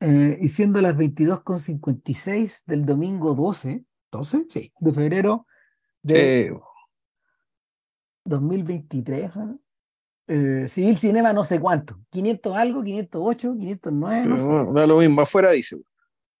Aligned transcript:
Eh, 0.00 0.38
y 0.40 0.48
siendo 0.48 0.80
las 0.80 0.94
22.56 0.94 2.64
del 2.66 2.84
domingo 2.84 3.34
12, 3.34 3.84
12, 4.10 4.46
sí, 4.50 4.72
de 4.78 4.92
febrero 4.92 5.46
de 6.02 6.54
2023, 8.24 9.30
eh, 10.28 10.66
Civil 10.68 10.96
Cinema 10.96 11.32
no 11.32 11.44
sé 11.44 11.58
cuánto, 11.58 11.98
500 12.10 12.56
algo, 12.56 12.82
508, 12.82 13.56
509, 13.58 14.26
no 14.26 14.38
sé. 14.38 14.72
Da 14.72 14.86
lo 14.86 14.98
mismo, 14.98 15.20
afuera 15.22 15.52
dice. 15.52 15.80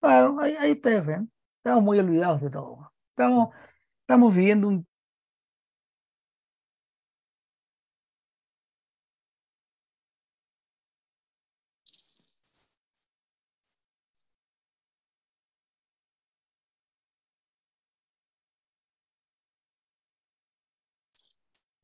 Claro, 0.00 0.38
ahí, 0.40 0.54
ahí 0.58 0.72
está, 0.72 0.90
estamos 0.96 1.82
muy 1.82 1.98
olvidados 1.98 2.42
de 2.42 2.50
todo. 2.50 2.92
Estamos, 3.10 3.54
estamos 4.02 4.34
viviendo 4.34 4.68
un 4.68 4.86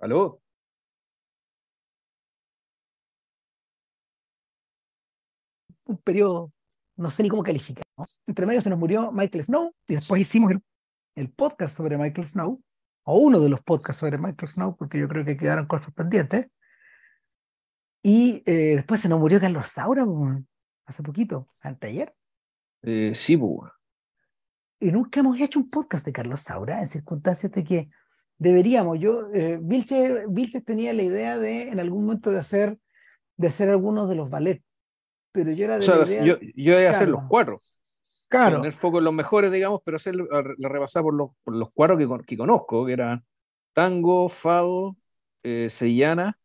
¿Aló? 0.03 0.43
un 5.85 5.97
periodo, 5.99 6.53
no 6.97 7.09
sé 7.09 7.23
ni 7.23 7.29
cómo 7.29 7.45
calificar. 7.45 7.85
Entre 8.27 8.47
medio 8.47 8.61
se 8.61 8.71
nos 8.71 8.81
murió 8.81 9.13
Michael 9.13 9.45
Snow 9.45 9.73
y 9.87 9.95
después 9.95 10.23
hicimos 10.23 10.51
el, 10.51 10.63
el, 11.15 11.31
podcast 11.31 11.77
sobre 11.77 11.99
Michael 11.99 12.27
Snow, 12.27 12.61
o 13.05 13.17
uno 13.17 13.39
de 13.39 13.49
los 13.49 13.61
podcasts 13.61 14.01
sobre 14.01 14.19
Michael 14.19 14.51
Snow, 14.51 14.77
porque 14.77 14.99
yo 14.99 15.07
creo 15.07 15.25
que 15.25 15.37
quedaron 15.37 15.67
cosas 15.67 15.93
pendientes. 15.95 16.49
Y 18.03 18.43
eh, 18.47 18.77
después 18.77 19.01
se 19.01 19.09
nos 19.09 19.21
murió 19.21 19.39
Carlos 19.39 19.69
Saura, 19.69 20.05
hace 20.87 21.03
poquito, 21.05 21.49
anteayer. 21.61 22.13
Eh, 22.83 23.13
sí, 23.15 23.37
pues. 23.37 23.71
Y 24.81 24.91
nunca 24.91 25.21
hemos 25.21 25.39
hecho 25.39 25.61
un 25.61 25.71
podcast 25.71 26.05
de 26.05 26.13
Carlos 26.13 26.41
Saura 26.41 26.81
en 26.81 26.89
circunstancias 26.89 27.53
de 27.53 27.63
que 27.63 27.91
deberíamos. 28.43 28.99
Yo, 28.99 29.29
eh, 29.33 29.59
Vilches, 29.63 30.65
tenía 30.65 30.93
la 30.93 31.03
idea 31.03 31.39
de 31.39 31.69
en 31.69 31.79
algún 31.79 32.07
momento 32.07 32.31
de 32.31 32.39
hacer, 32.39 32.77
de 33.37 33.47
hacer 33.47 33.71
algunos 33.71 34.09
de 34.09 34.17
los 34.17 34.29
ballets, 34.29 34.65
pero 35.31 35.53
yo 35.53 35.65
era 35.65 35.75
de 35.75 35.79
o 35.79 35.83
sea, 35.83 35.97
la 35.97 36.09
idea, 36.09 36.25
yo, 36.25 36.39
yo 36.57 36.91
hacer 36.91 37.09
los 37.09 37.23
cuatro. 37.29 37.61
Claro. 38.29 38.57
Tener 38.57 38.73
foco 38.73 38.99
en 38.99 39.05
los 39.05 39.13
mejores, 39.13 39.53
digamos, 39.53 39.81
pero 39.85 39.97
hacer 39.97 40.17
la 40.17 40.69
repasar 40.69 41.03
por 41.03 41.15
los, 41.15 41.31
por 41.45 41.55
los 41.55 41.69
cuatro 41.73 41.97
que, 41.97 42.09
que 42.27 42.37
conozco, 42.37 42.87
que 42.87 42.95
eran 42.95 43.25
tango, 43.75 44.29
fado, 44.29 44.97
eh, 45.43 45.69
sellana 45.71 46.37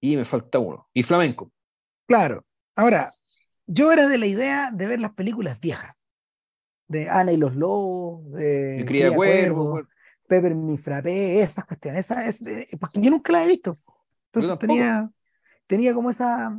y 0.00 0.16
me 0.16 0.24
falta 0.24 0.58
uno, 0.58 0.88
y 0.94 1.02
flamenco. 1.02 1.52
Claro. 2.06 2.44
Ahora, 2.76 3.12
yo 3.66 3.92
era 3.92 4.08
de 4.08 4.18
la 4.18 4.26
idea 4.26 4.70
de 4.72 4.86
ver 4.86 5.00
las 5.00 5.12
películas 5.12 5.58
viejas, 5.60 5.94
de 6.88 7.08
Ana 7.08 7.32
y 7.32 7.36
los 7.36 7.56
Lobos, 7.56 8.30
de, 8.32 8.76
de 8.76 8.84
Cría 8.84 9.12
Cuervo, 9.12 9.70
Cuervo. 9.72 9.88
Pepper 10.26 10.54
Mi 10.54 10.76
Frappé, 10.78 11.40
esas 11.42 11.64
cuestiones, 11.64 12.00
esa, 12.00 12.26
es, 12.26 12.42
porque 12.78 13.00
yo 13.00 13.10
nunca 13.10 13.32
la 13.32 13.44
he 13.44 13.48
visto. 13.48 13.74
Entonces 14.32 14.58
tenía, 14.58 15.10
tenía 15.66 15.94
como 15.94 16.10
esa, 16.10 16.58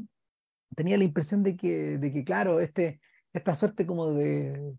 tenía 0.75 0.97
la 0.97 1.03
impresión 1.03 1.43
de 1.43 1.55
que, 1.55 1.97
de 1.97 2.11
que 2.11 2.23
claro, 2.23 2.59
este, 2.59 3.01
esta 3.33 3.55
suerte 3.55 3.85
como 3.85 4.11
de, 4.11 4.73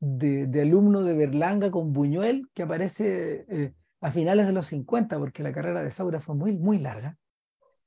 de, 0.00 0.46
de 0.46 0.62
alumno 0.62 1.02
de 1.02 1.14
Berlanga 1.14 1.70
con 1.70 1.92
Buñuel 1.92 2.48
que 2.54 2.62
aparece 2.62 3.46
eh, 3.48 3.74
a 4.00 4.10
finales 4.10 4.46
de 4.46 4.52
los 4.52 4.66
50, 4.66 5.18
porque 5.18 5.42
la 5.42 5.52
carrera 5.52 5.82
de 5.82 5.92
Saura 5.92 6.20
fue 6.20 6.34
muy, 6.34 6.52
muy 6.52 6.78
larga. 6.78 7.16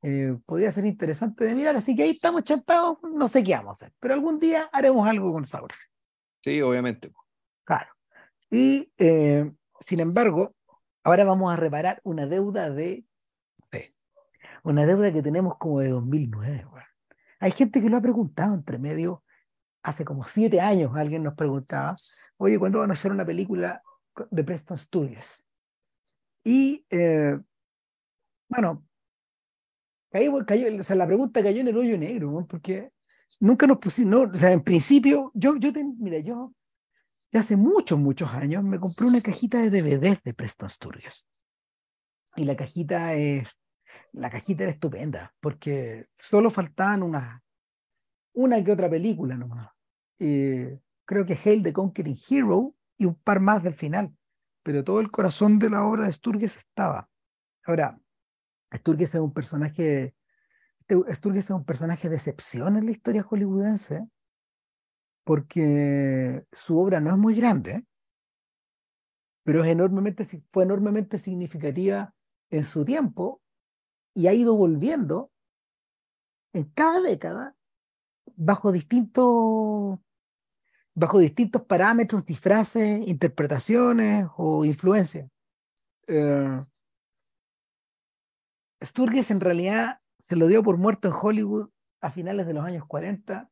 Eh, 0.01 0.37
podría 0.45 0.71
ser 0.71 0.85
interesante 0.85 1.45
de 1.45 1.55
mirar, 1.55 1.75
así 1.75 1.95
que 1.95 2.03
ahí 2.03 2.11
estamos 2.11 2.43
chantados, 2.43 2.97
no 3.01 3.27
sé 3.27 3.43
qué 3.43 3.53
vamos 3.53 3.81
a 3.81 3.85
hacer, 3.85 3.95
pero 3.99 4.13
algún 4.13 4.37
día 4.37 4.69
haremos 4.71 5.07
algo 5.07 5.31
con 5.31 5.45
Saura. 5.45 5.75
Sí, 6.41 6.61
obviamente. 6.61 7.11
Claro. 7.63 7.89
Y 8.51 8.91
eh, 8.97 9.49
sin 9.83 9.99
embargo, 9.99 10.55
ahora 11.03 11.23
vamos 11.25 11.53
a 11.53 11.57
reparar 11.57 11.99
una 12.03 12.25
deuda 12.25 12.69
de 12.69 13.05
una 14.63 14.85
deuda 14.85 15.11
que 15.11 15.21
tenemos 15.21 15.57
como 15.57 15.81
de 15.81 15.89
2009. 15.89 16.65
Bueno. 16.69 16.85
Hay 17.39 17.51
gente 17.51 17.81
que 17.81 17.89
lo 17.89 17.97
ha 17.97 18.01
preguntado 18.01 18.53
entre 18.53 18.79
medio, 18.79 19.23
hace 19.83 20.05
como 20.05 20.23
siete 20.23 20.61
años 20.61 20.95
alguien 20.95 21.23
nos 21.23 21.35
preguntaba, 21.35 21.95
oye, 22.37 22.57
¿cuándo 22.57 22.79
van 22.79 22.89
a 22.89 22.93
hacer 22.93 23.11
una 23.11 23.25
película 23.25 23.83
de 24.31 24.43
Preston 24.43 24.77
Studios? 24.77 25.45
Y 26.43 26.85
eh, 26.89 27.37
bueno, 28.47 28.85
cayó, 30.09 30.45
cayó, 30.45 30.79
o 30.79 30.83
sea, 30.83 30.95
la 30.95 31.07
pregunta 31.07 31.43
cayó 31.43 31.61
en 31.61 31.67
el 31.67 31.77
hoyo 31.77 31.97
negro, 31.97 32.31
¿no? 32.31 32.47
porque 32.47 32.91
nunca 33.41 33.67
nos 33.67 33.79
pusimos, 33.79 34.11
no, 34.11 34.31
o 34.31 34.35
sea, 34.35 34.51
en 34.51 34.63
principio, 34.63 35.31
yo, 35.33 35.57
yo 35.57 35.73
te, 35.73 35.83
mira, 35.83 36.19
yo 36.19 36.53
hace 37.37 37.55
muchos, 37.55 37.99
muchos 37.99 38.29
años 38.31 38.63
me 38.63 38.79
compré 38.79 39.07
una 39.07 39.21
cajita 39.21 39.61
de 39.61 39.69
DVDs 39.69 40.21
de 40.23 40.33
Preston 40.33 40.69
Studios. 40.69 41.27
Y 42.35 42.45
la 42.45 42.55
cajita 42.55 43.13
es, 43.15 43.49
la 44.11 44.29
cajita 44.29 44.63
era 44.63 44.71
estupenda, 44.71 45.33
porque 45.39 46.07
solo 46.17 46.49
faltaban 46.49 47.03
una, 47.03 47.43
una 48.33 48.63
que 48.63 48.71
otra 48.71 48.89
película 48.89 49.35
nomás. 49.35 49.69
Creo 50.17 51.25
que 51.25 51.37
Hail 51.43 51.63
the 51.63 51.73
Conquering 51.73 52.17
Hero 52.29 52.75
y 52.97 53.05
un 53.05 53.15
par 53.15 53.39
más 53.39 53.61
del 53.63 53.73
final, 53.73 54.15
pero 54.63 54.83
todo 54.83 54.99
el 54.99 55.11
corazón 55.11 55.59
de 55.59 55.69
la 55.69 55.85
obra 55.85 56.05
de 56.05 56.13
Sturges 56.13 56.55
estaba. 56.57 57.09
Ahora, 57.65 57.99
Sturges 58.73 59.15
es 59.15 59.21
un 59.21 59.33
personaje, 59.33 60.15
Sturges 60.87 61.45
es 61.45 61.51
un 61.51 61.65
personaje 61.65 62.09
de 62.09 62.15
excepción 62.15 62.77
en 62.77 62.85
la 62.85 62.91
historia 62.91 63.23
hollywoodense, 63.23 64.07
porque 65.23 66.45
su 66.51 66.79
obra 66.79 66.99
no 66.99 67.11
es 67.11 67.17
muy 67.17 67.35
grande, 67.35 67.85
pero 69.43 69.63
es 69.63 69.71
enormemente, 69.71 70.25
fue 70.51 70.63
enormemente 70.63 71.17
significativa 71.17 72.13
en 72.49 72.63
su 72.63 72.85
tiempo 72.85 73.41
y 74.13 74.27
ha 74.27 74.33
ido 74.33 74.55
volviendo 74.55 75.31
en 76.53 76.65
cada 76.65 77.01
década 77.01 77.55
bajo 78.35 78.71
distintos 78.71 79.99
bajo 80.95 81.17
distintos 81.19 81.63
parámetros, 81.63 82.25
disfraces, 82.25 83.07
interpretaciones 83.07 84.27
o 84.37 84.63
influencias. 84.63 85.29
Eh, 86.07 86.61
Sturges 88.83 89.31
en 89.31 89.39
realidad 89.39 90.01
se 90.19 90.35
lo 90.35 90.47
dio 90.47 90.61
por 90.61 90.77
muerto 90.77 91.07
en 91.07 91.15
Hollywood 91.19 91.69
a 92.01 92.11
finales 92.11 92.45
de 92.45 92.53
los 92.53 92.65
años 92.65 92.85
40. 92.85 93.49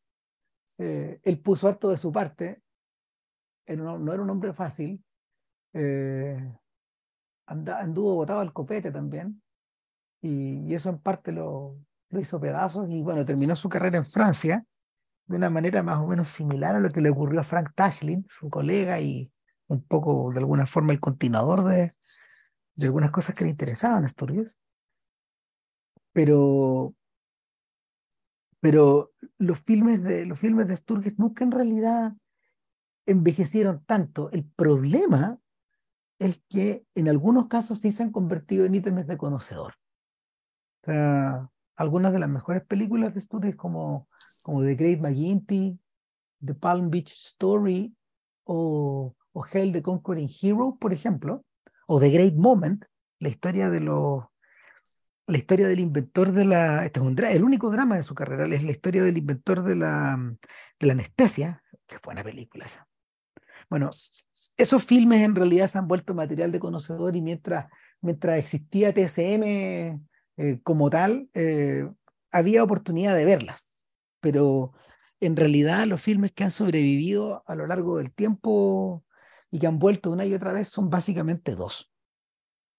Eh, 0.78 1.20
él 1.24 1.40
puso 1.40 1.68
harto 1.68 1.90
de 1.90 1.98
su 1.98 2.12
parte, 2.12 2.62
no, 3.68 4.14
era 4.14 4.22
un 4.22 4.30
hombre 4.30 4.54
fácil, 4.54 5.04
eh, 5.74 6.54
anduvo 7.46 8.16
botado 8.16 8.40
al 8.40 8.54
copete 8.54 8.92
también, 8.92 9.42
y, 10.22 10.74
eso 10.74 10.90
en 10.90 11.00
parte 11.00 11.32
lo, 11.32 11.78
lo 12.10 12.20
hizo 12.20 12.40
pedazos 12.40 12.90
y 12.90 13.02
bueno, 13.02 13.26
terminó 13.26 13.56
su 13.56 13.70
carrera 13.70 13.98
en 13.98 14.06
Francia 14.06 14.66
de 15.26 15.36
una 15.38 15.50
manera 15.50 15.82
más 15.84 16.00
o 16.00 16.08
menos 16.08 16.30
similar 16.30 16.76
a 16.76 16.80
lo 16.80 16.90
que 16.90 17.02
le 17.02 17.10
ocurrió 17.10 17.40
a 17.40 17.44
Frank 17.44 17.72
Tashlin, 17.74 18.26
su 18.28 18.50
colega 18.50 19.00
y 19.00 19.32
un 19.68 19.82
poco 19.84 20.32
de 20.34 20.40
alguna 20.40 20.66
forma 20.66 20.94
el 20.94 21.00
continuador 21.00 21.64
de, 21.64 21.94
de 22.76 22.86
algunas 22.86 23.12
cosas 23.12 23.36
que 23.36 23.46
le 23.46 23.52
interesaban 23.52 24.04
a 24.04 24.08
Sturges. 24.08 24.58
Pero, 26.14 26.94
pero 28.62 29.12
los 29.38 29.60
filmes 29.60 30.02
de 30.04 30.26
los 30.26 30.40
filmes 30.40 30.68
de 30.68 30.78
Sturges 30.78 31.18
nunca 31.18 31.44
en 31.44 31.52
realidad 31.52 32.14
envejecieron 33.06 33.84
tanto. 33.84 34.32
El 34.32 34.46
problema 34.46 35.40
es 36.20 36.42
que 36.48 36.86
en 36.94 37.10
algunos 37.10 37.48
casos 37.48 37.80
sí 37.80 37.92
se 37.92 38.04
han 38.04 38.12
convertido 38.12 38.64
en 38.66 38.76
ítems 38.76 39.08
de 39.08 39.18
conocedor. 39.18 39.74
Algunas 41.76 42.14
de 42.14 42.20
las 42.20 42.30
mejores 42.30 42.64
películas 42.64 43.14
de 43.16 43.22
Sturges 43.22 43.56
como, 43.56 44.08
como 44.44 44.64
The 44.64 44.76
Great 44.76 45.00
McGinty, 45.00 45.80
The 46.46 46.54
Palm 46.54 46.92
Beach 46.92 47.12
Story 47.12 47.96
o, 48.44 49.16
o 49.34 49.46
Hell 49.52 49.74
the 49.74 49.82
Conquering 49.82 50.30
Hero, 50.42 50.78
por 50.80 50.94
ejemplo, 50.94 51.44
o 51.88 52.00
The 52.00 52.12
Great 52.12 52.36
Moment, 52.36 52.86
la 53.20 53.30
historia 53.30 53.72
de 53.72 53.80
los 53.80 54.26
la 55.32 55.38
historia 55.38 55.68
del 55.68 55.80
inventor 55.80 56.32
de 56.32 56.46
la 56.46 56.86
este 56.86 57.00
es 57.00 57.06
un, 57.06 57.18
el 57.18 57.44
único 57.44 57.72
drama 57.72 57.96
de 57.96 58.04
su 58.04 58.14
carrera 58.14 58.46
es 58.54 58.64
la 58.64 58.72
historia 58.72 59.04
del 59.04 59.18
inventor 59.18 59.64
de 59.64 59.76
la, 59.76 60.18
de 60.80 60.88
la 60.88 60.94
anestesia 60.94 61.64
que 61.88 62.00
fue 62.00 62.14
una 62.14 62.24
película 62.24 62.66
esa 62.66 62.88
bueno 63.70 63.90
esos 64.58 64.84
filmes 64.84 65.22
en 65.22 65.36
realidad 65.36 65.68
se 65.68 65.78
han 65.78 65.88
vuelto 65.88 66.14
material 66.14 66.52
de 66.52 66.60
conocedor 66.60 67.16
y 67.16 67.22
mientras 67.22 67.68
mientras 68.02 68.38
existía 68.38 68.94
TSM 68.94 70.02
eh, 70.38 70.60
como 70.64 70.90
tal, 70.90 71.30
eh, 71.34 71.88
había 72.32 72.64
oportunidad 72.64 73.16
de 73.16 73.26
verlas, 73.26 73.62
pero 74.20 74.74
en 75.20 75.36
realidad 75.36 75.86
los 75.86 76.02
filmes 76.02 76.32
que 76.32 76.44
han 76.44 76.52
sobrevivido 76.52 77.44
a 77.46 77.56
lo 77.56 77.68
largo 77.68 77.98
del 77.98 78.12
tiempo 78.12 79.06
y 79.52 79.60
que 79.60 79.68
han 79.68 79.80
vuelto 79.80 80.12
una 80.12 80.26
y 80.26 80.34
otra 80.34 80.54
vez 80.54 80.70
son 80.70 80.90
básicamente 80.90 81.56
dos. 81.56 81.92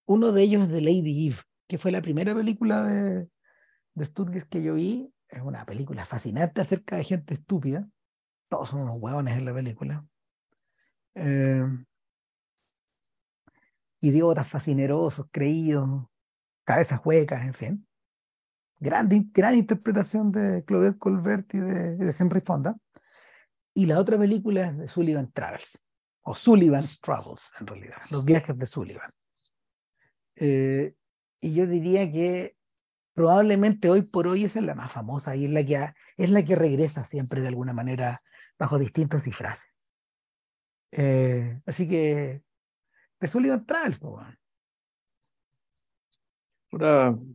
Uno 0.07 0.33
de 0.33 0.43
ellos 0.43 0.65
es 0.65 0.71
The 0.71 0.81
Lady 0.81 1.29
Eve, 1.29 1.37
que 1.67 1.79
fue 1.79 1.91
la 1.91 2.03
primera 2.03 2.35
película 2.35 2.85
de, 2.85 3.29
de 3.94 4.05
Sturges 4.05 4.44
que 4.44 4.62
yo 4.62 4.75
vi. 4.75 5.12
Es 5.29 5.43
una 5.43 5.64
película 5.64 6.05
fascinante 6.05 6.61
acerca 6.61 6.97
de 6.97 7.05
gente 7.05 7.35
estúpida. 7.35 7.88
todos 8.49 8.69
son 8.69 8.82
unos 8.82 8.99
huevones 9.00 9.37
en 9.37 9.44
la 9.44 9.55
película. 9.55 10.05
Eh, 11.14 11.64
idiotas, 14.00 14.49
fascinerosos, 14.49 15.26
creídos, 15.31 16.06
cabezas 16.64 17.00
huecas, 17.05 17.44
en 17.44 17.55
fin. 17.55 17.88
Gran, 18.79 19.08
gran 19.32 19.55
interpretación 19.55 20.32
de 20.32 20.65
Claudette 20.65 20.99
Colbert 20.99 21.55
y 21.55 21.61
de, 21.61 21.97
de, 21.97 22.15
Henry 22.19 22.41
Fonda. 22.41 22.76
Y 23.75 23.87
la 23.87 23.99
otra 23.99 24.19
película 24.19 24.67
es 24.67 24.76
de 24.76 24.88
Sullivan 24.88 25.31
Travels, 25.32 25.79
o 26.23 26.35
Sullivan 26.35 26.85
Travels, 27.00 27.53
en 27.61 27.67
realidad, 27.67 27.99
los 28.11 28.25
viajes 28.25 28.58
de 28.58 28.67
Sullivan. 28.67 29.11
Eh, 30.35 30.94
y 31.43 31.53
yo 31.55 31.67
diría 31.67 32.11
que 32.11 32.56
probablemente 33.15 33.91
hoy 33.91 34.03
por 34.03 34.29
hoy 34.29 34.44
esa 34.44 34.61
es 34.61 34.65
la 34.65 34.75
más 34.75 34.91
famosa 34.91 35.37
y 35.37 35.44
es 35.44 35.50
la 35.50 35.67
que, 35.67 35.93
es 36.17 36.31
la 36.31 36.44
que 36.44 36.56
regresa 36.56 37.05
siempre 37.05 37.43
de 37.43 37.49
alguna 37.49 37.75
manera 37.75 38.23
bajo 38.59 38.79
distintos 38.79 39.25
disfraces. 39.25 39.69
Eh, 40.93 41.61
así 41.67 41.89
que 41.89 42.43
de 43.21 43.29
Sullivan 43.29 43.67
Travels, 43.67 43.99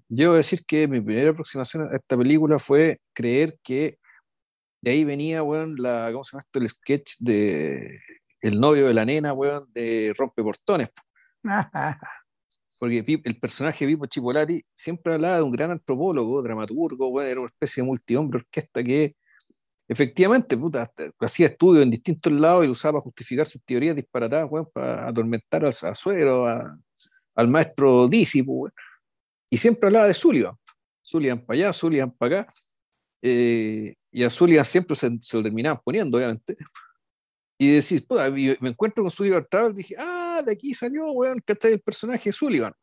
yo 0.09 0.30
voy 0.30 0.36
a 0.36 0.38
decir 0.38 0.65
que 0.65 0.88
mi 0.88 1.01
primera 1.01 1.31
aproximación 1.31 1.83
a 1.83 1.95
esta 1.98 2.18
película 2.18 2.57
fue 2.57 3.00
creer 3.13 3.59
que 3.62 4.00
de 4.81 4.92
ahí 4.92 5.04
venía, 5.04 5.44
weón, 5.44 5.75
la, 5.75 6.09
¿cómo 6.12 6.24
se 6.24 6.31
llama 6.31 6.44
esto? 6.45 6.59
El 6.59 6.69
sketch 6.69 7.18
de 7.19 8.00
el 8.39 8.59
novio 8.59 8.88
de 8.88 8.94
la 8.94 9.06
nena, 9.06 9.33
weón, 9.33 9.71
de 9.74 10.13
Rompeportones. 10.18 10.89
Porque 12.79 13.21
el 13.24 13.39
personaje 13.39 13.85
de 13.85 13.94
Pipo 13.94 14.06
Chipolati 14.06 14.63
siempre 14.75 15.13
hablaba 15.13 15.38
de 15.38 15.41
un 15.41 15.51
gran 15.51 15.71
antropólogo, 15.71 16.41
dramaturgo, 16.44 17.07
weón, 17.07 17.27
era 17.27 17.39
una 17.39 17.50
especie 17.50 17.81
de 17.81 17.88
multihombre 17.88 18.39
orquesta 18.39 18.83
que 18.83 19.15
efectivamente, 19.88 20.57
puta, 20.57 20.91
hacía 21.19 21.47
estudios 21.47 21.83
en 21.83 21.91
distintos 21.91 22.31
lados 22.31 22.65
y 22.65 22.69
usaba 22.69 22.94
para 22.94 23.03
justificar 23.03 23.47
sus 23.47 23.63
teorías 23.63 23.95
disparatadas, 23.95 24.47
weón, 24.50 24.68
para 24.74 25.07
atormentar 25.07 25.65
a, 25.65 25.69
a 25.69 25.95
Suero, 25.95 26.45
al 27.35 27.47
maestro 27.47 28.07
Dísipo, 28.07 28.51
weón. 28.51 28.74
Y 29.50 29.57
siempre 29.57 29.88
hablaba 29.88 30.07
de 30.07 30.13
Sullivan. 30.13 30.56
Sullivan 31.01 31.45
para 31.45 31.57
allá, 31.57 31.73
Sullivan 31.73 32.12
para 32.12 32.41
acá. 32.41 32.53
Eh, 33.21 33.95
y 34.12 34.23
a 34.23 34.30
Sullivan 34.30 34.65
siempre 34.65 34.95
se, 34.95 35.09
se, 35.21 35.38
lo 35.38 35.44
terminaban 35.44 35.80
poniendo, 35.83 36.18
obviamente. 36.18 36.56
Y 37.57 37.75
decís, 37.75 38.01
puta, 38.01 38.30
me 38.30 38.69
encuentro 38.69 39.03
con 39.03 39.09
Sullivan 39.09 39.47
Travel, 39.50 39.73
dije, 39.73 39.95
ah, 39.97 40.17
de 40.44 40.54
aquí 40.54 40.74
salió, 40.74 41.12
weón, 41.12 41.39
¿cachai? 41.45 41.74
El 41.74 41.81
personaje 41.81 42.30
de 42.30 42.34
Sullivan. 42.34 42.74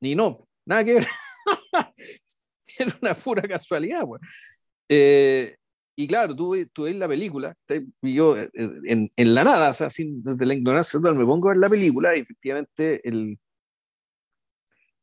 Y 0.00 0.14
no, 0.14 0.48
nada 0.66 0.84
que 0.84 0.94
ver. 0.94 1.06
Era 2.78 2.98
una 3.00 3.14
pura 3.14 3.42
casualidad, 3.42 4.02
weón. 4.04 4.20
Eh, 4.88 5.56
y 5.94 6.08
claro, 6.08 6.34
tú, 6.34 6.56
tú 6.72 6.84
ves 6.84 6.96
la 6.96 7.06
película, 7.06 7.54
y 8.00 8.14
yo 8.14 8.36
eh, 8.36 8.50
en, 8.54 9.12
en, 9.14 9.34
la 9.34 9.44
nada, 9.44 9.70
o 9.70 9.74
sea, 9.74 9.90
sin, 9.90 10.22
desde 10.22 10.46
la 10.46 10.54
ignorancia, 10.54 10.98
me 11.00 11.24
pongo 11.24 11.48
a 11.48 11.52
ver 11.52 11.58
la 11.58 11.68
película 11.68 12.16
y 12.16 12.20
efectivamente 12.20 13.06
el, 13.06 13.38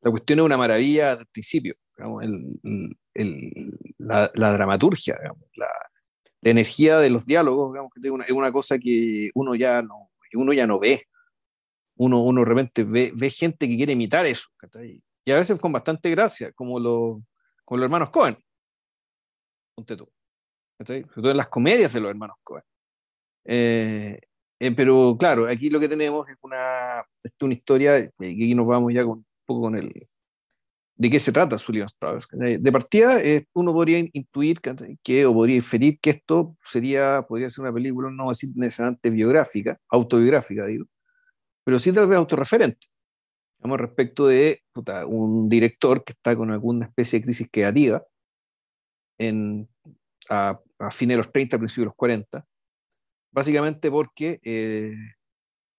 la 0.01 0.09
cuestión 0.09 0.39
es 0.39 0.45
una 0.45 0.57
maravilla 0.57 1.11
al 1.11 1.27
principio, 1.27 1.75
el, 2.21 2.97
el, 3.13 3.77
la, 3.97 4.29
dramaturgia, 4.33 5.17
la, 5.21 5.67
la, 6.41 6.49
energía 6.49 6.97
de 6.99 7.09
los 7.09 7.25
diálogos, 7.25 7.77
es 8.01 8.11
una, 8.11 8.23
es 8.23 8.31
una, 8.31 8.51
cosa 8.51 8.79
que 8.79 9.29
uno 9.35 9.55
ya 9.55 9.81
no, 9.81 10.09
uno 10.33 10.53
ya 10.53 10.65
no 10.65 10.79
ve. 10.79 11.05
Uno, 11.99 12.23
uno 12.23 12.45
realmente 12.45 12.83
ve, 12.83 13.11
ve 13.13 13.29
gente 13.29 13.67
que 13.67 13.75
quiere 13.75 13.93
imitar 13.93 14.25
eso, 14.25 14.47
y 15.25 15.31
a 15.31 15.37
veces 15.37 15.59
con 15.59 15.71
bastante 15.71 16.09
gracia, 16.09 16.51
como, 16.53 16.79
lo, 16.79 17.21
como 17.65 17.77
los 17.77 17.85
hermanos 17.85 18.09
Cohen. 18.09 18.37
Ponte 19.75 19.97
tú. 19.97 20.09
Sobre 20.79 21.03
todo 21.03 21.31
en 21.31 21.37
las 21.37 21.49
comedias 21.49 21.91
de 21.91 21.99
los 21.99 22.09
hermanos 22.09 22.37
Cohen. 22.41 22.63
Eh, 23.43 24.19
eh, 24.59 24.71
pero 24.71 25.17
claro, 25.19 25.45
aquí 25.47 25.69
lo 25.69 25.79
que 25.79 25.89
tenemos 25.89 26.27
es 26.29 26.37
una, 26.41 27.03
es 27.21 27.33
una 27.41 27.53
historia, 27.53 27.99
y 27.99 28.33
aquí 28.33 28.55
nos 28.55 28.65
vamos 28.65 28.93
ya 28.93 29.03
con, 29.03 29.25
poco 29.45 29.61
con 29.61 29.77
el 29.77 30.07
de 30.95 31.09
qué 31.09 31.19
se 31.19 31.31
trata 31.31 31.57
Sullivan 31.57 31.87
Travels. 31.97 32.27
De 32.31 32.71
partida, 32.71 33.21
eh, 33.21 33.45
uno 33.53 33.71
podría 33.71 33.99
intuir 34.11 34.59
que, 35.01 35.25
o 35.25 35.33
podría 35.33 35.55
inferir 35.55 35.97
que 35.99 36.09
esto 36.09 36.57
sería, 36.65 37.25
podría 37.27 37.49
ser 37.49 37.63
una 37.63 37.73
película, 37.73 38.11
no 38.11 38.29
así 38.29 38.51
necesariamente 38.53 39.09
biográfica, 39.09 39.79
autobiográfica, 39.89 40.65
digo, 40.65 40.85
pero 41.69 41.77
sí 41.77 41.93
tal 41.93 42.07
vez 42.07 42.17
autorreferente. 42.17 42.87
Digamos, 43.59 43.79
respecto 43.79 44.25
de 44.25 44.63
puta, 44.73 45.05
un 45.05 45.47
director 45.47 46.03
que 46.03 46.13
está 46.13 46.35
con 46.35 46.49
alguna 46.49 46.87
especie 46.87 47.19
de 47.19 47.25
crisis 47.25 47.47
creativa 47.51 48.03
en, 49.19 49.69
a, 50.31 50.59
a 50.79 50.89
fines 50.89 51.13
de 51.13 51.17
los 51.17 51.31
30, 51.31 51.59
principios 51.59 51.83
de 51.83 51.85
los 51.89 51.95
40, 51.95 52.43
básicamente 53.31 53.91
porque 53.91 54.39
eh, 54.41 54.95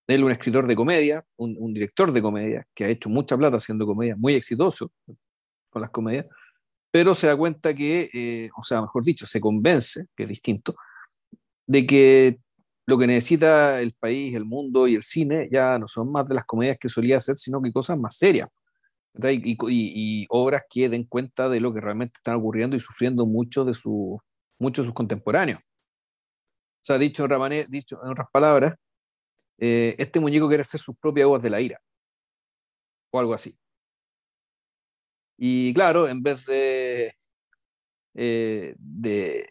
él 0.07 0.23
un 0.23 0.31
escritor 0.31 0.69
de 0.69 0.77
comedia, 0.77 1.25
un, 1.37 1.57
un, 1.59 1.75
director 1.75 2.13
de 2.13 2.23
comedia, 2.23 2.65
que 2.73 2.85
ha 2.85 2.89
hecho 2.89 3.09
mucha 3.09 3.37
plata 3.37 3.57
haciendo 3.57 3.85
comedia, 3.85 4.15
muy 4.15 4.35
exitoso 4.35 4.93
con 5.71 5.83
las 5.83 5.91
comedias, 5.91 6.27
pero 6.93 7.17
se 7.17 7.27
da 7.27 7.37
cuenta 7.37 7.75
que, 7.75 8.11
eh, 8.15 8.51
o 8.57 8.63
sea, 8.63 8.81
mejor 8.81 9.03
dicho, 9.03 9.27
se 9.27 9.41
convence, 9.41 10.07
que 10.15 10.23
es 10.23 10.29
distinto, 10.29 10.77
de 11.67 11.85
que 11.85 12.39
lo 12.91 12.99
que 12.99 13.07
necesita 13.07 13.81
el 13.81 13.93
país, 13.95 14.35
el 14.35 14.45
mundo 14.45 14.89
y 14.89 14.97
el 14.97 15.05
cine 15.05 15.49
ya 15.51 15.79
no 15.79 15.87
son 15.87 16.11
más 16.11 16.27
de 16.27 16.35
las 16.35 16.45
comedias 16.45 16.77
que 16.77 16.89
solía 16.89 17.19
hacer, 17.19 17.37
sino 17.37 17.63
que 17.63 17.73
cosas 17.73 17.97
más 17.97 18.17
serias. 18.17 18.49
Y, 19.23 20.27
obras 20.29 20.65
que 20.69 20.89
den 20.89 21.05
cuenta 21.05 21.49
de 21.49 21.61
lo 21.61 21.73
que 21.73 21.81
realmente 21.81 22.15
están 22.17 22.35
ocurriendo 22.37 22.77
y 22.77 22.81
sufriendo 22.81 23.27
muchos 23.27 23.65
de, 23.67 23.75
sus 23.75 24.21
contemporáneos. 24.93 25.61
O 25.61 26.83
sea, 26.83 26.99
dicho, 26.99 27.29
dicho 27.69 28.01
en 28.03 28.11
otras 28.11 28.29
palabras, 28.33 28.75
eh, 29.59 29.95
este 29.99 30.19
muñeco 30.19 30.49
quiere 30.49 30.63
hacer 30.63 30.81
sus 30.81 30.97
propias 30.97 31.25
aguas 31.25 31.43
de 31.43 31.51
la 31.51 31.61
ira, 31.61 31.81
o 33.13 33.21
algo 33.21 33.35
así. 33.35 33.57
Y 35.37 35.73
claro, 35.75 36.09
en 36.09 36.23
vez 36.23 36.45
de, 36.45 37.15
eh, 38.15 38.75
de, 38.79 39.49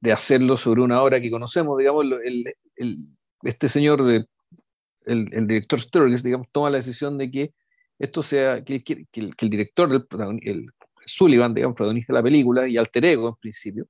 de, 0.00 0.12
hacerlo 0.12 0.56
sobre 0.56 0.82
una 0.82 1.02
obra 1.02 1.20
que 1.20 1.30
conocemos, 1.30 1.78
digamos, 1.78 2.04
el, 2.24 2.44
el, 2.76 3.06
este 3.42 3.68
señor, 3.68 4.04
de, 4.04 4.26
el, 5.06 5.28
el, 5.32 5.46
director 5.46 5.80
Sturgis, 5.80 6.22
digamos, 6.22 6.48
toma 6.52 6.70
la 6.70 6.76
decisión 6.78 7.16
de 7.18 7.30
que 7.30 7.54
esto 7.98 8.22
sea, 8.22 8.62
que, 8.62 8.82
que, 8.82 9.06
que 9.10 9.20
el, 9.20 9.50
director, 9.50 10.06
el, 10.42 10.66
Sullivan, 11.04 11.54
digamos, 11.54 11.76
protagonista 11.76 12.12
de 12.12 12.18
la 12.18 12.22
película, 12.22 12.68
y 12.68 12.76
alter 12.76 13.04
ego 13.04 13.28
en 13.28 13.34
principio, 13.36 13.86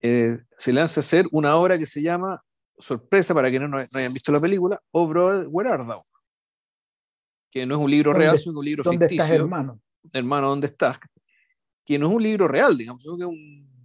eh, 0.00 0.38
se 0.56 0.72
lanza 0.72 1.00
a 1.00 1.02
hacer 1.02 1.26
una 1.32 1.56
obra 1.56 1.78
que 1.78 1.86
se 1.86 2.02
llama 2.02 2.42
sorpresa 2.78 3.34
para 3.34 3.50
quienes 3.50 3.68
no, 3.68 3.78
no, 3.78 3.84
hayan 3.94 4.12
visto 4.12 4.32
la 4.32 4.40
película, 4.40 4.80
Over 4.92 5.48
Where 5.48 5.70
Art 5.70 5.86
Thou? 5.86 6.04
Que 7.50 7.66
no 7.66 7.76
es 7.76 7.80
un 7.80 7.90
libro 7.90 8.12
real, 8.12 8.38
sino 8.38 8.58
un 8.58 8.64
libro 8.64 8.82
¿dónde 8.82 9.08
ficticio. 9.08 9.24
Estás, 9.24 9.38
hermano? 9.38 9.80
Hermano, 10.12 10.48
¿dónde 10.48 10.68
estás? 10.68 10.98
Que 11.84 11.98
no 11.98 12.08
es 12.08 12.14
un 12.14 12.22
libro 12.22 12.46
real, 12.46 12.76
digamos, 12.76 13.02
que 13.02 13.08
un, 13.08 13.77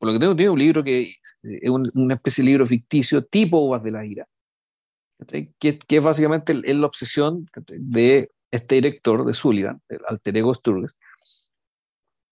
por 0.00 0.06
lo 0.06 0.14
que 0.14 0.20
tengo, 0.20 0.34
tiene 0.34 0.50
un 0.50 0.58
libro 0.58 0.82
que 0.82 1.16
es 1.42 1.70
un, 1.70 1.90
una 1.94 2.14
especie 2.14 2.42
de 2.42 2.50
libro 2.50 2.66
ficticio 2.66 3.22
tipo 3.22 3.58
Uvas 3.58 3.82
de 3.82 3.90
la 3.90 4.06
Ira, 4.06 4.26
que, 5.28 5.52
que 5.78 5.96
es 5.98 6.02
básicamente 6.02 6.58
es 6.64 6.74
la 6.74 6.86
obsesión 6.86 7.46
de 7.68 8.30
este 8.50 8.76
director 8.76 9.26
de 9.26 9.34
Sullivan, 9.34 9.82
el 9.90 10.00
alter 10.08 10.38
ego 10.38 10.54
Sturges, 10.54 10.96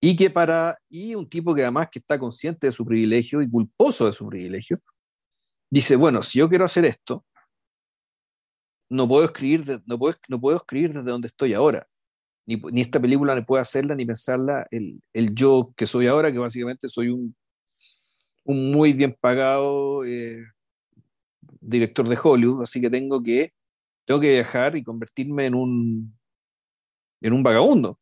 y 0.01 0.17
que 0.17 0.31
para, 0.31 0.79
y 0.89 1.15
un 1.15 1.29
tipo 1.29 1.55
que 1.55 1.61
además 1.61 1.89
que 1.93 1.99
está 1.99 2.19
consciente 2.19 2.69
de 2.69 2.73
su 2.73 2.87
privilegio 2.87 3.43
y 3.43 3.51
culposo 3.51 4.07
de 4.07 4.15
su 4.15 4.27
privilegio, 4.27 4.81
dice, 5.69 5.95
bueno, 5.97 6.23
si 6.23 6.39
yo 6.39 6.49
quiero 6.49 6.65
hacer 6.65 6.87
esto, 6.87 7.27
no 8.89 9.07
puedo 9.07 9.27
escribir, 9.27 9.63
de, 9.65 9.83
no, 9.85 9.99
puedo, 9.99 10.17
no 10.29 10.41
puedo 10.41 10.57
escribir 10.57 10.95
desde 10.95 11.11
donde 11.11 11.29
estoy 11.29 11.53
ahora. 11.53 11.87
Ni, 12.47 12.57
ni 12.57 12.81
esta 12.81 12.99
película 12.99 13.35
ni 13.35 13.43
puedo 13.43 13.61
hacerla 13.61 13.95
ni 13.95 14.07
pensarla 14.07 14.67
el, 14.71 15.03
el, 15.13 15.35
yo 15.35 15.75
que 15.77 15.87
soy 15.87 16.07
ahora, 16.07 16.33
que 16.33 16.39
básicamente 16.39 16.89
soy 16.89 17.11
un, 17.11 17.37
un 18.49 18.73
muy 18.73 18.95
bien 18.95 19.15
pagado 19.21 20.05
eh, 20.07 20.43
director 21.61 22.09
de 22.09 22.19
Hollywood, 22.21 22.63
así 22.63 22.81
que 22.81 22.89
tengo 22.89 23.23
que, 23.23 23.53
tengo 24.07 24.21
que 24.21 24.33
viajar 24.33 24.75
y 24.75 24.83
convertirme 24.83 25.47
en 25.47 25.55
un, 25.55 26.19
en 27.21 27.33
un 27.35 27.43
vagabundo. 27.43 27.99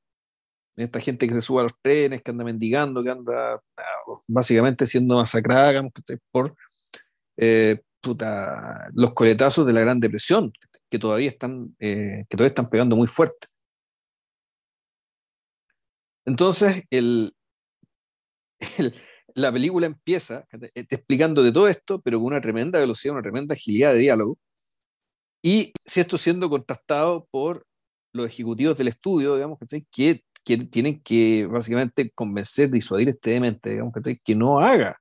Esta 0.77 1.01
gente 1.01 1.27
que 1.27 1.35
se 1.35 1.41
sube 1.41 1.61
a 1.61 1.65
los 1.65 1.81
trenes, 1.83 2.23
que 2.23 2.31
anda 2.31 2.45
mendigando, 2.45 3.03
que 3.03 3.11
anda 3.11 3.55
ah, 3.55 3.83
básicamente 4.29 4.87
siendo 4.87 5.17
masacrada 5.17 5.83
por 6.31 6.55
eh, 7.39 7.83
puta, 8.01 8.89
los 8.95 9.15
coletazos 9.15 9.67
de 9.67 9.73
la 9.73 9.81
Gran 9.81 9.99
Depresión, 9.99 10.53
que 10.89 10.99
todavía 11.01 11.31
están, 11.31 11.75
eh, 11.81 12.25
que 12.29 12.37
todavía 12.37 12.51
están 12.51 12.71
pegando 12.71 12.95
muy 12.95 13.09
fuerte. 13.09 13.49
Entonces, 16.25 16.85
el, 16.91 17.35
el, 18.79 18.95
la 19.37 19.53
película 19.53 19.87
empieza 19.87 20.47
explicando 20.75 21.43
de 21.43 21.53
todo 21.53 21.69
esto, 21.69 22.01
pero 22.01 22.19
con 22.19 22.29
una 22.29 22.41
tremenda 22.41 22.79
velocidad, 22.79 23.15
una 23.15 23.23
tremenda 23.23 23.55
agilidad 23.55 23.93
de 23.93 23.99
diálogo. 24.01 24.39
Y 25.43 25.73
si 25.85 26.01
esto 26.01 26.17
siendo 26.17 26.49
contrastado 26.49 27.29
por 27.31 27.67
los 28.13 28.27
ejecutivos 28.27 28.79
del 28.79 28.89
estudio, 28.89 29.35
digamos, 29.35 29.59
que, 29.93 30.25
que 30.43 30.57
tienen 30.71 31.03
que 31.03 31.47
básicamente 31.47 32.11
convencer, 32.13 32.71
disuadir 32.71 33.11
este 33.11 33.31
demente, 33.33 33.71
digamos, 33.71 33.93
que 34.25 34.35
no 34.35 34.59
haga 34.59 34.99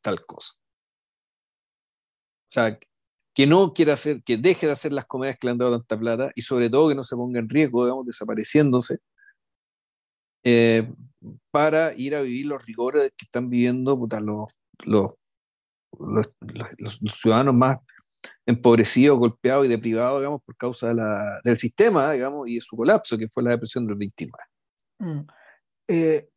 tal 0.00 0.24
cosa. 0.26 0.54
sea, 2.48 2.78
que 3.34 3.46
no 3.46 3.72
quiera 3.72 3.94
hacer, 3.94 4.22
que 4.22 4.36
deje 4.36 4.66
de 4.66 4.72
hacer 4.72 4.92
las 4.92 5.06
comedias 5.06 5.38
que 5.38 5.46
le 5.48 5.52
han 5.52 5.58
dado 5.58 5.78
tanta 5.78 5.98
plata 5.98 6.32
y 6.36 6.42
sobre 6.42 6.70
todo 6.70 6.88
que 6.88 6.94
no 6.94 7.02
se 7.02 7.16
ponga 7.16 7.40
en 7.40 7.48
riesgo, 7.48 7.84
digamos, 7.84 8.06
desapareciéndose, 8.06 8.98
eh, 10.44 10.88
para 11.50 11.94
ir 11.94 12.14
a 12.14 12.22
vivir 12.22 12.46
los 12.46 12.64
rigores 12.64 13.12
que 13.16 13.24
están 13.24 13.48
viviendo 13.48 13.96
los, 13.96 14.52
los, 14.84 16.30
los, 16.78 17.00
ciudadanos 17.20 17.54
más 17.54 17.78
empobrecidos, 18.46 19.18
golpeados 19.18 19.66
y 19.66 19.68
deprivados, 19.68 20.20
digamos, 20.20 20.42
por 20.44 20.56
causa 20.56 20.88
de 20.88 20.94
la, 20.94 21.40
del 21.44 21.58
sistema, 21.58 22.12
digamos, 22.12 22.48
y 22.48 22.56
de 22.56 22.60
su 22.60 22.76
colapso, 22.76 23.18
que 23.18 23.28
fue 23.28 23.42
la 23.42 23.50
depresión 23.50 23.86
del 23.86 23.96
29. 23.96 24.44
Mm. 24.98 25.26
Eh, 25.88 26.28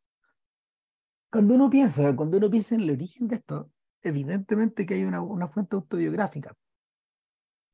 cuando 1.31 1.53
uno 1.55 1.69
piensa, 1.69 2.15
cuando 2.15 2.37
uno 2.37 2.49
piensa 2.49 2.75
en 2.75 2.81
el 2.81 2.91
origen 2.91 3.27
de 3.27 3.35
esto, 3.35 3.71
evidentemente 4.01 4.85
que 4.85 4.95
hay 4.95 5.03
una, 5.03 5.21
una 5.21 5.47
fuente 5.47 5.75
autobiográfica. 5.75 6.55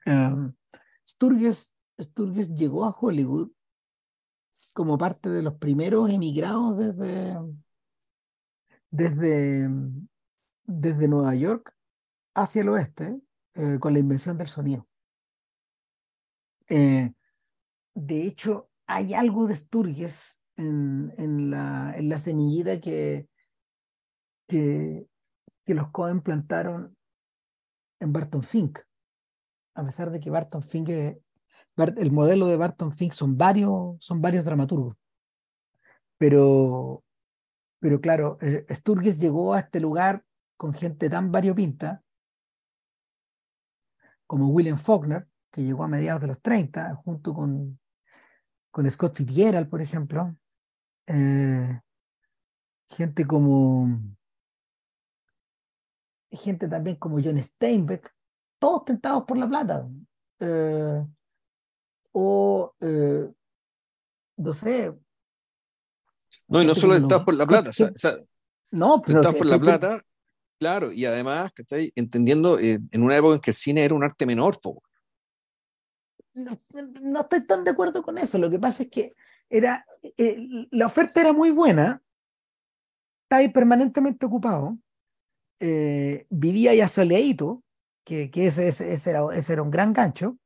Um, 0.06 0.54
Sturges, 1.08 1.76
Sturges 2.00 2.50
llegó 2.56 2.86
a 2.86 2.96
Hollywood 3.00 3.52
como 4.74 4.98
parte 4.98 5.30
de 5.30 5.42
los 5.42 5.56
primeros 5.56 6.10
emigrados 6.10 6.78
desde, 6.78 7.38
desde, 8.90 9.70
desde 10.66 11.08
Nueva 11.08 11.36
York 11.36 11.76
hacia 12.34 12.62
el 12.62 12.70
oeste 12.70 13.20
eh, 13.56 13.78
con 13.80 13.94
la 13.94 14.00
invención 14.00 14.38
del 14.38 14.48
sonido. 14.48 14.88
Eh, 16.70 17.14
de 17.94 18.26
hecho, 18.26 18.70
hay 18.88 19.14
algo 19.14 19.48
de 19.48 19.56
Sturges 19.56 20.42
en, 20.56 21.14
en, 21.18 21.52
la, 21.52 21.94
en 21.98 22.10
la 22.10 22.20
semillita 22.20 22.80
que, 22.80 23.28
que, 24.48 25.08
que 25.66 25.74
los 25.74 25.92
Cohen 25.92 26.22
plantaron 26.22 26.96
en 28.00 28.14
Barton 28.14 28.44
Fink 28.44 28.80
a 29.76 29.86
pesar 29.86 30.12
de 30.12 30.20
que 30.20 30.30
Barton 30.30 30.62
Fink, 30.62 30.90
el 31.78 32.12
modelo 32.12 32.48
de 32.48 32.58
Barton 32.58 32.92
Fink 32.92 33.14
son 33.14 33.36
varios, 33.36 33.98
son 34.00 34.22
varios 34.22 34.46
dramaturgos. 34.46 34.96
Pero, 36.18 37.04
pero 37.80 38.00
claro, 38.00 38.38
eh, 38.42 38.66
Sturges 38.70 39.20
llegó 39.20 39.54
a 39.54 39.60
este 39.60 39.80
lugar 39.80 40.24
con 40.58 40.74
gente 40.74 41.10
tan 41.10 41.32
variopinta 41.32 42.04
como 44.28 44.48
William 44.50 44.78
Faulkner, 44.78 45.28
que 45.52 45.64
llegó 45.64 45.84
a 45.84 45.88
mediados 45.88 46.22
de 46.22 46.28
los 46.28 46.42
30, 46.42 46.96
junto 46.96 47.34
con, 47.34 47.80
con 48.70 48.90
Scott 48.90 49.16
Fitzgerald, 49.16 49.70
por 49.70 49.82
ejemplo. 49.82 50.36
Eh, 51.08 51.80
gente 52.88 53.26
como 53.26 53.88
gente 56.32 56.68
también 56.68 56.96
como 56.96 57.20
John 57.22 57.42
Steinbeck, 57.42 58.14
todos 58.60 58.86
tentados 58.86 59.24
por 59.26 59.38
la 59.38 59.48
plata. 59.48 59.88
Eh, 60.40 61.06
o, 62.12 62.74
eh, 62.80 63.30
no 64.38 64.54
sé. 64.54 64.94
No, 66.48 66.62
y 66.62 66.66
no 66.66 66.76
solo 66.76 66.96
tentados 66.96 67.24
por 67.24 67.34
la 67.34 67.46
plata. 67.46 67.72
no, 68.72 69.02
pero 69.02 69.20
tentados 69.20 69.36
por 69.36 69.48
la 69.48 69.60
plata, 69.60 70.02
claro, 70.60 70.92
y 70.92 71.06
además, 71.06 71.52
¿cachai? 71.54 71.92
Entendiendo 71.96 72.60
eh, 72.60 72.80
en 72.92 73.04
una 73.04 73.18
época 73.18 73.36
en 73.36 73.42
que 73.42 73.52
el 73.52 73.56
cine 73.56 73.84
era 73.84 73.96
un 73.96 74.04
arte 74.04 74.26
menor. 74.26 74.58
No, 76.34 76.58
no, 77.02 77.22
estoy 77.22 77.46
tan 77.46 77.64
de 77.64 77.72
acuerdo 77.72 78.02
con 78.02 78.18
eso. 78.18 78.38
Lo 78.38 78.50
que 78.50 78.60
pasa 78.60 78.84
es 78.84 78.90
que 78.90 79.14
era, 79.50 79.86
la 80.72 80.86
oferta 80.86 81.20
era 81.20 81.34
muy 81.34 81.52
buena, 81.52 82.02
estaba 83.24 83.52
permanentemente 83.52 84.26
ocupado, 84.26 84.78
vivía 85.60 86.74
ya 86.74 86.88
soleadito, 86.88 87.64
que, 88.04 88.30
ese, 88.34 88.68
ese, 88.68 89.10
era, 89.10 89.22
ese, 89.34 89.54
era, 89.54 89.62
un 89.62 89.72
gran 89.72 89.94
gancho. 89.94 90.38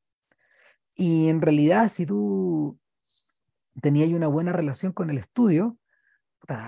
Y 0.96 1.30
en 1.30 1.42
realidad, 1.42 1.90
si 1.90 2.06
tú 2.06 2.80
tenías 3.82 4.10
una 4.10 4.28
buena 4.28 4.54
relación 4.54 4.94
con 4.94 5.10
el 5.10 5.18
estudio, 5.18 5.78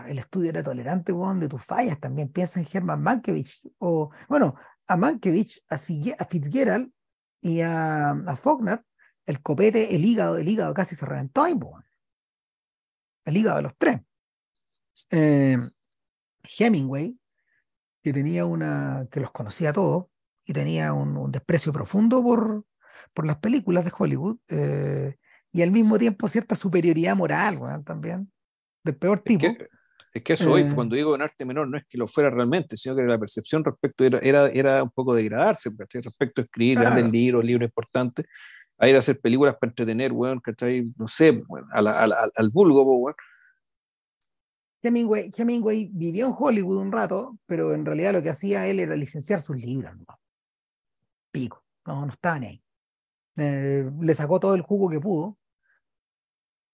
el 0.07 0.19
estudio 0.19 0.49
era 0.49 0.63
tolerante 0.63 1.13
de 1.13 1.47
tus 1.47 1.63
fallas. 1.63 1.99
También 1.99 2.29
piensa 2.29 2.59
en 2.59 2.67
Herman 2.71 3.01
Mankiewicz, 3.01 3.69
o 3.79 4.11
bueno, 4.27 4.55
a 4.87 4.97
Mankiewicz, 4.97 5.61
a 5.69 5.77
Fitzgerald 5.77 6.91
y 7.41 7.61
a, 7.61 8.15
Faulkner, 8.35 8.83
el 9.25 9.41
copete, 9.41 9.95
el 9.95 10.03
hígado, 10.03 10.37
el 10.37 10.47
hígado 10.47 10.73
casi 10.73 10.95
se 10.95 11.05
reventó 11.05 11.43
ahí, 11.43 11.57
el 13.25 13.37
hígado 13.37 13.57
de 13.57 13.63
los 13.63 13.73
tres. 13.77 14.01
Eh, 15.11 15.57
Hemingway, 16.43 17.17
que 18.01 18.13
tenía 18.13 18.45
una, 18.45 19.07
que 19.11 19.19
los 19.19 19.31
conocía 19.31 19.73
todos, 19.73 20.05
y 20.45 20.53
tenía 20.53 20.93
un, 20.93 21.29
desprecio 21.31 21.73
profundo 21.73 22.23
por, 22.23 22.65
por, 23.17 23.25
las 23.25 23.37
películas 23.37 23.83
de 23.83 23.91
Hollywood 23.97 24.37
eh, 24.47 25.15
y 25.51 25.61
al 25.61 25.71
mismo 25.71 25.97
tiempo 25.97 26.27
cierta 26.27 26.55
superioridad 26.55 27.15
moral 27.15 27.59
también, 27.83 28.31
del 28.83 28.95
peor 28.95 29.21
tipo. 29.21 29.45
Es 30.13 30.23
que, 30.23 30.33
eso 30.33 30.51
hoy, 30.51 30.61
eh, 30.61 30.69
cuando 30.73 30.95
digo 30.95 31.15
en 31.15 31.21
arte 31.21 31.45
menor, 31.45 31.67
no 31.67 31.77
es 31.77 31.85
que 31.87 31.97
lo 31.97 32.07
fuera 32.07 32.29
realmente, 32.29 32.77
sino 32.77 32.95
que 32.95 33.03
la 33.03 33.19
percepción 33.19 33.63
respecto 33.63 34.03
era, 34.03 34.19
era, 34.19 34.49
era 34.49 34.83
un 34.83 34.91
poco 34.91 35.15
degradarse, 35.15 35.69
respecto 35.77 36.41
a 36.41 36.43
escribir 36.43 36.79
grandes 36.79 37.11
libros, 37.11 37.43
libros 37.43 37.67
importantes, 37.67 38.25
a 38.77 38.87
ir 38.87 38.95
a 38.95 38.99
hacer 38.99 39.19
películas 39.19 39.55
para 39.59 39.71
entretener, 39.71 40.11
bueno, 40.11 40.41
No 40.97 41.07
sé, 41.07 41.43
al 41.71 42.49
vulgo, 42.51 42.83
bueno 42.83 43.15
Hemingway, 44.87 45.89
vivió 45.91 46.27
en 46.27 46.33
Hollywood 46.37 46.77
un 46.77 46.91
rato, 46.91 47.37
pero 47.45 47.73
en 47.73 47.85
realidad 47.85 48.13
lo 48.13 48.21
que 48.21 48.29
hacía 48.29 48.67
él 48.67 48.79
era 48.79 48.95
licenciar 48.95 49.41
sus 49.41 49.63
libros. 49.63 49.95
¿no? 49.97 50.05
pico, 51.31 51.63
no, 51.85 52.05
no 52.05 52.13
estaban 52.13 52.43
ahí. 52.43 52.63
Eh, 53.37 53.89
le 54.01 54.15
sacó 54.15 54.39
todo 54.39 54.55
el 54.55 54.61
jugo 54.61 54.89
que 54.89 54.99
pudo 54.99 55.37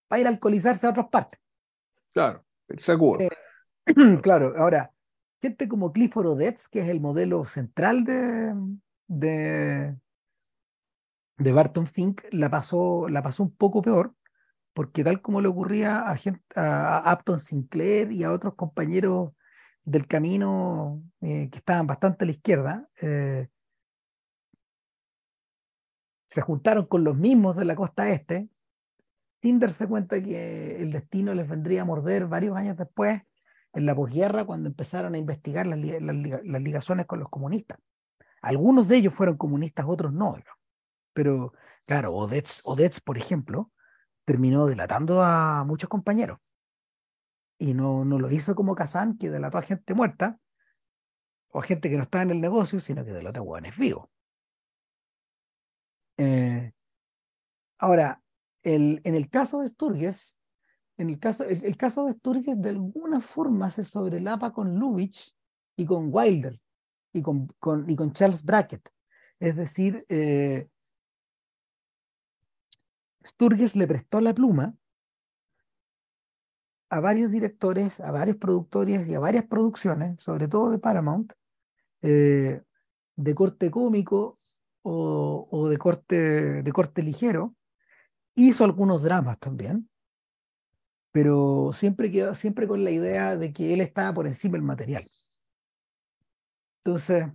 para 0.07 0.21
ir 0.21 0.27
a 0.27 0.29
alcoholizarse 0.29 0.87
a 0.87 0.91
otras 0.91 1.09
partes. 1.09 1.39
Claro, 2.13 2.45
seguro. 2.77 3.21
Eh, 3.21 3.29
claro, 4.21 4.53
ahora, 4.57 4.91
gente 5.41 5.67
como 5.67 5.91
Clifford 5.91 6.27
Odets, 6.27 6.69
que 6.69 6.79
es 6.81 6.87
el 6.87 7.01
modelo 7.01 7.43
central 7.45 8.05
de, 8.05 8.53
de, 9.07 9.95
de 11.37 11.51
Barton 11.51 11.87
Fink, 11.87 12.21
la 12.31 12.49
pasó, 12.49 13.09
la 13.09 13.21
pasó 13.21 13.43
un 13.43 13.55
poco 13.55 13.81
peor, 13.81 14.13
porque 14.73 15.03
tal 15.03 15.21
como 15.21 15.41
le 15.41 15.49
ocurría 15.49 16.09
a, 16.09 16.15
gente, 16.15 16.41
a 16.55 17.13
Upton 17.17 17.39
Sinclair 17.39 18.11
y 18.11 18.23
a 18.23 18.31
otros 18.31 18.55
compañeros 18.55 19.31
del 19.83 20.07
camino 20.07 21.03
eh, 21.19 21.49
que 21.51 21.57
estaban 21.57 21.87
bastante 21.87 22.23
a 22.23 22.27
la 22.27 22.31
izquierda, 22.31 22.87
se 26.33 26.41
juntaron 26.41 26.87
con 26.87 27.03
los 27.03 27.15
mismos 27.15 27.55
de 27.55 27.63
la 27.63 27.75
costa 27.75 28.09
este, 28.09 28.49
sin 29.43 29.59
darse 29.59 29.87
cuenta 29.87 30.19
que 30.19 30.81
el 30.81 30.91
destino 30.91 31.35
les 31.35 31.47
vendría 31.47 31.83
a 31.83 31.85
morder 31.85 32.25
varios 32.25 32.57
años 32.57 32.75
después, 32.75 33.21
en 33.71 33.85
la 33.85 33.93
posguerra, 33.93 34.43
cuando 34.43 34.67
empezaron 34.67 35.13
a 35.13 35.19
investigar 35.19 35.67
las, 35.67 35.77
ligaciones 35.77 37.05
con 37.05 37.19
los 37.19 37.29
comunistas. 37.29 37.77
Algunos 38.41 38.87
de 38.87 38.97
ellos 38.97 39.13
fueron 39.13 39.37
comunistas, 39.37 39.85
otros 39.87 40.11
no. 40.11 40.35
Pero, 41.13 41.53
claro, 41.85 42.13
Odets, 42.15 42.61
Odets, 42.65 42.99
por 42.99 43.19
ejemplo, 43.19 43.71
terminó 44.25 44.65
delatando 44.65 45.21
a 45.21 45.63
muchos 45.65 45.87
compañeros. 45.87 46.39
Y 47.59 47.75
no, 47.75 48.05
no 48.05 48.17
lo 48.17 48.31
hizo 48.31 48.55
como 48.55 48.73
Kazán, 48.73 49.19
que 49.19 49.29
delató 49.29 49.59
a 49.59 49.61
gente 49.61 49.93
muerta, 49.93 50.39
o 51.49 51.59
a 51.59 51.63
gente 51.63 51.91
que 51.91 51.97
no 51.97 52.03
estaba 52.03 52.23
en 52.23 52.31
el 52.31 52.41
negocio, 52.41 52.79
sino 52.79 53.05
que 53.05 53.13
delató 53.13 53.39
a 53.39 53.43
hueones 53.43 53.77
vivos. 53.77 54.09
Eh, 56.17 56.71
ahora, 57.79 58.21
en 58.63 59.01
el 59.03 59.29
caso 59.29 59.61
de 59.61 59.67
Sturges, 59.67 60.39
en 60.97 61.09
el 61.09 61.19
caso, 61.19 61.43
el, 61.43 61.75
caso 61.75 62.05
de 62.05 62.13
Sturges 62.13 62.61
de 62.61 62.69
alguna 62.69 63.19
forma 63.19 63.69
se 63.71 63.83
sobrelapa 63.83 64.53
con 64.53 64.75
Lubitsch 64.75 65.35
y 65.75 65.85
con 65.85 66.09
Wilder 66.11 66.59
y 67.11 67.21
con, 67.21 67.47
con, 67.59 67.89
y 67.89 67.95
con 67.95 68.13
Charles 68.13 68.43
Brackett. 68.43 68.87
Es 69.39 69.55
decir, 69.55 70.05
eh, 70.09 70.69
Sturges 73.25 73.75
le 73.75 73.87
prestó 73.87 74.21
la 74.21 74.33
pluma 74.33 74.75
a 76.89 76.99
varios 76.99 77.31
directores, 77.31 77.99
a 77.99 78.11
varios 78.11 78.37
productores 78.37 79.07
y 79.07 79.15
a 79.15 79.19
varias 79.19 79.45
producciones, 79.45 80.21
sobre 80.21 80.47
todo 80.47 80.69
de 80.69 80.77
Paramount, 80.77 81.33
eh, 82.03 82.61
de 83.15 83.35
corte 83.35 83.71
cómico 83.71 84.35
o, 84.83 85.67
de, 85.69 85.77
corte, 85.77 86.61
de 86.61 86.71
corte 86.71 87.01
ligero. 87.01 87.55
Hizo 88.35 88.63
algunos 88.63 89.01
dramas 89.01 89.39
también, 89.39 89.89
pero 91.11 91.71
siempre, 91.73 92.11
quedó, 92.11 92.35
siempre 92.35 92.67
con 92.67 92.83
la 92.83 92.91
idea 92.91 93.35
de 93.35 93.53
que 93.53 93.73
él 93.73 93.81
estaba 93.81 94.13
por 94.13 94.27
encima 94.27 94.53
del 94.53 94.63
material. 94.63 95.07
Entonces, 96.83 97.25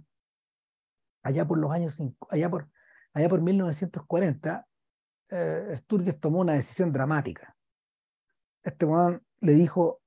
allá 1.22 1.46
por 1.46 1.58
los 1.58 1.70
años, 1.70 2.02
allá 2.30 2.50
por, 2.50 2.68
allá 3.14 3.28
por 3.28 3.40
1940, 3.40 4.66
eh, 5.30 5.74
Sturges 5.76 6.20
tomó 6.20 6.40
una 6.40 6.54
decisión 6.54 6.92
dramática. 6.92 7.56
Este 8.62 8.86
man 8.86 9.22
le 9.40 9.52
dijo 9.52 10.02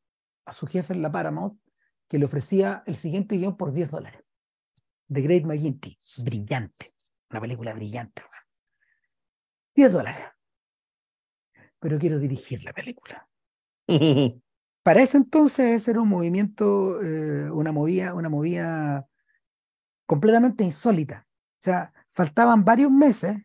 a 0.45 0.53
su 0.53 0.67
jefe 0.67 0.93
en 0.93 1.01
la 1.01 1.11
Paramount 1.11 1.59
que 2.07 2.19
le 2.19 2.25
ofrecía 2.25 2.83
el 2.85 2.95
siguiente 2.95 3.37
guion 3.37 3.55
por 3.55 3.71
10 3.71 3.89
dólares. 3.89 4.21
The 5.07 5.21
Great 5.21 5.43
McGinty, 5.45 5.97
brillante 6.23 6.93
Una 7.31 7.39
película 7.39 7.73
brillante. 7.73 8.21
10 9.73 9.91
dólares. 9.91 10.25
Pero 11.79 11.97
quiero 11.97 12.19
dirigir 12.19 12.63
la 12.63 12.73
película. 12.73 13.27
Para 14.83 15.01
ese 15.01 15.17
entonces 15.17 15.81
ese 15.81 15.91
era 15.91 16.01
un 16.01 16.09
movimiento, 16.09 17.01
eh, 17.01 17.49
una 17.49 17.71
movida, 17.71 18.13
una 18.15 18.29
movida 18.29 19.07
completamente 20.05 20.63
insólita. 20.63 21.27
O 21.27 21.63
sea, 21.63 21.93
faltaban 22.09 22.65
varios 22.65 22.91
meses 22.91 23.37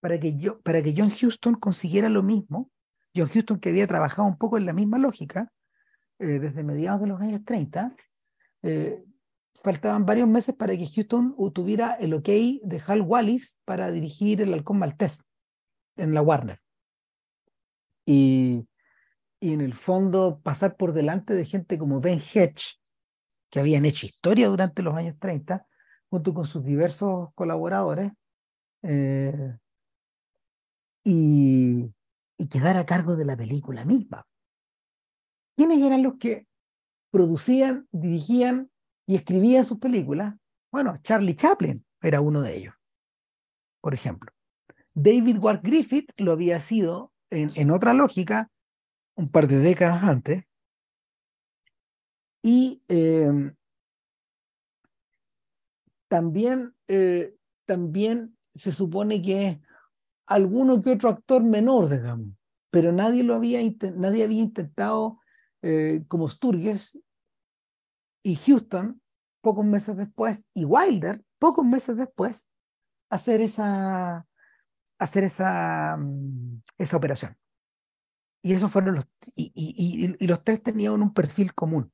para 0.00 0.20
que, 0.20 0.36
yo, 0.36 0.60
para 0.60 0.82
que 0.82 0.94
John 0.96 1.10
Houston 1.10 1.54
consiguiera 1.54 2.08
lo 2.08 2.22
mismo. 2.22 2.70
John 3.14 3.28
Houston 3.28 3.58
que 3.58 3.70
había 3.70 3.86
trabajado 3.86 4.28
un 4.28 4.38
poco 4.38 4.58
en 4.58 4.66
la 4.66 4.72
misma 4.72 4.98
lógica 4.98 5.50
eh, 6.18 6.38
desde 6.38 6.62
mediados 6.62 7.00
de 7.00 7.06
los 7.08 7.20
años 7.20 7.42
30, 7.44 7.96
eh, 8.62 9.02
faltaban 9.62 10.06
varios 10.06 10.28
meses 10.28 10.54
para 10.54 10.76
que 10.76 10.86
Houston 10.86 11.34
tuviera 11.52 11.94
el 11.94 12.14
ok 12.14 12.28
de 12.62 12.82
Hal 12.86 13.02
Wallis 13.02 13.58
para 13.64 13.90
dirigir 13.90 14.40
El 14.40 14.52
Halcón 14.54 14.78
Maltés 14.78 15.24
en 15.96 16.14
la 16.14 16.22
Warner. 16.22 16.60
Y, 18.04 18.66
y 19.40 19.52
en 19.52 19.60
el 19.60 19.74
fondo 19.74 20.40
pasar 20.42 20.76
por 20.76 20.92
delante 20.92 21.34
de 21.34 21.44
gente 21.44 21.78
como 21.78 22.00
Ben 22.00 22.20
Hedge, 22.20 22.78
que 23.50 23.60
habían 23.60 23.84
hecho 23.84 24.06
historia 24.06 24.48
durante 24.48 24.82
los 24.82 24.94
años 24.94 25.16
30, 25.18 25.66
junto 26.08 26.34
con 26.34 26.46
sus 26.46 26.64
diversos 26.64 27.30
colaboradores, 27.34 28.12
eh, 28.82 29.56
y, 31.02 31.92
y 32.36 32.48
quedar 32.48 32.76
a 32.76 32.86
cargo 32.86 33.16
de 33.16 33.24
la 33.24 33.36
película 33.36 33.84
misma. 33.84 34.26
¿Quiénes 35.56 35.78
eran 35.78 36.02
los 36.02 36.18
que 36.18 36.46
producían, 37.10 37.88
dirigían 37.92 38.70
y 39.06 39.16
escribían 39.16 39.64
sus 39.64 39.78
películas? 39.78 40.34
Bueno, 40.70 40.98
Charlie 41.02 41.34
Chaplin 41.34 41.84
era 42.02 42.20
uno 42.20 42.42
de 42.42 42.56
ellos, 42.56 42.74
por 43.80 43.94
ejemplo. 43.94 44.32
David 44.94 45.38
Ward 45.38 45.60
Griffith 45.62 46.10
lo 46.16 46.32
había 46.32 46.60
sido 46.60 47.12
en, 47.30 47.50
en 47.54 47.70
otra 47.70 47.94
lógica 47.94 48.50
un 49.14 49.28
par 49.28 49.48
de 49.48 49.58
décadas 49.58 50.02
antes. 50.02 50.44
Y 52.42 52.82
eh, 52.88 53.52
también, 56.08 56.74
eh, 56.86 57.34
también 57.64 58.36
se 58.48 58.72
supone 58.72 59.20
que 59.20 59.60
alguno 60.26 60.80
que 60.80 60.90
otro 60.90 61.08
actor 61.08 61.42
menor, 61.42 61.90
digamos, 61.90 62.28
pero 62.70 62.92
nadie 62.92 63.24
lo 63.24 63.34
había, 63.34 63.60
nadie 63.96 64.24
había 64.24 64.42
intentado 64.42 65.20
eh, 65.62 66.04
como 66.08 66.28
Sturges 66.28 66.98
y 68.26 68.34
Houston 68.34 69.00
pocos 69.40 69.64
meses 69.64 69.96
después 69.96 70.48
y 70.52 70.64
Wilder 70.64 71.22
pocos 71.38 71.64
meses 71.64 71.96
después 71.96 72.48
hacer 73.08 73.40
esa 73.40 74.26
hacer 74.98 75.24
esa, 75.24 75.96
mm, 75.96 76.62
esa 76.78 76.96
operación. 76.96 77.36
Y 78.42 78.52
esos 78.52 78.72
fueron 78.72 78.96
los 78.96 79.06
y, 79.36 79.52
y, 79.54 80.16
y 80.18 80.26
los 80.26 80.42
tres 80.42 80.62
tenían 80.62 81.02
un 81.02 81.12
perfil 81.12 81.54
común. 81.54 81.92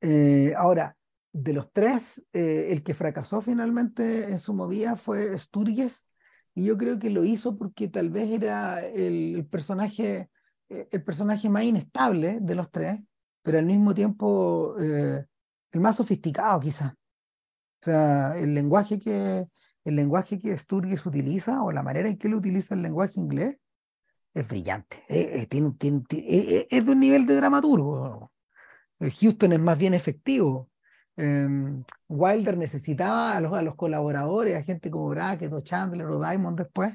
Eh, 0.00 0.54
ahora, 0.56 0.96
de 1.32 1.52
los 1.52 1.72
tres, 1.72 2.24
eh, 2.32 2.68
el 2.70 2.84
que 2.84 2.94
fracasó 2.94 3.40
finalmente 3.40 4.30
en 4.30 4.38
su 4.38 4.54
movida 4.54 4.96
fue 4.96 5.36
Sturges, 5.38 6.08
y 6.54 6.64
yo 6.66 6.76
creo 6.76 6.98
que 6.98 7.10
lo 7.10 7.24
hizo 7.24 7.56
porque 7.56 7.88
tal 7.88 8.10
vez 8.10 8.30
era 8.30 8.84
el 8.86 9.46
personaje, 9.50 10.30
eh, 10.68 10.88
el 10.90 11.02
personaje 11.02 11.48
más 11.48 11.64
inestable 11.64 12.38
de 12.40 12.54
los 12.54 12.70
tres, 12.70 13.00
pero 13.42 13.58
al 13.58 13.66
mismo 13.66 13.94
tiempo 13.94 14.76
eh, 14.80 15.24
el 15.72 15.80
más 15.80 15.96
sofisticado 15.96 16.60
quizás. 16.60 16.92
O 16.92 17.84
sea, 17.84 18.38
el 18.38 18.54
lenguaje 18.54 19.00
que, 19.00 19.48
el 19.84 19.96
lenguaje 19.96 20.38
que 20.38 20.56
Sturges 20.56 21.04
utiliza 21.04 21.62
o 21.62 21.72
la 21.72 21.82
manera 21.82 22.08
en 22.08 22.16
que 22.16 22.28
él 22.28 22.34
utiliza 22.34 22.74
el 22.74 22.82
lenguaje 22.82 23.18
inglés 23.18 23.56
es 24.34 24.48
brillante. 24.48 25.02
Es, 25.08 25.48
tiene, 25.48 25.72
tiene, 25.78 26.04
es 26.08 26.86
de 26.86 26.92
un 26.92 27.00
nivel 27.00 27.26
de 27.26 27.36
dramaturgo. 27.36 28.32
Houston 29.00 29.52
es 29.52 29.60
más 29.60 29.78
bien 29.78 29.94
efectivo. 29.94 30.70
Um, 31.16 31.84
Wilder 32.08 32.56
necesitaba 32.56 33.36
a 33.36 33.40
los, 33.40 33.52
a 33.52 33.62
los 33.62 33.74
colaboradores, 33.74 34.56
a 34.56 34.62
gente 34.62 34.90
como 34.90 35.08
Brackett 35.08 35.52
o 35.52 35.60
Chandler 35.60 36.06
o 36.06 36.18
Diamond 36.18 36.58
después, 36.58 36.94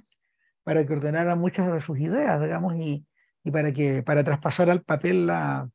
para 0.63 0.85
que 0.85 0.93
ordenaran 0.93 1.39
muchas 1.39 1.71
de 1.71 1.81
sus 1.81 1.99
ideas, 1.99 2.41
digamos, 2.41 2.75
y, 2.75 3.05
y 3.43 3.51
para 3.51 3.71
que 3.71 4.01
para 4.03 4.23
traspasar 4.23 4.69
al 4.69 4.83
papel 4.83 5.27
la 5.27 5.69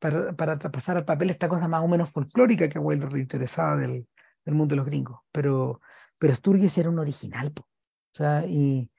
para, 0.00 0.32
para, 0.32 0.58
traspasar 0.58 0.96
al 0.96 1.04
papel 1.04 1.30
esta 1.30 1.48
cosa 1.48 1.68
más 1.68 1.84
o 1.84 1.88
menos 1.88 2.10
folclórica 2.10 2.68
que 2.68 2.78
a 2.78 2.80
Wilder 2.80 3.12
le 3.12 3.20
interesaba 3.20 3.76
del, 3.76 4.08
del 4.44 4.54
mundo 4.54 4.72
de 4.72 4.78
los 4.78 4.86
gringos. 4.86 5.20
Pero, 5.30 5.80
pero 6.18 6.34
Sturges 6.34 6.76
era 6.78 6.90
un 6.90 6.98
original. 6.98 7.52
O 7.56 8.16
sea, 8.16 8.44
y, 8.46 8.90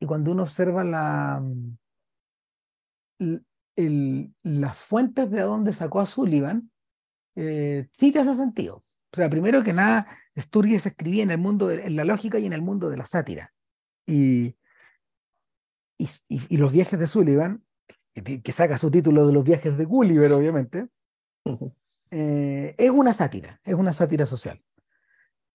y 0.00 0.06
cuando 0.06 0.32
uno 0.32 0.44
observa 0.44 0.84
la, 0.84 1.42
el, 3.18 3.44
el, 3.76 4.34
las 4.42 4.76
fuentes 4.78 5.30
de 5.30 5.40
dónde 5.42 5.72
sacó 5.72 6.00
a 6.00 6.06
Sullivan, 6.06 6.70
eh, 7.36 7.88
sí 7.90 8.12
te 8.12 8.20
hace 8.20 8.34
sentido. 8.36 8.84
O 9.12 9.16
sea, 9.16 9.28
primero 9.28 9.62
que 9.62 9.72
nada, 9.72 10.06
Sturges 10.38 10.86
escribía 10.86 11.22
en 11.22 11.30
el 11.30 11.38
mundo, 11.38 11.68
de, 11.68 11.84
en 11.84 11.96
la 11.96 12.04
lógica 12.04 12.38
y 12.38 12.46
en 12.46 12.52
el 12.52 12.62
mundo 12.62 12.88
de 12.88 12.96
la 12.96 13.06
sátira. 13.06 13.52
Y, 14.06 14.56
y, 15.98 16.08
y 16.28 16.56
los 16.56 16.72
viajes 16.72 16.98
de 16.98 17.06
Sullivan, 17.06 17.64
que, 18.14 18.42
que, 18.42 18.52
saca 18.52 18.78
su 18.78 18.90
título 18.90 19.26
de 19.26 19.32
los 19.32 19.44
viajes 19.44 19.76
de 19.76 19.84
Gulliver, 19.84 20.32
obviamente, 20.32 20.88
eh, 22.10 22.74
es 22.78 22.90
una 22.90 23.12
sátira, 23.12 23.60
es 23.64 23.74
una 23.74 23.92
sátira 23.92 24.26
social. 24.26 24.62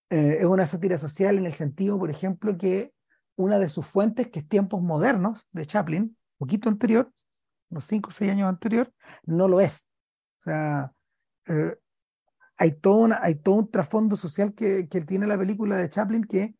Eh, 0.10 0.38
es 0.40 0.46
una 0.46 0.66
sátira 0.66 0.98
social 0.98 1.38
en 1.38 1.46
el 1.46 1.54
sentido, 1.54 1.98
por 1.98 2.10
ejemplo, 2.10 2.58
que 2.58 2.94
una 3.36 3.60
de 3.60 3.70
sus 3.70 3.86
fuentes, 3.86 4.28
que 4.30 4.40
es 4.40 4.50
Tiempos 4.50 4.82
Modernos, 4.82 5.48
de 5.52 5.66
Chaplin, 5.66 6.18
poquito 6.38 6.68
anterior, 6.68 7.12
unos 7.70 7.86
5 7.86 8.10
o 8.10 8.12
6 8.12 8.32
años 8.32 8.50
anterior, 8.50 8.92
no 9.24 9.48
lo 9.48 9.62
es. 9.62 9.90
O 10.40 10.44
sea, 10.44 10.92
eh, 11.48 11.78
hay, 12.58 12.72
todo 12.74 12.98
una, 12.98 13.20
hay 13.22 13.36
todo 13.36 13.56
un 13.56 13.72
trasfondo 13.72 14.16
social 14.16 14.54
que, 14.54 14.88
que 14.90 15.02
tiene 15.02 15.28
la 15.28 15.38
película 15.38 15.78
de 15.78 15.90
Chaplin 15.90 16.24
que 16.24 16.56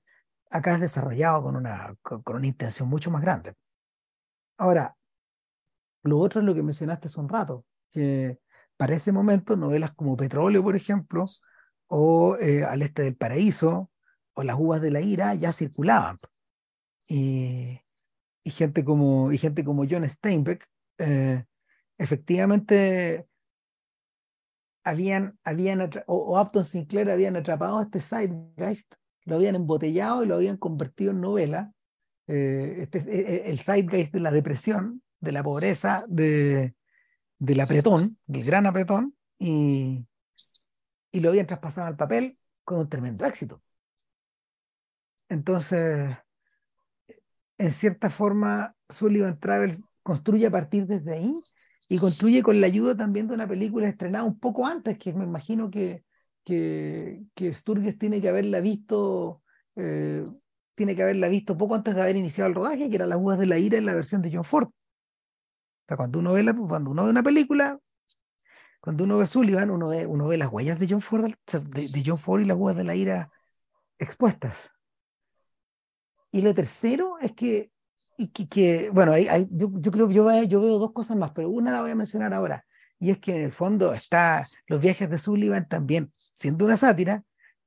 acá 0.50 0.74
es 0.74 0.80
desarrollado 0.80 1.44
con 1.44 1.56
una, 1.56 1.96
con, 2.02 2.22
con 2.24 2.38
una 2.38 2.48
intención 2.48 2.88
mucho 2.88 3.12
más 3.12 3.22
grande. 3.22 3.54
Ahora, 4.58 4.96
lo 6.04 6.20
otro 6.20 6.42
es 6.42 6.46
lo 6.46 6.56
que 6.56 6.64
mencionaste 6.64 7.08
hace 7.08 7.20
un 7.20 7.30
rato, 7.30 7.66
que 7.92 8.40
para 8.78 8.96
ese 8.96 9.12
momento 9.12 9.56
novelas 9.56 9.94
como 9.94 10.16
Petróleo, 10.16 10.64
por 10.64 10.76
ejemplo, 10.76 11.26
o 11.88 12.38
eh, 12.38 12.64
Al 12.64 12.82
Este 12.82 13.04
del 13.04 13.16
Paraíso, 13.18 13.92
o 14.34 14.44
Las 14.44 14.58
Uvas 14.58 14.82
de 14.82 14.92
la 14.92 15.02
Ira 15.02 15.36
ya 15.36 15.52
circulaban. 15.52 16.18
Y, 17.08 17.82
y 18.44 18.52
gente, 18.52 18.86
como, 18.86 19.32
y 19.32 19.38
gente 19.38 19.66
como 19.66 19.86
John 19.90 20.08
Steinbeck, 20.08 20.66
eh, 21.00 21.44
efectivamente 21.98 23.28
habían, 24.84 25.38
habían 25.44 25.82
o, 25.82 25.90
o, 26.08 26.42
Upton 26.42 26.64
Sinclair 26.64 27.10
habían 27.12 27.36
atrapado 27.36 27.82
este 27.82 28.00
Zeitgeist, 28.00 28.94
lo 29.26 29.36
habían 29.36 29.56
embotellado 29.56 30.24
y 30.24 30.28
lo 30.28 30.36
habían 30.36 30.58
convertido 30.58 31.12
en 31.12 31.22
novela. 31.22 31.74
Eh, 32.28 32.78
este 32.80 33.00
es 33.00 33.08
el 33.08 33.60
Zeitgeist 33.60 34.14
de 34.14 34.20
la 34.20 34.32
depresión, 34.32 35.02
de 35.20 35.32
la 35.32 35.44
pobreza, 35.44 36.06
de, 36.08 36.76
del 37.38 37.60
apretón, 37.60 38.18
del 38.26 38.44
gran 38.44 38.66
apretón, 38.66 39.16
y, 39.38 40.06
y 41.12 41.20
lo 41.20 41.30
habían 41.30 41.48
traspasado 41.48 41.88
al 41.88 41.96
papel 41.96 42.38
con 42.64 42.80
un 42.80 42.90
tremendo 42.90 43.26
éxito. 43.26 43.62
Entonces, 45.30 46.16
en 47.58 47.72
cierta 47.72 48.10
forma, 48.10 48.76
Sullivan 48.90 49.40
Travels 49.40 49.84
construye 50.02 50.48
a 50.48 50.52
partir 50.52 50.88
desde 50.88 51.14
ahí 51.14 51.34
y 51.88 51.98
construye 51.98 52.42
con 52.42 52.62
la 52.62 52.68
ayuda 52.68 52.96
también 52.96 53.28
de 53.28 53.34
una 53.34 53.48
película 53.48 53.88
estrenada 53.88 54.24
un 54.24 54.40
poco 54.40 54.66
antes, 54.66 54.98
que 54.98 55.14
me 55.14 55.26
imagino 55.26 55.70
que, 55.70 56.04
que, 56.44 57.54
Sturges 57.54 57.98
tiene 57.98 58.22
que 58.22 58.30
haberla 58.30 58.60
visto, 58.60 59.42
eh, 59.76 60.26
tiene 60.76 60.96
que 60.96 61.04
haberla 61.04 61.28
visto 61.28 61.58
poco 61.58 61.76
antes 61.76 61.96
de 61.96 62.02
haber 62.02 62.16
iniciado 62.16 62.48
el 62.48 62.56
rodaje, 62.56 62.90
que 62.90 62.96
era 62.96 63.06
Las 63.06 63.20
Uvas 63.20 63.40
de 63.40 63.46
la 63.46 63.58
Ira 63.58 63.78
en 63.78 63.86
la 63.86 63.94
versión 63.94 64.22
de 64.22 64.32
John 64.34 64.46
Ford. 64.46 64.70
Sea, 65.90 65.98
cuando 65.98 66.20
uno 66.20 66.34
ve, 66.34 66.44
la, 66.44 66.54
cuando 66.54 66.92
uno 66.92 67.06
ve 67.06 67.10
una 67.10 67.24
película, 67.24 67.80
cuando 68.80 69.06
uno 69.06 69.18
ve 69.18 69.26
Sullivan, 69.26 69.72
uno 69.72 69.88
ve, 69.88 70.06
uno 70.06 70.28
ve 70.28 70.38
las 70.38 70.52
huellas 70.52 70.78
de 70.78 70.88
John 70.88 71.02
Ford, 71.02 71.34
de, 71.52 71.88
de 71.88 72.04
John 72.06 72.20
Ford 72.20 72.42
y 72.42 72.46
las 72.46 72.58
Uvas 72.58 72.76
de 72.76 72.84
la 72.84 72.94
Ira 72.94 73.32
expuestas. 73.98 74.70
Y 76.32 76.44
lo 76.44 76.54
tercero 76.54 77.18
es 77.20 77.32
que 77.32 77.72
y 78.18 78.28
que, 78.28 78.48
que 78.48 78.90
bueno, 78.92 79.14
hay, 79.14 79.28
hay, 79.28 79.48
yo, 79.50 79.72
yo, 79.80 79.92
creo 79.92 80.08
que 80.08 80.14
yo, 80.14 80.44
yo, 80.44 80.62
veo 80.62 80.78
dos 80.78 80.92
cosas 80.92 81.18
más, 81.18 81.32
pero 81.32 81.50
una 81.50 81.72
la 81.72 81.82
voy 81.82 81.90
a 81.90 81.96
mencionar 81.96 82.36
ahora, 82.36 82.66
y 83.00 83.10
es 83.10 83.18
que 83.18 83.34
en 83.34 83.46
el 83.46 83.52
fondo 83.52 83.94
está 83.94 84.48
Los 84.68 84.82
viajes 84.82 85.10
de 85.10 85.18
Sullivan 85.18 85.68
también, 85.68 86.12
siendo 86.16 86.66
una 86.66 86.78
sátira, 86.78 87.24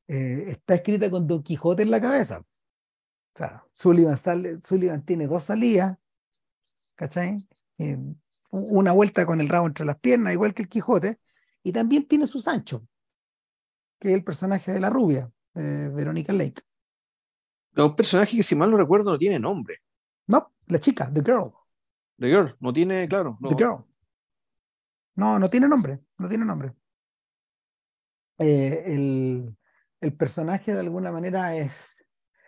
eh, 0.07 0.45
está 0.47 0.77
escrita 0.77 1.11
con 1.11 1.27
Don 1.27 1.43
Quijote 1.43 1.83
en 1.83 1.91
la 1.91 2.01
cabeza. 2.01 2.39
O 3.35 3.39
sea, 3.39 3.65
Sullivan, 3.73 4.17
sale, 4.17 4.61
Sullivan 4.61 5.05
tiene 5.05 5.27
dos 5.27 5.43
salidas, 5.43 5.99
¿cachai? 6.95 7.39
Eh, 7.79 7.99
una 8.51 8.93
vuelta 8.93 9.25
con 9.25 9.41
el 9.41 9.49
rabo 9.49 9.67
entre 9.67 9.87
las 9.87 9.99
piernas, 9.99 10.33
igual 10.33 10.53
que 10.55 10.63
el 10.63 10.69
Quijote, 10.69 11.19
y 11.63 11.73
también 11.73 12.07
tiene 12.07 12.27
su 12.27 12.41
Sancho, 12.41 12.87
que 13.99 14.09
es 14.09 14.15
el 14.15 14.25
personaje 14.25 14.73
de 14.73 14.81
la 14.81 14.91
rubia, 14.91 15.31
de 15.55 15.89
Verónica 15.89 16.33
Lake. 16.33 16.63
un 17.77 17.97
personaje 17.97 18.37
que 18.37 18.43
si 18.43 18.55
mal 18.55 18.71
no 18.71 18.77
recuerdo 18.77 19.13
no 19.13 19.19
tiene 19.19 19.39
nombre. 19.39 19.79
No, 20.27 20.53
la 20.67 20.79
chica, 20.79 21.11
The 21.13 21.23
Girl. 21.23 21.53
The 22.19 22.27
Girl, 22.29 22.57
no 22.61 22.73
tiene, 22.73 23.09
claro. 23.09 23.39
The 23.41 23.57
Girl. 23.57 23.85
No, 25.15 25.39
no 25.39 25.49
tiene 25.49 25.69
nombre, 25.69 26.01
no 26.19 26.29
tiene 26.29 26.45
nombre. 26.45 26.75
Eh, 28.39 28.83
el, 28.87 29.57
el 30.01 30.17
personaje 30.17 30.73
de 30.73 30.81
alguna 30.81 31.11
manera 31.11 31.57
es 31.57 32.07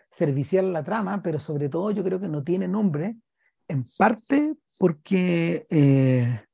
servicial 0.09 0.67
a 0.69 0.71
la 0.71 0.83
trama, 0.83 1.21
pero 1.21 1.39
sobre 1.39 1.69
todo 1.69 1.91
yo 1.91 2.03
creo 2.03 2.19
que 2.19 2.27
no 2.27 2.43
tiene 2.43 2.67
nombre, 2.67 3.17
en 3.67 3.85
parte 3.97 4.55
porque, 4.77 5.65
eh, 5.69 6.45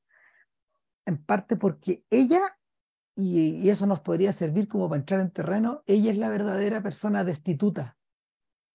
en 1.06 1.24
parte 1.26 1.56
porque 1.56 2.04
ella, 2.10 2.41
y, 3.15 3.69
eso 3.69 3.86
nos 3.88 4.02
podría 4.02 4.34
servir 4.34 4.67
como 4.67 4.89
para 4.89 5.00
entrar 5.00 5.19
en 5.19 5.32
terreno, 5.32 5.84
ella 5.86 6.12
es 6.12 6.17
la 6.17 6.30
verdadera 6.30 6.82
persona 6.82 7.24
destituta 7.24 7.97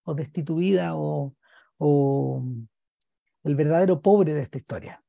o 0.04 0.14
destituida 0.14 0.94
o, 0.94 1.34
o 1.78 2.44
el 3.44 3.54
verdadero 3.54 4.02
pobre 4.02 4.34
de 4.34 4.42
esta 4.42 4.58
historia. 4.58 5.02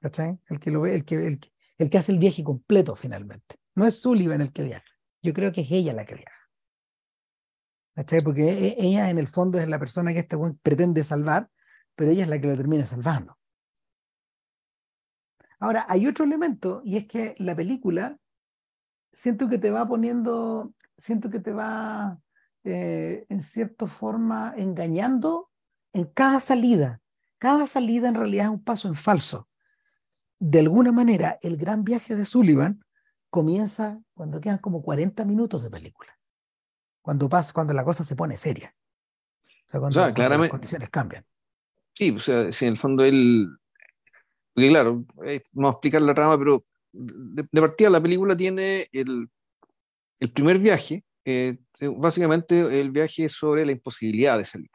¿Cachai? 0.00 0.38
El 0.48 0.60
que, 0.60 0.70
lo 0.70 0.82
ve, 0.82 0.94
el, 0.94 1.04
que, 1.04 1.14
el, 1.14 1.40
el 1.78 1.90
que 1.90 1.98
hace 1.98 2.12
el 2.12 2.18
viaje 2.18 2.44
completo 2.44 2.94
finalmente. 2.94 3.56
No 3.74 3.86
es 3.86 4.00
Sullivan 4.00 4.40
el 4.40 4.52
que 4.52 4.62
viaja. 4.62 4.84
Yo 5.22 5.32
creo 5.32 5.52
que 5.52 5.62
es 5.62 5.70
ella 5.70 5.94
la 5.94 6.04
que 6.04 6.14
viaja. 6.14 6.50
¿Cachai? 7.94 8.20
Porque 8.20 8.42
e, 8.50 8.76
ella 8.78 9.10
en 9.10 9.18
el 9.18 9.28
fondo 9.28 9.58
es 9.58 9.68
la 9.68 9.78
persona 9.78 10.12
que 10.12 10.20
este 10.20 10.36
pretende 10.62 11.04
salvar, 11.04 11.48
pero 11.94 12.10
ella 12.10 12.24
es 12.24 12.28
la 12.28 12.40
que 12.40 12.48
lo 12.48 12.56
termina 12.56 12.86
salvando. 12.86 13.38
Ahora, 15.58 15.86
hay 15.88 16.06
otro 16.06 16.24
elemento, 16.24 16.82
y 16.84 16.96
es 16.96 17.06
que 17.06 17.34
la 17.38 17.54
película 17.54 18.18
siento 19.12 19.48
que 19.48 19.58
te 19.58 19.70
va 19.70 19.86
poniendo, 19.86 20.74
siento 20.96 21.30
que 21.30 21.40
te 21.40 21.52
va 21.52 22.18
eh, 22.64 23.24
en 23.28 23.40
cierta 23.40 23.86
forma 23.86 24.52
engañando 24.56 25.50
en 25.92 26.06
cada 26.06 26.40
salida. 26.40 27.00
Cada 27.38 27.66
salida 27.66 28.08
en 28.08 28.14
realidad 28.14 28.46
es 28.46 28.50
un 28.50 28.64
paso 28.64 28.88
en 28.88 28.94
falso. 28.94 29.48
De 30.38 30.60
alguna 30.60 30.92
manera, 30.92 31.38
el 31.42 31.56
gran 31.56 31.84
viaje 31.84 32.16
de 32.16 32.24
Sullivan 32.24 32.84
comienza 33.30 34.00
cuando 34.14 34.40
quedan 34.40 34.58
como 34.58 34.82
40 34.82 35.24
minutos 35.24 35.62
de 35.62 35.70
película. 35.70 36.18
Cuando 37.02 37.28
pasa, 37.28 37.52
cuando 37.52 37.74
la 37.74 37.84
cosa 37.84 38.04
se 38.04 38.16
pone 38.16 38.36
seria. 38.36 38.74
O 39.66 39.70
sea, 39.70 39.80
cuando, 39.80 40.38
las 40.38 40.50
condiciones 40.50 40.88
cambian. 40.90 41.24
Sí, 41.94 42.10
o 42.10 42.20
sea, 42.20 42.50
si 42.52 42.66
en 42.66 42.72
el 42.72 42.78
fondo 42.78 43.04
él. 43.04 43.48
Porque 44.52 44.68
claro, 44.68 45.04
eh, 45.24 45.42
vamos 45.52 45.70
a 45.70 45.74
explicar 45.74 46.02
la 46.02 46.14
trama, 46.14 46.38
pero 46.38 46.64
de, 46.92 47.60
partida 47.60 47.90
la 47.90 48.00
película 48.00 48.36
tiene 48.36 48.86
el, 48.92 49.28
el 50.20 50.32
primer 50.32 50.58
viaje, 50.58 51.04
eh, 51.24 51.58
básicamente 51.96 52.80
el 52.80 52.90
viaje 52.90 53.28
sobre 53.28 53.66
la 53.66 53.72
imposibilidad 53.72 54.38
de 54.38 54.44
salir. 54.44 54.70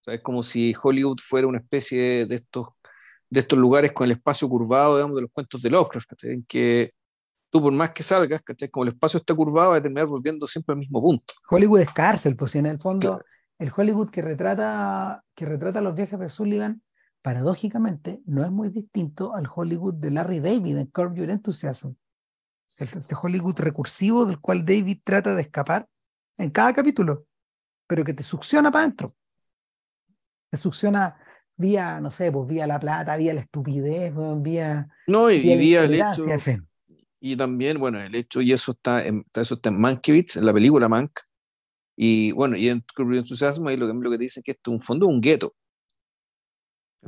O 0.00 0.04
sea, 0.04 0.14
es 0.14 0.22
como 0.22 0.42
si 0.42 0.74
Hollywood 0.80 1.18
fuera 1.20 1.46
una 1.46 1.58
especie 1.58 2.26
de 2.26 2.34
estos, 2.34 2.68
de 3.30 3.40
estos 3.40 3.58
lugares 3.58 3.92
con 3.92 4.06
el 4.06 4.12
espacio 4.12 4.48
curvado, 4.48 4.96
digamos, 4.96 5.16
de 5.16 5.22
los 5.22 5.30
cuentos 5.32 5.62
de 5.62 5.70
Lovecraft, 5.70 6.24
en 6.24 6.44
que 6.44 6.92
tú 7.50 7.62
por 7.62 7.72
más 7.72 7.90
que 7.90 8.02
salgas, 8.02 8.42
¿cachai? 8.42 8.68
Como 8.68 8.84
el 8.84 8.92
espacio 8.92 9.18
está 9.18 9.34
curvado, 9.34 9.70
va 9.70 9.76
a 9.76 9.82
terminar 9.82 10.06
volviendo 10.06 10.46
siempre 10.46 10.72
al 10.72 10.78
mismo 10.78 11.00
punto. 11.00 11.34
Hollywood 11.48 11.80
es 11.80 11.92
cárcel, 11.92 12.36
pues 12.36 12.54
en 12.56 12.66
el 12.66 12.78
fondo, 12.78 13.20
el 13.58 13.70
Hollywood 13.74 14.10
que 14.10 14.22
retrata, 14.22 15.24
que 15.34 15.46
retrata 15.46 15.80
los 15.80 15.94
viajes 15.94 16.18
de 16.18 16.28
Sullivan, 16.28 16.82
paradójicamente, 17.22 18.20
no 18.26 18.44
es 18.44 18.50
muy 18.50 18.68
distinto 18.68 19.34
al 19.34 19.46
Hollywood 19.52 19.94
de 19.94 20.10
Larry 20.10 20.40
David 20.40 20.76
en 20.76 20.86
Curb 20.86 21.14
Your 21.14 21.30
Enthusiasm. 21.30 21.94
El, 22.78 22.88
este 22.88 23.14
Hollywood 23.20 23.58
recursivo 23.58 24.26
del 24.26 24.38
cual 24.38 24.64
David 24.64 24.98
trata 25.02 25.34
de 25.34 25.42
escapar 25.42 25.88
en 26.36 26.50
cada 26.50 26.72
capítulo, 26.74 27.26
pero 27.86 28.04
que 28.04 28.14
te 28.14 28.22
succiona 28.22 28.70
para 28.70 28.84
adentro. 28.84 29.10
Te 30.50 30.58
succiona 30.58 31.16
vía, 31.56 32.00
no 32.00 32.10
sé, 32.10 32.30
pues 32.30 32.46
vía 32.46 32.66
la 32.66 32.78
plata, 32.78 33.16
vía 33.16 33.34
la 33.34 33.40
estupidez, 33.40 34.12
vía. 34.42 34.88
No, 35.06 35.30
y 35.30 35.40
vía, 35.40 35.84
el 35.84 35.94
hecho 35.94 36.24
y 37.20 37.36
también, 37.36 37.78
bueno, 37.80 38.00
el 38.00 38.14
hecho, 38.14 38.40
y 38.40 38.52
eso 38.52 38.72
está 38.72 39.04
en, 39.04 39.24
eso 39.34 39.54
está 39.54 39.70
en 39.70 39.80
Mankiewicz, 39.80 40.36
en 40.36 40.46
la 40.46 40.52
película 40.52 40.88
Mank, 40.88 41.18
y 41.96 42.32
bueno, 42.32 42.56
y 42.56 42.68
en 42.68 42.84
entusiasmo, 42.98 43.68
ahí 43.68 43.76
lo 43.76 43.86
lo 43.92 44.10
que 44.10 44.18
dicen 44.18 44.42
que 44.42 44.52
esto 44.52 44.70
es 44.70 44.72
un 44.74 44.80
fondo 44.80 45.06
un 45.06 45.20
gueto. 45.20 45.54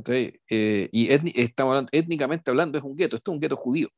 Eh, 0.07 0.89
y 0.91 1.11
estamos 1.41 1.71
hablando, 1.71 1.89
étnicamente 1.91 2.49
hablando, 2.49 2.77
es 2.77 2.83
un 2.83 2.95
gueto, 2.95 3.15
esto 3.15 3.31
es 3.31 3.33
un 3.33 3.39
gueto 3.39 3.55
judío. 3.55 3.89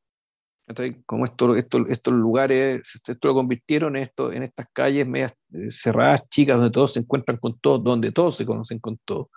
Entonces, 0.66 0.96
como 1.06 1.24
esto, 1.24 1.56
esto, 1.56 1.86
estos 1.88 2.14
lugares, 2.14 2.82
esto 2.94 3.28
lo 3.28 3.34
convirtieron 3.34 3.96
en, 3.96 4.02
esto, 4.04 4.32
en 4.32 4.42
estas 4.42 4.66
calles 4.72 5.06
medias 5.06 5.34
eh, 5.52 5.70
cerradas, 5.70 6.28
chicas, 6.28 6.56
donde 6.56 6.72
todos 6.72 6.92
se 6.94 7.00
encuentran 7.00 7.38
con 7.38 7.58
todos, 7.58 7.82
donde 7.82 8.12
todos 8.12 8.36
se 8.36 8.46
conocen 8.46 8.78
con 8.78 8.98
todos, 9.04 9.28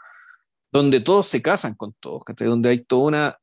donde 0.71 0.99
todos 1.01 1.27
se 1.27 1.41
casan 1.41 1.75
con 1.75 1.93
todos, 1.99 2.23
donde 2.37 2.69
hay 2.69 2.83
toda 2.83 3.07
una 3.07 3.37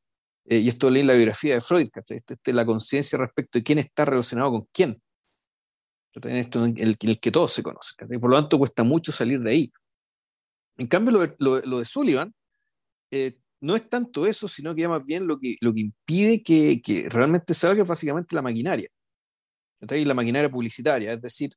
eh, 0.45 0.57
y 0.57 0.69
esto 0.69 0.89
leí 0.89 1.01
en 1.01 1.07
la 1.07 1.13
biografía 1.13 1.55
de 1.55 1.61
Freud, 1.61 1.89
¿cachai? 1.91 2.17
Este, 2.17 2.33
este, 2.33 2.53
la 2.53 2.65
conciencia 2.65 3.17
respecto 3.17 3.59
de 3.59 3.63
quién 3.63 3.79
está 3.79 4.05
relacionado 4.05 4.51
con 4.51 4.67
quién. 4.73 5.01
En 6.15 6.77
el, 6.77 6.97
que 7.19 7.31
todos 7.31 7.51
se 7.51 7.63
conocen. 7.63 8.07
Por 8.19 8.29
lo 8.29 8.39
tanto, 8.39 8.59
cuesta 8.59 8.83
mucho 8.83 9.11
salir 9.11 9.39
de 9.41 9.51
ahí. 9.51 9.73
En 10.77 10.87
cambio, 10.87 11.27
lo 11.39 11.79
de, 11.79 11.85
Sullivan 11.85 12.33
eh, 13.11 13.37
no 13.61 13.75
es 13.75 13.89
tanto 13.89 14.27
eso, 14.27 14.47
sino 14.47 14.75
que 14.75 14.87
más 14.87 15.03
bien 15.05 15.25
lo 15.25 15.39
que, 15.39 15.55
lo 15.61 15.73
que 15.73 15.81
impide 15.81 16.43
que, 16.43 17.07
realmente 17.09 17.53
salga 17.53 17.81
es 17.83 17.89
básicamente 17.89 18.35
la 18.35 18.41
maquinaria. 18.41 18.89
La 19.79 20.13
maquinaria 20.13 20.49
publicitaria, 20.49 21.13
es 21.13 21.21
decir, 21.21 21.51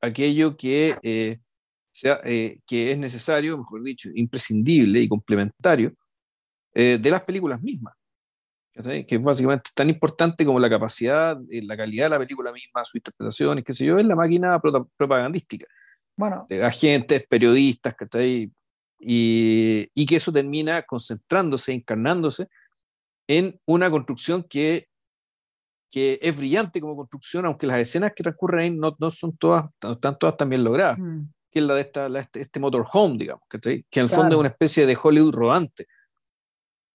aquello 0.00 0.56
que, 0.56 0.96
eh, 1.02 1.38
sea, 1.90 2.20
que 2.22 2.92
es 2.92 2.98
necesario, 2.98 3.58
mejor 3.58 3.82
dicho, 3.82 4.10
imprescindible 4.14 5.00
y 5.00 5.08
complementario 5.08 5.94
de 6.74 7.10
las 7.10 7.24
películas 7.24 7.62
mismas 7.62 7.95
que 9.06 9.18
básicamente 9.18 9.68
es 9.68 9.74
tan 9.74 9.88
importante 9.88 10.44
como 10.44 10.60
la 10.60 10.68
capacidad, 10.68 11.38
eh, 11.50 11.62
la 11.62 11.76
calidad 11.76 12.06
de 12.06 12.10
la 12.10 12.18
película 12.18 12.52
misma, 12.52 12.84
su 12.84 12.98
interpretación, 12.98 13.62
qué 13.62 13.72
sé 13.72 13.86
yo, 13.86 13.96
es 13.96 14.04
la 14.04 14.16
máquina 14.16 14.60
propagandística. 14.96 15.66
Bueno. 16.16 16.46
De 16.48 16.64
agentes, 16.64 17.26
periodistas, 17.26 17.94
¿cachai? 17.94 18.50
Y, 18.98 19.90
y 19.94 20.06
que 20.06 20.16
eso 20.16 20.32
termina 20.32 20.82
concentrándose, 20.82 21.72
encarnándose 21.72 22.48
en 23.28 23.58
una 23.66 23.90
construcción 23.90 24.42
que, 24.42 24.88
que 25.90 26.18
es 26.22 26.36
brillante 26.36 26.80
como 26.80 26.96
construcción, 26.96 27.46
aunque 27.46 27.66
las 27.66 27.80
escenas 27.80 28.12
que 28.14 28.22
transcurren 28.22 28.60
ahí 28.60 28.70
no, 28.70 28.94
no 28.98 29.10
son 29.10 29.36
todas, 29.36 29.66
no 29.82 29.92
están 29.92 30.18
todas 30.18 30.36
también 30.36 30.64
logradas, 30.64 30.98
mm. 30.98 31.22
que 31.50 31.58
es 31.58 31.64
la 31.64 31.74
de 31.74 31.80
esta, 31.80 32.06
este, 32.18 32.40
este, 32.42 32.60
motorhome, 32.60 33.18
digamos, 33.18 33.44
¿cachai? 33.48 33.84
que 33.90 34.00
en 34.00 34.04
el 34.04 34.10
fondo 34.10 34.36
es 34.36 34.40
una 34.40 34.48
especie 34.48 34.86
de 34.86 34.98
Hollywood 35.02 35.34
rodante. 35.34 35.86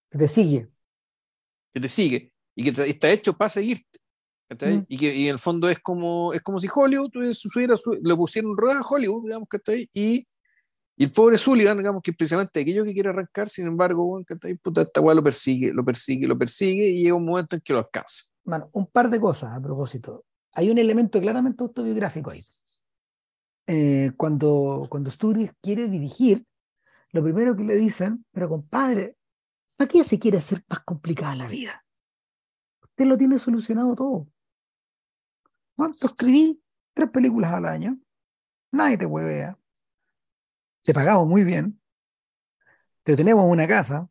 Que 0.09 0.17
te 0.17 0.27
sigue 0.27 0.70
que 1.73 1.79
te 1.79 1.87
sigue 1.87 2.31
y 2.55 2.63
que 2.63 2.89
está 2.89 3.09
hecho 3.09 3.33
para 3.33 3.49
seguirte. 3.49 3.99
Mm. 4.49 4.83
Y 4.87 4.97
que 4.97 5.15
y 5.15 5.27
en 5.27 5.33
el 5.33 5.39
fondo 5.39 5.69
es 5.69 5.79
como, 5.79 6.33
es 6.33 6.41
como 6.41 6.59
si 6.59 6.67
Hollywood 6.73 7.11
subiera, 7.33 7.75
lo 8.01 8.17
pusieron 8.17 8.57
rueda 8.57 8.79
a 8.79 8.87
Hollywood, 8.87 9.23
digamos, 9.23 9.47
que 9.49 9.87
y, 9.93 10.27
y 10.97 11.03
el 11.05 11.11
pobre 11.11 11.37
Sullivan, 11.37 11.77
digamos, 11.77 12.03
que 12.03 12.13
precisamente 12.13 12.59
aquello 12.59 12.83
que 12.83 12.93
quiere 12.93 13.09
arrancar, 13.09 13.47
sin 13.47 13.67
embargo, 13.67 14.21
que 14.27 14.35
puta, 14.57 14.81
esta 14.81 14.99
weá 15.01 15.15
lo 15.15 15.23
persigue, 15.23 15.71
lo 15.73 15.85
persigue, 15.85 16.27
lo 16.27 16.37
persigue 16.37 16.89
y 16.89 17.03
llega 17.03 17.15
un 17.15 17.25
momento 17.25 17.55
en 17.55 17.61
que 17.61 17.73
lo 17.73 17.79
alcanza. 17.79 18.25
Bueno, 18.43 18.69
un 18.73 18.87
par 18.87 19.09
de 19.09 19.19
cosas 19.19 19.55
a 19.55 19.61
propósito. 19.61 20.25
Hay 20.53 20.69
un 20.69 20.77
elemento 20.77 21.21
claramente 21.21 21.63
autobiográfico 21.63 22.31
ahí. 22.31 22.43
Eh, 23.67 24.11
cuando, 24.17 24.87
cuando 24.89 25.09
Studios 25.09 25.51
quiere 25.61 25.87
dirigir, 25.87 26.45
lo 27.13 27.23
primero 27.23 27.55
que 27.55 27.63
le 27.63 27.75
dicen, 27.75 28.25
pero 28.31 28.49
compadre, 28.49 29.15
¿Para 29.81 29.89
qué 29.89 30.03
se 30.03 30.19
quiere 30.19 30.37
hacer 30.37 30.63
más 30.69 30.81
complicada 30.81 31.35
la 31.35 31.47
vida? 31.47 31.83
Usted 32.83 33.03
lo 33.03 33.17
tiene 33.17 33.39
solucionado 33.39 33.95
todo. 33.95 34.27
¿Cuánto 35.75 36.05
escribí? 36.05 36.63
Tres 36.93 37.09
películas 37.09 37.51
al 37.51 37.65
año. 37.65 37.99
Nadie 38.71 38.99
te 38.99 39.07
huevea. 39.07 39.57
Te 40.83 40.93
pagamos 40.93 41.27
muy 41.27 41.43
bien. 41.43 41.81
Te 43.01 43.15
tenemos 43.15 43.43
una 43.43 43.67
casa. 43.67 44.07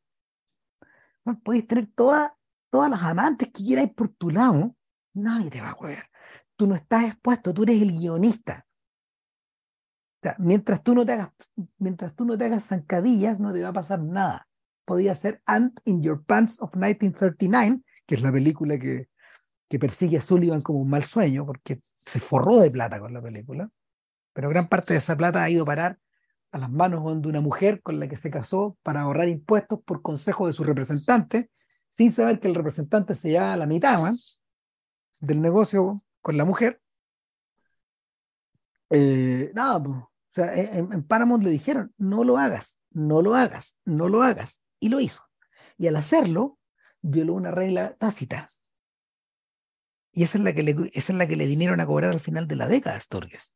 Podéis 1.44 1.68
tener 1.68 1.86
todas, 1.86 2.32
todas 2.68 2.90
las 2.90 3.04
amantes 3.04 3.52
que 3.52 3.62
quieras 3.62 3.88
por 3.94 4.08
tu 4.08 4.28
lado. 4.28 4.74
Nadie 5.14 5.50
te 5.50 5.60
va 5.60 5.70
a 5.70 5.76
huevear. 5.76 6.10
Tú 6.56 6.66
no 6.66 6.74
estás 6.74 7.04
expuesto, 7.04 7.54
tú 7.54 7.62
eres 7.62 7.80
el 7.80 7.92
guionista. 7.92 8.66
mientras 10.38 10.82
tú 10.82 10.96
no 10.96 11.06
te 11.06 11.12
hagas, 11.12 11.30
mientras 11.78 12.16
tú 12.16 12.24
no 12.24 12.36
te 12.36 12.46
hagas 12.46 12.64
zancadillas, 12.64 13.38
no 13.38 13.52
te 13.52 13.62
va 13.62 13.68
a 13.68 13.72
pasar 13.72 14.00
nada 14.00 14.49
podía 14.90 15.14
ser 15.14 15.40
Ant 15.46 15.78
in 15.84 16.02
Your 16.02 16.24
Pants 16.24 16.60
of 16.60 16.74
1939, 16.74 17.80
que 18.04 18.16
es 18.16 18.22
la 18.22 18.32
película 18.32 18.76
que, 18.76 19.06
que 19.68 19.78
persigue 19.78 20.18
a 20.18 20.20
Sullivan 20.20 20.62
como 20.62 20.80
un 20.80 20.90
mal 20.90 21.04
sueño, 21.04 21.46
porque 21.46 21.80
se 22.04 22.18
forró 22.18 22.58
de 22.60 22.72
plata 22.72 22.98
con 22.98 23.14
la 23.14 23.22
película, 23.22 23.70
pero 24.32 24.48
gran 24.48 24.66
parte 24.66 24.94
de 24.94 24.98
esa 24.98 25.16
plata 25.16 25.44
ha 25.44 25.48
ido 25.48 25.62
a 25.62 25.66
parar 25.66 25.98
a 26.50 26.58
las 26.58 26.72
manos 26.72 27.04
de 27.22 27.28
una 27.28 27.40
mujer 27.40 27.80
con 27.82 28.00
la 28.00 28.08
que 28.08 28.16
se 28.16 28.32
casó 28.32 28.76
para 28.82 29.02
ahorrar 29.02 29.28
impuestos 29.28 29.80
por 29.84 30.02
consejo 30.02 30.48
de 30.48 30.52
su 30.52 30.64
representante, 30.64 31.52
sin 31.92 32.10
saber 32.10 32.40
que 32.40 32.48
el 32.48 32.56
representante 32.56 33.14
se 33.14 33.30
llevaba 33.30 33.56
la 33.56 33.66
mitad 33.66 34.12
del 35.20 35.40
negocio 35.40 36.02
con 36.20 36.36
la 36.36 36.44
mujer. 36.44 36.80
Eh, 38.90 39.52
nada, 39.54 39.76
O 39.76 40.10
sea, 40.30 40.52
en, 40.52 40.92
en 40.92 41.04
Paramount 41.04 41.44
le 41.44 41.50
dijeron, 41.50 41.94
no 41.96 42.24
lo 42.24 42.38
hagas, 42.38 42.80
no 42.90 43.22
lo 43.22 43.36
hagas, 43.36 43.78
no 43.84 44.08
lo 44.08 44.24
hagas. 44.24 44.64
Y 44.80 44.88
lo 44.88 44.98
hizo. 44.98 45.24
Y 45.78 45.86
al 45.86 45.96
hacerlo, 45.96 46.58
violó 47.00 47.34
una 47.34 47.50
regla 47.50 47.94
tácita. 47.96 48.48
Y 50.12 50.24
esa 50.24 50.38
es 50.38 50.44
la 50.44 50.52
que 50.52 50.62
le, 50.62 50.70
esa 50.92 51.12
es 51.12 51.18
la 51.18 51.28
que 51.28 51.36
le 51.36 51.46
vinieron 51.46 51.80
a 51.80 51.86
cobrar 51.86 52.10
al 52.10 52.20
final 52.20 52.48
de 52.48 52.56
la 52.56 52.66
década, 52.66 52.96
Astorgues. 52.96 53.54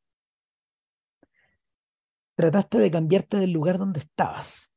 Trataste 2.36 2.78
de 2.78 2.90
cambiarte 2.90 3.38
del 3.38 3.52
lugar 3.52 3.78
donde 3.78 4.00
estabas. 4.00 4.72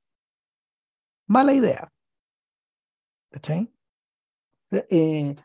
Mala 1.27 1.53
idea. 1.53 1.91
¿Cachai? 3.29 3.71
Eh, 4.71 5.35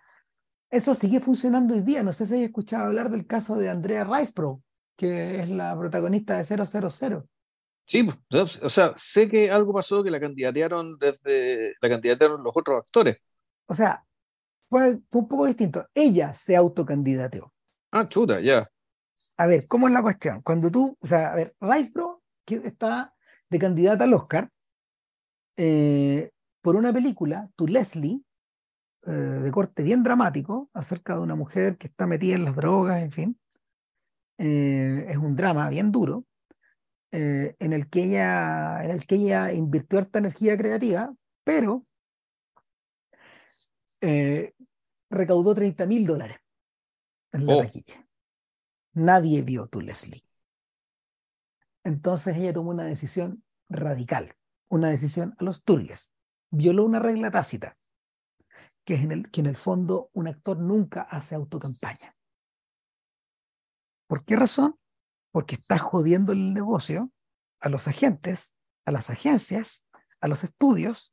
eso 0.71 0.95
sigue 0.95 1.21
funcionando 1.21 1.75
hoy 1.75 1.83
día. 1.83 2.03
No 2.03 2.12
sé 2.12 2.27
si 2.27 2.35
hay 2.35 2.45
escuchado 2.45 2.87
hablar 2.87 3.11
del 3.11 3.27
caso 3.27 3.57
de 3.57 3.69
Andrea 3.69 4.05
Ricebro, 4.05 4.62
que 4.97 5.41
es 5.41 5.49
la 5.49 5.77
protagonista 5.77 6.37
de 6.37 6.45
000. 6.45 7.29
Sí, 7.92 8.09
o 8.31 8.46
sea, 8.70 8.94
sé 8.96 9.28
que 9.28 9.50
algo 9.50 9.74
pasó 9.74 10.02
que 10.02 10.11
la 10.11 10.18
candidatearon 10.18 10.96
desde 10.98 11.74
la 11.78 11.90
candidatearon 11.90 12.42
los 12.42 12.57
otros 12.57 12.78
actores. 12.78 13.18
O 13.66 13.74
sea, 13.74 14.02
fue, 14.62 14.98
un 15.11 15.28
poco 15.28 15.44
distinto. 15.44 15.87
Ella 15.92 16.33
se 16.33 16.57
autocandidateó. 16.57 17.52
Ah, 17.90 18.09
chuta, 18.09 18.40
ya. 18.40 18.66
A 19.37 19.46
ver, 19.46 19.66
¿cómo 19.68 19.88
es 19.88 19.92
la 19.92 20.00
cuestión? 20.00 20.40
Cuando 20.40 20.70
tú, 20.70 20.96
o 20.98 21.07
sea, 21.07 21.35
a 21.35 21.37
ver, 21.37 21.55
Ricebro 21.61 22.22
que 22.46 22.62
está 22.64 23.14
de 23.50 23.59
candidata 23.59 24.05
al 24.05 24.14
Oscar 24.14 24.48
eh, 25.59 26.31
por 26.62 26.76
una 26.76 26.94
película, 26.94 27.50
Tu 27.57 27.66
Leslie, 27.66 28.22
eh, 29.05 29.11
de 29.11 29.50
corte 29.50 29.83
bien 29.83 30.02
dramático, 30.02 30.70
acerca 30.72 31.16
de 31.16 31.20
una 31.20 31.35
mujer 31.35 31.76
que 31.76 31.88
está 31.88 32.07
metida 32.07 32.37
en 32.37 32.46
las 32.46 32.57
drogas, 32.57 33.02
en 33.02 33.12
fin. 33.12 33.40
Eh, 34.38 35.09
es 35.11 35.18
un 35.18 35.37
drama 35.37 35.68
bien 35.68 35.92
duro, 35.92 36.24
en, 37.12 37.72
el 37.72 37.88
que 37.88 38.05
ella, 38.05 38.83
en 38.83 38.90
el 38.90 39.07
que 39.07 39.16
ella 39.16 39.53
invirtió 39.53 39.98
harta 39.98 40.18
energía 40.18 40.57
creativa, 40.57 41.14
pero 41.44 41.87
recaudó 45.11 45.55
30 45.55 45.87
mil 45.87 46.05
dólares 46.05 46.38
en 47.33 47.46
la 47.46 47.55
oh. 47.55 47.59
taquilla. 47.59 48.07
Nadie 48.94 49.42
vio 49.42 49.68
tu 49.68 49.81
Leslie. 49.81 50.25
Entonces 51.85 52.37
ella 52.37 52.53
tomó 52.53 52.70
una 52.70 52.85
decisión 52.85 53.44
radical, 53.68 54.37
una 54.68 54.88
decisión 54.88 55.35
a 55.38 55.44
los 55.44 55.64
turgues. 55.64 56.14
Violó 56.51 56.85
una 56.85 56.98
regla 56.98 57.31
tácita, 57.31 57.77
que 58.85 58.94
es 58.94 59.03
en 59.03 59.12
el, 59.12 59.31
que 59.31 59.40
en 59.40 59.46
el 59.46 59.57
fondo 59.57 60.11
un 60.12 60.29
actor 60.29 60.59
nunca 60.59 61.03
hace 61.03 61.35
autocampaña. 61.35 62.14
¿Por 64.07 64.25
qué 64.25 64.37
razón? 64.37 64.79
Porque 65.33 65.57
está 65.57 65.79
jodiendo 65.79 66.33
el 66.33 66.55
negocio 66.55 67.11
a 67.61 67.68
los 67.68 67.88
agentes, 67.88 68.57
a 68.85 68.92
las 68.92 69.11
agencias, 69.11 69.88
a 70.21 70.29
los 70.29 70.45
estudios 70.45 71.12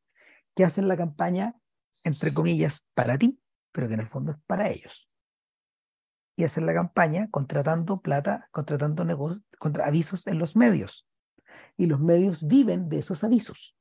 que 0.56 0.66
hacen 0.66 0.88
la 0.88 0.98
campaña, 0.98 1.56
entre 2.04 2.34
comillas, 2.34 2.86
para 2.94 3.18
ti, 3.18 3.42
pero 3.72 3.88
que 3.88 3.96
en 3.96 4.02
el 4.02 4.08
fondo 4.08 4.32
es 4.34 4.38
para 4.46 4.70
ellos. 4.70 5.10
Y 6.36 6.44
hacen 6.44 6.66
la 6.66 6.74
campaña 6.74 7.28
contratando 7.30 8.02
plata, 8.02 8.48
contratando 8.52 9.04
negocios, 9.06 9.44
contra 9.58 9.88
avisos 9.88 10.28
en 10.28 10.38
los 10.38 10.56
medios. 10.56 11.08
Y 11.78 11.88
los 11.88 12.00
medios 12.00 12.48
viven 12.48 12.90
de 12.90 13.00
esos 13.00 13.24
avisos. 13.24 13.78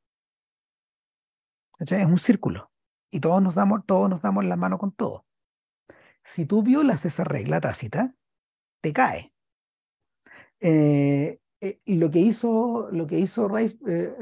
Es 1.79 1.91
un 1.91 2.19
círculo. 2.19 2.73
Y 3.11 3.21
todos 3.21 3.41
nos 3.41 3.55
damos, 3.55 3.87
todos 3.87 4.11
nos 4.11 4.23
damos 4.23 4.45
la 4.45 4.57
mano 4.57 4.79
con 4.79 4.93
todo. 4.93 5.25
Si 6.25 6.45
tú 6.45 6.63
violas 6.63 7.05
esa 7.05 7.25
regla 7.25 7.61
tácita, 7.61 8.15
te 8.83 8.93
cae. 8.93 9.33
Eh, 10.61 11.39
eh, 11.61 11.81
lo 11.87 12.11
que 12.11 12.19
hizo, 12.21 12.89
lo 12.93 13.07
que 13.07 13.19
hizo 13.19 13.49
Rice, 13.49 13.79
eh, 13.87 14.15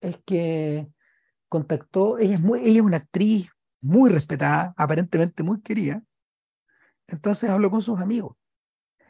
es 0.00 0.18
que 0.24 0.88
contactó, 1.48 2.18
ella 2.18 2.34
es, 2.34 2.80
una 2.80 2.96
actriz 2.98 3.48
muy 3.80 4.10
respetada, 4.10 4.74
aparentemente 4.76 5.42
muy 5.42 5.60
querida. 5.60 6.02
Entonces 7.06 7.50
habló 7.50 7.70
con 7.70 7.82
sus 7.82 8.00
amigos. 8.00 8.36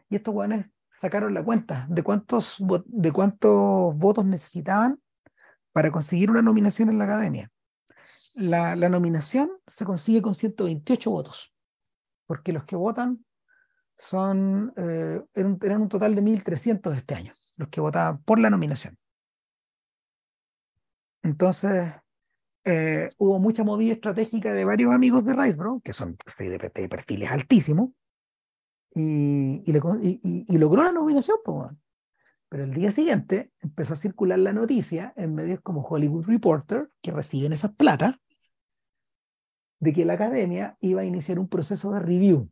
Y 0.09 0.17
estos 0.17 0.35
guanes 0.35 0.67
sacaron 0.93 1.35
la 1.35 1.45
cuenta 1.45 1.87
de 1.89 2.03
cuántos, 2.03 2.57
de 2.87 3.13
cuántos 3.13 3.97
votos 3.97 4.25
necesitaban 4.25 5.01
para 5.73 5.91
conseguir 5.91 6.31
una 6.31 6.43
nominación 6.43 6.89
en 6.89 6.99
la 6.99 7.05
academia. 7.05 7.51
La, 8.35 8.77
la 8.77 8.89
nominación 8.89 9.51
se 9.67 9.85
consigue 9.85 10.23
con 10.23 10.35
128 10.35 11.11
votos, 11.11 11.55
porque 12.27 12.53
los 12.53 12.65
que 12.65 12.77
votan 12.77 13.26
son, 13.99 14.73
eh, 14.77 15.23
eran, 15.35 15.83
un 15.83 15.89
total 15.89 16.15
de 16.15 16.23
1.300 16.23 16.97
este 16.97 17.15
año, 17.15 17.33
los 17.57 17.69
que 17.69 17.81
votaban 17.81 18.23
por 18.23 18.39
la 18.39 18.51
nominación. 18.51 18.99
Entonces, 21.23 21.93
eh, 22.65 23.09
hubo 23.19 23.39
mucha 23.39 23.65
movida 23.65 23.95
estratégica 23.95 24.53
de 24.53 24.65
varios 24.65 24.93
amigos 24.93 25.25
de 25.25 25.35
Ricebro, 25.35 25.81
que 25.83 25.93
son 25.93 26.17
de, 26.39 26.89
perfiles 26.89 27.31
altísimos, 27.31 27.91
y, 28.95 29.63
y, 29.67 30.59
logró 30.59 30.83
la 30.83 30.93
nominación. 30.93 31.37
Pero 32.49 32.65
el 32.65 32.73
día 32.73 32.91
siguiente 32.91 33.53
empezó 33.61 33.95
a 33.95 33.99
circular 33.99 34.39
la 34.39 34.53
noticia 34.53 35.13
en 35.17 35.35
medios 35.35 35.61
como 35.61 35.83
Hollywood 35.83 36.27
Reporter, 36.27 36.91
que 37.03 37.13
reciben 37.13 37.53
esas 37.53 37.73
plata, 37.73 38.15
de 39.81 39.93
que 39.93 40.05
la 40.05 40.15
academia 40.15 40.77
iba 40.81 41.03
a 41.03 41.05
iniciar 41.05 41.39
un 41.39 41.49
proceso 41.49 41.93
de 41.93 42.01
review 42.01 42.51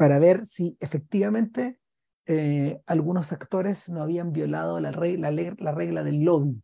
para 0.00 0.18
ver 0.18 0.46
si 0.46 0.78
efectivamente 0.80 1.78
eh, 2.24 2.80
algunos 2.86 3.32
actores 3.32 3.90
no 3.90 4.00
habían 4.02 4.32
violado 4.32 4.80
la, 4.80 4.92
regla, 4.92 5.30
la 5.30 5.72
regla 5.72 6.02
del 6.02 6.20
lobby 6.20 6.62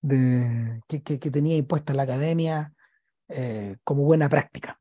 de, 0.00 0.80
que, 0.88 1.02
que, 1.02 1.30
tenía 1.30 1.58
impuesta 1.58 1.92
la 1.92 2.04
academia 2.04 2.72
eh, 3.28 3.76
como 3.84 4.04
buena 4.04 4.30
práctica. 4.30 4.80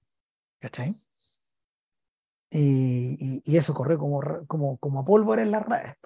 ¿Cachai? 0.59 0.95
Y, 2.49 3.41
y, 3.43 3.57
eso 3.57 3.73
corrió 3.73 3.99
como, 3.99 4.21
como, 4.47 4.77
como 4.77 5.01
a 5.01 5.03
pólvora 5.03 5.41
en 5.41 5.51
las 5.51 5.65
redes. 5.65 5.97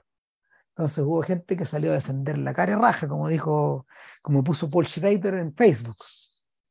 Entonces 0.70 1.04
hubo 1.04 1.22
gente 1.22 1.56
que 1.56 1.68
salió 1.68 1.92
a 1.92 1.96
defender 1.98 2.40
la 2.40 2.54
cara 2.56 2.78
raja, 2.78 3.08
como 3.08 3.30
dijo, 3.30 3.86
como 4.24 4.44
puso 4.44 4.72
Paul 4.72 4.88
Schrader 4.88 5.36
en 5.36 5.54
Facebook. 5.54 5.98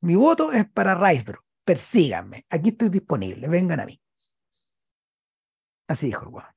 Mi 0.00 0.16
voto 0.16 0.50
es 0.50 0.68
para 0.68 0.96
Ricebro 0.96 1.44
persíganme, 1.64 2.46
aquí 2.50 2.70
estoy 2.70 2.88
disponible, 2.88 3.48
vengan 3.48 3.80
a 3.80 3.86
mí. 3.86 4.00
Así 5.88 6.06
dijo 6.06 6.24
el 6.24 6.28
weón. 6.28 6.48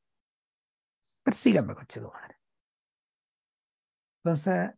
Persíganme, 1.24 1.76
coche 1.76 2.00
tu 2.00 2.12
madre. 2.12 2.36
Entonces, 4.24 4.72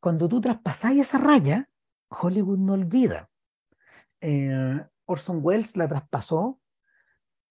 cuando 0.00 0.28
tú 0.28 0.40
traspasáis 0.40 1.00
esa 1.00 1.18
raya, 1.18 1.68
Hollywood 2.08 2.58
no 2.58 2.74
olvida. 2.74 3.28
Eh, 4.20 4.84
Orson 5.06 5.40
Welles 5.42 5.76
la 5.76 5.88
traspasó 5.88 6.60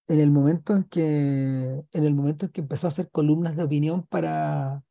en 0.07 0.19
el 0.19 0.31
momento 0.31 0.75
en 0.75 0.83
que 0.85 1.85
en 1.91 2.03
el 2.03 2.13
momento 2.13 2.45
en 2.45 2.51
que 2.51 2.61
empezó 2.61 2.87
a 2.87 2.89
hacer 2.89 3.09
columnas 3.09 3.55
de 3.55 3.63
opinión 3.63 4.05
para 4.07 4.83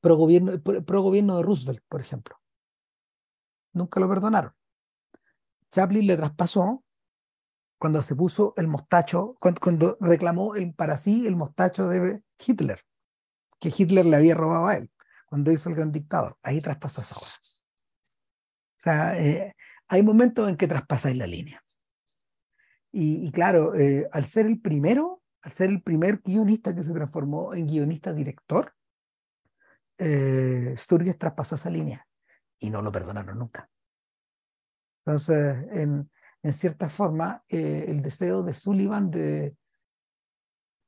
pro 0.00 0.16
gobierno, 0.16 0.60
pro 0.60 1.02
gobierno 1.02 1.36
de 1.36 1.42
Roosevelt, 1.42 1.82
por 1.88 2.00
ejemplo 2.00 2.39
nunca 3.72 4.00
lo 4.00 4.08
perdonaron. 4.08 4.52
Chaplin 5.70 6.06
le 6.06 6.16
traspasó 6.16 6.84
cuando 7.78 8.02
se 8.02 8.14
puso 8.14 8.52
el 8.56 8.66
mostacho, 8.66 9.36
cuando, 9.40 9.96
reclamó 10.00 10.54
el, 10.54 10.74
para 10.74 10.98
sí 10.98 11.26
el 11.26 11.36
mostacho 11.36 11.88
de 11.88 12.22
Hitler, 12.38 12.80
que 13.58 13.72
Hitler 13.76 14.04
le 14.04 14.16
había 14.16 14.34
robado 14.34 14.66
a 14.66 14.76
él, 14.76 14.90
cuando 15.26 15.50
hizo 15.50 15.70
el 15.70 15.76
gran 15.76 15.90
dictador. 15.90 16.36
Ahí 16.42 16.60
traspasó 16.60 17.00
esa 17.00 17.16
hora. 17.16 17.32
O 17.32 18.82
sea, 18.82 19.18
eh, 19.18 19.54
hay 19.88 20.02
momentos 20.02 20.48
en 20.48 20.56
que 20.56 20.68
traspasáis 20.68 21.16
la 21.16 21.26
línea. 21.26 21.64
Y, 22.92 23.30
claro, 23.30 23.74
eh, 23.76 24.08
al 24.10 24.26
ser 24.26 24.46
el 24.46 24.60
primero, 24.60 25.22
al 25.42 25.52
ser 25.52 25.70
el 25.70 25.80
primer 25.80 26.20
guionista 26.22 26.74
que 26.74 26.82
se 26.82 26.92
transformó 26.92 27.54
en 27.54 27.68
guionista 27.68 28.12
director, 28.12 28.74
eh, 29.96 30.74
Sturges 30.76 31.16
traspasó 31.16 31.54
esa 31.54 31.70
línea 31.70 32.06
y 32.60 32.70
no 32.70 32.82
lo 32.82 32.92
perdonaron 32.92 33.38
nunca. 33.38 33.68
Entonces, 35.04 35.56
en, 35.72 36.08
cierta 36.52 36.88
forma, 36.88 37.42
eh, 37.48 37.86
el 37.88 38.02
deseo 38.02 38.42
de 38.42 38.52
Sullivan 38.52 39.10
de, 39.10 39.56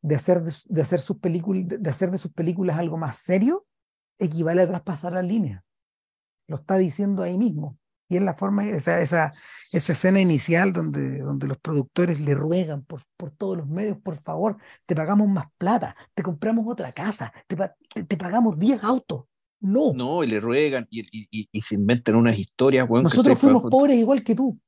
de, 0.03 0.15
hacer, 0.15 0.43
de, 0.43 0.83
hacer 0.83 1.01
sus 1.01 1.19
películas, 1.19 1.65
de 1.67 1.91
hacer 1.91 2.11
de 2.11 2.19
sus 2.19 2.33
películas 2.33 2.79
algo 2.79 2.97
más 2.97 3.17
serio 3.17 3.67
equivale 4.19 4.63
a 4.63 4.69
traspasar 4.69 5.13
la 5.13 5.23
línea. 5.23 5.65
Lo 6.47 6.57
está 6.57 6.77
diciendo 6.77 7.23
ahí 7.23 7.37
mismo. 7.37 7.79
Y 8.09 8.17
es 8.17 8.23
la 8.23 8.35
forma, 8.35 8.67
esa, 8.67 9.01
esa, 9.01 9.33
esa 9.73 9.93
escena 9.93 10.21
inicial 10.21 10.73
donde, 10.75 11.21
donde 11.21 11.47
los 11.47 11.59
productores 11.59 12.21
le 12.21 12.35
ruegan 12.35 12.85
por, 12.85 13.01
por 13.17 13.31
todos 13.31 13.57
los 13.57 13.67
medios, 13.67 13.97
por 13.99 14.19
favor, 14.19 14.59
te 14.85 14.95
pagamos 14.95 15.29
más 15.29 15.47
plata, 15.57 15.97
te 16.13 16.23
compramos 16.23 16.67
otra 16.69 16.93
casa, 16.93 17.33
te, 17.47 17.57
te 18.05 18.17
pagamos 18.19 18.59
10 18.59 18.85
autos. 18.85 19.25
No. 19.63 19.93
No, 19.95 20.25
y 20.25 20.27
le 20.27 20.41
ruegan 20.41 20.89
y, 20.91 21.61
se 21.61 21.77
inventan 21.77 22.17
unas 22.17 22.37
historias. 22.37 22.89
Nosotros 22.91 23.39
fuimos 23.39 23.63
pobres 23.71 23.97
igual 23.97 24.25
que 24.25 24.35
tú, 24.35 24.59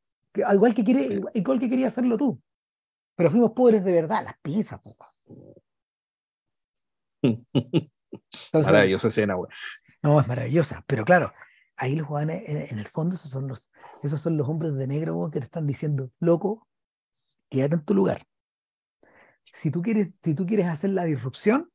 igual 0.52 0.72
que, 0.72 0.85
quiere, 0.85 1.20
igual 1.35 1.59
que 1.59 1.68
quería 1.68 1.88
hacerlo 1.88 2.16
tú. 2.16 2.40
Pero 3.16 3.30
fuimos 3.30 3.52
pobres 3.52 3.85
de 3.85 3.92
verdad, 3.92 4.24
las 4.24 4.38
pizzas. 4.40 4.80
Entonces, 7.22 7.92
Maravillosa 8.52 9.09
escena, 9.09 9.35
güey. 9.35 9.50
No, 10.02 10.20
es 10.20 10.28
maravillosa, 10.28 10.85
pero 10.87 11.04
claro, 11.04 11.33
ahí 11.76 11.96
los 11.96 12.07
jugadores, 12.07 12.42
en, 12.46 12.59
en 12.70 12.78
el 12.78 12.87
fondo, 12.87 13.16
esos 13.16 13.30
son 13.30 13.48
los, 13.48 13.68
esos 14.02 14.20
son 14.20 14.37
los 14.37 14.48
hombres 14.48 14.74
de 14.74 14.87
negro 14.87 15.28
que 15.33 15.40
te 15.40 15.46
están 15.46 15.66
diciendo, 15.66 16.11
loco, 16.20 16.68
quédate 17.48 17.74
en 17.76 17.85
tu 17.85 17.94
lugar. 17.94 18.22
Si 19.52 19.70
tú 19.70 19.83
quieres, 19.83 20.11
si 20.22 20.35
tú 20.35 20.46
quieres 20.46 20.66
hacer 20.66 20.90
la 20.90 21.04
disrupción, 21.04 21.70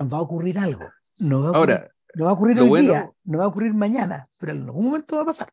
va 0.00 0.18
a 0.18 0.22
ocurrir 0.22 0.58
algo. 0.58 0.84
No 1.20 1.40
va 1.42 1.46
a 1.48 1.50
ocurrir, 1.50 1.74
Ahora, 1.76 1.90
no 2.14 2.24
va 2.24 2.30
a 2.30 2.34
ocurrir 2.34 2.60
hoy 2.60 2.68
bueno- 2.68 2.88
día, 2.92 3.10
no 3.24 3.38
va 3.38 3.44
a 3.44 3.48
ocurrir 3.48 3.74
mañana, 3.74 4.28
pero 4.38 4.52
en 4.52 4.62
algún 4.62 4.84
momento 4.86 5.16
va 5.16 5.22
a 5.22 5.26
pasar. 5.26 5.48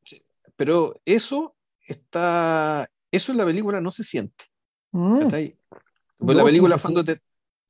pero 0.56 1.00
eso 1.06 1.56
está, 1.88 2.90
eso 3.12 3.32
en 3.32 3.38
la 3.40 3.46
película 3.46 3.82
no 3.82 3.92
se 3.92 4.04
siente, 4.04 4.46
Mm. 4.92 5.30
Pues 5.30 6.36
la 6.38 6.44
sí 6.44 6.46
película, 6.48 6.78
se 6.78 6.82
cuando 6.82 7.04
te- 7.04 7.20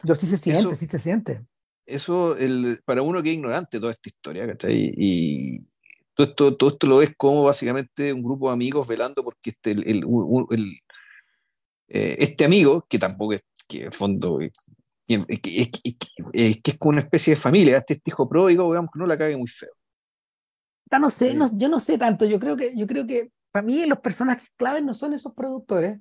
Yo 0.03 0.15
sí 0.15 0.25
se 0.27 0.37
siente, 0.37 0.59
Eso- 0.61 0.75
sí 0.75 0.87
se 0.87 0.99
siente. 0.99 1.45
eso 1.85 2.35
el, 2.35 2.81
para 2.83 3.01
uno 3.01 3.21
que 3.23 3.29
es 3.29 3.35
ignorante 3.35 3.79
toda 3.79 3.91
esta 3.93 4.09
historia, 4.09 4.47
¿cachai? 4.47 4.91
Y 4.97 5.67
todo 6.15 6.27
esto, 6.27 6.57
todo 6.57 6.69
esto 6.71 6.87
lo 6.87 6.97
ves 6.97 7.13
como 7.15 7.43
básicamente 7.43 8.11
un 8.11 8.23
grupo 8.23 8.47
de 8.47 8.53
amigos 8.53 8.87
velando 8.87 9.23
porque 9.23 9.51
este, 9.51 9.71
el, 9.71 9.87
el- 9.87 10.03
el- 10.49 10.79
eh, 11.87 12.15
este 12.19 12.43
amigo, 12.45 12.85
que 12.89 12.97
tampoco 12.99 13.33
es, 13.33 13.41
que 13.67 13.85
en 13.85 13.91
fondo, 13.91 14.39
que, 15.19 15.39
que- 15.41 15.71
que- 15.71 15.95
que- 15.97 16.61
que 16.61 16.71
es 16.71 16.77
como 16.77 16.91
una 16.91 17.01
especie 17.01 17.35
de 17.35 17.39
familia, 17.41 17.77
este, 17.77 17.93
este 17.95 18.09
hijo 18.09 18.27
pródigo, 18.27 18.71
digamos, 18.71 18.91
que 18.91 18.99
no 18.99 19.05
la 19.07 19.17
cague 19.17 19.37
muy 19.37 19.47
feo. 19.47 19.71
No 20.99 21.09
sé, 21.09 21.35
no- 21.35 21.49
yo 21.57 21.69
no 21.69 21.79
sé 21.79 21.97
tanto. 21.97 22.25
Yo 22.25 22.39
creo 22.39 22.57
que, 22.57 22.73
yo 22.75 22.85
creo 22.85 23.07
que 23.07 23.31
para 23.51 23.65
mí 23.65 23.85
los 23.85 23.99
personajes 23.99 24.49
claves 24.57 24.83
no 24.83 24.93
son 24.93 25.13
esos 25.13 25.33
productores, 25.33 25.99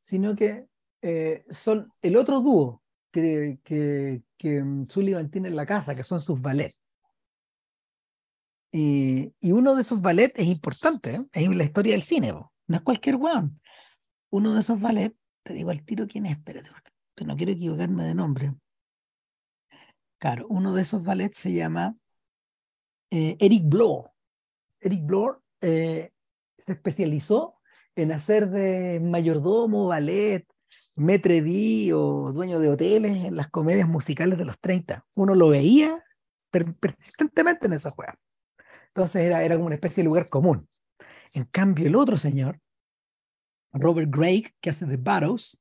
sino 0.00 0.34
que 0.34 0.66
eh, 1.02 1.44
son 1.50 1.92
el 2.02 2.16
otro 2.16 2.40
dúo 2.40 2.82
que, 3.10 3.58
que, 3.64 4.22
que 4.36 4.62
mm, 4.62 4.88
Sullivan 4.88 5.30
tiene 5.30 5.48
en 5.48 5.56
la 5.56 5.66
casa, 5.66 5.94
que 5.94 6.04
son 6.04 6.20
sus 6.20 6.40
ballets. 6.40 6.80
Y, 8.72 9.32
y 9.40 9.52
uno 9.52 9.74
de 9.74 9.82
esos 9.82 10.00
ballets 10.00 10.38
es 10.38 10.46
importante, 10.46 11.14
¿eh? 11.14 11.26
es 11.32 11.56
la 11.56 11.64
historia 11.64 11.92
del 11.92 12.02
cine, 12.02 12.32
po. 12.32 12.52
no 12.68 12.76
es 12.76 12.82
cualquier 12.82 13.16
weón. 13.16 13.60
Uno 14.30 14.54
de 14.54 14.60
esos 14.60 14.80
ballets, 14.80 15.16
te 15.42 15.54
digo 15.54 15.70
al 15.70 15.84
tiro 15.84 16.06
quién 16.06 16.26
es, 16.26 16.32
espérate, 16.32 16.70
porque 16.70 16.90
no 17.24 17.36
quiero 17.36 17.52
equivocarme 17.52 18.04
de 18.04 18.14
nombre. 18.14 18.54
Claro, 20.18 20.46
uno 20.48 20.72
de 20.74 20.82
esos 20.82 21.02
ballets 21.02 21.38
se 21.38 21.52
llama 21.52 21.96
eh, 23.10 23.36
Eric 23.40 23.64
Bloor. 23.66 24.10
Eric 24.80 25.04
Bloor 25.04 25.42
eh, 25.60 26.10
se 26.58 26.72
especializó 26.72 27.56
en 27.96 28.12
hacer 28.12 28.50
de 28.50 29.00
mayordomo, 29.00 29.86
ballet, 29.86 30.46
maître 30.96 31.42
o 31.94 32.32
dueño 32.32 32.58
de 32.60 32.68
hoteles 32.68 33.24
en 33.24 33.36
las 33.36 33.48
comedias 33.50 33.88
musicales 33.88 34.38
de 34.38 34.44
los 34.44 34.58
30. 34.60 35.06
Uno 35.14 35.34
lo 35.34 35.48
veía 35.48 36.02
per- 36.50 36.74
persistentemente 36.74 37.66
en 37.66 37.72
esa 37.74 37.90
juega. 37.90 38.18
Entonces 38.88 39.22
era, 39.22 39.42
era 39.42 39.54
como 39.54 39.66
una 39.66 39.74
especie 39.76 40.02
de 40.02 40.08
lugar 40.08 40.28
común. 40.28 40.68
En 41.32 41.44
cambio, 41.44 41.86
el 41.86 41.96
otro 41.96 42.18
señor, 42.18 42.60
Robert 43.72 44.10
Gray, 44.10 44.52
que 44.60 44.70
hace 44.70 44.86
The 44.86 44.96
Barrows, 44.96 45.60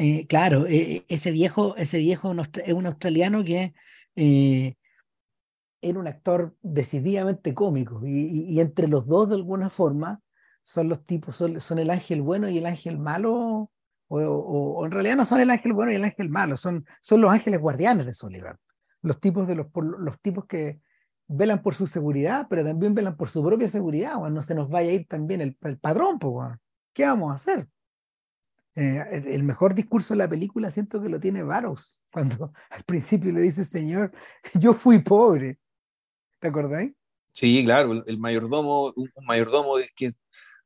eh, 0.00 0.28
claro, 0.28 0.64
eh, 0.68 1.04
ese 1.08 1.32
viejo, 1.32 1.74
ese 1.76 1.98
viejo 1.98 2.32
es 2.64 2.72
un 2.72 2.86
australiano 2.86 3.42
que 3.42 3.74
eh, 4.14 4.76
era 5.82 5.98
un 5.98 6.06
actor 6.06 6.56
decididamente 6.62 7.52
cómico 7.52 8.00
y, 8.06 8.60
entre 8.60 8.86
los 8.86 9.08
dos 9.08 9.28
de 9.28 9.34
alguna 9.34 9.70
forma 9.70 10.20
son 10.62 10.88
los 10.88 11.04
tipos, 11.04 11.34
son, 11.34 11.78
el 11.80 11.90
ángel 11.90 12.22
bueno 12.22 12.48
y 12.48 12.58
el 12.58 12.66
ángel 12.66 12.96
malo, 12.96 13.72
o, 14.06 14.86
en 14.86 14.92
realidad 14.92 15.16
no 15.16 15.24
son 15.24 15.40
el 15.40 15.50
ángel 15.50 15.72
bueno 15.72 15.90
y 15.90 15.96
el 15.96 16.04
ángel 16.04 16.30
malo, 16.30 16.56
son, 16.56 16.86
son 17.00 17.20
los 17.20 17.32
ángeles 17.32 17.58
guardianes 17.58 18.06
de 18.06 18.14
Sullivan, 18.14 18.56
los 19.02 19.18
tipos, 19.18 19.48
de 19.48 19.56
los, 19.56 19.66
los 19.74 20.20
tipos 20.20 20.46
que 20.46 20.78
velan 21.26 21.60
por 21.60 21.74
su 21.74 21.88
seguridad, 21.88 22.46
pero 22.48 22.64
también 22.64 22.94
velan 22.94 23.16
por 23.16 23.30
su 23.30 23.42
propia 23.42 23.68
seguridad, 23.68 24.16
weón, 24.16 24.34
no 24.34 24.44
se 24.44 24.54
nos 24.54 24.68
vaya 24.68 24.90
a 24.90 24.94
ir 24.94 25.08
también 25.08 25.40
el, 25.40 25.56
padrón. 25.56 26.20
¿qué 26.92 27.04
vamos 27.04 27.32
a 27.32 27.34
hacer? 27.34 27.66
Eh, 28.80 29.24
el 29.34 29.42
mejor 29.42 29.74
discurso 29.74 30.14
de 30.14 30.18
la 30.18 30.28
película 30.28 30.70
siento 30.70 31.02
que 31.02 31.08
lo 31.08 31.18
tiene 31.18 31.42
Barrows, 31.42 32.00
cuando 32.12 32.52
al 32.70 32.84
principio 32.84 33.32
le 33.32 33.40
dice, 33.40 33.64
señor, 33.64 34.12
yo 34.54 34.72
fui 34.72 35.00
pobre. 35.00 35.58
¿Te 36.38 36.46
acordáis? 36.46 36.92
Sí, 37.32 37.64
claro, 37.64 37.90
el, 37.92 38.04
el 38.06 38.18
mayordomo, 38.18 38.92
un, 38.94 39.10
un 39.12 39.26
mayordomo 39.26 39.78
de, 39.78 39.90
que, 39.96 40.10
de 40.10 40.14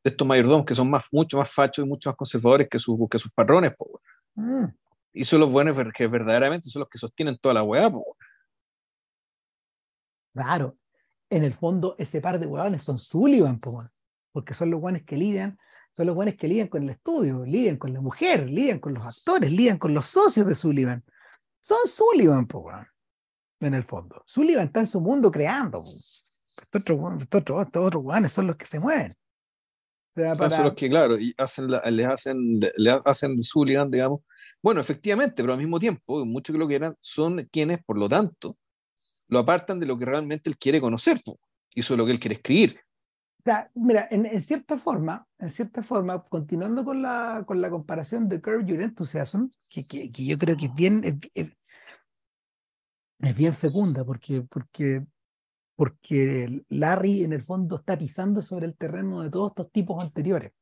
estos 0.05 0.29
mayordomos 0.29 0.67
que 0.67 0.75
son 0.75 0.91
más, 0.91 1.09
mucho 1.11 1.39
más 1.39 1.51
fachos 1.51 1.87
y 1.87 1.89
mucho 1.89 2.11
más 2.11 2.17
conservadores 2.17 2.69
que, 2.69 2.79
sus 2.79 2.99
que 3.09 3.19
sus 3.19 3.33
patrones, 3.33 3.73
po. 3.75 3.99
Mm, 4.35 4.67
y 5.15 5.25
son 5.25 5.41
los 5.41 5.51
buenos 5.51 5.75
que 5.95 6.07
verdaderamente 6.07 6.69
son 6.69 6.81
los 6.81 6.91
que 6.91 6.99
sostienen 6.99 7.39
toda 7.39 7.55
la 7.55 7.63
weá, 7.63 7.89
po, 7.89 8.17
claro. 10.35 10.77
En 11.31 11.45
el 11.45 11.55
fondo, 11.55 11.95
ese 11.99 12.21
par 12.21 12.39
de 12.39 12.47
huevones 12.47 12.83
son 12.83 12.99
Sullivan, 12.99 13.59
po, 13.59 13.89
porque 14.33 14.53
son 14.53 14.71
los 14.71 14.83
hueones 14.83 15.05
que 15.05 15.17
lidian, 15.17 15.59
son 15.95 16.07
los 16.07 16.17
hueones 16.17 16.37
que 16.37 16.49
lidian 16.49 16.69
con 16.69 16.83
el 16.85 16.91
estudio, 16.91 17.45
lidian 17.45 17.77
con 17.77 17.93
la 17.93 18.01
mujer, 18.01 18.49
lidian 18.49 18.79
con 18.79 18.95
los 18.95 19.05
actores, 19.05 19.51
lidian 19.53 19.79
con 19.79 19.93
los 19.95 20.07
socios 20.07 20.47
de 20.47 20.55
Sullivan. 20.55 21.05
Son 21.61 21.79
Sullivan, 21.87 22.47
po, 22.47 22.71
en 23.61 23.75
el 23.75 23.85
fondo. 23.85 24.23
Sullivan 24.27 24.67
está 24.67 24.81
en 24.81 24.87
su 24.87 25.01
mundo 25.01 25.31
creando. 25.31 25.81
po. 25.81 25.89
Estos 25.91 26.83
otros 26.83 27.23
estos 27.23 27.41
otros- 27.41 27.67
estos 27.67 27.85
otros 27.87 28.05
hueones 28.05 28.33
son 28.33 28.47
los 28.47 28.57
que 28.57 28.67
se 28.67 28.79
mueven. 28.81 29.13
O 30.15 30.21
sea, 30.21 30.35
Son 30.51 30.65
los 30.65 30.75
que, 30.75 30.89
claro, 30.91 31.19
y 31.19 31.35
hacen 31.39 31.71
la- 31.71 31.83
les 31.91 32.07
hacen, 32.07 32.61
le 32.61 33.01
hacen 33.05 33.43
Sullivan, 33.43 33.91
digamos. 33.91 34.21
Bueno, 34.63 34.81
efectivamente, 34.81 35.43
pero 35.43 35.53
al 35.55 35.59
mismo 35.59 35.79
tiempo, 35.81 36.25
mucho 36.27 36.53
que 36.53 36.59
lo 36.59 36.69
que 36.69 36.75
eran 36.77 36.95
son 37.01 37.49
quienes, 37.51 37.83
por 37.85 37.97
lo 37.99 38.09
tanto, 38.09 38.57
lo 39.29 39.39
apartan 39.39 39.81
de 39.81 39.87
lo 39.87 39.99
que 39.99 40.05
realmente 40.05 40.51
él 40.51 40.59
quiere 40.59 40.81
conocer, 40.81 41.21
po, 41.25 41.39
y 41.75 41.81
es 41.81 41.91
lo 41.91 42.05
que 42.05 42.13
él 42.13 42.21
quiere 42.21 42.35
escribir. 42.37 42.79
Mira, 43.75 44.07
en, 44.11 44.27
en 44.27 44.41
cierta 44.41 44.79
forma, 44.79 45.27
en 45.39 45.51
cierta 45.51 45.83
forma, 45.83 46.23
continuando 46.25 46.85
con 46.85 47.03
la, 47.03 47.43
con 47.47 47.61
la 47.61 47.71
comparación 47.71 48.29
de 48.29 48.41
Curb 48.41 48.65
Your 48.67 48.81
Enthusiasm, 48.81 49.49
que, 49.69 49.85
que, 49.87 50.13
que 50.13 50.25
yo 50.25 50.39
creo 50.39 50.57
que 50.57 50.67
es 50.67 50.75
bien, 50.75 51.03
es, 51.05 51.15
es- 51.35 51.57
es 53.19 53.37
bien 53.37 53.53
fecunda, 53.55 54.05
porque, 54.05 54.43
porque, 54.43 55.05
porque 55.77 56.65
Larry 56.69 57.23
en 57.25 57.33
el 57.33 57.43
fondo 57.43 57.77
está 57.77 57.97
pisando 57.97 58.43
sobre 58.43 58.67
el 58.67 58.77
terreno 58.77 59.23
de 59.23 59.31
todos 59.31 59.51
estos 59.53 59.71
tipos 59.71 60.03
anteriores. 60.03 60.53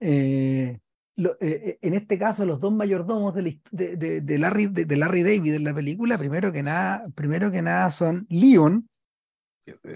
Eh, 0.00 0.80
lo- 1.16 1.32
eh, 1.34 1.38
eh, 1.40 1.78
en 1.82 1.94
este 1.94 2.18
caso, 2.18 2.44
los 2.46 2.58
dos 2.60 2.72
mayordomos 2.72 3.34
de, 3.34 3.42
la 3.42 3.50
de, 3.70 3.96
de- 3.96 4.20
de 4.20 4.38
Larry, 4.38 4.66
de, 4.66 4.96
Larry 4.96 5.22
David 5.22 5.54
en 5.54 5.64
la 5.64 5.74
película, 5.74 6.18
primero 6.18 6.52
que 6.52 6.62
nada, 6.62 7.06
primero 7.14 7.50
que 7.50 7.62
nada 7.62 7.90
son 7.90 8.26
Leon, 8.28 8.88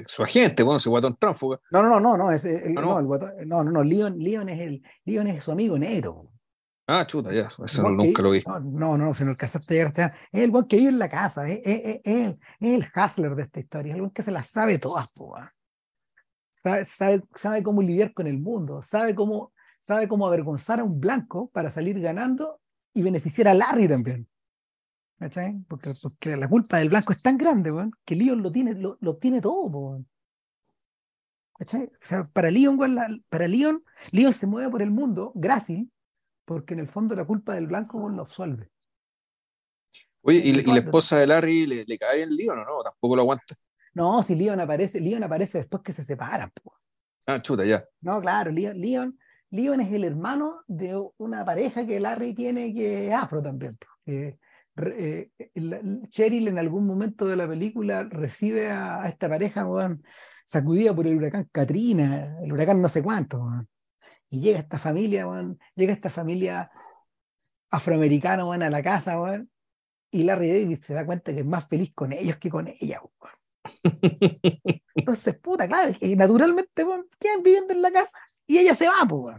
Su 0.06 0.22
agente, 0.22 0.62
bueno, 0.62 0.76
ese 0.76 0.88
guatón 0.88 1.16
tránsfuga. 1.16 1.60
No, 1.70 1.82
no, 1.82 1.88
no, 1.88 2.00
no, 2.00 2.16
no, 2.16 2.30
es 2.30 2.44
el, 2.44 2.76
Ah, 2.78 2.80
no, 2.80 2.82
no. 2.82 2.98
el 3.00 3.06
guato- 3.06 3.32
no, 3.46 3.64
no, 3.64 3.70
no, 3.72 3.82
Leon, 3.82 4.18
Leon 4.18 4.48
es 4.48 4.60
el, 4.60 4.82
Leon 5.04 5.26
es 5.26 5.42
su 5.44 5.52
amigo 5.52 5.78
negro. 5.78 6.30
Ah, 6.88 7.04
chuta, 7.04 7.32
ya, 7.32 7.48
eso 7.64 7.82
no- 7.82 7.90
nunca 7.90 8.22
lo 8.22 8.30
vi. 8.30 8.44
No, 8.46 8.60
no, 8.60 8.96
no, 8.96 9.12
si 9.14 9.24
no 9.24 9.30
alcanzaste 9.30 9.74
a 9.74 9.76
llegar 9.76 9.92
allá. 9.96 10.14
Es 10.30 10.42
el 10.44 10.50
guan 10.52 10.66
que 10.68 10.76
vive 10.76 10.90
en 10.90 10.98
la 11.00 11.08
casa, 11.08 11.48
es, 11.48 11.60
es, 11.64 12.00
es- 12.04 12.36
es 12.60 12.74
el, 12.74 12.86
hustler 12.94 13.34
de 13.34 13.42
esta 13.42 13.58
historia, 13.60 13.90
es 13.90 13.94
el 13.96 14.02
guan 14.02 14.12
que 14.12 14.22
se 14.22 14.30
las 14.30 14.48
sabe 14.48 14.78
todas, 14.78 15.10
po, 15.10 15.34
sabe, 16.62 16.84
sabe, 16.84 17.22
sabe 17.34 17.62
cómo 17.62 17.82
lidiar 17.82 18.12
con 18.14 18.26
el 18.28 18.38
mundo, 18.38 18.82
sabe 18.84 19.14
cómo, 19.16 19.52
sabe 19.80 20.06
cómo 20.06 20.26
avergonzar 20.28 20.78
a 20.80 20.84
un 20.84 21.00
blanco 21.00 21.48
para 21.52 21.70
salir 21.70 22.00
ganando 22.00 22.60
y 22.94 23.02
beneficiar 23.02 23.48
a 23.48 23.54
Larry 23.54 23.88
también. 23.88 24.28
¿Cachai? 25.18 25.56
Porque, 25.68 25.94
porque 26.02 26.36
la 26.36 26.48
culpa 26.48 26.78
del 26.78 26.90
blanco 26.90 27.12
es 27.12 27.22
tan 27.22 27.38
grande, 27.38 27.72
weón, 27.72 27.90
que 28.04 28.14
Leon 28.14 28.42
lo 28.42 28.52
tiene, 28.52 28.74
lo, 28.74 28.98
lo 29.00 29.16
tiene 29.16 29.40
todo, 29.40 29.62
weón. 29.64 30.06
¿Cachai? 31.58 31.84
O 31.84 31.90
sea, 32.06 32.26
para 32.28 32.50
Leon, 32.50 32.78
weón, 32.78 32.94
la- 32.94 33.18
para 33.30 33.48
Leon, 33.48 33.82
Leon 34.12 34.32
se 34.32 34.46
mueve 34.46 34.70
por 34.70 34.82
el 34.82 34.90
mundo 34.90 35.32
grácil, 35.34 35.90
porque 36.44 36.74
en 36.74 36.80
el 36.80 36.88
fondo 36.88 37.14
la 37.16 37.24
culpa 37.24 37.54
del 37.54 37.66
blanco 37.66 37.98
weón, 37.98 38.16
lo 38.16 38.22
absuelve. 38.22 38.70
Oye, 40.20 40.38
¿y, 40.44 40.50
y 40.50 40.62
la 40.62 40.80
esposa 40.80 41.18
de 41.18 41.26
Larry 41.26 41.66
le, 41.66 41.84
le 41.86 41.98
cae 41.98 42.22
en 42.22 42.30
lío 42.30 42.52
o 42.52 42.56
no? 42.56 42.82
Tampoco 42.82 43.16
lo 43.16 43.22
aguanta. 43.22 43.54
No, 43.94 44.22
si 44.22 44.34
Leon 44.34 44.60
aparece, 44.60 45.00
Leon 45.00 45.22
aparece 45.24 45.58
después 45.58 45.82
que 45.82 45.92
se 45.94 46.02
separan. 46.04 46.50
po. 46.62 46.74
Ah, 47.26 47.40
chuta, 47.40 47.64
ya. 47.64 47.82
No, 48.02 48.20
claro, 48.20 48.50
Leon, 48.50 48.78
Leon, 48.78 49.18
Leon 49.50 49.80
es 49.80 49.92
el 49.92 50.04
hermano 50.04 50.62
de 50.66 51.00
una 51.16 51.44
pareja 51.44 51.86
que 51.86 51.98
Larry 52.00 52.34
tiene 52.34 52.74
que 52.74 53.08
es 53.08 53.14
afro 53.14 53.40
también. 53.40 53.78
Eh, 54.76 55.30
Cheryl 56.08 56.48
en 56.48 56.58
algún 56.58 56.86
momento 56.86 57.26
de 57.26 57.36
la 57.36 57.48
película 57.48 58.04
recibe 58.04 58.70
a, 58.70 59.02
a 59.02 59.08
esta 59.08 59.28
pareja 59.28 59.66
sacudida 60.44 60.94
por 60.94 61.06
el 61.06 61.16
huracán 61.16 61.48
Katrina, 61.50 62.36
el 62.42 62.52
huracán 62.52 62.80
no 62.80 62.88
sé 62.88 63.02
cuánto. 63.02 63.48
Y 64.28 64.40
llega 64.40 64.58
esta 64.58 64.78
familia, 64.78 65.26
llega 65.74 65.92
esta 65.92 66.10
familia 66.10 66.70
afroamericana 67.70 68.42
a 68.42 68.70
la 68.70 68.82
casa, 68.82 69.16
y 70.10 70.22
Larry 70.22 70.48
David 70.48 70.80
se 70.80 70.94
da 70.94 71.04
cuenta 71.04 71.32
que 71.32 71.40
es 71.40 71.46
más 71.46 71.68
feliz 71.68 71.92
con 71.94 72.12
ellos 72.12 72.36
que 72.38 72.50
con 72.50 72.68
ella. 72.68 73.00
Entonces, 74.94 75.38
puta, 75.38 75.66
claro, 75.66 75.92
que 75.98 76.14
naturalmente 76.16 76.84
quedan 77.18 77.42
viviendo 77.42 77.74
en 77.74 77.82
la 77.82 77.90
casa 77.90 78.18
y 78.46 78.58
ella 78.58 78.74
se 78.74 78.86
va, 78.88 79.06
pues. 79.08 79.36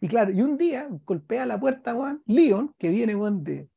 Y 0.00 0.08
claro, 0.08 0.32
y 0.32 0.40
un 0.40 0.56
día 0.56 0.88
golpea 1.04 1.44
la 1.44 1.60
puerta, 1.60 1.94
weón, 1.94 2.22
Leon, 2.26 2.74
que 2.78 2.88
viene, 2.88 3.14
weón, 3.14 3.44
de, 3.44 3.68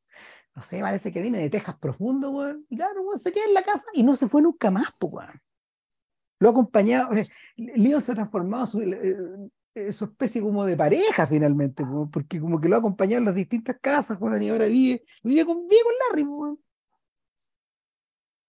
no 0.56 0.64
sé, 0.64 0.80
parece 0.80 1.12
que 1.12 1.22
viene 1.22 1.40
de 1.40 1.50
Texas 1.50 1.76
profundo, 1.78 2.32
weón, 2.32 2.66
y 2.70 2.78
claro, 2.78 3.02
weón, 3.02 3.20
se 3.20 3.34
queda 3.34 3.46
en 3.46 3.54
la 3.54 3.64
casa 3.64 3.86
y 3.94 4.04
no 4.04 4.16
se 4.16 4.30
fue 4.30 4.42
nunca 4.42 4.72
más, 4.72 4.88
pues, 4.98 5.14
weón. 5.14 5.42
Lo 6.40 6.50
ha 6.50 6.52
acompañado, 6.52 7.10
Leon 7.58 8.02
se 8.02 8.14
ha 8.14 8.16
transformado 8.16 8.66
su, 8.66 8.82
eh, 8.82 9.18
eh, 9.76 9.92
su 9.92 10.06
especie 10.06 10.42
como 10.42 10.66
de 10.66 10.78
pareja 10.78 11.28
finalmente, 11.28 11.84
weón, 11.84 12.10
porque 12.10 12.40
como 12.40 12.60
que 12.60 12.70
lo 12.70 12.78
ha 12.78 12.80
acompañado 12.80 13.20
en 13.20 13.26
las 13.26 13.36
distintas 13.36 13.76
casas, 13.82 14.18
weón, 14.22 14.42
y 14.42 14.50
ahora 14.50 14.68
vive, 14.68 15.04
vive 15.24 15.46
con, 15.46 15.68
vive 15.68 15.82
con 15.84 15.94
Larry, 16.10 16.24
weón. 16.24 16.60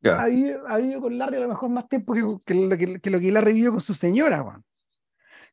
Ha, 0.05 0.27
vivido, 0.27 0.69
ha, 0.69 0.77
vivido, 0.77 1.01
con 1.01 1.19
Larry 1.19 1.37
a 1.39 1.41
lo 1.41 1.49
mejor 1.49 1.71
más 1.71 1.89
tiempo 1.89 2.13
que, 2.13 2.21
que, 2.45 2.55
lo, 2.55 2.77
que, 2.77 3.01
que 3.01 3.11
lo 3.11 3.19
que 3.19 3.33
Larry 3.33 3.55
vivió 3.55 3.73
con 3.73 3.81
su 3.81 3.95
señora, 3.95 4.43
weón. 4.43 4.65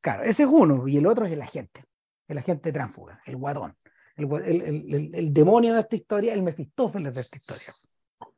Claro, 0.02 0.24
ese 0.24 0.44
es 0.44 0.50
uno, 0.52 0.88
y 0.88 0.98
el 0.98 1.06
otro 1.06 1.26
es 1.26 1.32
el 1.32 1.42
agente, 1.42 1.86
el 2.32 2.38
agente 2.38 2.72
tránsfuga, 2.72 3.22
el 3.26 3.36
guadón, 3.36 3.76
el, 4.16 4.32
el, 4.44 4.94
el, 4.94 5.16
el 5.16 5.34
demonio 5.34 5.74
de 5.74 5.82
esta 5.82 5.96
historia, 5.96 6.34
el 6.34 6.44
Mefistófeles 6.44 7.14
de 7.14 7.22
esta 7.22 7.38
historia. 7.38 7.76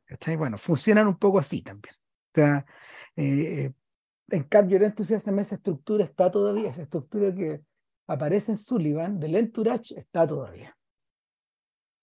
¿Está? 0.06 0.36
Bueno, 0.36 0.58
funcionan 0.58 1.06
un 1.06 1.18
poco 1.18 1.38
así 1.38 1.62
también. 1.62 1.94
O 1.94 2.34
sea, 2.34 2.66
eh, 3.16 3.72
en 4.28 4.42
cambio, 4.44 4.76
el 4.76 4.84
entusiasmo, 4.84 5.40
esa 5.40 5.54
estructura 5.56 6.04
está 6.04 6.30
todavía, 6.30 6.70
esa 6.70 6.82
estructura 6.82 7.34
que 7.34 7.62
aparece 8.06 8.52
en 8.52 8.58
Sullivan, 8.58 9.18
del 9.20 9.36
entourage, 9.36 9.98
está 9.98 10.26
todavía. 10.26 10.76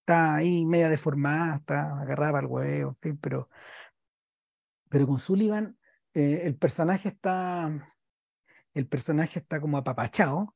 Está 0.01 0.35
ahí 0.35 0.65
media 0.65 0.89
deformada, 0.89 1.57
está 1.57 1.99
agarrada 1.99 2.39
al 2.39 2.45
huevo, 2.45 2.89
en 2.91 2.97
fin, 3.01 3.17
pero, 3.17 3.49
pero 4.89 5.05
con 5.05 5.19
Sullivan 5.19 5.77
eh, 6.13 6.41
el 6.43 6.55
personaje 6.55 7.09
está 7.09 7.87
el 8.73 8.87
personaje 8.87 9.39
está 9.39 9.59
como 9.59 9.77
apapachado 9.77 10.55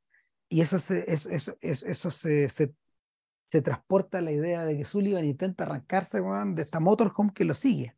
y 0.50 0.62
eso 0.62 0.80
se, 0.80 1.12
eso, 1.12 1.30
eso, 1.62 2.12
se, 2.12 2.50
se, 2.50 3.62
transporta 3.62 4.18
a 4.18 4.22
la 4.22 4.32
idea 4.32 4.66
de 4.66 4.78
que 4.78 4.86
Sullivan 4.86 5.26
intenta 5.26 5.64
arrancarse 5.64 6.22
de 6.22 6.62
esta 6.62 6.80
motorhome 6.80 7.34
que 7.34 7.46
lo 7.46 7.54
sigue. 7.54 7.96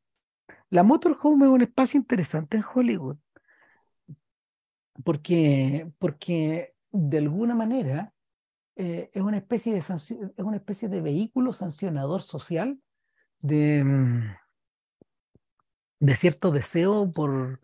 La 0.69 0.83
motorhome 0.83 1.45
es 1.45 1.51
un 1.51 1.61
espacio 1.61 1.97
interesante 1.97 2.57
en 2.57 2.63
Hollywood 2.73 3.17
porque, 5.03 5.91
porque 5.99 6.75
de 6.91 7.17
alguna 7.17 7.55
manera 7.55 8.13
eh, 8.75 9.09
es, 9.13 9.21
una 9.21 9.37
especie 9.37 9.73
de 9.73 9.79
es 9.79 10.11
una 10.37 10.57
especie 10.57 10.89
de 10.89 11.01
vehículo 11.01 11.53
sancionador 11.53 12.21
social 12.21 12.79
de, 13.39 13.83
mm, 13.83 14.35
de 15.99 16.15
cierto 16.15 16.51
deseo 16.51 17.11
por, 17.11 17.61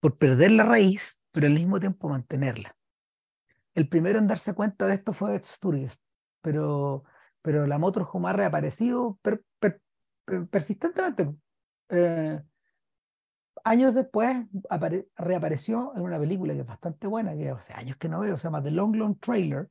por 0.00 0.16
perder 0.18 0.52
la 0.52 0.64
raíz 0.64 1.20
pero 1.32 1.48
al 1.48 1.54
mismo 1.54 1.78
tiempo 1.78 2.08
mantenerla. 2.08 2.75
El 3.76 3.88
primero 3.88 4.18
en 4.18 4.26
darse 4.26 4.54
cuenta 4.54 4.86
de 4.86 4.94
esto 4.94 5.12
fue 5.12 5.40
Sturges, 5.44 6.00
pero, 6.40 7.04
pero 7.42 7.66
la 7.66 7.78
motorhome 7.78 8.28
ha 8.28 8.32
reaparecido 8.32 9.18
per, 9.22 9.44
per, 9.60 9.80
per, 10.24 10.48
persistentemente. 10.48 11.32
Eh, 11.90 12.42
años 13.62 13.94
después 13.94 14.38
reapareció 15.16 15.92
en 15.94 16.02
una 16.02 16.18
película 16.18 16.54
que 16.54 16.60
es 16.60 16.66
bastante 16.66 17.06
buena, 17.06 17.36
que 17.36 17.50
hace 17.50 17.74
años 17.74 17.96
que 17.96 18.08
no 18.08 18.20
veo, 18.20 18.36
se 18.36 18.44
llama 18.44 18.62
The 18.62 18.72
Long 18.72 18.96
Long 18.96 19.20
Trailer, 19.20 19.68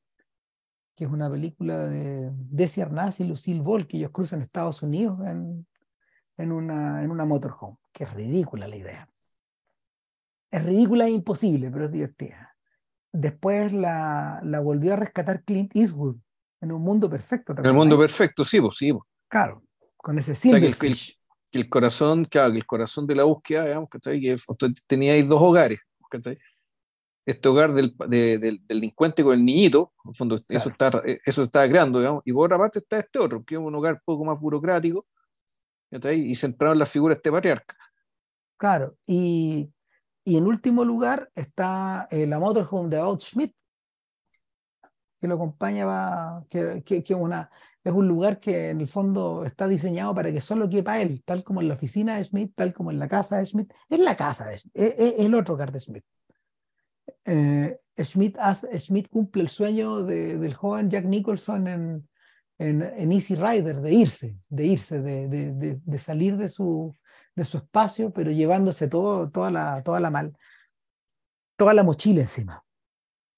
que 0.95 1.05
es 1.05 1.11
una 1.11 1.29
película 1.29 1.87
de 1.87 2.31
Desi 2.31 2.79
Arnaz 2.79 3.19
y 3.19 3.25
Lucille 3.25 3.61
Ball, 3.61 3.87
que 3.87 3.97
ellos 3.97 4.11
cruzan 4.11 4.41
Estados 4.41 4.81
Unidos 4.81 5.19
en, 5.25 5.67
en, 6.37 6.51
una, 6.53 7.03
en 7.03 7.11
una 7.11 7.25
motorhome, 7.25 7.77
que 7.91 8.05
es 8.05 8.13
ridícula 8.13 8.67
la 8.67 8.77
idea 8.77 9.09
es 10.55 10.63
ridícula 10.63 11.05
e 11.07 11.11
imposible, 11.11 11.69
pero 11.69 11.85
es 11.85 11.91
divertida. 11.91 12.54
Después 13.17 13.71
la, 13.71 14.41
la 14.43 14.59
volvió 14.59 14.93
a 14.93 14.97
rescatar 14.97 15.43
Clint 15.43 15.73
Eastwood 15.73 16.17
en 16.59 16.71
un 16.73 16.81
mundo 16.81 17.09
perfecto. 17.09 17.55
En 17.57 17.65
el 17.65 17.73
mundo 17.73 17.97
perfecto, 17.97 18.43
sí, 18.43 18.59
pues, 18.59 18.75
sí. 18.75 18.91
Pues. 18.91 19.05
Claro, 19.29 19.63
con 19.95 20.19
ese 20.19 20.33
o 20.33 20.35
sea, 20.35 20.59
que 20.59 20.67
el, 20.67 20.97
el, 21.53 21.69
corazón, 21.69 22.25
claro, 22.25 22.51
que 22.51 22.57
el 22.57 22.65
corazón 22.65 23.07
de 23.07 23.15
la 23.15 23.23
búsqueda, 23.23 23.65
digamos, 23.65 23.89
que 23.89 23.99
tenía 24.85 25.13
ahí 25.13 25.23
dos 25.23 25.41
hogares, 25.41 25.79
¿cachai? 26.09 26.37
Este 27.25 27.47
hogar 27.47 27.73
del, 27.73 27.95
de, 28.07 28.37
del, 28.37 28.61
delincuente 28.67 29.23
con 29.23 29.33
el 29.33 29.45
niñito, 29.45 29.93
en 30.03 30.09
el 30.09 30.15
fondo, 30.15 30.35
claro. 30.35 30.45
eso, 30.49 30.69
está, 30.69 31.01
eso 31.23 31.41
está 31.41 31.69
creando, 31.69 31.99
digamos, 31.99 32.21
y 32.25 32.33
por 32.33 32.45
otra 32.45 32.57
parte 32.57 32.79
está 32.79 32.99
este 32.99 33.17
otro, 33.17 33.43
que 33.45 33.55
es 33.55 33.61
un 33.61 33.73
hogar 33.73 34.01
poco 34.03 34.25
más 34.25 34.39
burocrático, 34.39 35.07
¿cachai? 35.89 36.19
y 36.19 36.35
centrado 36.35 36.73
en 36.73 36.79
la 36.79 36.85
figura 36.85 37.13
de 37.13 37.19
este 37.19 37.31
patriarca. 37.31 37.77
Claro, 38.57 38.95
y, 39.07 39.69
y 40.25 40.37
en 40.37 40.47
último 40.47 40.83
lugar 40.83 41.31
está 41.35 42.07
eh, 42.09 42.25
la 42.25 42.39
motorhome 42.39 42.89
de 42.89 42.99
Old 42.99 43.21
Schmidt, 43.21 43.53
que 45.21 45.27
lo 45.27 45.35
acompaña, 45.35 45.85
va, 45.85 46.43
que, 46.49 46.83
que, 46.83 47.03
que 47.03 47.13
una, 47.13 47.49
es 47.83 47.93
un 47.93 48.07
lugar 48.07 48.39
que 48.39 48.71
en 48.71 48.81
el 48.81 48.87
fondo 48.87 49.45
está 49.45 49.67
diseñado 49.67 50.15
para 50.15 50.31
que 50.31 50.41
solo 50.41 50.67
quepa 50.67 50.99
él, 50.99 51.21
tal 51.23 51.43
como 51.43 51.61
en 51.61 51.67
la 51.67 51.75
oficina 51.75 52.17
de 52.17 52.23
Smith, 52.23 52.53
tal 52.55 52.73
como 52.73 52.89
en 52.89 52.97
la 52.97 53.07
casa 53.07 53.37
de 53.37 53.45
Smith. 53.45 53.71
Es 53.87 53.99
la 53.99 54.17
casa 54.17 54.47
de 54.47 54.57
Smith, 54.57 54.73
es, 54.75 54.95
es 54.97 55.19
el 55.19 55.35
otro 55.35 55.53
hogar 55.53 55.71
de 55.71 55.79
Smith. 55.79 56.03
Eh, 57.23 57.77
Schmidt, 57.95 58.35
hace, 58.39 58.79
Schmidt, 58.79 59.09
cumple 59.09 59.43
el 59.43 59.49
sueño 59.49 60.01
de, 60.03 60.37
del 60.39 60.55
joven 60.55 60.89
Jack 60.89 61.05
Nicholson 61.05 61.67
en, 61.67 62.09
en, 62.57 62.81
en, 62.81 63.11
Easy 63.11 63.35
Rider, 63.35 63.79
de 63.79 63.93
irse, 63.93 64.37
de 64.49 64.65
irse, 64.65 65.01
de, 65.01 65.27
de, 65.27 65.79
de 65.83 65.97
salir 65.99 66.35
de 66.35 66.49
su, 66.49 66.95
de 67.35 67.43
su 67.43 67.57
espacio, 67.57 68.11
pero 68.11 68.31
llevándose 68.31 68.87
todo, 68.87 69.29
toda, 69.29 69.51
la, 69.51 69.83
toda 69.83 69.99
la 69.99 70.09
mal, 70.09 70.37
toda 71.57 71.73
la 71.73 71.83
mochila 71.83 72.21
encima. 72.21 72.63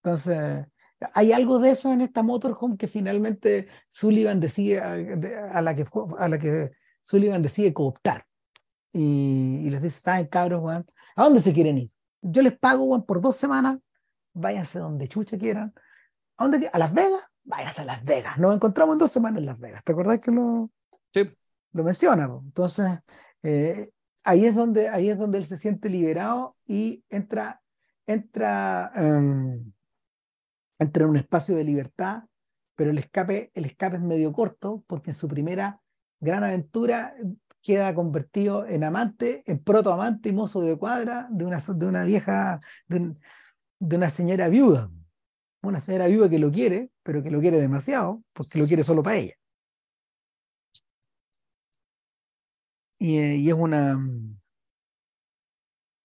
Entonces, 0.03 0.65
hay 1.13 1.31
algo 1.31 1.59
de 1.59 1.71
eso 1.71 1.91
en 1.91 2.01
esta 2.01 2.23
motorhome 2.23 2.77
que 2.77 2.87
finalmente 2.87 3.67
Sullivan 3.87 4.39
decide, 4.39 4.79
a, 4.81 5.61
la, 5.61 5.75
que, 5.75 5.85
a 6.17 6.29
la 6.29 6.37
que 6.37 6.71
Sullivan 7.01 7.41
decide 7.41 7.73
cooptar. 7.73 8.25
Y, 8.93 9.63
y 9.65 9.69
les 9.69 9.81
dice, 9.81 9.99
¿saben, 9.99 10.27
cabros, 10.27 10.61
Juan? 10.61 10.85
¿A 11.15 11.23
dónde 11.23 11.41
se 11.41 11.53
quieren 11.53 11.77
ir? 11.77 11.91
Yo 12.21 12.41
les 12.41 12.57
pago, 12.57 12.85
Juan, 12.87 13.03
por 13.03 13.21
dos 13.21 13.35
semanas, 13.35 13.79
váyanse 14.33 14.79
donde 14.79 15.07
chucha 15.07 15.37
quieran. 15.37 15.73
¿A 16.37 16.47
dónde? 16.47 16.69
¿A 16.71 16.77
Las 16.79 16.93
Vegas? 16.93 17.21
Váyanse 17.43 17.81
a 17.81 17.85
Las 17.85 18.03
Vegas. 18.03 18.37
Nos 18.37 18.55
encontramos 18.55 18.95
en 18.95 18.99
dos 18.99 19.11
semanas 19.11 19.39
en 19.39 19.45
Las 19.45 19.59
Vegas. 19.59 19.83
¿Te 19.83 19.91
acordás 19.91 20.19
que 20.19 20.31
lo, 20.31 20.69
sí. 21.13 21.29
lo 21.73 21.83
menciona? 21.83 22.25
Entonces, 22.25 22.99
eh, 23.43 23.89
ahí, 24.23 24.45
es 24.45 24.55
donde, 24.55 24.89
ahí 24.89 25.09
es 25.09 25.17
donde 25.17 25.38
él 25.38 25.45
se 25.45 25.57
siente 25.57 25.89
liberado 25.89 26.55
y 26.65 27.03
entra, 27.09 27.61
entra, 28.05 28.91
um, 28.95 29.71
entra 30.79 31.03
en 31.03 31.09
un 31.09 31.17
espacio 31.17 31.55
de 31.55 31.63
libertad, 31.63 32.23
pero 32.75 32.91
el 32.91 32.97
escape, 32.97 33.51
el 33.53 33.65
escape 33.65 33.97
es 33.97 34.01
medio 34.01 34.31
corto 34.33 34.83
porque 34.88 35.11
en 35.11 35.15
su 35.15 35.27
primera 35.27 35.81
gran 36.19 36.43
aventura 36.43 37.15
queda 37.61 37.93
convertido 37.93 38.65
en 38.65 38.83
amante, 38.83 39.43
en 39.45 39.59
protoamante 39.59 40.29
y 40.29 40.31
mozo 40.31 40.61
de 40.61 40.77
cuadra 40.77 41.27
de 41.29 41.45
una, 41.45 41.57
de 41.57 41.85
una 41.85 42.03
vieja, 42.03 42.59
de, 42.88 43.15
de 43.79 43.95
una 43.95 44.09
señora 44.09 44.47
viuda. 44.47 44.89
Una 45.63 45.79
señora 45.79 46.07
viuda 46.07 46.29
que 46.29 46.39
lo 46.39 46.51
quiere, 46.51 46.91
pero 47.03 47.23
que 47.23 47.31
lo 47.31 47.41
quiere 47.41 47.59
demasiado, 47.59 48.23
porque 48.33 48.59
lo 48.59 48.67
quiere 48.67 48.83
solo 48.83 49.03
para 49.03 49.17
ella. 49.17 49.33
Y, 52.99 53.19
y, 53.19 53.49
es 53.49 53.53
una 53.53 53.99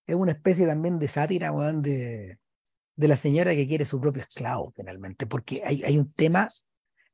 es 0.07 0.14
una 0.14 0.32
especie 0.32 0.66
también 0.66 0.99
de 0.99 1.09
sátira 1.09 1.51
de, 1.74 2.38
de 2.97 3.09
la 3.09 3.16
señora 3.16 3.55
que 3.55 3.66
quiere 3.66 3.84
su 3.84 4.01
propio 4.01 4.22
esclavo 4.22 4.72
finalmente, 4.76 5.26
porque 5.26 5.62
hay, 5.64 5.82
hay 5.84 5.99
un 5.99 6.12
tema 6.12 6.49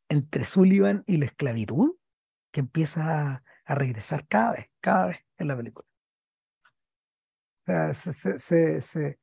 entre 0.08 0.44
Sullivan 0.44 1.04
y 1.06 1.18
la 1.18 1.26
esclavitud 1.26 1.96
que 2.50 2.60
empieza 2.60 3.42
a, 3.66 3.74
regresar 3.74 4.26
cada 4.26 4.52
vez, 4.52 4.66
cada 4.80 5.08
vez 5.08 5.18
en 5.36 5.48
la 5.48 5.56
película. 5.56 5.86
O 7.60 7.64
sea, 7.66 7.92
se, 7.92 8.38
se, 8.38 8.80
se, 8.80 9.18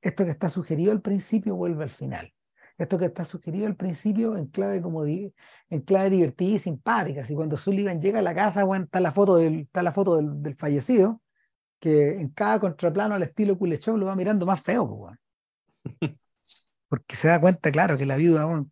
esto 0.00 0.24
que 0.24 0.30
está 0.30 0.48
sugerido 0.48 0.90
al 0.90 1.02
principio 1.02 1.54
vuelve 1.54 1.84
al 1.84 1.90
final 1.90 2.32
esto 2.80 2.96
que 2.98 3.04
está 3.04 3.26
sugerido 3.26 3.66
al 3.66 3.76
principio 3.76 4.38
en 4.38 4.46
clave 4.46 4.80
como 4.80 5.04
di, 5.04 5.34
en 5.68 5.82
clave 5.82 6.08
divertida 6.08 6.56
y 6.56 6.58
simpática. 6.58 7.22
Y 7.28 7.34
cuando 7.34 7.58
Sullivan 7.58 8.00
llega 8.00 8.20
a 8.20 8.22
la 8.22 8.34
casa, 8.34 8.64
bueno, 8.64 8.86
está 8.86 9.00
la 9.00 9.12
foto 9.12 9.36
del, 9.36 9.60
está 9.60 9.82
la 9.82 9.92
foto 9.92 10.16
del, 10.16 10.42
del 10.42 10.56
fallecido, 10.56 11.20
que 11.78 12.18
en 12.18 12.30
cada 12.30 12.58
contraplano 12.58 13.14
al 13.14 13.22
estilo 13.22 13.58
Kuleshov 13.58 13.98
lo 13.98 14.06
va 14.06 14.16
mirando 14.16 14.46
más 14.46 14.62
feo, 14.62 14.88
pues, 14.88 15.18
porque 16.88 17.16
se 17.16 17.28
da 17.28 17.38
cuenta, 17.38 17.70
claro, 17.70 17.98
que 17.98 18.06
la 18.06 18.16
viuda, 18.16 18.46
bueno, 18.46 18.70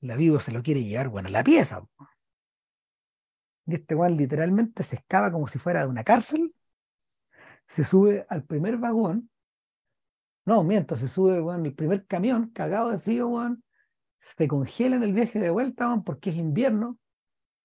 la 0.00 0.16
viuda 0.16 0.40
se 0.40 0.52
lo 0.52 0.62
quiere 0.62 0.82
llevar, 0.82 1.08
bueno, 1.10 1.28
la 1.28 1.44
pieza. 1.44 1.82
Pues. 1.96 2.08
Y 3.66 3.74
este 3.74 3.94
Juan 3.94 4.16
literalmente 4.16 4.82
se 4.82 4.96
escapa 4.96 5.30
como 5.30 5.46
si 5.46 5.58
fuera 5.58 5.80
de 5.82 5.88
una 5.88 6.04
cárcel, 6.04 6.54
se 7.68 7.84
sube 7.84 8.24
al 8.30 8.44
primer 8.44 8.78
vagón 8.78 9.28
no, 10.46 10.62
mientras 10.62 11.00
se 11.00 11.08
sube, 11.08 11.40
bueno, 11.40 11.64
el 11.64 11.74
primer 11.74 12.06
camión, 12.06 12.50
cagado 12.50 12.90
de 12.90 13.00
frío, 13.00 13.26
bueno, 13.26 13.58
se 14.20 14.46
congela 14.46 14.94
en 14.94 15.02
el 15.02 15.12
viaje 15.12 15.40
de 15.40 15.50
vuelta, 15.50 16.00
porque 16.04 16.30
es 16.30 16.36
invierno. 16.36 16.98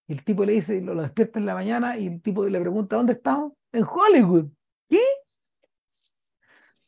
Y 0.08 0.14
el 0.14 0.24
tipo 0.24 0.44
le 0.44 0.54
dice, 0.54 0.82
lo, 0.82 0.96
lo, 0.96 1.04
despierta 1.04 1.38
en 1.38 1.46
la 1.46 1.54
mañana 1.54 1.98
y 1.98 2.08
el 2.08 2.22
tipo 2.24 2.44
le 2.44 2.60
pregunta, 2.60 2.96
¿dónde 2.96 3.14
estamos? 3.14 3.54
En 3.72 3.84
Hollywood. 3.84 4.48
¿Qué? 4.90 5.00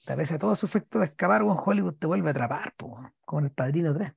Tal 0.05 0.17
vez 0.17 0.31
a 0.31 0.39
todo 0.39 0.55
su 0.55 0.65
efecto 0.65 0.97
de 0.97 1.05
escapar, 1.05 1.43
en 1.43 1.49
Hollywood 1.49 1.93
te 1.93 2.07
vuelve 2.07 2.27
a 2.27 2.31
atrapar, 2.31 2.73
po, 2.75 2.97
como 3.23 3.41
en 3.41 3.45
el 3.45 3.51
Padrino 3.51 3.93
3. 3.93 4.11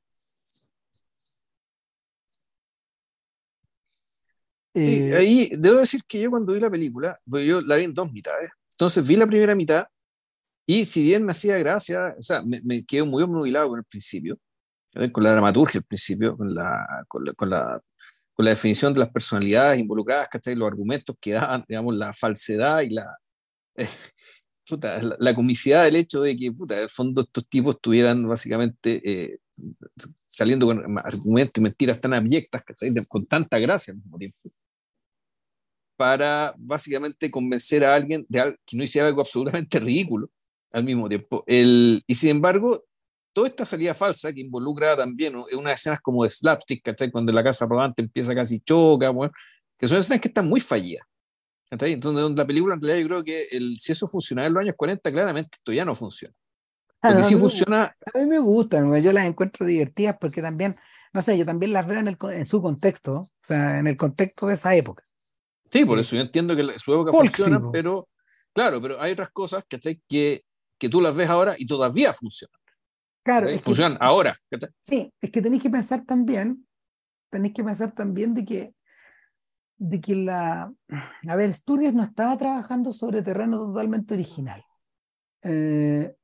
Sí, 4.75 4.81
eh, 5.05 5.17
ahí 5.17 5.51
debo 5.57 5.79
decir 5.79 6.03
que 6.05 6.21
yo 6.21 6.31
cuando 6.31 6.55
vi 6.55 6.61
la 6.61 6.71
película, 6.71 7.19
yo 7.27 7.61
la 7.61 7.77
vi 7.77 7.85
en 7.85 7.95
dos 7.95 8.11
mitades, 8.11 8.51
entonces 8.73 9.07
vi 9.07 9.17
la 9.17 9.27
primera 9.27 9.55
mitad 9.55 9.87
y 10.67 10.85
si 10.85 11.03
bien 11.05 11.25
me 11.25 11.33
hacía 11.33 11.57
gracia, 11.59 12.15
o 12.19 12.23
sea, 12.23 12.43
me, 12.43 12.61
me 12.63 12.85
quedé 12.85 13.05
muy 13.05 13.23
obnubilado 13.23 13.69
con 13.69 13.79
el 13.79 13.85
principio, 13.85 14.39
con 15.13 15.23
la 15.23 15.33
dramaturgia 15.33 15.79
al 15.79 15.85
principio, 15.85 16.37
con 16.37 16.55
la, 16.55 17.05
con 17.09 17.25
la, 17.25 17.33
con 17.35 17.51
la, 17.51 17.81
con 18.33 18.45
la 18.45 18.51
definición 18.51 18.93
de 18.93 19.01
las 19.01 19.11
personalidades 19.11 19.79
involucradas, 19.81 20.29
¿cachai? 20.29 20.57
Los 20.57 20.69
argumentos 20.69 21.17
que 21.21 21.33
daban, 21.33 21.65
digamos, 21.69 21.95
la 21.95 22.13
falsedad 22.13 22.81
y 22.83 22.91
la, 22.91 23.17
eh, 23.77 23.87
puta, 24.69 25.01
la, 25.03 25.17
la 25.21 25.35
comicidad 25.35 25.85
del 25.85 25.97
hecho 25.97 26.23
de 26.23 26.37
que, 26.37 26.51
puta, 26.51 26.77
en 26.77 26.83
el 26.85 26.91
fondo 26.91 27.21
estos 27.23 27.49
tipos 27.49 27.77
estuvieran 27.77 28.27
básicamente 28.27 29.01
eh, 29.05 29.39
saliendo 30.27 30.67
con 30.67 30.99
argumentos 30.99 31.53
y 31.57 31.61
mentiras 31.61 32.01
tan 32.01 32.15
abyectas, 32.15 32.65
¿cachai? 32.65 32.93
Con 33.07 33.27
tanta 33.27 33.59
gracia 33.61 33.93
al 33.93 33.99
mismo 33.99 34.19
tiempo 34.19 34.51
para 35.97 36.55
básicamente 36.59 37.31
convencer 37.31 37.85
a 37.85 37.95
alguien 37.95 38.27
de 38.29 38.55
que 38.67 38.77
no 38.77 38.83
hiciera 38.83 39.09
algo 39.09 39.23
absolutamente 39.23 39.81
ridículo 39.81 40.31
al 40.73 40.85
mismo 40.85 41.09
tiempo. 41.09 41.45
El, 41.47 42.03
y 42.07 42.15
sin 42.15 42.31
embargo, 42.31 42.85
toda 43.33 43.49
esta 43.49 43.65
salida 43.65 43.95
falsa 43.95 44.33
que 44.33 44.41
involucra 44.41 44.97
también 44.97 45.35
¿no? 45.35 45.47
unas 45.53 45.81
escenas 45.81 46.01
como 46.01 46.25
de 46.25 46.31
slapstick, 46.31 46.83
¿cachai? 46.83 47.11
Cuando 47.11 47.33
la 47.33 47.45
casa 47.45 47.67
rodante 47.67 48.03
empieza 48.03 48.35
casi 48.35 48.61
choca, 48.61 49.11
bueno, 49.11 49.33
que 49.79 49.87
son 49.87 49.99
escenas 49.99 50.21
que 50.21 50.29
están 50.29 50.49
muy 50.49 50.61
fallidas. 50.61 51.07
¿cachai? 51.71 51.93
Entonces, 51.93 52.23
donde 52.23 52.41
la 52.41 52.47
película 52.47 52.75
en 52.75 52.81
realidad 52.81 53.03
yo 53.03 53.09
creo 53.09 53.25
que 53.25 53.49
el, 53.51 53.79
si 53.79 53.93
eso 53.93 54.07
funcionaba 54.09 54.47
en 54.47 54.55
los 54.55 54.61
años 54.63 54.75
40, 54.77 55.13
claramente 55.13 55.51
esto 55.53 55.73
ya 55.73 55.85
no 55.85 55.95
funciona. 55.95 56.35
ah, 57.03 57.11
no, 57.11 57.17
que 57.17 57.21
a 57.21 57.25
sí 57.25 57.35
mí 57.35 57.41
me 57.41 57.41
funciona, 57.41 57.97
A 58.15 58.19
mí 58.19 58.27
me 58.27 58.39
gustan, 58.39 59.03
yo 59.03 59.13
las 59.13 59.27
encuentro 59.27 59.67
divertidas 59.67 60.17
porque 60.21 60.41
también, 60.41 60.77
no 61.13 61.23
sé, 61.23 61.37
yo 61.37 61.45
también 61.45 61.73
las 61.73 61.87
veo 61.87 61.99
en, 61.99 62.09
el, 62.09 62.17
en 62.31 62.47
su 62.47 62.63
contexto, 62.63 63.21
o 63.21 63.27
sea, 63.43 63.79
en 63.79 63.87
el 63.87 63.97
contexto 63.97 64.47
de 64.47 64.55
esa 64.55 64.75
época. 64.75 65.05
sí, 65.71 65.85
por 65.85 65.99
Es 65.99 66.07
eso 66.07 66.17
yo 66.17 66.23
entiendo 66.23 66.57
que 66.57 66.79
su 66.79 66.93
época 66.93 67.13
funciona, 67.13 67.61
pero 67.73 68.09
claro, 68.55 68.81
pero 68.81 69.01
hay 69.01 69.13
otras 69.13 69.31
cosas, 69.31 69.65
¿cachai? 69.69 70.01
Que, 70.09 70.43
que 70.79 70.89
tú 70.89 71.01
las 71.01 71.15
ves 71.15 71.29
ahora 71.29 71.55
y 71.59 71.67
todavía 71.67 72.13
funcionan. 72.13 72.61
Claro, 73.23 73.49
es 73.49 73.57
que, 73.57 73.63
Funcionan 73.63 73.99
ahora. 74.01 74.37
sí, 74.81 75.13
es 75.21 75.31
que 75.31 75.43
tenéis 75.43 75.63
que 75.63 75.71
pensar 75.71 76.05
también, 76.05 76.67
tenéis 77.31 77.55
que 77.55 77.65
pensar 77.65 77.93
también 77.93 78.35
de 78.35 78.45
que, 78.45 78.75
de 79.79 80.01
que 80.01 80.15
la, 80.15 80.73
a 81.29 81.37
ver, 81.37 81.53
Sturges 81.53 81.93
no 81.95 82.05
estaba 82.05 82.37
trabajando 82.39 82.93
sobre 82.93 83.23
terreno 83.23 83.59
totalmente 83.59 84.15
original. 84.15 84.65
Eh, 85.43 86.15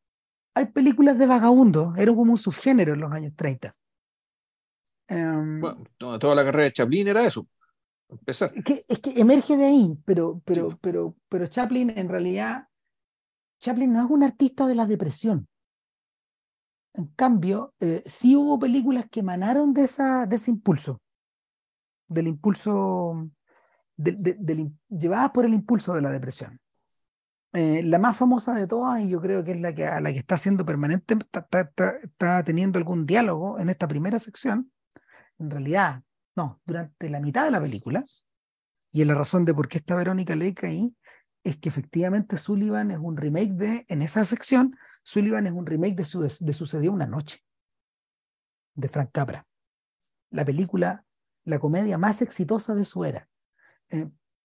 hay 0.54 0.66
películas 0.66 1.18
de 1.18 1.26
vagabundo, 1.26 1.94
era 1.96 2.14
como 2.14 2.32
un 2.32 2.38
subgénero 2.38 2.94
en 2.94 3.00
los 3.00 3.12
años 3.12 3.32
30. 3.34 3.74
Em, 5.08 5.60
Bueno, 5.60 5.84
toda, 5.98 6.34
la 6.34 6.44
carrera 6.44 6.64
de 6.64 6.72
Chaplin 6.72 7.08
era 7.08 7.24
eso, 7.24 7.46
empezar. 8.08 8.52
Es 8.54 8.64
que, 8.64 8.84
es 8.88 8.98
que 9.00 9.20
emerge 9.20 9.56
de 9.56 9.64
ahí, 9.66 9.98
pero, 10.04 10.40
pero, 10.44 10.70
Sí. 10.70 10.76
pero, 10.80 11.16
pero 11.28 11.46
Chaplin 11.46 11.90
en 11.96 12.08
realidad, 12.08 12.68
Chaplin 13.62 13.92
no 13.92 14.04
es 14.04 14.10
un 14.10 14.24
artista 14.24 14.66
de 14.66 14.74
la 14.74 14.86
depresión. 14.86 15.46
En 16.94 17.06
cambio, 17.14 17.74
eh, 17.78 18.02
sí 18.04 18.34
hubo 18.34 18.58
películas 18.58 19.06
que 19.08 19.20
emanaron 19.20 19.72
de, 19.72 19.84
ese 19.84 20.50
impulso, 20.50 21.00
del 22.08 22.26
impulso, 22.26 23.30
de- 23.96 24.72
llevadas 24.88 25.30
por 25.30 25.44
el 25.44 25.54
impulso 25.54 25.94
de 25.94 26.02
la 26.02 26.10
depresión. 26.10 26.60
Eh, 27.52 27.82
la 27.84 28.00
más 28.00 28.16
famosa 28.16 28.52
de 28.54 28.66
todas, 28.66 29.00
y 29.00 29.10
yo 29.10 29.20
creo 29.20 29.44
que 29.44 29.52
es 29.52 29.60
la 29.60 29.72
que, 29.72 29.86
a 29.86 30.00
la 30.00 30.12
que 30.12 30.18
está 30.18 30.34
haciendo 30.34 30.66
permanente, 30.66 31.14
está, 31.14 32.42
teniendo 32.42 32.78
algún 32.78 33.06
diálogo 33.06 33.60
en 33.60 33.68
esta 33.68 33.86
primera 33.86 34.18
sección, 34.18 34.72
en 35.38 35.50
realidad, 35.50 36.02
no, 36.34 36.60
durante 36.66 37.08
la 37.08 37.20
mitad 37.20 37.44
de 37.44 37.52
la 37.52 37.60
película, 37.60 38.02
y 38.90 39.04
la 39.04 39.14
razón 39.14 39.44
de 39.44 39.54
por 39.54 39.68
qué 39.68 39.78
está 39.78 39.94
Verónica 39.94 40.34
Lake 40.34 40.66
ahí 40.66 40.96
es 41.44 41.56
que 41.56 41.68
efectivamente 41.68 42.36
Sullivan 42.36 42.90
es 42.90 42.98
un 42.98 43.16
remake 43.16 43.52
de, 43.52 43.84
en 43.88 44.02
esa 44.02 44.24
sección, 44.24 44.76
Sullivan 45.02 45.46
es 45.46 45.52
un 45.52 45.66
remake 45.66 45.96
de, 45.96 46.04
su, 46.04 46.20
de 46.20 46.52
Sucedió 46.52 46.92
una 46.92 47.06
noche, 47.06 47.44
de 48.74 48.88
Frank 48.88 49.10
Capra. 49.12 49.46
La 50.30 50.44
película, 50.44 51.04
la 51.44 51.58
comedia 51.58 51.98
más 51.98 52.22
exitosa 52.22 52.74
de 52.74 52.84
su 52.84 53.04
era. 53.04 53.28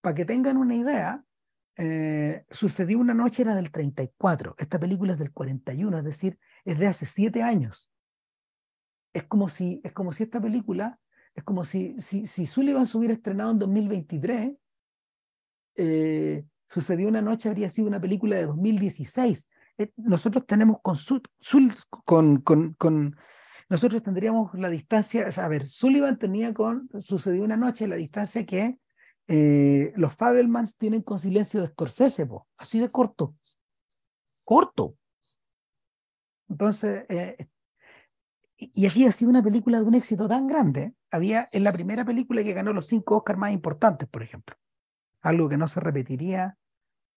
Para 0.01 0.15
que 0.15 0.25
tengan 0.25 0.57
una 0.57 0.75
idea, 0.75 1.23
eh, 1.77 2.45
Sucedió 2.49 2.97
una 2.97 3.13
noche 3.13 3.43
era 3.43 3.53
del 3.53 3.71
34, 3.71 4.55
esta 4.57 4.79
película 4.79 5.13
es 5.13 5.19
del 5.19 5.31
41, 5.31 5.99
es 5.99 6.03
decir, 6.03 6.39
es 6.65 6.79
de 6.79 6.87
hace 6.87 7.05
siete 7.05 7.43
años. 7.43 7.91
Es 9.13 9.23
como 9.23 9.47
si, 9.49 9.79
es 9.83 9.93
como 9.93 10.11
si 10.11 10.23
esta 10.23 10.41
película, 10.41 10.99
es 11.35 11.43
como 11.43 11.63
si, 11.63 11.99
si, 12.01 12.25
si 12.25 12.47
Sullivan 12.47 12.87
se 12.87 12.97
hubiera 12.97 13.13
estrenado 13.13 13.51
en 13.51 13.59
2023, 13.59 14.53
eh, 15.75 16.43
Sucedió 16.67 17.07
una 17.07 17.21
noche 17.21 17.49
habría 17.49 17.69
sido 17.69 17.87
una 17.87 17.99
película 17.99 18.35
de 18.35 18.45
2016. 18.45 19.49
Eh, 19.77 19.91
nosotros 19.97 20.45
tenemos 20.45 20.79
con, 22.03 22.41
con, 22.41 23.15
nosotros 23.69 24.03
tendríamos 24.03 24.53
la 24.55 24.69
distancia, 24.69 25.29
a 25.35 25.47
ver, 25.47 25.67
Sullivan 25.67 26.17
tenía 26.17 26.53
con 26.53 26.89
Sucedió 26.99 27.43
una 27.43 27.57
noche 27.57 27.87
la 27.87 27.95
distancia 27.95 28.45
que 28.45 28.79
eh, 29.27 29.93
los 29.95 30.15
Fabelmans 30.15 30.77
tienen 30.77 31.01
con 31.01 31.19
Silencio 31.19 31.61
de 31.61 31.67
Scorsese, 31.67 32.25
po, 32.25 32.47
así 32.57 32.79
de 32.79 32.89
corto. 32.89 33.35
Corto. 34.43 34.95
Entonces, 36.49 37.05
eh, 37.09 37.47
y 38.57 38.71
y 38.73 38.87
había 38.87 39.11
sido 39.11 39.29
una 39.29 39.43
película 39.43 39.79
de 39.79 39.85
un 39.85 39.93
éxito 39.93 40.27
tan 40.27 40.47
grande. 40.47 40.93
Había 41.11 41.47
en 41.51 41.63
la 41.63 41.71
primera 41.71 42.03
película 42.05 42.43
que 42.43 42.53
ganó 42.53 42.73
los 42.73 42.87
cinco 42.87 43.17
Oscars 43.17 43.37
más 43.37 43.51
importantes, 43.51 44.09
por 44.09 44.23
ejemplo. 44.23 44.55
Algo 45.27 45.49
que 45.49 45.57
no 45.57 45.67
se 45.67 45.81
repetiría 45.81 46.57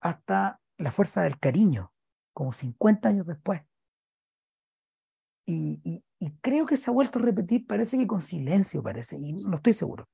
hasta 0.00 0.61
La 0.78 0.90
Fuerza 0.90 1.22
del 1.22 1.38
Cariño, 1.38 1.92
como 2.32 2.52
50 2.52 3.08
años 3.08 3.24
después. 3.24 3.62
Y, 5.46 6.02
creo 6.40 6.66
que 6.66 6.76
se 6.76 6.90
ha 6.90 6.92
vuelto 6.92 7.20
a 7.20 7.22
repetir, 7.22 7.68
parece 7.68 7.96
que 7.96 8.08
con 8.08 8.20
silencio, 8.20 8.82
parece, 8.82 9.16
y 9.16 9.32
no 9.34 9.58
estoy 9.58 9.74
seguro. 9.74 10.08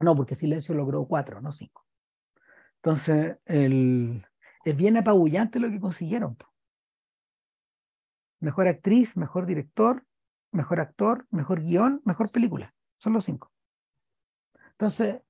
No, 0.00 0.16
porque 0.16 0.34
silencio 0.34 0.74
logró 0.74 1.06
cuatro, 1.06 1.40
no 1.40 1.52
cinco. 1.52 1.86
Entonces, 2.82 3.36
el, 3.44 4.26
es 4.64 4.76
bien 4.76 4.96
apabullante 4.96 5.60
lo 5.60 5.70
que 5.70 5.78
consiguieron. 5.78 6.36
Mejor 8.40 8.66
actriz, 8.66 9.16
mejor 9.16 9.46
director, 9.46 10.04
mejor 10.50 10.80
actor, 10.80 11.24
mejor 11.30 11.62
guion, 11.62 12.02
mejor 12.04 12.32
película. 12.32 12.74
Son 12.98 13.12
los 13.12 13.24
cinco. 13.24 13.52
Entonces, 14.72 15.22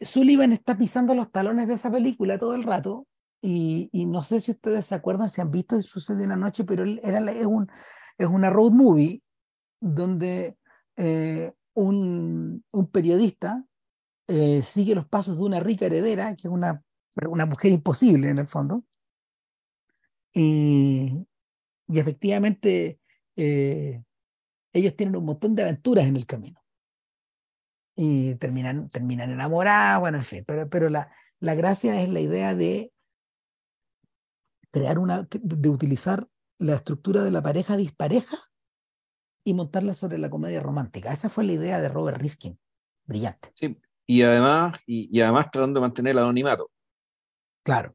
Sullivan 0.00 0.52
está 0.52 0.76
pisando 0.76 1.14
los 1.14 1.30
talones 1.30 1.68
de 1.68 1.74
esa 1.74 1.90
película 1.90 2.38
todo 2.38 2.54
el 2.54 2.62
rato. 2.62 3.06
Y, 3.42 3.88
no 3.92 4.22
sé 4.22 4.40
si 4.40 4.50
ustedes 4.50 4.86
se 4.86 4.94
acuerdan, 4.94 5.30
si 5.30 5.40
han 5.40 5.50
visto 5.50 5.80
Sucede 5.80 6.24
una 6.24 6.36
noche, 6.36 6.64
pero 6.64 6.84
era, 6.84 7.18
es, 7.32 7.46
un, 7.46 7.70
es 8.18 8.26
una 8.26 8.50
road 8.50 8.72
movie 8.72 9.22
donde 9.80 10.56
eh, 10.96 11.52
un, 11.74 12.62
un 12.70 12.86
periodista 12.88 13.64
eh, 14.28 14.62
sigue 14.62 14.94
los 14.94 15.08
pasos 15.08 15.38
de 15.38 15.44
una 15.44 15.60
rica 15.60 15.86
heredera, 15.86 16.36
que 16.36 16.48
es 16.48 16.52
una, 16.52 16.82
una 17.28 17.46
mujer 17.46 17.72
imposible 17.72 18.28
en 18.28 18.38
el 18.38 18.46
fondo. 18.46 18.84
Y, 20.32 21.26
y 21.88 21.98
efectivamente 21.98 23.00
eh, 23.36 24.02
ellos 24.72 24.94
tienen 24.94 25.16
un 25.16 25.24
montón 25.24 25.54
de 25.54 25.62
aventuras 25.62 26.06
en 26.06 26.16
el 26.16 26.26
camino. 26.26 26.59
Y 28.02 28.34
terminan, 28.36 28.88
terminan 28.88 29.30
enamorados, 29.30 30.00
bueno, 30.00 30.16
en 30.18 30.24
fin, 30.24 30.44
pero, 30.46 30.70
pero 30.70 30.88
la, 30.88 31.12
la 31.38 31.54
gracia 31.54 32.00
es 32.00 32.08
la 32.08 32.20
idea 32.20 32.54
de 32.54 32.92
crear 34.70 34.98
una, 34.98 35.28
de 35.30 35.68
utilizar 35.68 36.26
la 36.58 36.76
estructura 36.76 37.22
de 37.22 37.30
la 37.30 37.42
pareja 37.42 37.76
dispareja 37.76 38.38
y 39.44 39.52
montarla 39.52 39.92
sobre 39.92 40.16
la 40.16 40.30
comedia 40.30 40.62
romántica. 40.62 41.12
Esa 41.12 41.28
fue 41.28 41.44
la 41.44 41.52
idea 41.52 41.80
de 41.80 41.90
Robert 41.90 42.18
Riskin. 42.18 42.58
Brillante. 43.04 43.50
Sí, 43.54 43.78
y 44.06 44.22
además, 44.22 44.78
y, 44.86 45.08
y 45.14 45.20
además 45.20 45.50
tratando 45.52 45.80
de 45.80 45.82
mantener 45.82 46.12
el 46.12 46.20
anonimato. 46.20 46.70
Claro, 47.62 47.94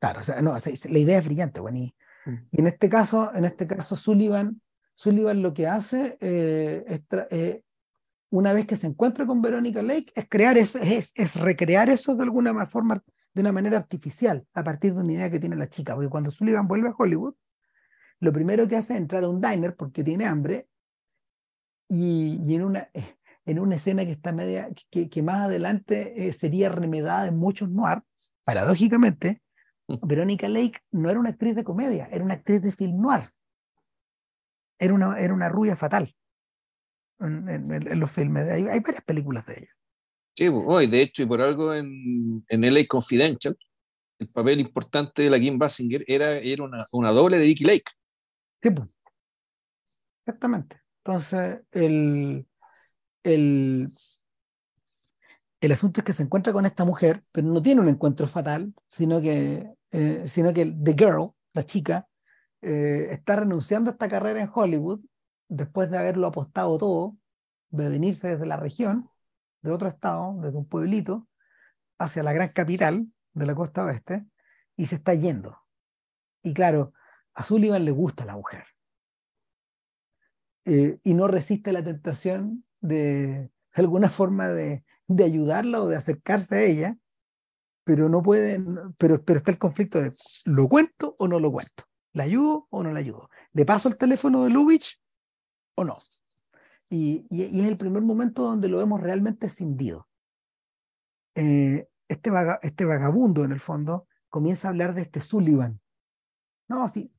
claro. 0.00 0.20
O 0.20 0.22
sea, 0.24 0.42
no, 0.42 0.54
o 0.54 0.60
sea, 0.60 0.72
la 0.90 0.98
idea 0.98 1.18
es 1.18 1.24
brillante, 1.24 1.60
bueno, 1.60 1.78
y, 1.78 1.94
Mm. 2.26 2.48
y 2.50 2.60
en 2.60 2.66
este 2.66 2.88
caso, 2.88 3.32
en 3.34 3.44
este 3.44 3.66
caso, 3.66 3.96
Sullivan, 3.96 4.60
Sullivan 4.94 5.42
lo 5.42 5.54
que 5.54 5.66
hace 5.66 6.18
eh, 6.20 6.84
es, 6.88 7.02
eh, 7.30 7.62
una 8.36 8.52
vez 8.52 8.66
que 8.66 8.76
se 8.76 8.86
encuentra 8.86 9.26
con 9.26 9.40
Verónica 9.40 9.80
Lake, 9.80 10.12
es 10.14 10.28
crear 10.28 10.58
eso, 10.58 10.78
es, 10.78 11.12
es 11.14 11.36
recrear 11.36 11.88
eso 11.88 12.14
de 12.14 12.22
alguna 12.22 12.52
ma- 12.52 12.66
forma, 12.66 13.02
de 13.32 13.40
una 13.40 13.50
manera 13.50 13.78
artificial, 13.78 14.46
a 14.52 14.62
partir 14.62 14.92
de 14.92 15.00
una 15.00 15.12
idea 15.12 15.30
que 15.30 15.40
tiene 15.40 15.56
la 15.56 15.68
chica. 15.68 15.94
Porque 15.94 16.10
cuando 16.10 16.30
Sullivan 16.30 16.68
vuelve 16.68 16.90
a 16.90 16.94
Hollywood, 16.96 17.34
lo 18.20 18.32
primero 18.32 18.68
que 18.68 18.76
hace 18.76 18.92
es 18.92 19.00
entrar 19.00 19.24
a 19.24 19.28
un 19.28 19.40
diner 19.40 19.74
porque 19.74 20.04
tiene 20.04 20.26
hambre 20.26 20.68
y, 21.88 22.38
y 22.46 22.54
en, 22.56 22.62
una, 22.62 22.90
eh, 22.92 23.16
en 23.46 23.58
una 23.58 23.76
escena 23.76 24.04
que 24.04 24.12
está 24.12 24.32
media, 24.32 24.68
que, 24.90 25.08
que 25.08 25.22
más 25.22 25.46
adelante 25.46 26.28
eh, 26.28 26.32
sería 26.34 26.68
remedada 26.68 27.26
en 27.28 27.38
muchos 27.38 27.70
noir, 27.70 28.02
paradójicamente, 28.44 29.42
Verónica 30.02 30.48
Lake 30.48 30.80
no 30.90 31.08
era 31.08 31.18
una 31.20 31.30
actriz 31.30 31.54
de 31.54 31.64
comedia, 31.64 32.06
era 32.10 32.22
una 32.22 32.34
actriz 32.34 32.60
de 32.60 32.72
film 32.72 33.00
noir. 33.00 33.30
Era 34.78 34.92
una, 34.92 35.18
era 35.18 35.32
una 35.32 35.48
rubia 35.48 35.74
fatal 35.74 36.14
en, 37.20 37.48
en- 37.48 37.72
en 37.72 38.00
los 38.00 38.10
filmes. 38.10 38.46
Hay, 38.48 38.62
hay 38.68 38.80
varias 38.80 39.04
películas 39.04 39.46
de 39.46 39.54
ella. 39.54 39.70
Sí, 40.36 40.50
pues, 40.50 40.90
de 40.90 41.00
hecho, 41.02 41.22
y 41.22 41.26
por 41.26 41.40
algo 41.40 41.72
en, 41.74 42.44
en 42.48 42.64
LA 42.64 42.86
Confidential, 42.86 43.56
el 44.18 44.28
papel 44.28 44.60
importante 44.60 45.22
de 45.22 45.30
la 45.30 45.40
Kim 45.40 45.58
Basinger 45.58 46.04
era, 46.06 46.38
era 46.38 46.64
una, 46.64 46.84
una 46.92 47.12
doble 47.12 47.38
de 47.38 47.46
Vicky 47.46 47.64
Lake. 47.64 47.84
Sí, 48.62 48.70
pues. 48.70 48.90
Exactamente. 50.26 50.80
Entonces, 51.04 51.60
el, 51.72 52.46
el, 53.24 53.88
el 55.60 55.72
asunto 55.72 56.00
es 56.00 56.04
que 56.04 56.12
se 56.12 56.22
encuentra 56.22 56.52
con 56.52 56.66
esta 56.66 56.84
mujer, 56.84 57.20
pero 57.32 57.46
no 57.46 57.62
tiene 57.62 57.80
un 57.80 57.88
encuentro 57.88 58.26
fatal, 58.26 58.72
sino 58.88 59.20
que, 59.20 59.66
eh, 59.92 60.22
sino 60.26 60.52
que 60.52 60.66
The 60.66 60.94
Girl, 60.94 61.30
la 61.54 61.64
chica, 61.64 62.06
eh, 62.62 63.08
está 63.10 63.36
renunciando 63.36 63.90
a 63.90 63.92
esta 63.92 64.08
carrera 64.08 64.40
en 64.40 64.50
Hollywood 64.52 65.00
después 65.48 65.90
de 65.90 65.98
haberlo 65.98 66.26
apostado 66.26 66.78
todo, 66.78 67.16
de 67.70 67.88
venirse 67.88 68.28
desde 68.28 68.46
la 68.46 68.56
región, 68.56 69.10
de 69.62 69.72
otro 69.72 69.88
estado, 69.88 70.36
desde 70.40 70.56
un 70.56 70.68
pueblito, 70.68 71.28
hacia 71.98 72.22
la 72.22 72.32
gran 72.32 72.50
capital 72.50 73.06
de 73.32 73.46
la 73.46 73.54
costa 73.54 73.84
oeste, 73.84 74.26
y 74.76 74.86
se 74.86 74.96
está 74.96 75.14
yendo. 75.14 75.58
Y 76.42 76.54
claro, 76.54 76.92
a 77.34 77.42
Sullivan 77.42 77.84
le 77.84 77.90
gusta 77.90 78.24
la 78.24 78.36
mujer. 78.36 78.64
Eh, 80.64 80.98
y 81.02 81.14
no 81.14 81.28
resiste 81.28 81.72
la 81.72 81.82
tentación 81.82 82.64
de, 82.80 83.50
alguna 83.72 84.08
forma 84.08 84.48
de, 84.48 84.84
de, 85.06 85.24
ayudarla 85.24 85.80
o 85.80 85.88
de 85.88 85.96
acercarse 85.96 86.56
a 86.56 86.62
ella, 86.62 86.98
pero 87.84 88.08
no 88.08 88.22
puede, 88.22 88.60
pero, 88.98 89.24
pero 89.24 89.38
está 89.38 89.52
el 89.52 89.58
conflicto 89.58 90.00
de 90.00 90.12
¿lo 90.44 90.66
cuento 90.66 91.14
o 91.18 91.28
no 91.28 91.38
lo 91.38 91.52
cuento? 91.52 91.84
¿La 92.12 92.24
ayudo 92.24 92.66
o 92.70 92.82
no 92.82 92.92
la 92.92 92.98
ayudo? 92.98 93.30
¿Le 93.52 93.64
paso 93.64 93.88
el 93.88 93.96
teléfono 93.96 94.44
de 94.44 94.50
Lubitsch 94.50 94.98
o 95.76 95.84
no? 95.84 95.96
Y, 96.88 97.26
y, 97.30 97.60
es 97.60 97.66
el 97.66 97.78
primer 97.78 98.02
momento 98.02 98.42
donde 98.42 98.68
lo 98.68 98.78
vemos 98.78 99.00
realmente 99.00 99.46
escindido. 99.46 100.08
Eh, 101.34 101.88
este, 102.08 102.30
este 102.62 102.84
vagabundo, 102.84 103.44
en 103.44 103.52
el 103.52 103.60
fondo, 103.60 104.06
comienza 104.28 104.68
a 104.68 104.70
hablar 104.70 104.94
de 104.94 105.02
este 105.02 105.20
Sullivan. 105.20 105.80
No, 106.68 106.88
sí, 106.88 107.12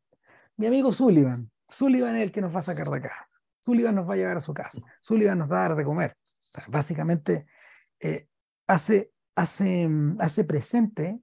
mi 0.57 0.67
amigo 0.67 0.91
Sullivan. 0.91 1.49
Sullivan 1.69 2.15
es 2.15 2.23
el 2.23 2.31
que 2.31 2.41
nos 2.41 2.55
va 2.55 2.59
a 2.59 2.63
sacar 2.63 2.89
de 2.89 2.97
acá. 2.97 3.29
Sullivan 3.59 3.95
nos 3.95 4.09
va 4.09 4.13
a 4.13 4.17
llevar 4.17 4.37
a 4.37 4.41
su 4.41 4.53
casa. 4.53 4.81
Sullivan 5.01 5.37
nos 5.37 5.51
va 5.51 5.57
a 5.57 5.69
dar 5.69 5.77
de 5.77 5.83
comer. 5.83 6.17
básicamente 6.69 7.47
eh, 7.99 8.27
hace, 8.67 9.11
hace, 9.35 9.89
hace 10.19 10.43
presente 10.45 11.19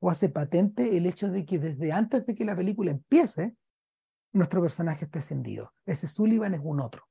o 0.00 0.10
hace 0.10 0.28
patente 0.28 0.96
el 0.96 1.06
hecho 1.06 1.30
de 1.30 1.44
que 1.44 1.58
desde 1.58 1.92
antes 1.92 2.26
de 2.26 2.34
que 2.34 2.44
la 2.44 2.54
película 2.54 2.90
empiece, 2.90 3.56
nuestro 4.32 4.60
personaje 4.60 5.04
está 5.04 5.18
escendido. 5.18 5.72
Ese 5.86 6.08
Sullivan 6.08 6.54
es 6.54 6.60
un 6.62 6.80
otro. 6.80 7.04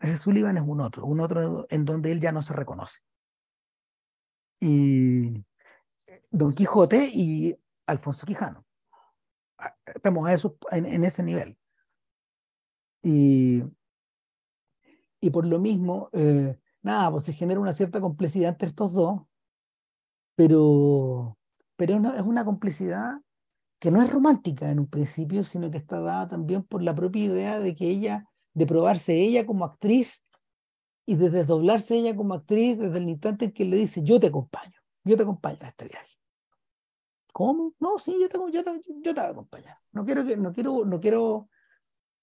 Ese 0.00 0.18
Sullivan 0.18 0.56
es 0.56 0.64
un 0.64 0.80
otro, 0.80 1.04
un 1.06 1.20
otro 1.20 1.66
en 1.70 1.84
donde 1.84 2.12
él 2.12 2.20
ya 2.20 2.32
no 2.32 2.42
se 2.42 2.52
reconoce. 2.54 3.00
Y 4.60 5.44
Don 6.30 6.52
Quijote 6.52 7.10
y 7.12 7.56
Alfonso 7.86 8.26
Quijano. 8.26 8.64
Estamos 9.86 10.28
a 10.28 10.34
eso, 10.34 10.56
en, 10.70 11.04
ese 11.04 11.22
nivel. 11.22 11.58
Y, 13.02 13.64
y 15.20 15.30
por 15.30 15.46
lo 15.46 15.58
mismo, 15.58 16.10
eh, 16.12 16.58
nada, 16.82 17.10
pues 17.10 17.24
se 17.24 17.32
genera 17.32 17.58
una 17.58 17.72
cierta 17.72 18.00
complicidad 18.00 18.50
entre 18.50 18.68
estos 18.68 18.92
dos, 18.92 19.22
pero, 20.36 21.36
pero 21.76 21.96
es 22.14 22.22
una 22.22 22.44
complicidad 22.44 23.20
que 23.78 23.90
no 23.90 24.02
es 24.02 24.10
romántica 24.10 24.70
en 24.70 24.80
un 24.80 24.88
principio, 24.88 25.42
sino 25.42 25.70
que 25.70 25.78
está 25.78 26.00
dada 26.00 26.28
también 26.28 26.62
por 26.64 26.82
la 26.82 26.94
propia 26.94 27.24
idea 27.24 27.60
de 27.60 27.74
que 27.74 27.88
ella, 27.88 28.26
de 28.54 28.66
probarse 28.66 29.14
ella 29.14 29.46
como 29.46 29.64
actriz 29.64 30.22
y 31.06 31.14
de 31.14 31.30
desdoblarse 31.30 31.96
ella 31.96 32.16
como 32.16 32.34
actriz 32.34 32.78
desde 32.78 32.98
el 32.98 33.08
instante 33.08 33.46
en 33.46 33.52
que 33.52 33.64
le 33.64 33.76
dice, 33.76 34.02
yo 34.02 34.18
te 34.18 34.26
acompaño, 34.26 34.74
yo 35.04 35.16
te 35.16 35.22
acompaño 35.22 35.58
a 35.62 35.68
este 35.68 35.88
viaje. 35.88 36.16
¿Cómo? 37.32 37.74
No, 37.78 37.98
sí, 37.98 38.16
yo 38.20 38.28
te, 38.28 38.36
yo 38.36 38.50
yo 38.52 39.14
te 39.14 39.20
voy 39.20 39.28
a 39.28 39.30
acompañar. 39.30 39.78
No 39.92 40.04
quiero, 40.04 40.24
no 40.24 40.52
quiero, 40.52 40.84
no 40.84 41.00
quiero, 41.00 41.48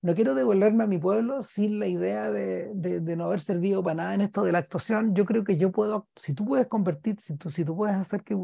no 0.01 0.13
quiero 0.13 0.35
devolverme 0.35 0.83
a 0.83 0.87
mi 0.87 0.97
pueblo 0.97 1.41
sin 1.41 1.79
la 1.79 1.87
idea 1.87 2.29
de, 2.31 2.69
de, 2.75 2.99
de, 2.99 3.15
no 3.15 3.25
haber 3.25 3.39
servido 3.39 3.81
para 3.81 3.95
nada 3.95 4.13
en 4.13 4.21
esto 4.21 4.43
de 4.43 4.51
la 4.51 4.57
actuación. 4.57 5.15
Yo 5.15 5.23
creo 5.25 5.45
que 5.45 5.55
yo 5.55 5.71
puedo, 5.71 6.09
si 6.15 6.33
tú 6.33 6.43
puedes 6.43 6.67
convertir, 6.67 7.19
si 7.21 7.37
tú, 7.37 7.49
si 7.49 7.63
tú 7.63 7.77
puedes 7.77 7.95
hacer 7.95 8.23
que 8.23 8.35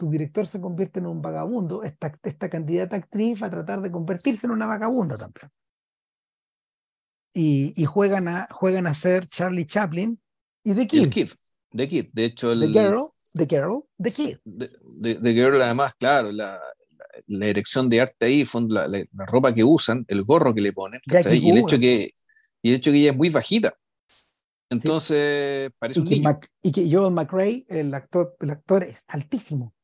tu 0.00 0.10
director 0.10 0.46
se 0.46 0.62
convierte 0.62 0.98
en 0.98 1.06
un 1.06 1.20
vagabundo, 1.20 1.82
esta, 1.82 2.18
esta 2.22 2.48
candidata 2.48 2.96
actriz 2.96 3.42
va 3.42 3.48
a 3.48 3.50
tratar 3.50 3.82
de 3.82 3.90
convertirse 3.90 4.46
en 4.46 4.52
una 4.52 4.64
vagabunda 4.64 5.18
también. 5.18 5.50
Y, 7.34 7.74
y 7.76 7.84
juegan, 7.84 8.26
a, 8.26 8.48
juegan 8.50 8.86
a 8.86 8.94
ser 8.94 9.28
Charlie 9.28 9.66
Chaplin 9.66 10.18
y 10.64 10.72
The 10.72 10.86
Kid. 10.86 11.10
Kid. 11.10 11.28
The 11.72 11.86
Kid. 11.86 12.06
De 12.14 12.24
hecho, 12.24 12.52
el, 12.52 12.60
The 12.60 12.68
Girl, 12.68 13.08
The 13.34 13.46
Girl, 13.46 13.84
The 14.02 14.10
Kid. 14.10 14.38
The, 15.02 15.32
Girl, 15.34 15.60
además, 15.60 15.92
claro, 15.98 16.32
la, 16.32 16.58
la 17.26 17.46
dirección 17.46 17.90
de 17.90 18.00
arte 18.00 18.24
ahí, 18.24 18.44
la, 18.68 18.88
la, 18.88 19.26
ropa 19.26 19.54
que 19.54 19.62
usan, 19.62 20.06
el 20.08 20.24
gorro 20.24 20.54
que 20.54 20.62
le 20.62 20.72
ponen, 20.72 21.02
y 21.04 21.50
el, 21.50 21.58
hecho 21.58 21.78
que, 21.78 22.14
y 22.62 22.70
el 22.70 22.76
hecho 22.76 22.90
que 22.90 22.96
ella 22.96 23.10
es 23.10 23.16
muy 23.18 23.28
bajita. 23.28 23.76
Entonces, 24.70 25.70
parece 25.78 26.00
y 26.00 26.04
que, 26.04 26.22
y 26.62 26.72
que 26.72 26.90
Joel 26.90 27.12
McRae, 27.12 27.66
el 27.68 27.92
actor, 27.92 28.34
el 28.40 28.50
actor 28.50 28.82
es 28.82 29.04
altísimo. 29.08 29.74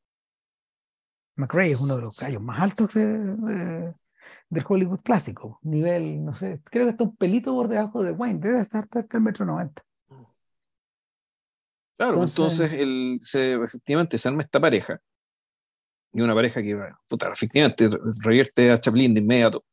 McRae 1.37 1.73
es 1.73 1.81
uno 1.81 1.97
de 1.97 2.03
los 2.03 2.17
gallos 2.17 2.43
más 2.43 2.61
altos 2.61 2.95
de, 2.95 3.95
del 4.49 4.65
Hollywood 4.67 5.01
clásico. 5.01 5.59
Nivel, 5.63 6.25
no 6.25 6.35
sé, 6.35 6.61
creo 6.65 6.87
que 6.87 6.91
está 6.91 7.05
un 7.05 7.17
pelito 7.17 7.53
por 7.55 7.69
debajo 7.69 8.03
de 8.03 8.13
Wayne, 8.13 8.41
debe 8.41 8.61
estar 8.61 8.89
hasta 8.91 9.17
el 9.17 9.23
metro 9.23 9.45
noventa. 9.45 9.83
Claro, 11.99 12.23
entonces, 12.23 12.73
él 12.73 13.19
se, 13.21 13.55
efectivamente 13.55 14.19
se 14.19 14.29
arma 14.29 14.43
esta 14.43 14.61
pareja, 14.61 15.01
y 16.13 16.21
una 16.21 16.35
pareja 16.35 16.63
que, 16.63 16.79
puta, 17.09 17.33
efectivamente, 17.33 17.89
revierte 18.23 18.71
a 18.71 18.79
Chaplin 18.79 19.15
de 19.15 19.21
inmediato. 19.21 19.65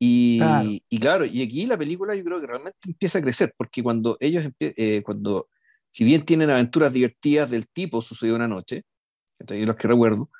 Y 0.00 0.38
claro. 0.38 0.68
y 0.68 0.98
claro. 0.98 1.24
y 1.26 1.42
aquí 1.42 1.66
la 1.66 1.76
película 1.76 2.14
yo 2.14 2.24
creo 2.24 2.40
que 2.40 2.46
realmente 2.46 2.78
empieza 2.86 3.18
a 3.18 3.22
crecer, 3.22 3.54
porque 3.56 3.82
cuando 3.82 4.16
ellos, 4.18 4.48
eh, 4.58 5.02
cuando, 5.04 5.48
si 5.88 6.04
bien 6.04 6.24
tienen 6.24 6.50
aventuras 6.50 6.92
divertidas 6.92 7.50
del 7.50 7.68
tipo 7.68 8.00
Sucedió 8.00 8.34
una 8.34 8.48
noche, 8.48 8.84
los 9.48 9.76
que 9.76 9.88
recuerdo, 9.88 10.30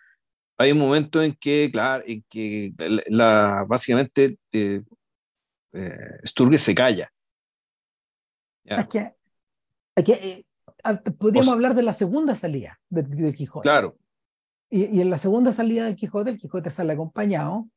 hay 0.61 0.73
un 0.73 0.79
momento 0.79 1.23
en 1.23 1.35
que, 1.35 1.71
claro, 1.73 2.05
en 2.07 2.23
que 2.29 2.75
la, 3.09 3.65
básicamente 3.67 4.39
eh, 4.53 4.83
eh, 5.73 6.21
Sturges 6.25 6.63
se 6.63 6.75
calla. 6.75 7.11
¿Ya? 8.65 8.87
que, 8.87 9.15
eh, 10.07 10.45
podríamos 11.19 11.53
hablar 11.53 11.75
de 11.75 11.83
la 11.83 11.95
segunda 11.95 12.35
salida 12.35 12.79
del 12.89 13.35
Quijote. 13.35 13.63
Claro. 13.63 13.97
Y, 14.69 14.85
y, 14.85 15.01
en 15.01 15.11
la 15.11 15.19
segunda 15.19 15.53
salida 15.53 15.85
del 15.85 15.97
Quijote, 15.97 16.31
el 16.31 16.39
Quijote 16.39 16.71
sale 16.71 16.93
acompañado 16.93 17.69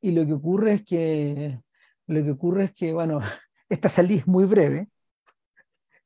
y 0.00 0.12
lo 0.12 0.24
que 0.24 0.32
ocurre 0.32 0.74
es 0.74 0.84
que, 0.84 1.60
lo 2.06 2.22
que 2.22 2.30
ocurre 2.32 2.64
es 2.64 2.72
que, 2.72 2.92
bueno, 2.92 3.20
esta 3.68 3.88
salida 3.88 4.20
es 4.20 4.26
muy 4.26 4.44
breve. 4.44 4.88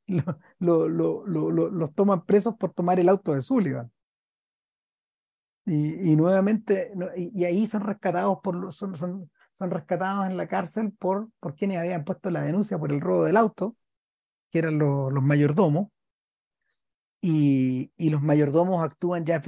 Lo, 0.59 0.87
lo, 0.87 1.25
lo, 1.25 1.49
los 1.49 1.95
toman 1.95 2.25
presos 2.27 2.55
por 2.57 2.71
tomar 2.71 2.99
el 2.99 3.09
auto 3.09 3.33
de 3.33 3.41
Sullivan. 3.41 3.91
Y, 5.67 6.15
nuevamente, 6.15 6.91
y, 7.15 7.41
y, 7.41 7.45
ahí 7.45 7.65
son 7.65 7.81
rescatados 7.81 8.37
por 8.43 8.71
son, 8.71 8.95
son, 8.95 9.31
son 9.53 9.71
rescatados 9.71 10.27
en 10.27 10.37
la 10.37 10.47
cárcel 10.47 10.91
por, 10.91 11.29
por 11.39 11.55
quienes 11.55 11.79
habían 11.79 12.03
puesto 12.03 12.29
la 12.29 12.43
denuncia 12.43 12.77
por 12.77 12.91
el 12.91 13.01
robo 13.01 13.25
del 13.25 13.35
auto, 13.35 13.75
que 14.51 14.59
eran 14.59 14.77
los, 14.77 15.11
los 15.11 15.23
mayordomos, 15.23 15.87
y, 17.19 17.91
y, 17.97 18.11
los 18.11 18.21
mayordomos 18.21 18.83
actúan 18.85 19.25
ya 19.25 19.41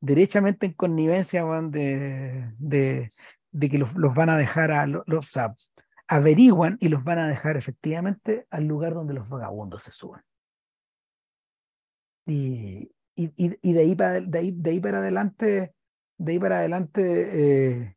derechamente 0.00 0.66
en 0.66 0.72
connivencia 0.72 1.44
van 1.44 1.70
de, 1.70 2.54
de, 2.58 3.10
de, 3.50 3.70
que 3.70 3.76
los, 3.76 3.94
los, 3.94 4.14
van 4.14 4.30
a 4.30 4.38
dejar 4.38 4.70
a 4.70 4.86
los, 4.86 5.04
o 5.06 5.22
sea, 5.22 5.54
averiguan 6.08 6.78
y 6.80 6.88
los 6.88 7.04
van 7.04 7.18
a 7.18 7.26
dejar 7.26 7.58
efectivamente 7.58 8.46
al 8.50 8.64
lugar 8.64 8.94
donde 8.94 9.12
los 9.12 9.28
vagabundos 9.28 9.82
se 9.82 9.92
suben. 9.92 10.22
Y, 12.26 12.90
y, 13.14 13.32
y, 13.36 13.72
de, 13.72 13.80
ahí 13.80 13.94
para, 13.94 14.20
de, 14.20 14.38
ahí, 14.38 14.52
de 14.52 14.70
ahí 14.70 14.80
para 14.80 14.98
adelante, 14.98 15.74
de 16.18 16.32
ahí 16.32 16.38
para 16.38 16.58
adelante 16.58 17.82
eh, 17.82 17.96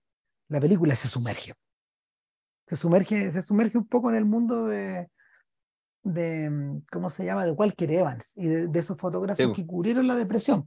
la 0.50 0.60
película 0.60 0.96
se 0.96 1.08
sumerge. 1.08 1.54
Se 2.68 2.76
sumerge, 2.76 3.32
se 3.32 3.42
sumerge 3.42 3.78
un 3.78 3.88
poco 3.88 4.10
en 4.10 4.18
el 4.18 4.26
mundo 4.26 4.66
de, 4.68 5.08
de 6.04 6.82
¿cómo 6.92 7.10
se 7.10 7.26
llama? 7.26 7.46
de 7.46 7.52
Walker 7.52 7.90
Evans 7.92 8.38
y 8.38 8.48
de, 8.48 8.68
de 8.68 8.80
esos 8.80 8.98
fotógrafos 8.98 9.46
sí. 9.46 9.54
que 9.54 9.66
cubrieron 9.66 10.08
la 10.08 10.16
depresión. 10.16 10.66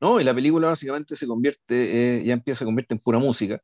No, 0.00 0.20
y 0.20 0.24
la 0.24 0.34
película 0.34 0.68
básicamente 0.68 1.16
se 1.16 1.26
convierte, 1.26 2.18
eh, 2.18 2.24
ya 2.24 2.32
empieza 2.32 2.64
a 2.64 2.66
convertir 2.66 2.96
en 2.96 3.02
pura 3.02 3.18
música. 3.18 3.60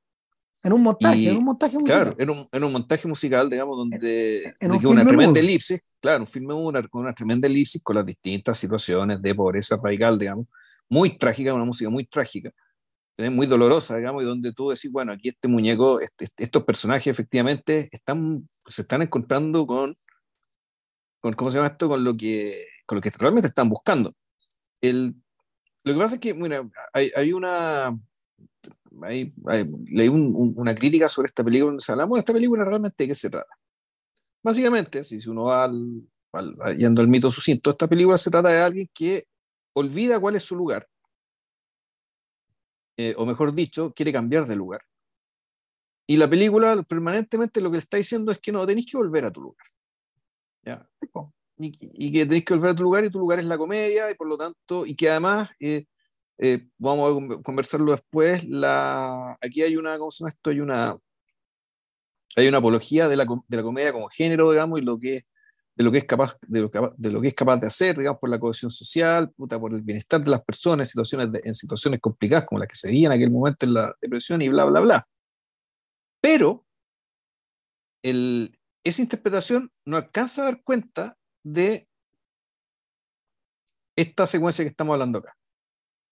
En 0.64 0.72
un 0.72 0.82
montaje, 0.82 1.18
y, 1.18 1.28
un 1.28 1.44
montaje 1.44 1.78
musical. 1.78 2.14
Claro, 2.16 2.16
en 2.18 2.30
un, 2.30 2.64
un 2.64 2.72
montaje 2.72 3.06
musical, 3.06 3.50
digamos, 3.50 3.76
donde 3.76 4.44
en, 4.44 4.54
en 4.60 4.72
un 4.72 4.86
una 4.86 5.06
tremenda 5.06 5.38
elipsis, 5.38 5.78
claro, 6.00 6.20
un 6.20 6.26
filme 6.26 6.54
con 6.88 7.02
una 7.02 7.14
tremenda 7.14 7.46
elipsis 7.46 7.82
con 7.82 7.96
las 7.96 8.06
distintas 8.06 8.56
situaciones 8.56 9.20
de 9.20 9.34
pobreza 9.34 9.76
radical, 9.76 10.18
digamos, 10.18 10.46
muy 10.88 11.18
trágica, 11.18 11.52
una 11.52 11.66
música 11.66 11.90
muy 11.90 12.06
trágica. 12.06 12.50
es 13.18 13.30
muy 13.30 13.46
dolorosa, 13.46 13.98
digamos, 13.98 14.22
y 14.22 14.26
donde 14.26 14.54
tú 14.54 14.70
decís, 14.70 14.90
bueno, 14.90 15.12
aquí 15.12 15.28
este 15.28 15.48
muñeco, 15.48 16.00
este, 16.00 16.24
este, 16.24 16.44
estos 16.44 16.64
personajes 16.64 17.08
efectivamente 17.08 17.90
están, 17.92 18.48
se 18.66 18.82
están 18.82 19.02
encontrando 19.02 19.66
con, 19.66 19.94
con, 21.20 21.34
¿cómo 21.34 21.50
se 21.50 21.58
llama 21.58 21.68
esto? 21.68 21.90
Con 21.90 22.02
lo 22.04 22.16
que, 22.16 22.64
con 22.86 22.96
lo 22.96 23.02
que 23.02 23.10
realmente 23.10 23.48
están 23.48 23.68
buscando. 23.68 24.14
El, 24.80 25.14
lo 25.82 25.92
que 25.92 25.98
pasa 25.98 26.14
es 26.14 26.20
que, 26.22 26.32
bueno, 26.32 26.70
hay, 26.94 27.12
hay 27.14 27.34
una, 27.34 27.94
hay, 29.02 29.32
leí 29.86 30.08
una 30.08 30.74
crítica 30.74 31.08
sobre 31.08 31.26
esta 31.26 31.44
película 31.44 31.70
donde 31.70 31.82
se 31.82 31.92
hablamos 31.92 32.16
de 32.16 32.20
esta 32.20 32.32
película 32.32 32.64
realmente 32.64 33.04
de 33.04 33.08
qué 33.08 33.14
se 33.14 33.30
trata. 33.30 33.54
Básicamente, 34.42 35.04
si, 35.04 35.20
si 35.20 35.30
uno 35.30 35.44
va 35.44 35.64
al, 35.64 36.02
al, 36.32 36.76
yendo 36.76 37.02
al 37.02 37.08
mito 37.08 37.30
sucinto, 37.30 37.70
esta 37.70 37.88
película 37.88 38.16
se 38.16 38.30
trata 38.30 38.50
de 38.50 38.58
alguien 38.58 38.90
que 38.92 39.26
olvida 39.74 40.20
cuál 40.20 40.36
es 40.36 40.42
su 40.44 40.54
lugar 40.54 40.86
eh, 42.96 43.14
o 43.16 43.26
mejor 43.26 43.54
dicho, 43.54 43.92
quiere 43.92 44.12
cambiar 44.12 44.46
de 44.46 44.56
lugar. 44.56 44.82
Y 46.06 46.16
la 46.16 46.28
película 46.28 46.82
permanentemente 46.82 47.60
lo 47.60 47.70
que 47.70 47.76
le 47.76 47.82
está 47.82 47.96
diciendo 47.96 48.30
es 48.30 48.38
que 48.38 48.52
no, 48.52 48.66
tenéis 48.66 48.86
que 48.90 48.96
volver 48.96 49.24
a 49.24 49.30
tu 49.30 49.40
lugar. 49.40 49.66
¿ya? 50.62 50.88
Y, 51.56 52.12
que 52.12 52.26
tenéis 52.26 52.44
que 52.44 52.54
volver 52.54 52.70
a 52.70 52.74
tu 52.74 52.82
lugar 52.82 53.04
y 53.04 53.10
tu 53.10 53.18
lugar 53.18 53.38
es 53.38 53.46
la 53.46 53.58
comedia 53.58 54.10
y 54.10 54.14
por 54.14 54.28
lo 54.28 54.36
tanto, 54.36 54.86
y 54.86 54.94
que 54.94 55.10
además, 55.10 55.50
eh, 55.60 55.86
eh, 56.38 56.66
vamos 56.78 57.38
a 57.38 57.42
conversarlo 57.42 57.92
después, 57.92 58.44
aquí 59.40 59.62
hay 59.62 59.76
una, 59.76 59.98
¿cómo 59.98 60.10
se 60.10 60.20
llama 60.20 60.30
esto? 60.30 60.50
Hay 60.50 60.60
una, 60.60 60.96
hay 62.36 62.48
una 62.48 62.58
apología 62.58 63.08
de 63.08 63.16
la, 63.16 63.26
comedia 63.26 63.92
como 63.92 64.08
género, 64.08 64.50
digamos, 64.50 64.80
y 64.80 64.84
de 65.76 65.84
lo 65.84 65.92
que 65.92 65.98
es 65.98 66.04
capaz 66.04 66.36
de 66.42 66.60
lo, 66.60 66.70
que 67.20 67.28
es 67.28 67.34
capaz 67.34 67.58
de 67.58 67.66
hacer, 67.66 67.96
digamos, 67.96 68.20
por 68.20 68.30
la 68.30 68.40
cohesión 68.40 68.70
social, 68.70 69.32
por 69.32 69.74
el 69.74 69.82
bienestar 69.82 70.22
de 70.22 70.30
las 70.30 70.42
personas 70.42 70.88
situaciones, 70.88 71.28
en 71.44 71.54
situaciones 71.54 72.00
complicadas 72.00 72.46
como 72.46 72.58
las 72.58 72.68
que 72.68 72.76
se 72.76 72.88
veían 72.88 73.12
en 73.12 73.18
aquel 73.18 73.30
momento 73.30 73.66
en 73.66 73.74
la 73.74 73.94
depresión 74.00 74.42
y 74.42 74.48
bla, 74.48 74.64
bla, 74.64 74.80
bla. 74.80 75.08
Pero 76.20 76.66
esa 78.02 79.02
interpretación 79.02 79.70
no 79.86 79.96
alcanza 79.96 80.42
a 80.42 80.44
dar 80.46 80.62
cuenta 80.62 81.16
de 81.42 81.88
esta 83.96 84.26
secuencia 84.26 84.64
que 84.64 84.70
estamos 84.70 84.94
hablando 84.94 85.20
acá. 85.20 85.36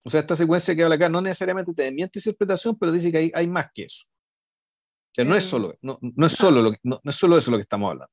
O 0.04 0.10
sea, 0.10 0.20
esta 0.20 0.34
secuencia 0.34 0.74
que 0.74 0.82
habla 0.82 0.96
acá 0.96 1.08
no 1.08 1.20
necesariamente 1.20 1.72
te 1.72 1.82
desmiente 1.82 2.18
interpretación, 2.18 2.76
pero 2.78 2.92
dice 2.92 3.12
que 3.12 3.18
hay, 3.18 3.32
hay 3.34 3.46
más 3.46 3.70
que 3.72 3.84
eso. 3.84 4.06
O 4.06 5.14
sea, 5.14 5.24
no 5.24 5.36
es 5.36 5.44
solo, 5.44 5.74
no, 5.82 5.98
no 6.00 6.26
es 6.26 6.32
solo 6.32 6.62
lo 6.62 6.72
que, 6.72 6.78
no, 6.82 7.00
no 7.02 7.10
es 7.10 7.16
solo 7.16 7.36
eso 7.36 7.50
lo 7.50 7.58
que 7.58 7.62
estamos 7.62 7.90
hablando. 7.90 8.12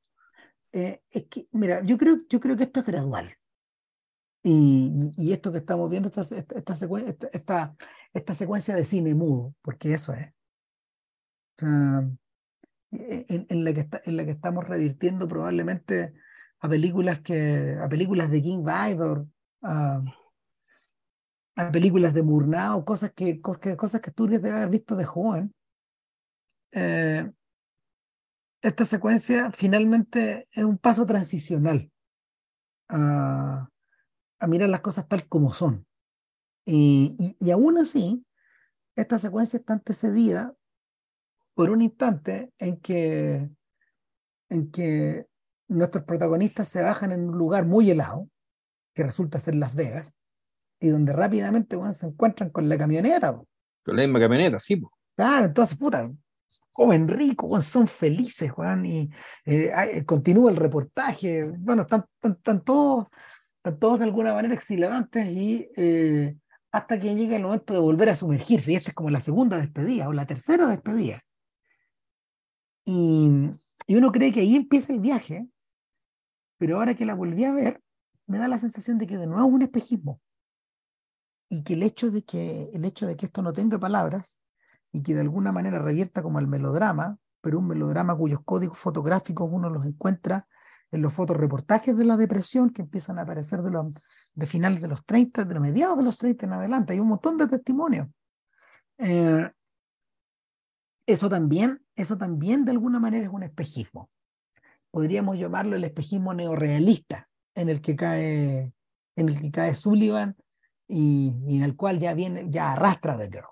Eh, 0.72 1.02
es 1.10 1.26
que, 1.30 1.48
mira, 1.52 1.82
yo 1.84 1.98
creo, 1.98 2.18
yo 2.30 2.40
creo 2.40 2.56
que 2.56 2.64
esto 2.64 2.82
es 2.82 2.86
gradual. 2.86 3.36
Y, 4.44 5.12
y 5.18 5.34
esto 5.34 5.52
que 5.52 5.58
estamos 5.58 5.90
viendo, 5.90 6.10
esta, 6.10 6.22
esta, 6.22 6.74
esta, 7.34 7.76
esta, 8.14 8.36
secuencia 8.36 8.76
de 8.76 8.86
cine 8.86 9.14
mudo, 9.14 9.56
porque 9.62 9.94
eso 9.94 10.14
es. 10.14 10.28
O 11.58 11.60
sea, 11.60 12.10
e, 12.92 13.26
en, 13.30 13.48
en, 13.50 13.64
la 13.64 13.74
que 13.74 13.82
está, 13.82 14.02
en 14.06 14.18
la 14.18 14.26
que 14.26 14.32
estamos 14.32 14.66
revirtiendo 14.68 15.28
probablemente 15.28 16.14
a 16.60 16.70
películas 16.70 17.22
que 17.22 17.78
a 17.82 17.88
películas 17.90 18.32
de 18.32 18.42
King 18.42 18.64
Vidor, 18.64 19.28
a, 19.62 20.02
a 21.60 21.72
películas 21.72 22.14
de 22.14 22.24
Murnau, 22.24 22.86
cosas 22.86 23.12
que, 23.12 23.42
cosas 23.42 24.00
que 24.00 24.12
tú 24.12 24.28
debes 24.28 24.52
haber 24.52 24.70
visto 24.70 24.96
de 24.96 25.04
joven. 25.04 25.54
Eh, 26.72 27.30
esta 28.62 28.86
secuencia 28.86 29.52
finalmente 29.52 30.46
es 30.54 30.64
un 30.64 30.78
paso 30.78 31.06
transicional 31.06 31.92
a, 32.88 33.68
mirar 34.48 34.70
las 34.70 34.80
cosas 34.80 35.10
tal 35.10 35.28
como 35.28 35.54
son. 35.54 35.86
Y, 36.66 37.36
y, 37.40 37.52
aún 37.52 37.78
así, 37.78 38.26
esta 38.96 39.20
secuencia 39.20 39.60
está 39.60 39.74
antecedida 39.74 40.56
por 41.56 41.72
un 41.72 41.82
instante 41.82 42.54
en 42.58 42.80
que, 42.80 43.50
en 44.48 44.72
que 44.72 45.28
nuestros 45.68 46.06
protagonistas 46.06 46.70
se 46.70 46.82
bajan 46.82 47.12
en 47.12 47.28
un 47.28 47.38
lugar 47.38 47.66
muy 47.66 47.92
helado, 47.92 48.30
que 48.94 49.04
resulta 49.04 49.40
ser 49.40 49.56
Las 49.56 49.76
Vegas, 49.76 50.14
y 50.80 50.90
donde 50.90 51.14
rápidamente 51.14 51.78
se 51.92 52.08
encuentran 52.08 52.50
con 52.50 52.70
la 52.70 52.78
camioneta. 52.78 53.40
Con 53.84 53.96
la 53.96 54.04
misma 54.04 54.20
camioneta, 54.20 54.60
sí. 54.60 54.82
Claro, 55.16 55.46
entonces, 55.46 55.78
puta, 55.78 56.10
comen 56.72 57.08
rico, 57.08 57.62
son 57.62 57.88
felices, 57.88 58.52
Juan, 58.52 58.86
y 58.86 59.10
eh, 59.46 59.72
eh, 59.94 60.06
continúa 60.06 60.52
el 60.52 60.58
reportaje. 60.58 61.44
Bueno, 61.44 61.84
están, 61.84 62.06
están, 62.22 62.64
todos, 62.64 63.08
están 63.58 63.80
todos 63.80 64.00
de 64.00 64.06
alguna 64.06 64.34
manera 64.34 64.54
exhilarantes 64.54 65.28
y 65.28 65.70
eh, 65.76 66.38
hasta 66.72 67.00
que 67.00 67.16
llega 67.16 67.36
el 67.36 67.44
momento 67.44 67.74
de 67.74 67.80
volver 67.80 68.10
a 68.10 68.16
sumergirse, 68.16 68.72
y 68.72 68.76
esta 68.76 68.90
es 68.90 68.96
como 68.96 69.10
la 69.10 69.22
segunda 69.22 69.58
despedida 69.58 70.08
o 70.08 70.14
la 70.14 70.26
tercera 70.26 70.68
despedida. 70.68 71.22
Y, 72.86 73.30
y 73.88 73.96
uno 73.96 74.12
cree 74.12 74.32
que 74.32 74.42
ahí 74.42 74.56
empieza 74.56 74.94
el 74.94 75.00
viaje, 75.00 75.48
pero 76.58 76.78
ahora 76.78 76.94
que 76.94 77.06
la 77.06 77.14
volví 77.14 77.44
a 77.44 77.52
ver, 77.52 77.82
me 78.26 78.38
da 78.38 78.48
la 78.48 78.58
sensación 78.58 78.98
de 78.98 79.08
que 79.08 79.18
de 79.18 79.28
nuevo 79.28 79.48
es 79.48 79.54
un 79.54 79.62
espejismo. 79.64 80.22
Y 81.50 81.64
que 81.64 81.74
el 81.74 81.84
hecho 81.84 82.12
de 82.12 82.24
que, 82.24 82.70
el 82.74 82.86
hecho 82.86 83.08
de 83.08 83.18
que 83.18 83.26
esto 83.26 83.42
no 83.42 83.54
tenga 83.54 83.80
palabras 83.80 84.40
y 84.92 85.02
que 85.02 85.14
de 85.14 85.22
alguna 85.22 85.52
manera 85.52 85.80
revierta 85.80 86.22
como 86.22 86.40
el 86.40 86.48
melodrama, 86.48 87.18
pero 87.42 87.60
un 87.60 87.68
melodrama 87.68 88.16
cuyos 88.16 88.42
códigos 88.46 88.78
fotográficos 88.78 89.50
uno 89.52 89.70
los 89.70 89.86
encuentra 89.86 90.48
en 90.92 91.02
los 91.02 91.14
fotoreportajes 91.14 91.96
de 91.96 92.06
la 92.06 92.18
depresión 92.18 92.72
que 92.72 92.82
empiezan 92.82 93.20
a 93.20 93.22
aparecer 93.22 93.62
de, 93.62 93.72
los, 93.72 93.94
de 94.34 94.46
finales 94.46 94.82
de 94.82 94.88
los 94.88 95.06
30, 95.06 95.46
de 95.46 95.54
los 95.54 95.62
mediados 95.62 95.98
de 95.98 96.04
los 96.04 96.18
30 96.18 96.46
en 96.46 96.54
adelante. 96.54 96.94
Hay 96.94 97.00
un 97.00 97.10
montón 97.10 97.38
de 97.38 97.48
testimonios. 97.48 98.08
Eh, 98.98 99.52
eso 101.06 101.30
también, 101.30 101.82
eso 101.96 102.18
también 102.18 102.66
de 102.66 102.72
alguna 102.72 103.00
manera 103.00 103.26
es 103.26 103.32
un 103.32 103.44
espejismo. 103.44 104.10
Podríamos 104.92 105.38
llamarlo 105.38 105.76
el 105.76 105.84
espejismo 105.84 106.34
neorealista 106.34 107.30
en 107.54 107.70
el 107.70 107.82
que 107.82 107.96
cae, 107.96 108.74
en 109.16 109.30
el 109.30 109.40
que 109.40 109.52
cae 109.52 109.76
Sullivan 109.76 110.36
y, 110.90 111.34
y 111.48 111.58
en 111.58 111.64
el 111.64 111.76
cual 111.76 112.00
ya 112.00 112.14
viene, 112.14 112.48
ya 112.50 112.74
arrastra 112.74 113.16
de 113.16 113.30
Girl. 113.30 113.48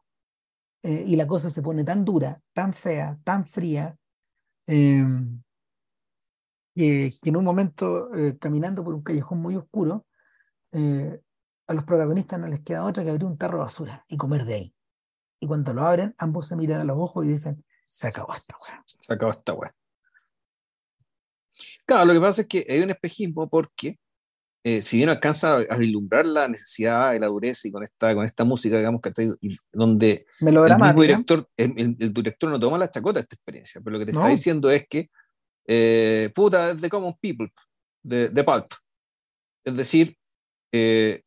Eh, 0.83 1.03
y 1.05 1.15
la 1.15 1.27
cosa 1.27 1.49
se 1.49 1.61
pone 1.61 1.83
tan 1.83 2.03
dura, 2.03 2.41
tan 2.53 2.73
fea, 2.73 3.17
tan 3.23 3.45
fría, 3.45 3.95
em, 4.65 5.41
que, 6.75 7.11
en 7.23 7.35
un 7.37 7.43
momento, 7.43 8.13
eh, 8.15 8.37
caminando 8.39 8.83
por 8.83 8.93
un 8.93 9.03
callejón 9.03 9.39
muy 9.39 9.55
oscuro, 9.55 10.05
eh, 10.71 11.19
a 11.67 11.73
los 11.73 11.83
protagonistas 11.83 12.39
no 12.39 12.47
les 12.47 12.61
queda 12.61 12.85
otra 12.85 13.03
que 13.03 13.09
abrir 13.09 13.25
un 13.25 13.37
tarro 13.37 13.57
de 13.57 13.63
basura 13.65 14.05
y 14.07 14.17
comer 14.17 14.45
de 14.45 14.53
ahí. 14.55 14.75
Y 15.39 15.47
cuando 15.47 15.73
lo 15.73 15.81
abren, 15.81 16.15
ambos 16.17 16.47
se 16.47 16.55
miran 16.55 16.81
a 16.81 16.83
los 16.83 16.97
ojos 16.97 17.25
y 17.25 17.29
dicen, 17.29 17.65
se 17.89 18.07
acabó 18.07 18.33
esta 18.33 18.55
weá. 18.57 18.83
Se 18.85 19.13
acabó 19.13 19.31
esta 19.31 19.53
weá. 19.53 19.75
Claro, 21.85 22.05
lo 22.05 22.13
que 22.13 22.21
pasa 22.21 22.41
es 22.41 22.47
que 22.47 22.65
hay 22.69 22.81
un 22.81 22.91
espejismo 22.91 23.49
porque 23.49 23.99
eh, 24.69 24.81
si 24.81 24.97
bien 24.97 25.07
alcanza 25.07 25.59
a 25.59 25.77
vislumbrar 25.77 26.25
la 26.25 26.49
necesidad 26.49 27.13
de 27.13 27.21
la 27.21 27.27
dureza 27.27 27.69
y 27.69 27.71
con 27.71 27.83
esta, 27.83 28.13
con 28.13 28.25
esta 28.25 28.43
música, 28.43 28.77
digamos, 28.77 28.99
que 28.99 29.11
donde 29.71 30.25
el 30.41 30.77
mismo 30.77 31.01
director, 31.01 31.49
el, 31.55 31.95
director 31.97 32.49
no 32.49 32.59
toma 32.59 32.77
la 32.77 32.91
chacota 32.91 33.19
de 33.19 33.21
esta 33.21 33.35
experiencia, 33.35 33.79
pero 33.81 33.93
lo 33.93 33.99
que 33.99 34.11
te 34.11 34.11
está 34.11 34.27
diciendo 34.27 34.69
es 34.69 34.85
que, 34.89 35.09
eh, 35.67 36.33
puta, 36.35 36.75
de 36.75 36.89
Common 36.89 37.15
People, 37.21 37.49
de, 38.03 38.27
de 38.27 38.43
Pulp. 38.43 38.65
Es 39.63 39.77
decir, 39.77 40.17
eh, 40.73 41.23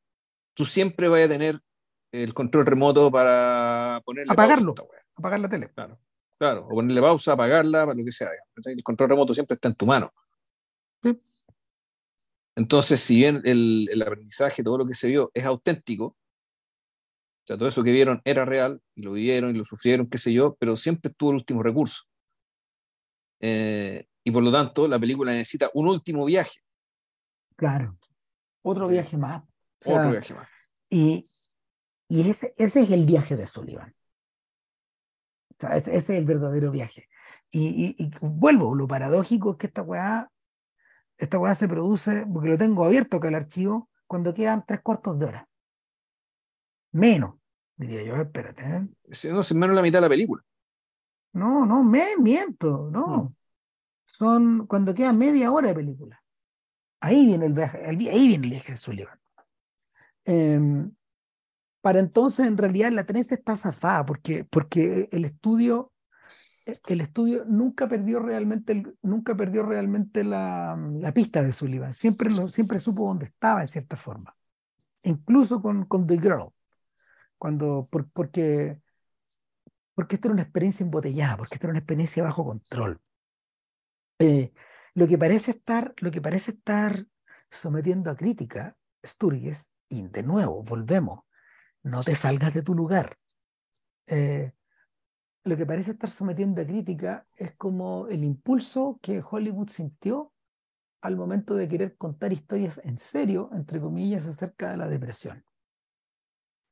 tú 0.53 0.67
siempre 0.67 1.09
vas 1.09 1.25
a 1.25 1.29
tener 1.29 1.59
el 2.13 2.35
control 2.35 2.67
remoto 2.67 3.11
para 3.11 4.03
ponerle 4.05 4.35
apagarlo, 4.35 4.75
apagar 5.15 5.41
la 5.41 5.49
tele. 5.49 5.71
Claro, 5.73 5.99
claro, 6.39 6.67
o 6.67 6.75
ponerle 6.75 7.01
pausa, 7.01 7.33
apagarla, 7.33 7.87
para 7.87 7.99
lo 7.99 8.05
que 8.05 8.13
sea. 8.13 8.29
El 8.67 8.83
control 8.83 9.09
remoto 9.09 9.33
siempre 9.33 9.55
está 9.55 9.69
en 9.69 9.77
tu 9.77 9.87
mano. 9.87 10.13
Sí. 11.03 11.19
Entonces, 12.57 13.01
si 13.01 13.17
bien 13.17 13.41
el, 13.45 13.89
el, 13.91 14.03
aprendizaje, 14.03 14.63
todo 14.63 14.79
lo 14.79 14.87
que 14.87 14.95
se 14.95 15.09
vio 15.09 15.31
es 15.35 15.45
auténtico, 15.45 16.05
o 16.05 16.17
sea, 17.47 17.57
todo 17.57 17.69
eso 17.69 17.83
que 17.83 17.93
vieron 17.93 18.21
era 18.25 18.45
real, 18.45 18.81
y 18.95 19.03
lo 19.03 19.13
vieron 19.13 19.55
y 19.55 19.59
lo 19.59 19.65
sufrieron, 19.65 20.09
qué 20.09 20.19
sé 20.19 20.33
yo, 20.33 20.57
pero 20.59 20.77
siempre 20.77 21.13
tuvo 21.17 21.31
el 21.31 21.37
último 21.37 21.63
recurso. 21.63 22.05
Eh, 23.41 24.07
y 24.23 24.31
por 24.31 24.43
lo 24.43 24.53
tanto, 24.53 24.87
la 24.87 24.99
película 24.99 25.33
necesita 25.33 25.71
un 25.75 25.89
último 25.89 26.25
viaje. 26.27 26.61
Claro, 27.57 27.97
otro 28.63 28.89
viaje 28.89 29.17
más. 29.17 29.43
otro 29.85 30.11
viaje 30.11 30.35
más. 30.35 30.49
Y, 30.91 31.27
y 32.09 32.29
ese, 32.29 32.55
ese 32.57 32.83
es 32.83 32.91
el 32.91 33.07
viaje 33.07 33.37
de 33.37 33.47
Sullivan. 33.47 33.95
O 35.51 35.55
sea, 35.59 35.77
ese, 35.77 35.97
ese 35.97 36.15
es 36.15 36.19
el 36.19 36.25
verdadero 36.25 36.71
viaje. 36.71 37.09
Y, 37.51 37.97
y, 37.99 38.05
y, 38.05 38.11
vuelvo, 38.21 38.75
lo 38.75 38.87
paradójico 38.87 39.53
es 39.53 39.57
que 39.57 39.67
esta 39.67 39.83
weá 39.83 40.31
esta 41.21 41.39
weá 41.39 41.55
se 41.55 41.69
produce, 41.69 42.27
porque 42.33 42.49
lo 42.49 42.59
tengo 42.59 42.85
abierto 42.85 43.19
acá 43.19 43.29
el 43.29 43.35
archivo, 43.35 43.91
cuando 44.07 44.33
quedan 44.33 44.65
tres 44.67 44.81
cuartos 44.81 45.19
de 45.19 45.27
hora. 45.27 45.49
Menos, 46.93 47.35
diría 47.77 48.03
yo, 48.03 48.17
espérate. 48.17 48.63
¿eh? 48.63 48.89
No, 49.31 49.41
es 49.41 49.55
menos 49.55 49.77
la 49.77 49.83
mitad 49.83 49.99
de 49.99 50.03
la 50.03 50.09
película. 50.09 50.43
No, 51.35 51.67
no, 51.67 51.85
me 51.85 52.17
miento, 52.17 52.89
no. 52.91 53.35
Son 54.07 54.67
cuando 54.67 54.95
queda 54.95 55.13
media 55.13 55.53
hora 55.53 55.69
de 55.69 55.75
película. 55.75 56.23
Ahí 57.01 57.27
viene 57.27 57.47
el 57.47 57.53
viaje, 57.53 57.87
ahí 57.87 57.97
viene 58.29 58.47
el 58.47 58.51
viaje 58.51 58.73
de 58.73 58.79
Sullivan. 58.79 59.21
Em, 60.25 60.91
para 61.83 61.99
entonces 61.99 62.47
en 62.47 62.57
realidad 62.57 62.91
la 62.93 63.05
tenencia 63.05 63.35
está 63.35 63.57
zafada 63.57 64.07
porque, 64.07 64.45
porque 64.45 65.09
el 65.13 65.27
estudio 65.27 65.93
el 66.87 67.01
estudio 67.01 67.45
nunca 67.47 67.89
perdió 67.89 68.21
realmente, 68.21 68.83
nunca 69.03 69.35
perdió 69.35 69.63
realmente 69.65 70.25
la, 70.25 70.77
la, 70.99 71.13
pista 71.13 71.43
de 71.43 71.53
Sullivan. 71.53 71.95
Siempre, 71.95 72.29
lo, 72.31 72.49
siempre 72.49 72.81
supo 72.81 73.07
dónde 73.07 73.27
estaba, 73.27 73.61
en 73.61 73.69
cierta 73.69 73.97
forma. 73.97 74.37
Incluso 75.03 75.63
con, 75.63 75.87
con 75.87 76.07
The 76.07 76.19
Girl. 76.19 76.53
Cuando, 77.39 77.89
por, 77.91 78.11
porque, 78.11 78.81
porque 79.95 80.17
esta 80.17 80.29
era 80.29 80.35
una 80.35 80.43
experiencia 80.43 80.85
embotellada, 80.85 81.37
porque 81.37 81.55
esta 81.55 81.67
era 81.67 81.73
una 81.73 81.79
experiencia 81.79 82.23
bajo 82.23 82.45
control. 82.45 83.01
Eh, 84.19 84.53
lo, 84.95 85.07
que 85.07 85.17
parece 85.17 85.53
estar, 85.53 85.95
lo 85.99 86.11
que 86.11 86.21
parece 86.21 86.53
estar 86.53 87.07
sometiendo 87.51 88.11
a 88.11 88.17
crítica, 88.17 88.77
Sturges, 89.05 89.73
y 89.89 90.07
de 90.07 90.23
nuevo, 90.23 90.63
volvemos, 90.63 91.25
no 91.83 92.03
te 92.03 92.15
salgas 92.15 92.53
de 92.55 92.63
tu 92.63 92.75
lugar. 92.75 93.19
Eh, 94.07 94.53
lo 95.45 95.57
que 95.57 95.67
parece 95.67 95.93
estar 95.93 96.11
sometiendo 96.11 96.61
a 96.61 96.67
crítica 96.67 97.27
es 97.37 97.55
como 97.57 98.07
el 98.09 98.25
impulso 98.25 98.99
que 99.01 99.23
Hollywood 99.29 99.71
sintió 99.71 100.33
al 101.01 101.17
momento 101.17 101.55
de 101.55 101.69
querer 101.69 101.97
contar 101.97 102.33
historias 102.33 102.81
en 102.85 102.99
serio, 102.99 103.51
entre 103.53 103.81
comillas, 103.81 104.27
acerca 104.27 104.71
de 104.71 104.77
la 104.77 104.89
depresión. 104.89 105.45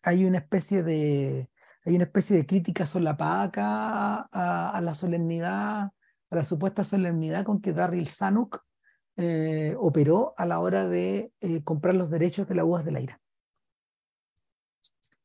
Hay 0.02 0.24
una 0.24 0.38
especie 0.38 0.82
de, 0.82 1.50
hay 1.84 1.94
una 1.94 2.04
especie 2.04 2.36
de 2.36 2.46
crítica 2.46 2.84
solapada 2.84 3.42
acá 3.44 4.28
a, 4.30 4.80
la 4.82 4.94
solemnidad, 4.94 5.90
a 6.30 6.36
la 6.36 6.44
supuesta 6.44 6.84
solemnidad 6.84 7.44
con 7.44 7.60
que 7.60 7.72
Daryl 7.72 8.06
Zanuck 8.06 8.62
eh, 9.16 9.74
operó 9.78 10.34
a 10.36 10.44
la 10.44 10.60
hora 10.60 10.86
de 10.86 11.32
eh, 11.40 11.64
comprar 11.64 11.94
los 11.94 12.10
derechos 12.10 12.46
de 12.46 12.54
la 12.54 12.64
uvas 12.64 12.84
de 12.84 12.92
la 12.92 13.00
ira. 13.00 13.20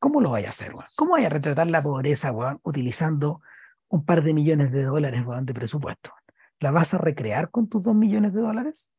¿Cómo 0.04 0.20
lo 0.20 0.32
vaya 0.32 0.48
a 0.48 0.50
hacer? 0.50 0.74
¿Cómo 0.98 1.14
vaya 1.14 1.28
a 1.28 1.30
retratar 1.30 1.68
la 1.68 1.82
pobreza, 1.82 2.34
utilizando 2.64 3.42
un 3.88 4.04
par 4.04 4.22
de 4.22 4.34
millones 4.34 4.74
de 4.74 4.84
dólares, 4.84 5.24
de 5.44 5.54
presupuesto? 5.54 6.12
¿La 6.60 6.72
vas 6.72 6.94
a 6.94 6.98
recrear 6.98 7.50
con 7.50 7.70
tus 7.70 7.86
dos 7.86 7.96
millones 7.96 8.34
de 8.34 8.42
dólares? 8.42 8.92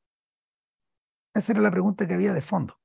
Esa 1.34 1.52
era 1.52 1.60
la 1.60 1.70
pregunta 1.70 2.08
que 2.08 2.14
había 2.14 2.32
de 2.32 2.40
fondo. 2.40 2.80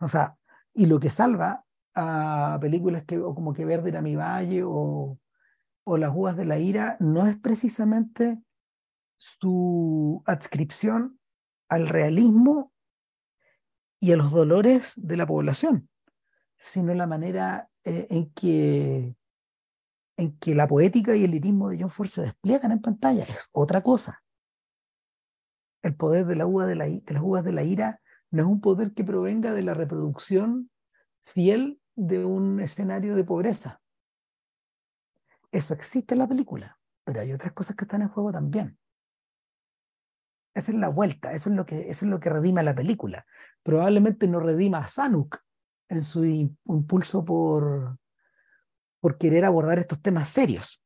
O 0.00 0.06
sea, 0.06 0.36
y 0.74 0.84
lo 0.84 1.00
que 1.00 1.08
salva 1.08 1.64
a 1.94 2.58
películas 2.60 3.04
que, 3.06 3.18
como 3.18 3.54
que 3.54 3.64
Verde 3.64 3.88
era 3.88 4.02
mi 4.02 4.16
valle 4.16 4.62
o, 4.62 5.18
o 5.84 5.96
Las 5.96 6.12
uvas 6.14 6.36
de 6.36 6.44
la 6.44 6.58
ira 6.58 6.98
no 7.00 7.26
es 7.26 7.38
precisamente 7.38 8.38
su 9.16 10.22
adscripción 10.26 11.18
al 11.70 11.88
realismo 11.88 12.70
y 13.98 14.12
a 14.12 14.18
los 14.18 14.30
dolores 14.30 14.92
de 14.96 15.16
la 15.16 15.26
población 15.26 15.88
sino 16.60 16.94
la 16.94 17.06
manera 17.06 17.68
eh, 17.84 18.06
en, 18.10 18.30
que, 18.32 19.16
en 20.16 20.38
que 20.38 20.54
la 20.54 20.68
poética 20.68 21.16
y 21.16 21.24
el 21.24 21.30
lirismo 21.30 21.70
de 21.70 21.78
John 21.80 21.90
Ford 21.90 22.08
se 22.08 22.22
despliegan 22.22 22.72
en 22.72 22.80
pantalla. 22.80 23.24
Es 23.24 23.48
otra 23.52 23.82
cosa. 23.82 24.22
El 25.82 25.96
poder 25.96 26.26
de, 26.26 26.36
la 26.36 26.46
uva 26.46 26.66
de, 26.66 26.76
la, 26.76 26.84
de 26.84 27.02
las 27.08 27.22
uvas 27.22 27.42
de 27.42 27.52
la 27.52 27.64
ira 27.64 28.00
no 28.30 28.42
es 28.42 28.48
un 28.48 28.60
poder 28.60 28.92
que 28.92 29.02
provenga 29.02 29.54
de 29.54 29.62
la 29.62 29.74
reproducción 29.74 30.70
fiel 31.24 31.80
de 31.96 32.24
un 32.24 32.60
escenario 32.60 33.16
de 33.16 33.24
pobreza. 33.24 33.80
Eso 35.50 35.74
existe 35.74 36.14
en 36.14 36.18
la 36.18 36.28
película, 36.28 36.78
pero 37.04 37.22
hay 37.22 37.32
otras 37.32 37.52
cosas 37.54 37.74
que 37.74 37.84
están 37.84 38.02
en 38.02 38.08
juego 38.08 38.30
también. 38.30 38.78
Esa 40.54 40.72
es 40.72 40.78
la 40.78 40.88
vuelta, 40.88 41.32
eso 41.32 41.48
es 41.48 41.56
lo 41.56 41.64
que, 41.64 41.90
es 41.90 42.02
lo 42.02 42.20
que 42.20 42.30
redima 42.30 42.62
la 42.62 42.74
película. 42.74 43.24
Probablemente 43.62 44.28
no 44.28 44.40
redima 44.40 44.78
a 44.78 44.88
Sanuk, 44.88 45.38
en 45.90 46.02
su 46.02 46.24
impulso 46.24 47.24
por, 47.24 47.98
por 49.00 49.18
querer 49.18 49.44
abordar 49.44 49.78
estos 49.78 50.00
temas 50.00 50.30
serios. 50.30 50.80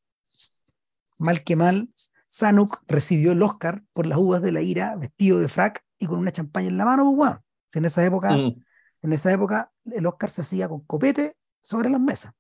Mal 1.19 1.45
que 1.45 1.55
mal, 1.55 1.91
Sanuk 2.27 2.83
recibió 2.89 3.33
el 3.33 3.43
Oscar 3.43 3.85
por 3.93 4.07
las 4.07 4.19
uvas 4.19 4.43
de 4.43 4.51
la 4.51 4.63
ira, 4.63 4.97
vestido 4.97 5.39
de 5.39 5.49
frac 5.49 5.85
y 5.99 6.07
con 6.07 6.19
una 6.19 6.33
champaña 6.33 6.69
en 6.69 6.79
la 6.79 6.87
mano, 6.87 7.05
pues, 7.05 7.17
bueno, 7.17 7.45
en 7.75 7.85
esa 7.85 8.05
época, 8.05 8.37
mm. 8.37 8.65
en 9.03 9.13
esa 9.13 9.31
época 9.31 9.71
el 9.85 10.07
Oscar 10.07 10.31
se 10.31 10.41
hacía 10.41 10.69
con 10.69 10.81
copete 10.81 11.37
sobre 11.61 11.91
las 11.91 12.01
mesas. 12.01 12.33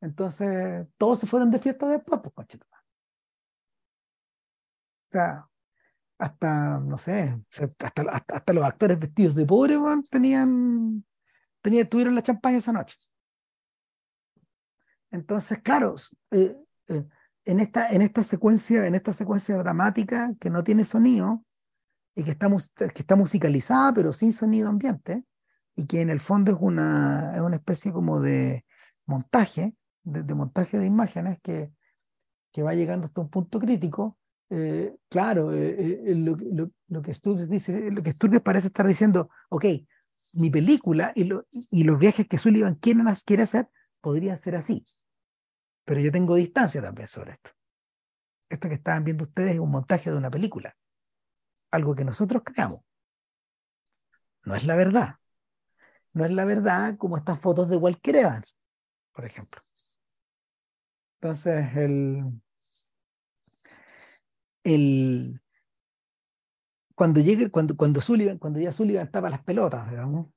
Entonces, 0.00 0.88
todos 0.96 1.20
se 1.20 1.26
fueron 1.26 1.50
de 1.50 1.58
fiesta 1.60 1.88
después, 1.88 2.20
pues, 2.34 2.48
O 2.54 2.58
sea, 5.10 5.46
hasta, 6.22 6.78
no 6.78 6.98
sé, 6.98 7.36
hasta, 7.80 8.02
hasta, 8.28 8.52
los 8.52 8.64
actores 8.64 8.96
vestidos 8.96 9.34
de 9.34 9.44
pobre, 9.44 9.76
tenían, 10.08 11.04
tenían, 11.60 11.88
tuvieron 11.88 12.14
la 12.14 12.22
champaña 12.22 12.58
esa 12.58 12.72
noche. 12.72 12.96
Entonces, 15.10 15.58
claro, 15.62 15.96
eh, 16.30 16.56
eh, 16.86 17.04
en, 17.44 17.58
esta, 17.58 17.90
en, 17.90 18.02
esta 18.02 18.22
secuencia, 18.22 18.86
en 18.86 18.94
esta 18.94 19.12
secuencia 19.12 19.56
dramática 19.56 20.32
que 20.38 20.48
no 20.48 20.62
tiene 20.62 20.84
sonido 20.84 21.44
y 22.14 22.22
que 22.22 22.30
está, 22.30 22.48
que 22.76 23.02
está 23.02 23.16
musicalizada, 23.16 23.92
pero 23.92 24.12
sin 24.12 24.32
sonido 24.32 24.68
ambiente, 24.68 25.24
y 25.74 25.86
que 25.86 26.02
en 26.02 26.10
el 26.10 26.20
fondo 26.20 26.52
es 26.52 26.58
una, 26.60 27.32
es 27.34 27.40
una 27.40 27.56
especie 27.56 27.92
como 27.92 28.20
de 28.20 28.64
montaje, 29.06 29.74
de, 30.04 30.22
de 30.22 30.34
montaje 30.34 30.78
de 30.78 30.86
imágenes 30.86 31.40
que, 31.42 31.72
que 32.52 32.62
va 32.62 32.74
llegando 32.74 33.06
hasta 33.06 33.22
un 33.22 33.28
punto 33.28 33.58
crítico, 33.58 34.18
eh, 34.54 34.96
claro, 35.08 35.54
eh, 35.54 36.10
eh, 36.10 36.14
lo, 36.14 37.00
que 37.00 37.14
Sturges 37.14 37.48
dice, 37.48 37.90
lo 37.90 38.02
que 38.02 38.12
Sturges 38.12 38.42
parece 38.42 38.66
estar 38.66 38.86
diciendo, 38.86 39.30
ok, 39.48 39.64
mi 40.34 40.50
película 40.50 41.10
y, 41.14 41.26
y 41.70 41.84
los 41.84 41.98
viajes 41.98 42.28
que 42.28 42.36
Sullivan 42.36 42.74
quiere, 42.74 43.00
quiere 43.24 43.44
hacer 43.44 43.70
podrían 44.02 44.36
ser 44.36 44.56
así. 44.56 44.84
Pero 45.86 46.00
yo 46.00 46.12
tengo 46.12 46.34
distancia 46.34 46.82
también 46.82 47.08
sobre 47.08 47.32
esto. 47.32 47.50
Esto 48.50 48.68
que 48.68 48.74
estaban 48.74 49.04
viendo 49.04 49.24
ustedes 49.24 49.54
es 49.54 49.58
un 49.58 49.70
montaje 49.70 50.10
de 50.10 50.18
una 50.18 50.30
película. 50.30 50.76
Algo 51.70 51.94
que 51.94 52.04
nosotros 52.04 52.42
creamos. 52.44 52.82
No 54.44 54.54
es 54.54 54.66
la 54.66 54.76
verdad. 54.76 55.16
No 56.12 56.26
es 56.26 56.32
la 56.32 56.44
verdad 56.44 56.98
como 56.98 57.16
estas 57.16 57.40
fotos 57.40 57.70
de 57.70 57.78
Walker 57.78 58.16
Evans, 58.16 58.58
por 59.12 59.24
ejemplo. 59.24 59.62
Entonces, 61.22 61.74
el, 61.74 62.42
el, 64.64 65.40
cuando 66.94 67.20
llegue, 67.20 67.50
cuando, 67.50 67.76
cuando 67.76 68.00
Sullivan, 68.00 68.38
cuando 68.38 68.60
ya 68.60 68.72
Sullivan 68.72 69.06
estaba 69.06 69.30
las 69.30 69.42
pelotas, 69.42 69.90
digamos, 69.90 70.28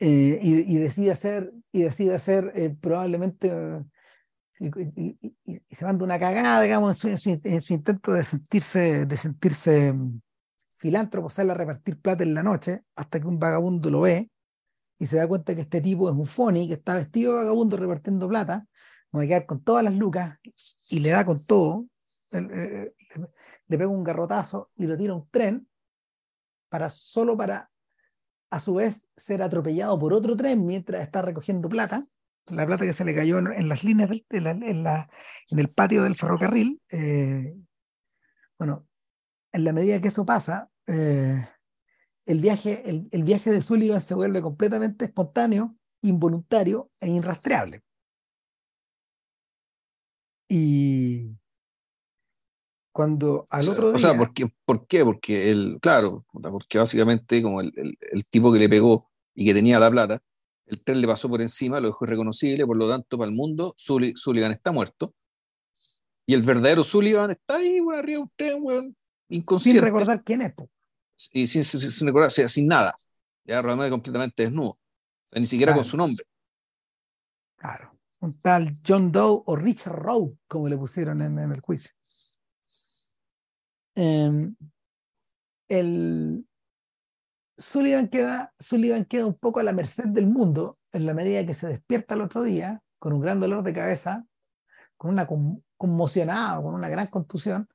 eh, 0.00 0.38
y, 0.42 0.74
y, 0.74 0.78
decide 0.78 1.10
hacer, 1.10 1.52
y 1.72 1.82
decide 1.82 2.14
hacer 2.14 2.52
eh, 2.54 2.76
probablemente, 2.80 3.52
y, 4.60 5.18
y, 5.44 5.74
se 5.74 5.84
manda 5.84 6.04
una 6.04 6.18
cagada, 6.18 6.62
digamos, 6.62 7.04
en 7.04 7.18
su, 7.18 7.40
en 7.42 7.60
su, 7.60 7.72
intento 7.72 8.12
de 8.12 8.24
sentirse, 8.24 9.06
de 9.06 9.16
sentirse 9.16 9.92
mm, 9.92 10.20
filántropo, 10.76 11.30
sale 11.30 11.52
a 11.52 11.54
repartir 11.54 12.00
plata 12.00 12.22
en 12.22 12.34
la 12.34 12.42
noche, 12.42 12.82
hasta 12.94 13.20
que 13.20 13.26
un 13.26 13.38
vagabundo 13.38 13.90
lo 13.90 14.02
ve 14.02 14.30
y 14.98 15.06
se 15.06 15.16
da 15.16 15.28
cuenta 15.28 15.54
que 15.54 15.62
este 15.62 15.80
tipo 15.80 16.08
es 16.10 16.16
un 16.16 16.26
phony, 16.26 16.66
que 16.66 16.74
está 16.74 16.96
vestido 16.96 17.32
de 17.32 17.38
vagabundo 17.38 17.76
repartiendo 17.76 18.28
plata, 18.28 18.66
va 19.14 19.22
a 19.22 19.26
quedar 19.26 19.46
con 19.46 19.62
todas 19.62 19.84
las 19.84 19.94
lucas 19.94 20.38
y 20.88 21.00
le 21.00 21.10
da 21.10 21.24
con 21.24 21.44
todo, 21.44 21.86
le 22.30 22.92
pega 23.68 23.88
un 23.88 24.04
garrotazo 24.04 24.70
y 24.76 24.86
lo 24.86 24.96
tira 24.96 25.12
a 25.12 25.16
un 25.16 25.28
tren 25.30 25.68
para 26.68 26.90
solo 26.90 27.36
para 27.36 27.70
a 28.50 28.60
su 28.60 28.74
vez 28.74 29.10
ser 29.16 29.42
atropellado 29.42 29.98
por 29.98 30.12
otro 30.12 30.36
tren 30.36 30.64
mientras 30.64 31.02
está 31.02 31.22
recogiendo 31.22 31.68
plata, 31.68 32.06
la 32.50 32.66
plata 32.66 32.84
que 32.84 32.92
se 32.92 33.04
le 33.04 33.14
cayó 33.14 33.38
en, 33.38 33.68
las 33.68 33.84
líneas 33.84 34.10
en, 34.30 34.44
la, 34.44 35.10
en, 35.50 35.58
el 35.58 35.68
patio 35.74 36.02
del 36.02 36.16
ferrocarril. 36.16 36.80
Eh, 36.90 37.54
bueno, 38.58 38.86
en 39.52 39.64
la 39.64 39.72
medida 39.72 40.00
que 40.00 40.08
eso 40.08 40.24
pasa, 40.24 40.70
eh, 40.86 41.46
el, 42.26 42.40
viaje, 42.40 42.88
el, 42.88 43.08
el 43.10 43.22
viaje 43.22 43.50
de 43.50 43.62
Sullivan 43.62 44.00
se 44.00 44.14
vuelve 44.14 44.40
completamente 44.40 45.06
espontáneo, 45.06 45.76
involuntario 46.02 46.90
e 47.00 47.10
irrastreable. 47.10 47.82
Y, 50.48 51.37
cuando 52.98 53.46
al 53.48 53.68
otro 53.68 53.86
día... 53.86 53.94
O 53.94 53.98
sea, 54.00 54.18
¿por 54.18 54.34
qué? 54.34 54.50
¿por 54.64 54.84
qué? 54.88 55.04
Porque 55.04 55.52
él, 55.52 55.78
claro, 55.80 56.26
porque 56.32 56.78
básicamente 56.78 57.40
como 57.40 57.60
el, 57.60 57.72
el, 57.76 58.26
tipo 58.26 58.52
que 58.52 58.58
le 58.58 58.68
pegó 58.68 59.08
y 59.36 59.46
que 59.46 59.54
tenía 59.54 59.78
la 59.78 59.88
plata, 59.88 60.20
el 60.66 60.82
tren 60.82 61.00
le 61.00 61.06
pasó 61.06 61.28
por 61.28 61.40
encima, 61.40 61.78
lo 61.78 61.86
dejó 61.86 62.06
irreconocible, 62.06 62.66
por 62.66 62.76
lo 62.76 62.88
tanto, 62.88 63.16
para 63.16 63.30
el 63.30 63.36
mundo, 63.36 63.72
Sullivan 63.76 64.50
está 64.50 64.72
muerto. 64.72 65.14
Y 66.26 66.34
el 66.34 66.42
verdadero 66.42 66.82
Sullivan 66.82 67.30
está 67.30 67.58
ahí, 67.58 67.78
bueno, 67.78 68.00
arriba 68.00 68.16
de 68.16 68.22
un 68.24 68.32
tren, 68.34 68.58
weón, 68.62 68.96
inconsciente. 69.28 69.78
Sin 69.78 69.84
recordar 69.84 70.24
quién 70.24 70.42
es, 70.42 70.54
Y 71.32 71.46
sin, 71.46 71.62
sin, 71.62 72.04
recordar, 72.08 72.32
sea, 72.32 72.48
sin 72.48 72.66
nada. 72.66 72.98
Ya 73.44 73.62
realmente 73.62 73.90
completamente 73.90 74.42
desnudo. 74.42 74.76
ni 75.30 75.46
siquiera 75.46 75.72
con 75.72 75.84
su 75.84 75.96
nombre. 75.96 76.24
Claro. 77.54 77.92
Un 78.18 78.40
tal 78.40 78.72
John 78.84 79.12
Doe 79.12 79.40
o 79.46 79.54
Richard 79.54 79.94
Rowe, 79.94 80.36
como 80.48 80.66
le 80.66 80.76
pusieron 80.76 81.22
en, 81.22 81.38
en 81.38 81.52
el 81.52 81.60
juicio. 81.60 81.92
Em, 84.00 84.54
el 85.68 86.46
Sullivan 87.56 88.06
queda, 88.06 88.54
Sullivan 88.56 89.04
queda 89.04 89.26
un 89.26 89.34
poco 89.34 89.58
a 89.58 89.64
la 89.64 89.72
merced 89.72 90.06
del 90.06 90.28
mundo 90.28 90.78
en 90.92 91.04
la 91.04 91.14
medida 91.14 91.44
que 91.44 91.52
se 91.52 91.66
despierta 91.66 92.14
el 92.14 92.20
otro 92.20 92.44
día 92.44 92.80
con 93.00 93.12
un 93.12 93.20
gran 93.20 93.40
dolor 93.40 93.64
de 93.64 93.72
cabeza, 93.72 94.24
con 94.96 95.10
una 95.10 95.26
conmocionada, 95.76 96.62
con 96.62 96.74
una 96.74 96.88
gran 96.88 97.08
contusión, 97.08 97.68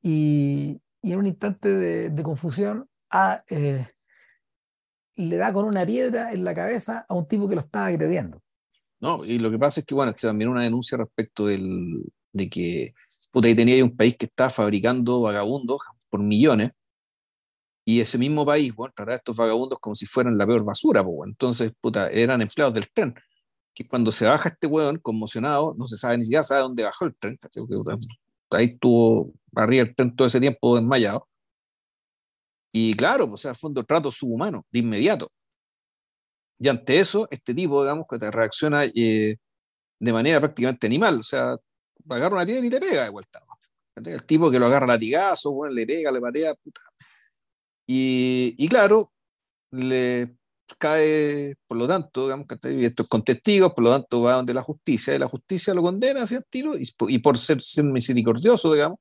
y, 0.00 0.80
y 1.02 1.12
en 1.12 1.18
un 1.18 1.26
instante 1.26 1.68
de, 1.68 2.22
confusión 2.22 2.88
eh, 3.48 3.88
le 5.16 5.36
da 5.36 5.52
con 5.52 5.64
una 5.64 5.84
piedra 5.84 6.32
en 6.32 6.44
la 6.44 6.54
cabeza 6.54 7.04
a 7.08 7.14
un 7.14 7.26
tipo 7.26 7.48
que 7.48 7.56
lo 7.56 7.60
estaba 7.60 7.86
agrediendo. 7.86 8.40
No, 9.00 9.24
y 9.24 9.40
lo 9.40 9.50
que 9.50 9.58
pasa 9.58 9.80
es 9.80 9.86
que, 9.86 9.96
bueno, 9.96 10.12
es 10.12 10.16
que 10.16 10.28
también 10.28 10.48
una 10.48 10.62
denuncia 10.62 10.96
respecto 10.96 11.46
del, 11.46 12.04
de 12.32 12.48
que, 12.48 12.94
puta, 13.36 13.48
ahí 13.48 13.54
tenía 13.54 13.84
un 13.84 13.94
país 13.94 14.16
que 14.16 14.24
estaba 14.24 14.48
fabricando 14.48 15.20
vagabundos 15.20 15.80
por 16.08 16.20
millones, 16.22 16.72
y 17.84 18.00
ese 18.00 18.16
mismo 18.16 18.46
país, 18.46 18.74
bueno, 18.74 18.94
trataba 18.96 19.14
a 19.14 19.18
estos 19.18 19.36
vagabundos 19.36 19.78
como 19.78 19.94
si 19.94 20.06
fueran 20.06 20.38
la 20.38 20.46
peor 20.46 20.64
basura, 20.64 21.04
pues, 21.04 21.28
entonces, 21.28 21.70
puta, 21.78 22.08
eran 22.08 22.40
empleados 22.40 22.72
del 22.72 22.90
tren, 22.90 23.14
que 23.74 23.86
cuando 23.86 24.10
se 24.10 24.24
baja 24.26 24.48
este 24.48 24.66
hueón 24.66 24.98
conmocionado, 25.00 25.74
no 25.78 25.86
se 25.86 25.98
sabe 25.98 26.16
ni 26.16 26.24
siquiera 26.24 26.42
sabe 26.44 26.62
dónde 26.62 26.84
bajó 26.84 27.04
el 27.04 27.14
tren, 27.16 27.38
ahí 28.52 28.66
estuvo 28.66 29.34
arriba 29.54 29.82
el 29.84 29.94
tren 29.94 30.16
todo 30.16 30.26
ese 30.28 30.40
tiempo 30.40 30.76
desmayado, 30.76 31.28
y 32.72 32.94
claro, 32.94 33.28
pues, 33.28 33.40
o 33.40 33.42
sea, 33.42 33.54
fue 33.54 33.68
un 33.70 33.84
trato 33.86 34.10
subhumano, 34.10 34.64
de 34.70 34.78
inmediato. 34.78 35.30
Y 36.58 36.68
ante 36.68 36.98
eso, 37.00 37.28
este 37.30 37.54
tipo, 37.54 37.82
digamos, 37.82 38.06
que 38.08 38.18
te 38.18 38.30
reacciona 38.30 38.84
eh, 38.86 39.36
de 39.98 40.12
manera 40.12 40.40
prácticamente 40.40 40.86
animal, 40.86 41.20
o 41.20 41.22
sea, 41.22 41.56
agarra 42.08 42.36
una 42.36 42.46
piedra 42.46 42.66
y 42.66 42.70
le 42.70 42.80
pega 42.80 43.04
de 43.04 43.10
vuelta. 43.10 43.42
El 43.96 44.26
tipo 44.26 44.50
que 44.50 44.58
lo 44.58 44.66
agarra 44.66 44.86
latigazo, 44.86 45.52
bueno, 45.52 45.74
le 45.74 45.86
pega, 45.86 46.10
le 46.10 46.20
patea, 46.20 46.54
puta. 46.54 46.80
Y, 47.86 48.54
y 48.58 48.68
claro, 48.68 49.12
le 49.70 50.36
cae, 50.78 51.56
por 51.66 51.76
lo 51.76 51.86
tanto, 51.86 52.24
digamos, 52.24 52.46
que 52.46 52.84
esto 52.84 53.02
es 53.04 53.08
con 53.08 53.22
testigos, 53.22 53.72
por 53.72 53.84
lo 53.84 53.90
tanto 53.90 54.22
va 54.22 54.34
donde 54.34 54.54
la 54.54 54.62
justicia, 54.62 55.14
y 55.14 55.18
la 55.18 55.28
justicia 55.28 55.74
lo 55.74 55.82
condena 55.82 56.22
hacia 56.22 56.38
el 56.38 56.44
tiro, 56.44 56.76
y, 56.76 56.88
y 57.08 57.18
por 57.18 57.38
ser, 57.38 57.62
ser, 57.62 57.84
misericordioso, 57.84 58.72
digamos, 58.72 58.98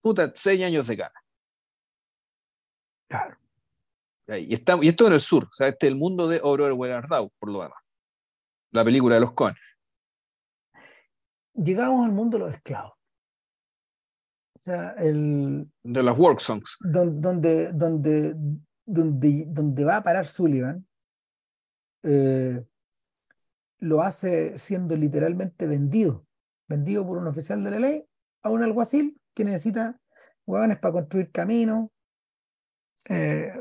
puta, 0.00 0.32
seis 0.34 0.62
años 0.62 0.86
de 0.86 0.96
cana. 0.96 1.24
Claro. 3.08 3.38
Y, 4.28 4.54
está, 4.54 4.78
y 4.80 4.88
esto 4.88 5.06
en 5.06 5.14
el 5.14 5.20
sur, 5.20 5.44
o 5.44 5.52
sea, 5.52 5.68
este 5.68 5.86
es 5.86 5.92
el 5.92 5.98
mundo 5.98 6.28
de 6.28 6.40
Orwell 6.42 6.92
Ardau, 6.92 7.30
por 7.38 7.50
lo 7.50 7.62
demás. 7.62 7.78
La 8.70 8.82
película 8.82 9.16
de 9.16 9.20
los 9.20 9.32
Cohen. 9.32 9.54
Llegamos 11.54 12.04
al 12.04 12.12
mundo 12.12 12.38
de 12.38 12.44
los 12.44 12.54
esclavos. 12.54 12.92
O 14.58 14.62
sea, 14.62 14.90
el. 14.98 15.68
De 15.82 16.02
las 16.02 16.18
work 16.18 16.40
songs. 16.40 16.76
Donde, 16.80 17.72
donde, 17.72 18.34
donde, 18.84 19.44
donde 19.46 19.84
va 19.84 19.96
a 19.96 20.02
parar 20.02 20.26
Sullivan, 20.26 20.86
eh, 22.02 22.64
lo 23.78 24.02
hace 24.02 24.58
siendo 24.58 24.96
literalmente 24.96 25.66
vendido. 25.66 26.26
Vendido 26.66 27.06
por 27.06 27.18
un 27.18 27.26
oficial 27.26 27.62
de 27.62 27.70
la 27.70 27.78
ley 27.78 28.04
a 28.42 28.50
un 28.50 28.62
alguacil 28.62 29.20
que 29.34 29.44
necesita 29.44 30.00
huevones 30.46 30.78
para 30.78 30.92
construir 30.92 31.30
caminos, 31.30 31.88
eh, 33.06 33.52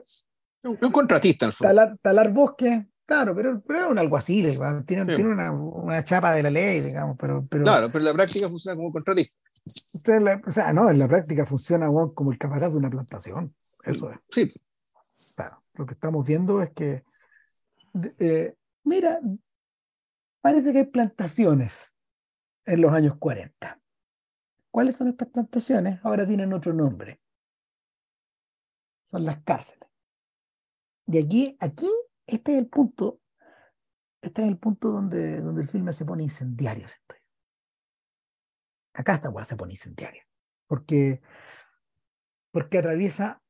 un, 0.64 0.78
un, 0.82 0.92
contratista, 0.92 1.46
en 1.46 1.52
talar, 1.52 1.98
talar 2.02 2.32
bosque, 2.32 2.88
claro, 3.06 3.36
pero, 3.36 3.62
pero 3.62 3.86
es 3.86 3.92
un 3.92 3.98
alguacil, 3.98 4.58
tiene, 4.86 5.04
sí. 5.04 5.16
tiene 5.16 5.30
una, 5.30 5.52
una, 5.52 6.04
chapa 6.04 6.34
de 6.34 6.44
la 6.44 6.50
ley, 6.50 6.82
digamos, 6.82 7.18
pero, 7.20 7.46
pero... 7.50 7.64
Claro, 7.64 7.88
pero 7.88 8.00
en 8.00 8.06
la 8.06 8.14
práctica 8.14 8.48
funciona 8.48 8.76
como 8.76 8.92
contratista. 8.92 9.38
Usted 9.94 10.22
la, 10.22 10.42
o 10.46 10.52
sea, 10.52 10.74
no, 10.74 10.90
en 10.90 11.00
la 11.00 11.08
práctica 11.08 11.46
funciona 11.46 11.88
como 12.14 12.32
el 12.32 12.38
capataz 12.38 12.72
de 12.72 12.78
una 12.78 12.90
plantación, 12.90 13.56
eso 13.86 14.12
es. 14.12 14.20
Sí. 14.30 14.54
Claro, 15.36 15.58
lo 15.74 15.86
que 15.86 15.94
estamos 15.94 16.26
viendo 16.26 16.62
es 16.62 16.72
que, 16.72 17.04
eh, 18.20 18.56
mira, 18.84 19.20
parece 20.42 20.74
que 20.74 20.80
hay 20.80 20.86
plantaciones 20.86 21.96
en 22.66 22.82
los 22.82 22.94
años 22.94 23.16
40. 23.18 23.80
¿Cuáles 24.72 24.96
son 24.96 25.08
estas 25.08 25.28
plantaciones? 25.30 26.00
Ahora 26.04 26.26
tienen 26.26 26.54
otro 26.54 26.74
nombre 26.74 27.20
son 29.14 29.26
las 29.26 29.44
cárceles. 29.44 29.88
De 31.06 31.20
aquí, 31.20 31.56
aquí, 31.60 31.90
este 32.28 32.54
es 32.54 32.60
el 32.60 32.68
punto, 32.68 33.20
este 34.22 34.44
es 34.44 34.48
el 34.48 34.58
punto 34.58 34.90
donde, 34.90 35.42
donde 35.42 35.62
el 35.62 35.68
filme 35.68 35.94
se 35.94 36.06
pone 36.06 36.24
incendiario. 36.24 36.88
Acá 38.94 39.16
esta 39.16 39.30
weá 39.30 39.46
se 39.46 39.56
pone 39.56 39.74
incendiaria. 39.74 40.26
Porque, 40.68 41.22
porque 42.52 42.78
atraviesa 42.80 43.42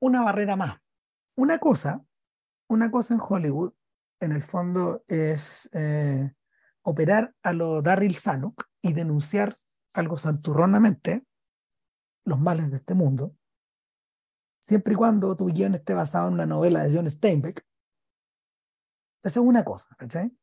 una 0.00 0.22
barrera 0.22 0.56
más. 0.56 0.80
Una 1.36 1.58
cosa, 1.58 2.04
una 2.68 2.90
cosa 2.90 3.14
en 3.14 3.20
Hollywood, 3.26 3.74
en 4.20 4.32
el 4.32 4.42
fondo, 4.42 5.04
es 5.06 5.68
eh, 5.74 6.32
operar 6.82 7.34
a 7.42 7.52
lo 7.52 7.82
Darryl 7.82 8.16
Zanuck 8.16 8.68
y 8.82 8.92
denunciar 8.92 9.54
algo 9.94 10.18
santurronamente 10.18 11.24
los 12.24 12.40
males 12.40 12.70
de 12.70 12.78
este 12.78 12.94
mundo 12.94 13.36
siempre 14.64 14.94
y 14.94 14.96
cuando 14.96 15.36
tu 15.36 15.46
guion 15.46 15.74
esté 15.74 15.92
basado 15.92 16.28
en 16.28 16.34
una 16.34 16.46
novela 16.46 16.84
de 16.84 16.96
John 16.96 17.10
Steinbeck. 17.10 17.62
Esa 19.22 19.40
es 19.40 19.46
una 19.46 19.62
cosa, 19.62 19.94
¿cachai? 19.98 20.34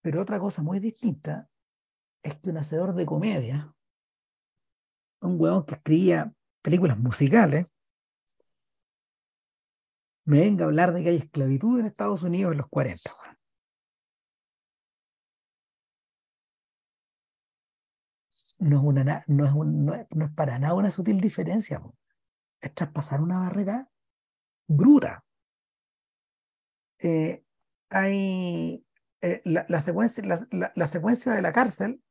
Pero 0.00 0.22
otra 0.22 0.38
cosa 0.38 0.62
muy 0.62 0.78
distinta 0.78 1.48
es 2.22 2.36
que 2.36 2.50
un 2.50 2.58
hacedor 2.58 2.94
de 2.94 3.06
comedia, 3.06 3.74
un 5.22 5.40
huevón 5.40 5.66
que 5.66 5.74
escribía 5.74 6.32
películas 6.62 6.98
musicales, 6.98 7.66
me 10.24 10.38
venga 10.38 10.64
a 10.64 10.68
hablar 10.68 10.92
de 10.92 11.02
que 11.02 11.08
hay 11.08 11.16
esclavitud 11.16 11.80
en 11.80 11.86
Estados 11.86 12.22
Unidos 12.22 12.52
en 12.52 12.58
los 12.58 12.68
40. 12.68 13.10
No 18.60 19.94
es, 19.94 20.06
para 20.36 20.60
nada 20.60 20.74
una 20.74 20.92
sutil 20.92 21.20
diferencia 21.20 21.80
es 22.60 22.74
traspasar 22.74 23.20
una 23.20 23.40
barrera 23.40 23.88
bruta. 24.66 25.24
Eh, 26.98 27.44
hay 27.88 28.84
eh, 29.22 29.40
la, 29.44 29.66
la, 29.68 29.80
secuencia, 29.80 30.24
la, 30.24 30.72
la, 30.74 30.86
secuencia 30.86 31.32
de 31.32 31.42
la 31.42 31.52
cárcel, 31.52 32.02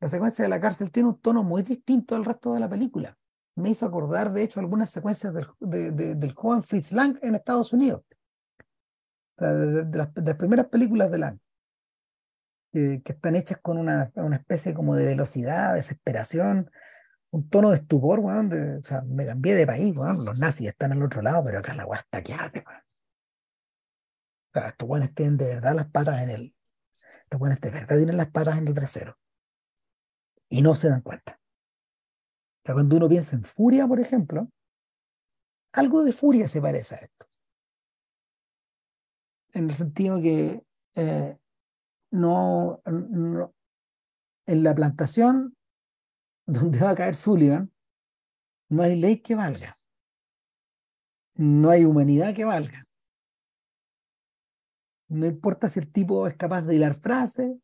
la 0.00 0.08
secuencia 0.08 0.44
de 0.44 0.48
la 0.48 0.60
cárcel 0.60 0.90
tiene 0.90 1.08
un 1.08 1.20
tono 1.20 1.42
muy 1.42 1.62
distinto 1.62 2.14
al 2.14 2.24
resto 2.24 2.54
de 2.54 2.60
la 2.60 2.68
película. 2.68 3.16
Me 3.56 3.70
hizo 3.70 3.86
acordar, 3.86 4.32
de 4.32 4.44
hecho, 4.44 4.60
algunas 4.60 4.90
secuencias 4.90 5.34
del, 5.34 5.46
de, 5.58 5.90
de, 5.90 6.14
del 6.14 6.32
joven 6.32 6.62
Fritz 6.62 6.92
Lang 6.92 7.18
en 7.22 7.34
Estados 7.34 7.72
Unidos. 7.72 8.04
De, 9.36 9.84
de 9.84 9.98
las, 9.98 10.10
las, 10.14 10.36
primeras 10.36 10.66
películas 10.66 11.10
de 11.10 11.18
Lang. 11.18 11.38
Eh, 12.72 13.00
que 13.02 13.12
están 13.12 13.34
hechas 13.34 13.58
con 13.62 13.78
una, 13.78 14.12
una 14.14 14.36
especie 14.36 14.74
como 14.74 14.94
de 14.94 15.06
velocidad, 15.06 15.74
desesperación, 15.74 16.70
un 17.30 17.48
tono 17.48 17.70
de 17.70 17.76
estupor, 17.76 18.20
weón, 18.20 18.48
de, 18.48 18.78
o 18.78 18.84
sea, 18.84 19.02
me 19.02 19.26
cambié 19.26 19.54
de 19.54 19.66
país, 19.66 19.94
weón, 19.96 20.24
los 20.24 20.38
nazis 20.38 20.68
están 20.68 20.92
al 20.92 21.02
otro 21.02 21.22
lado, 21.22 21.42
pero 21.44 21.58
acá 21.58 21.74
la 21.74 21.86
weá 21.86 22.00
está 22.00 22.22
que 22.22 22.34
arde, 22.34 22.64
weón. 22.66 22.80
O 22.80 24.52
sea, 24.52 24.68
estos 24.68 24.88
weones 24.88 25.14
tienen 25.14 25.36
de 25.36 25.44
verdad 25.44 25.74
las 25.74 25.90
patas 25.90 26.22
en 26.22 26.30
el, 26.30 26.54
estos 27.24 27.40
weones 27.40 27.60
de 27.60 27.70
verdad 27.70 27.96
tienen 27.96 28.16
las 28.16 28.30
patas 28.30 28.58
en 28.58 28.68
el 28.68 28.74
trasero. 28.74 29.18
Y 30.48 30.62
no 30.62 30.74
se 30.74 30.88
dan 30.88 31.02
cuenta. 31.02 31.38
O 32.62 32.62
sea, 32.64 32.74
cuando 32.74 32.96
uno 32.96 33.08
piensa 33.08 33.36
en 33.36 33.44
furia, 33.44 33.86
por 33.86 34.00
ejemplo, 34.00 34.48
algo 35.72 36.02
de 36.02 36.12
furia 36.12 36.48
se 36.48 36.62
parece 36.62 36.94
a 36.94 36.98
esto. 36.98 37.26
En 39.52 39.64
el 39.68 39.74
sentido 39.74 40.20
que 40.20 40.62
eh, 40.94 41.38
no, 42.10 42.80
no, 42.86 43.54
en 44.46 44.62
la 44.62 44.74
plantación 44.74 45.57
donde 46.52 46.80
va 46.80 46.90
a 46.90 46.94
caer 46.94 47.14
Sullivan, 47.14 47.70
no 48.70 48.82
hay 48.82 48.98
ley 48.98 49.18
que 49.18 49.34
valga. 49.34 49.76
No 51.34 51.70
hay 51.70 51.84
humanidad 51.84 52.34
que 52.34 52.44
valga. 52.44 52.86
No 55.08 55.26
importa 55.26 55.68
si 55.68 55.78
el 55.78 55.92
tipo 55.92 56.26
es 56.26 56.36
capaz 56.36 56.62
de 56.62 56.74
hilar 56.74 56.94
frases, 56.94 57.56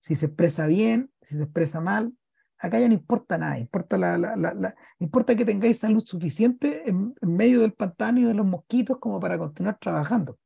si 0.00 0.14
se 0.14 0.26
expresa 0.26 0.66
bien, 0.66 1.12
si 1.20 1.36
se 1.36 1.42
expresa 1.42 1.80
mal. 1.80 2.16
Acá 2.58 2.78
ya 2.78 2.88
no 2.88 2.94
importa 2.94 3.38
nada, 3.38 3.58
importa, 3.58 3.98
la, 3.98 4.16
la, 4.16 4.34
la, 4.36 4.74
importa 4.98 5.36
que 5.36 5.44
tengáis 5.44 5.80
salud 5.80 6.02
suficiente 6.04 6.88
en, 6.88 7.14
en, 7.20 7.36
medio 7.36 7.60
del 7.60 7.74
pantano 7.74 8.20
y 8.20 8.24
de 8.24 8.34
los 8.34 8.46
mosquitos 8.46 8.98
como 8.98 9.20
para 9.20 9.36
continuar 9.36 9.78
trabajando. 9.78 10.38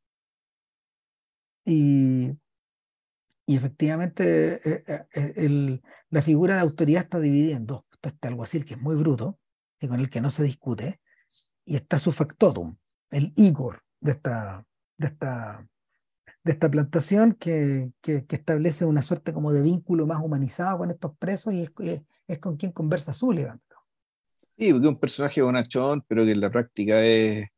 Y, 1.65 2.31
y 3.51 3.57
efectivamente 3.57 4.61
eh, 4.65 4.85
eh, 4.87 5.07
eh, 5.13 5.33
el, 5.35 5.83
la 6.11 6.23
figura 6.23 6.55
de 6.55 6.61
autoridad 6.61 7.03
está 7.03 7.19
dividida 7.19 7.57
en 7.57 7.67
dos. 7.67 7.83
Está 7.91 8.11
este 8.11 8.29
alguacil 8.29 8.65
que 8.65 8.75
es 8.75 8.81
muy 8.81 8.95
bruto 8.95 9.41
y 9.81 9.89
con 9.89 9.99
el 9.99 10.09
que 10.09 10.21
no 10.21 10.31
se 10.31 10.45
discute, 10.45 11.01
y 11.65 11.75
está 11.75 11.99
su 11.99 12.13
factotum, 12.13 12.77
el 13.11 13.33
Igor 13.35 13.83
de 13.99 14.13
esta, 14.13 14.65
de 14.97 15.07
esta, 15.09 15.67
de 16.45 16.53
esta 16.53 16.71
plantación 16.71 17.33
que, 17.33 17.91
que, 18.01 18.25
que, 18.25 18.37
establece 18.37 18.85
una 18.85 19.03
suerte 19.03 19.33
como 19.33 19.53
de 19.53 19.63
vínculo 19.63 20.07
más 20.07 20.23
humanizado 20.23 20.79
con 20.79 20.93
estos 20.93 21.17
presos 21.17 21.53
y 21.53 21.63
es, 21.63 22.03
es 22.29 22.39
con 22.39 22.57
quien 22.57 22.71
conversa 22.71 23.15
Sullivan. 23.15 23.61
Sí, 24.57 24.71
porque 24.71 24.87
es 24.87 24.93
un 24.93 25.01
personaje 25.01 25.43
bonachón, 25.43 26.05
pero 26.07 26.25
que 26.25 26.31
en 26.31 26.41
la 26.41 26.51
práctica 26.53 27.03
es, 27.03 27.49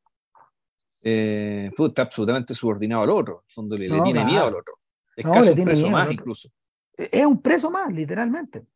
eh, 1.02 1.70
pues, 1.76 1.88
está 1.90 2.02
absolutamente 2.02 2.54
subordinado 2.54 3.02
al 3.02 3.10
otro. 3.10 3.34
En 3.40 3.44
el 3.44 3.52
fondo 3.52 3.76
le, 3.76 3.88
tiene 4.02 4.24
miedo 4.24 4.46
al 4.46 4.54
otro. 4.54 4.74
Es 5.16 5.24
casi 5.24 5.50
un 5.50 5.64
preso 5.64 5.90
más, 5.90 6.12
incluso. 6.12 6.48
E, 6.96 7.08
es 7.12 7.26
un 7.26 7.40
preso 7.40 7.70
más, 7.70 7.92
literalmente. 7.92 8.66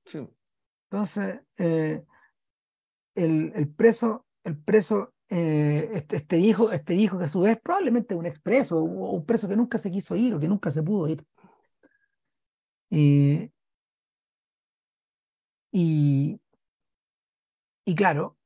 Entonces, 0.91 1.41
eh, 1.59 2.05
el, 3.15 3.53
el, 3.55 3.69
preso, 3.69 4.27
el 4.45 4.57
preso 4.59 5.15
eh, 5.29 5.91
este, 5.95 6.17
este, 6.17 6.39
hijo, 6.39 6.71
este 6.71 6.95
hijo 6.95 7.19
que 7.19 7.25
a 7.25 7.29
su 7.29 7.41
vez 7.41 7.59
probablemente 7.61 8.15
un 8.15 8.27
expreso, 8.27 8.79
o 8.79 9.13
un 9.13 9.27
preso 9.27 9.49
que 9.49 9.57
nunca 9.57 9.79
se 9.79 9.91
quiso 9.91 10.15
ir 10.15 10.35
o 10.35 10.41
que 10.41 10.49
nunca 10.49 10.71
se 10.71 10.83
pudo 10.83 11.09
ir. 11.09 11.25
Y, 12.91 13.51
y, 15.73 16.41
y 17.85 17.95
claro, 17.97 18.37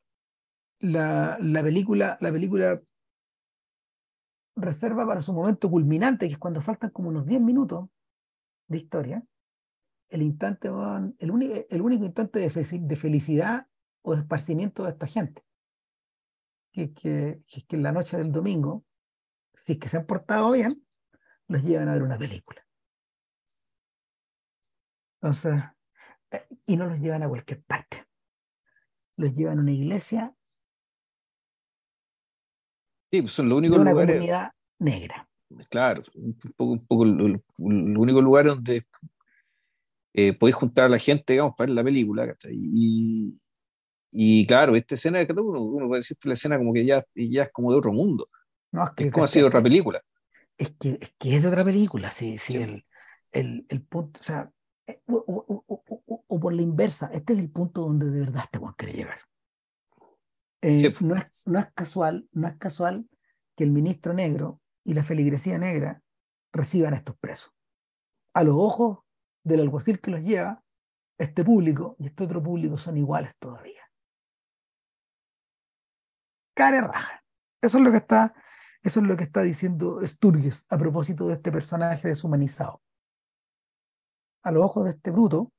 la, 0.78 1.36
la, 1.40 1.62
película, 1.62 2.16
la 2.20 2.32
película 2.32 2.80
reserva 4.60 5.06
para 5.06 5.22
su 5.22 5.32
momento 5.32 5.70
culminante, 5.70 6.26
que 6.26 6.34
es 6.34 6.38
cuando 6.38 6.60
faltan 6.62 6.90
como 6.90 7.08
unos 7.08 7.26
10 7.26 7.40
minutos 7.40 7.88
de 8.66 8.76
historia, 8.76 9.24
el 10.08 10.22
instante, 10.22 10.68
el, 11.18 11.30
único, 11.30 11.54
el 11.68 11.82
único 11.82 12.04
instante 12.04 12.40
de, 12.40 12.78
de 12.80 12.96
felicidad 12.96 13.66
o 14.02 14.14
de 14.14 14.22
esparcimiento 14.22 14.84
de 14.84 14.90
esta 14.90 15.06
gente 15.06 15.44
que, 16.72 16.92
que, 16.92 17.42
que 17.46 17.76
en 17.76 17.82
la 17.82 17.92
noche 17.92 18.16
del 18.16 18.32
domingo, 18.32 18.84
si 19.54 19.72
es 19.72 19.78
que 19.78 19.88
se 19.88 19.96
han 19.96 20.06
portado 20.06 20.52
bien, 20.52 20.84
los 21.48 21.62
llevan 21.62 21.88
a 21.88 21.92
ver 21.92 22.02
una 22.02 22.18
película. 22.18 22.64
Entonces, 25.20 25.54
eh, 26.30 26.46
y 26.66 26.76
no 26.76 26.86
los 26.86 26.98
llevan 26.98 27.22
a 27.22 27.28
cualquier 27.28 27.62
parte. 27.62 28.06
Los 29.16 29.34
llevan 29.34 29.58
a 29.58 29.62
una 29.62 29.72
iglesia. 29.72 30.34
Sí, 33.10 33.22
pues 33.22 33.32
son 33.32 33.48
los 33.48 33.58
únicos 33.58 33.78
una 33.78 33.90
lugares. 33.90 34.16
comunidad 34.16 34.50
negra. 34.78 35.28
Claro, 35.68 36.02
un 36.14 36.38
poco, 36.56 36.72
un 36.72 36.86
poco 36.86 37.04
el, 37.04 37.20
el, 37.20 37.98
único 37.98 38.20
lugar 38.20 38.46
donde 38.46 38.84
eh, 40.12 40.32
podéis 40.32 40.54
juntar 40.54 40.86
a 40.86 40.88
la 40.88 40.98
gente, 40.98 41.32
digamos, 41.32 41.54
para 41.56 41.66
ver 41.66 41.74
la 41.74 41.84
película. 41.84 42.36
Y, 42.50 43.36
y 44.12 44.46
claro, 44.46 44.76
esta 44.76 44.94
escena 44.94 45.18
de 45.18 45.26
cada 45.26 45.42
uno, 45.42 45.60
uno 45.60 45.88
puede 45.88 46.00
decir 46.00 46.16
la 46.22 46.34
escena 46.34 46.56
como 46.56 46.72
que 46.72 46.84
ya, 46.84 47.04
ya 47.14 47.44
es 47.44 47.50
como 47.52 47.72
de 47.72 47.78
otro 47.78 47.92
mundo. 47.92 48.28
No, 48.72 48.84
es, 48.84 48.90
que, 48.90 49.04
es 49.04 49.12
como 49.12 49.24
ha 49.24 49.28
sido 49.28 49.48
otra 49.48 49.62
película. 49.62 50.00
Es 50.56 50.70
que, 50.78 50.98
es 51.00 51.12
que 51.18 51.36
es 51.36 51.42
de 51.42 51.48
otra 51.48 51.64
película, 51.64 52.12
sí, 52.12 52.38
sí. 52.38 52.58
El, 52.58 52.84
el, 53.32 53.66
el, 53.68 53.82
punto, 53.82 54.20
o 54.20 54.22
sea, 54.22 54.50
o, 55.06 55.64
o, 55.66 55.84
o, 56.28 56.40
por 56.40 56.52
la 56.52 56.62
inversa, 56.62 57.10
este 57.12 57.32
es 57.32 57.38
el 57.38 57.50
punto 57.50 57.82
donde 57.82 58.10
de 58.10 58.20
verdad 58.20 58.44
este 58.44 58.58
Juan 58.58 58.74
quiere 58.76 59.08
Eh, 60.62 60.76
no, 61.00 61.14
es, 61.14 61.46
no, 61.46 61.58
es, 61.58 61.72
casual, 61.74 62.28
no 62.32 62.48
es 62.48 62.56
casual 62.56 63.08
que 63.56 63.64
el 63.64 63.70
ministro 63.70 64.12
negro 64.12 64.60
y 64.84 64.94
la 64.94 65.02
feligresía 65.02 65.58
negra 65.58 66.02
reciban 66.52 66.94
a 66.94 66.98
estos 66.98 67.16
presos. 67.18 67.52
A 68.34 68.44
los 68.44 68.54
ojos 68.54 68.98
del 69.42 69.60
alguacil 69.60 70.00
que 70.00 70.10
los 70.10 70.20
lleva, 70.20 70.62
este 71.18 71.44
público 71.44 71.96
y 71.98 72.06
este 72.06 72.24
otro 72.24 72.42
público 72.42 72.76
son 72.76 72.96
iguales 72.96 73.34
todavía 73.38 73.80
cara 76.60 76.82
raja. 76.82 77.24
Eso 77.62 77.78
es 77.78 77.84
lo 77.84 77.90
que 77.90 77.96
está, 77.96 78.34
eso 78.82 79.00
es 79.00 79.06
lo 79.06 79.16
que 79.16 79.24
está 79.24 79.40
diciendo 79.40 80.06
Sturges 80.06 80.66
a 80.68 80.76
propósito 80.76 81.26
de 81.26 81.34
este 81.34 81.50
personaje 81.50 82.08
deshumanizado. 82.08 82.82
A 84.42 84.50
los 84.52 84.64
ojos 84.64 84.84
de 84.84 84.90
este 84.90 85.10
bruto, 85.10 85.52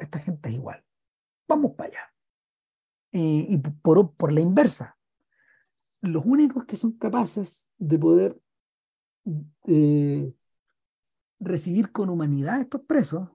esta 0.00 0.18
gente 0.18 0.48
es 0.48 0.56
igual. 0.56 0.84
Vamos 1.48 1.76
para 1.76 1.90
allá. 1.90 2.09
Y, 3.12 3.46
y 3.48 3.58
por, 3.58 4.14
por 4.14 4.32
la 4.32 4.40
inversa, 4.40 4.96
los 6.00 6.24
únicos 6.24 6.64
que 6.64 6.76
son 6.76 6.92
capaces 6.92 7.68
de 7.78 7.98
poder 7.98 8.40
eh, 9.66 10.32
recibir 11.38 11.92
con 11.92 12.08
humanidad 12.08 12.56
a 12.56 12.60
estos 12.62 12.82
presos 12.82 13.28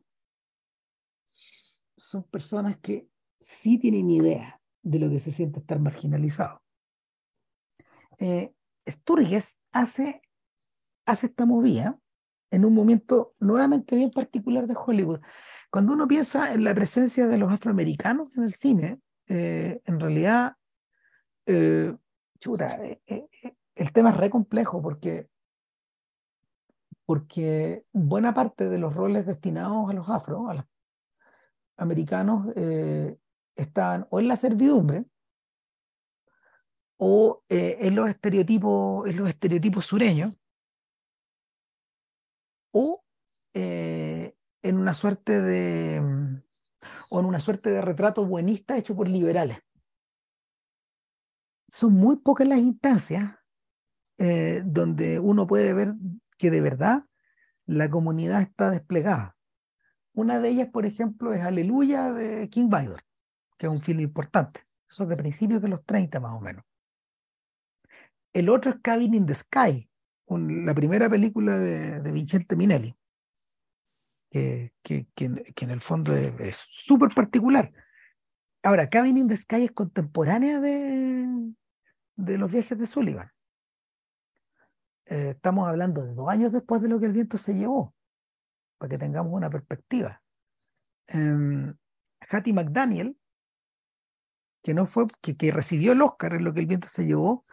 son 1.28 2.24
personas 2.24 2.78
que 2.78 3.10
sí 3.40 3.78
tienen 3.78 4.10
idea 4.10 4.62
de 4.82 5.00
lo 5.00 5.10
que 5.10 5.20
se 5.20 5.32
siente 5.32 5.60
estar 5.60 5.80
marginalizado 5.80 6.62
eh, 8.20 8.54
Sturges 8.88 9.60
hace, 9.72 10.22
hace 11.06 11.28
esta 11.28 11.46
movida 11.46 12.00
en 12.52 12.66
un 12.66 12.74
momento 12.74 13.34
nuevamente 13.40 13.96
bien 13.96 14.12
particular 14.12 14.68
de 14.68 14.76
Hollywood. 14.76 15.20
Cuando 15.72 15.94
uno 15.94 16.08
piensa 16.08 16.54
en 16.54 16.64
la 16.64 16.74
presencia 16.74 17.28
de 17.28 17.38
los 17.38 17.52
afroamericanos 17.52 18.38
en 18.38 18.44
el 18.44 18.54
cine, 18.54 19.02
eh, 19.28 19.82
en 19.86 20.00
realidad, 20.00 20.56
eh, 21.46 21.96
chuta, 22.40 22.84
eh, 22.84 23.02
eh, 23.08 23.28
el 23.76 23.92
tema 23.92 24.12
es 24.12 24.18
re 24.18 24.30
complejo 24.30 24.82
porque, 24.82 25.30
porque 27.06 27.86
buena 27.92 28.34
parte 28.34 28.70
de 28.70 28.78
los 28.80 28.94
roles 28.94 29.26
destinados 29.26 29.90
a 29.90 29.94
los 29.94 30.10
afro, 30.10 30.50
a 30.50 30.56
los 30.56 30.66
americanos, 31.78 32.48
estaban 33.56 34.08
o 34.10 34.20
en 34.20 34.28
la 34.28 34.38
servidumbre, 34.38 35.06
o 36.98 37.44
en 37.50 37.96
los 37.96 38.10
estereotipos, 38.10 39.08
en 39.08 39.18
los 39.18 39.28
estereotipos 39.28 39.86
sureños, 39.86 40.34
o 42.72 43.04
en 43.54 44.78
una 44.78 44.94
suerte 44.94 45.42
de 45.42 46.00
o 47.10 47.20
en 47.20 47.26
una 47.26 47.40
suerte 47.40 47.70
de 47.70 47.82
retrato 47.82 48.26
buenista 48.26 48.78
hecho 48.78 48.96
por 48.96 49.08
liberales. 49.08 49.60
Son 51.68 51.94
muy 51.94 52.18
pocas 52.18 52.48
las 52.48 52.60
instancias 52.60 53.36
eh, 54.18 54.62
donde 54.66 55.20
uno 55.20 55.48
puede 55.48 55.74
ver 55.74 55.94
que 56.38 56.52
de 56.52 56.62
verdad 56.62 57.04
la 57.66 57.90
comunidad 57.90 58.42
está 58.42 58.70
desplegada. 58.70 59.36
Una 60.14 60.40
de 60.40 60.50
ellas, 60.50 60.70
por 60.70 60.86
ejemplo, 60.86 61.34
es 61.34 61.42
Aleluya 61.42 62.14
de 62.14 62.50
King 62.50 62.70
Vidor, 62.70 63.02
que 63.58 63.66
es 63.68 63.72
un 63.72 63.82
film 63.82 64.00
importante. 64.00 64.62
Eso 64.90 65.04
es 65.04 65.10
de 65.10 65.18
principios 65.18 65.62
de 65.62 65.68
los 65.68 65.84
30 65.86 66.20
más 66.20 66.34
o 66.34 66.40
menos. 66.40 66.64
El 68.32 68.50
otro 68.50 68.72
es 68.72 68.78
Cabin 68.82 69.14
in 69.14 69.26
the 69.26 69.34
Sky, 69.34 69.90
la 70.28 70.74
primera 70.74 71.10
película 71.10 71.58
de, 71.58 72.00
de 72.00 72.12
Vicente 72.12 72.56
Minelli, 72.56 72.96
que, 74.36 74.74
que, 74.83 75.07
que, 75.16 75.63
en 75.63 75.71
el 75.71 75.79
fondo 75.79 76.13
es 76.13 76.57
súper 76.57 77.07
particular. 77.16 77.71
Ahora, 78.63 78.89
Cabin 78.89 79.17
in 79.17 79.29
the 79.29 79.37
Sky 79.37 79.63
es 79.63 79.71
contemporánea 79.71 80.59
de, 80.59 81.25
de 82.17 82.37
los 82.37 82.51
viajes 82.51 82.78
de 82.78 82.86
Sullivan. 82.86 83.32
Eh, 85.05 85.29
estamos 85.36 85.70
hablando 85.70 86.05
de 86.05 86.13
dos 86.13 86.28
años 86.28 86.51
después 86.51 86.82
de 86.82 86.89
lo 86.89 86.99
que 86.99 87.05
el 87.05 87.13
viento 87.13 87.37
se 87.37 87.53
llevó, 87.53 87.95
para 88.78 88.89
que 88.89 88.97
tengamos 88.97 89.32
una 89.32 89.49
perspectiva. 89.49 90.21
Um, 91.13 91.74
Hattie 92.29 92.51
McDaniel, 92.51 93.17
que 94.63 94.74
no 94.74 94.86
fue, 94.86 95.05
que, 95.21 95.37
que 95.37 95.49
recibió 95.51 95.93
el 95.93 96.01
Oscar 96.01 96.33
en 96.33 96.43
lo 96.43 96.53
que 96.53 96.59
el 96.59 96.66
viento 96.66 96.89
se 96.89 97.05
llevó, 97.05 97.45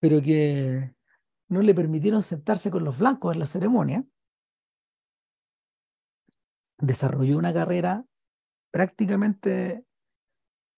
pero 0.00 0.22
que 0.22 0.94
no 1.48 1.60
le 1.60 1.74
permitieron 1.74 2.22
sentarse 2.22 2.70
con 2.70 2.82
los 2.82 2.98
blancos 2.98 3.34
en 3.34 3.40
la 3.40 3.46
ceremonia, 3.46 4.06
desarrolló 6.86 7.38
una 7.38 7.52
carrera 7.52 8.04
prácticamente 8.70 9.84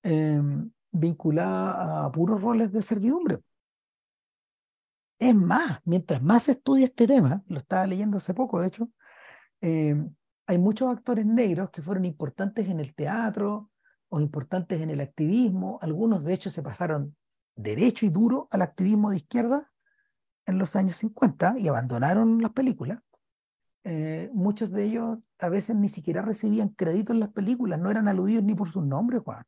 eh, 0.03 0.43
vinculada 0.93 2.05
a 2.05 2.13
puros 2.13 2.41
roles 2.41 2.73
de 2.73 2.83
servidumbre. 2.83 3.39
Es 5.19 5.35
más, 5.35 5.81
mientras 5.85 6.23
más 6.23 6.45
se 6.45 6.53
estudia 6.53 6.85
este 6.87 7.07
tema, 7.07 7.43
lo 7.49 7.59
estaba 7.59 7.87
leyendo 7.87 8.19
hace 8.19 8.35
poco, 8.35 8.61
de 8.61 8.69
hecho, 8.69 8.91
eh, 9.63 9.97
hay 10.47 10.59
muchos 10.59 10.95
actores 10.95 11.25
negros 11.27 11.71
que 11.71 11.83
fueron 11.83 12.05
importantes 12.05 12.69
en 12.69 12.81
el 12.81 12.95
teatro 12.95 13.71
o 14.09 14.21
importantes 14.21 14.81
en 14.81 14.91
el 14.91 15.01
activismo, 15.01 15.79
algunos 15.83 16.23
de 16.23 16.35
hecho 16.35 16.51
se 16.51 16.63
pasaron 16.63 17.17
derecho 17.57 18.07
y 18.07 18.11
duro 18.11 18.47
al 18.51 18.63
activismo 18.63 19.11
de 19.11 19.17
izquierda 19.17 19.73
en 20.45 20.59
los 20.59 20.77
años 20.77 20.97
50 20.97 21.57
y 21.59 21.69
abandonaron 21.69 22.41
las 22.41 22.53
películas. 22.53 23.01
Eh, 23.85 24.31
muchos 24.33 24.71
de 24.71 24.85
ellos 24.85 25.19
a 25.39 25.49
veces 25.49 25.77
ni 25.77 25.89
siquiera 25.89 26.23
recibían 26.23 26.71
crédito 26.71 27.13
en 27.13 27.21
las 27.21 27.31
películas, 27.31 27.79
no 27.81 27.91
eran 27.91 28.09
aludidos 28.09 28.45
ni 28.45 28.55
por 28.55 28.71
sus 28.71 28.85
nombres, 28.85 29.23
Juan. 29.23 29.45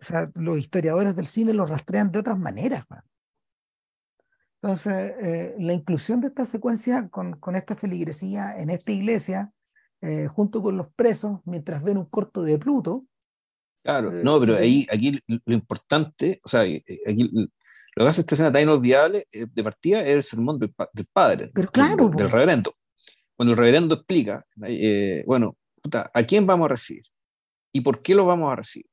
O 0.00 0.04
sea, 0.04 0.30
los 0.34 0.58
historiadores 0.58 1.14
del 1.16 1.26
cine 1.26 1.52
los 1.52 1.68
rastrean 1.68 2.10
de 2.12 2.18
otras 2.20 2.38
maneras. 2.38 2.84
Juan. 2.86 3.02
Entonces, 4.62 5.12
eh, 5.20 5.56
la 5.58 5.72
inclusión 5.72 6.20
de 6.20 6.28
esta 6.28 6.44
secuencia 6.44 7.08
con, 7.08 7.38
con 7.40 7.56
esta 7.56 7.74
feligresía 7.74 8.56
en 8.56 8.70
esta 8.70 8.92
iglesia, 8.92 9.52
eh, 10.00 10.28
junto 10.28 10.62
con 10.62 10.76
los 10.76 10.92
presos, 10.94 11.40
mientras 11.44 11.82
ven 11.82 11.98
un 11.98 12.06
corto 12.06 12.42
de 12.42 12.58
Pluto, 12.58 13.06
Claro, 13.82 14.12
no, 14.12 14.38
pero 14.38 14.54
ahí, 14.56 14.86
aquí 14.92 15.20
lo 15.26 15.54
importante, 15.54 16.38
o 16.44 16.48
sea, 16.48 16.64
eh, 16.64 16.84
aquí 17.04 17.28
lo 17.94 18.04
que 18.04 18.08
hace 18.08 18.22
esta 18.22 18.34
escena 18.34 18.52
tan 18.52 18.62
inolvidable 18.62 19.26
eh, 19.32 19.46
de 19.52 19.64
partida 19.64 20.00
es 20.00 20.14
el 20.14 20.22
sermón 20.22 20.58
del, 20.58 20.74
del 20.92 21.06
padre, 21.12 21.50
pero 21.52 21.68
claro, 21.70 22.06
del, 22.06 22.16
del, 22.16 22.30
reverendo. 22.30 22.74
Cuando 23.36 23.52
el 23.52 23.58
reverendo 23.58 23.94
explica, 23.94 24.44
eh, 24.66 25.22
bueno, 25.26 25.56
puta, 25.82 26.10
¿a 26.12 26.22
quién 26.22 26.46
vamos 26.46 26.66
a 26.66 26.68
recibir? 26.68 27.04
¿Y 27.72 27.80
por 27.80 28.00
qué 28.00 28.14
lo 28.14 28.24
vamos 28.24 28.52
a 28.52 28.56
recibir? 28.56 28.86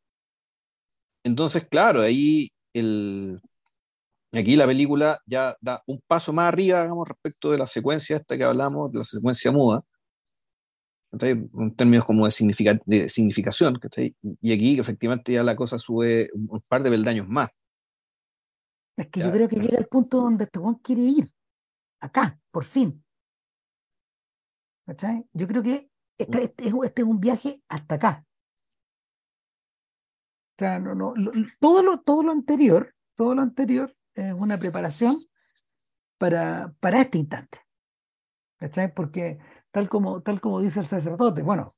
Entonces, 1.24 1.68
claro, 1.70 2.02
ahí 2.02 2.52
el, 2.74 3.40
aquí 4.34 4.56
la 4.56 4.66
película 4.66 5.20
ya 5.26 5.56
da 5.62 5.82
un 5.88 6.02
paso 6.08 6.34
más 6.34 6.48
arriba, 6.48 6.82
digamos, 6.82 7.08
respecto 7.08 7.52
de 7.52 7.58
la 7.58 7.68
secuencia 7.68 8.18
esta 8.18 8.38
que 8.38 8.44
hablamos, 8.44 8.92
de 8.92 9.00
la 9.00 9.06
secuencia 9.06 9.52
muda, 9.52 9.84
en 11.22 11.76
términos 11.76 12.06
como 12.06 12.26
de, 12.26 12.32
significa, 12.32 12.80
de 12.86 13.10
significación, 13.10 13.80
y, 13.98 14.16
y, 14.22 14.54
aquí 14.54 14.80
efectivamente 14.80 15.34
ya 15.34 15.44
la 15.44 15.56
cosa 15.56 15.78
sube 15.78 16.30
un 16.34 16.62
par 16.70 16.84
de 16.84 16.92
peldaños 16.92 17.28
más. 17.28 17.50
Es 19.00 19.08
que 19.08 19.22
yo 19.22 19.32
creo 19.32 19.48
que 19.48 19.56
llega 19.56 19.78
el 19.78 19.88
punto 19.88 20.20
donde 20.20 20.44
este 20.44 20.60
Juan 20.60 20.76
quiere 20.76 21.02
ir, 21.02 21.34
acá, 22.02 22.38
por 22.52 22.66
fin. 22.66 23.02
¿Cachai? 24.86 25.26
Yo 25.32 25.48
creo 25.48 25.64
que 25.64 25.90
este, 26.18 26.44
este, 26.44 26.68
este, 26.68 27.02
es 27.02 27.08
un 27.08 27.18
viaje 27.22 27.64
hasta 27.70 27.96
acá. 27.96 28.26
O 30.52 30.60
sea, 30.60 30.80
no, 30.80 30.96
no, 30.96 31.14
todo, 31.62 31.82
lo, 31.82 32.02
todo 32.02 32.24
lo 32.24 32.34
anterior, 32.34 32.94
todo 33.16 33.36
lo 33.36 33.42
anterior 33.42 33.96
es 34.16 34.34
una 34.34 34.58
preparación 34.58 35.18
para, 36.18 36.74
para 36.82 37.00
este 37.00 37.20
instante. 37.20 37.60
¿Cachai? 38.58 38.94
Porque 38.94 39.40
tal 39.72 39.88
como, 39.88 40.22
tal 40.22 40.42
como 40.42 40.60
dice 40.60 40.82
el 40.82 40.88
sacerdote, 40.88 41.42
bueno, 41.42 41.70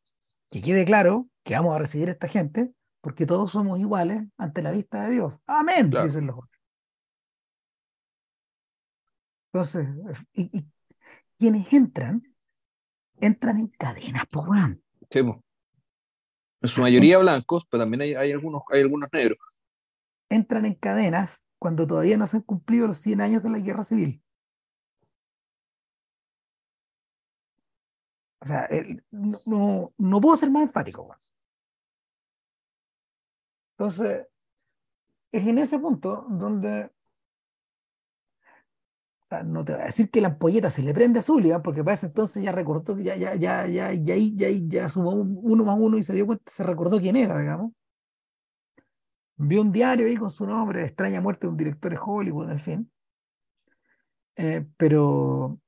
que 0.50 0.64
quede 0.64 0.86
claro 0.86 1.30
que 1.44 1.54
vamos 1.54 1.76
a 1.76 1.80
recibir 1.80 2.10
a 2.10 2.14
esta 2.14 2.28
gente 2.28 2.74
porque 3.00 3.28
todos 3.28 3.52
somos 3.52 3.80
iguales 3.80 4.24
ante 4.38 4.64
la 4.64 4.72
vista 4.72 5.04
de 5.04 5.12
Dios. 5.12 5.34
Amén, 5.46 5.92
dicen 5.92 6.26
los 6.26 6.38
otros. 6.38 6.51
Entonces, 9.54 9.88
y, 10.34 10.66
quienes 11.38 11.72
entran, 11.74 12.24
entran 13.20 13.58
en 13.58 13.68
cadenas, 13.68 14.26
por 14.28 14.48
Sí, 15.10 15.20
En 15.20 16.68
su 16.68 16.82
mayoría 16.82 17.18
blancos, 17.18 17.66
pero 17.66 17.84
también 17.84 18.02
hay, 18.02 18.16
hay, 18.16 18.32
algunos, 18.32 18.64
hay 18.72 18.82
algunos 18.82 19.10
negros. 19.12 19.38
Entran 20.30 20.66
en 20.66 20.76
cadenas 20.76 21.44
cuando 21.60 21.86
todavía 21.86 22.18
no 22.18 22.28
se 22.28 22.38
han 22.38 22.44
cumplido 22.44 22.88
los 22.88 23.00
100 23.00 23.20
años 23.20 23.44
de 23.44 23.50
la 23.50 23.60
guerra 23.60 23.84
civil. 23.84 24.24
O 28.40 28.46
sea, 28.46 28.68
no, 29.12 29.94
no, 29.98 30.22
puedo 30.22 30.38
ser 30.38 30.50
más 30.50 30.64
enfático. 30.64 31.16
Entonces, 33.78 34.28
es 35.32 35.46
en 35.46 35.58
ese 35.60 35.78
punto 35.78 36.26
donde 36.30 36.90
no 39.46 39.64
te 39.64 39.74
voy 39.74 39.82
a 39.82 39.86
decir 39.86 40.12
que 40.12 40.22
la 40.22 40.28
ampolleta 40.28 40.70
se 40.70 40.84
le 40.84 40.94
prende 40.94 41.20
azul, 41.20 41.48
porque 41.64 41.84
para 41.84 41.94
ese 41.94 42.08
entonces 42.08 42.44
ya 42.44 42.52
recordó, 42.52 42.98
ya, 42.98 43.16
ya, 43.16 43.36
ya, 43.36 43.66
ya, 43.66 43.94
ya, 43.94 44.16
ya, 44.16 44.50
ya 44.50 44.90
sumó 44.90 45.12
uno 45.12 45.64
más 45.64 45.78
uno 45.80 45.98
y 45.98 46.04
se 46.04 46.14
dio 46.14 46.26
cuenta, 46.26 46.52
se 46.52 46.64
recordó 46.64 47.00
quién 47.00 47.16
era, 47.16 47.40
digamos. 47.40 47.72
Vio 49.38 49.62
un 49.62 49.72
diario 49.72 50.06
ahí 50.06 50.18
con 50.18 50.30
su 50.30 50.46
nombre, 50.46 50.84
extraña 50.86 51.22
muerte 51.22 51.48
de 51.48 51.52
un 51.52 51.58
director 51.58 51.92
de 51.92 52.00
Hollywood, 52.04 52.52
en 52.52 52.60
fin. 52.60 52.92
Eh, 54.36 54.66
pero, 54.78 55.60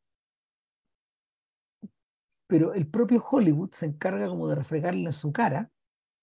pero 2.48 2.74
el 2.74 2.88
propio 2.88 3.24
Hollywood 3.32 3.72
se 3.72 3.86
encarga 3.86 4.28
como 4.28 4.48
de 4.48 4.56
refregarle 4.56 5.06
en 5.06 5.14
su 5.14 5.32
cara, 5.32 5.70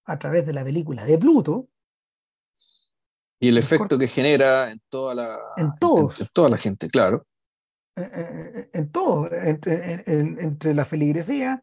a 0.05 0.19
través 0.19 0.47
de 0.47 0.53
la 0.53 0.65
película 0.65 1.05
de 1.05 1.19
Pluto, 1.19 1.69
y 3.43 3.49
el 3.49 3.57
efecto 3.57 3.99
que 3.99 4.07
genera 4.07 4.71
en 4.71 4.81
toda 4.91 5.15
la 5.15 5.39
en 5.57 5.75
todos 5.81 6.21
en, 6.21 6.29
toda 6.33 6.51
la 6.51 6.59
gente 6.59 6.89
claro 6.89 7.27
en, 7.97 8.91
todo, 8.91 9.33
entre, 9.33 10.05
entre, 10.07 10.75
la 10.75 10.85
feligresía, 10.85 11.63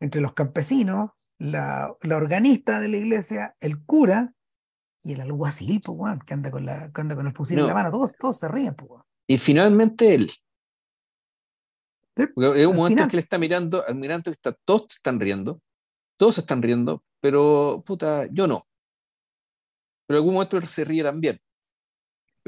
entre 0.00 0.20
los 0.20 0.34
campesinos, 0.34 1.10
la, 1.38 1.94
la, 2.02 2.16
organista 2.16 2.80
de 2.80 2.88
la 2.88 2.96
iglesia, 2.96 3.56
el 3.60 3.84
cura 3.84 4.32
y 5.02 5.12
el 5.12 5.20
alguacil, 5.20 5.80
pues, 5.80 6.18
que 6.26 6.34
anda 6.34 6.50
con, 6.50 6.66
la, 6.66 6.90
que 6.92 7.00
anda 7.00 7.14
con 7.14 7.26
el 7.26 7.32
fusil 7.32 7.58
en 7.58 7.66
la 7.66 7.74
mano, 7.74 7.90
todos, 7.90 8.16
todos 8.16 8.38
se 8.38 8.48
ríen. 8.48 8.74
Pues, 8.74 9.02
y 9.26 9.38
finalmente 9.38 10.14
él. 10.14 10.30
es 12.16 12.66
un 12.66 12.76
momento 12.76 13.02
en 13.02 13.08
que 13.08 13.16
le 13.16 13.22
está 13.22 13.38
mirando, 13.38 13.84
almirante 13.86 14.30
que 14.30 14.34
está, 14.34 14.52
todos 14.64 14.86
están 14.88 15.20
riendo, 15.20 15.60
todos 16.16 16.38
están 16.38 16.62
riendo, 16.62 17.04
pero 17.20 17.82
puta, 17.86 18.26
yo 18.30 18.46
no. 18.46 18.60
Pero 20.06 20.18
en 20.18 20.22
algún 20.22 20.34
momento 20.34 20.56
él 20.56 20.66
se 20.66 20.84
ríe 20.84 21.02
también 21.02 21.40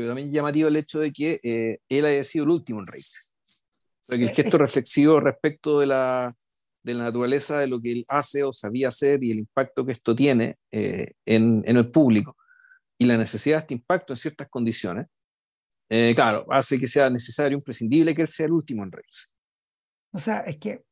pero 0.01 0.13
también 0.13 0.33
llamativo 0.33 0.69
el 0.69 0.77
hecho 0.77 1.01
de 1.01 1.13
que 1.13 1.41
eh, 1.43 1.79
él 1.91 2.07
haya 2.07 2.25
sido 2.25 2.47
el 2.47 2.51
último 2.53 2.81
en 2.81 2.87
reírse. 2.87 3.35
el 4.09 4.31
gesto 4.31 4.57
reflexivo 4.57 5.21
respecto 5.21 5.79
de 5.79 5.89
la, 5.89 6.35
de 6.83 6.95
la 6.95 7.05
naturaleza 7.05 7.59
de 7.59 7.67
lo 7.67 7.83
que 7.83 7.93
él 7.93 8.05
hace 8.09 8.43
o 8.43 8.51
sabía 8.51 8.89
hacer 8.89 9.23
y 9.23 9.31
el 9.31 9.41
impacto 9.41 9.85
que 9.85 9.93
esto 9.93 10.17
tiene 10.17 10.57
eh, 10.71 11.13
en, 11.27 11.63
en, 11.67 11.77
el 11.77 11.91
público 11.91 12.35
y 12.97 13.05
la 13.05 13.19
necesidad 13.19 13.57
de 13.57 13.61
este 13.61 13.75
impacto 13.75 14.15
en 14.15 14.17
ciertas 14.17 14.49
condiciones, 14.49 15.07
eh, 15.91 16.15
claro, 16.15 16.47
hace 16.49 16.79
que 16.79 16.87
sea 16.87 17.11
necesario, 17.11 17.59
imprescindible 17.59 18.15
que 18.15 18.23
él 18.23 18.29
sea 18.29 18.47
el 18.47 18.53
último 18.53 18.83
en 18.83 18.93
reírse. 18.93 19.27
O 20.13 20.19
sea, 20.19 20.41
es 20.41 20.57
que... 20.57 20.83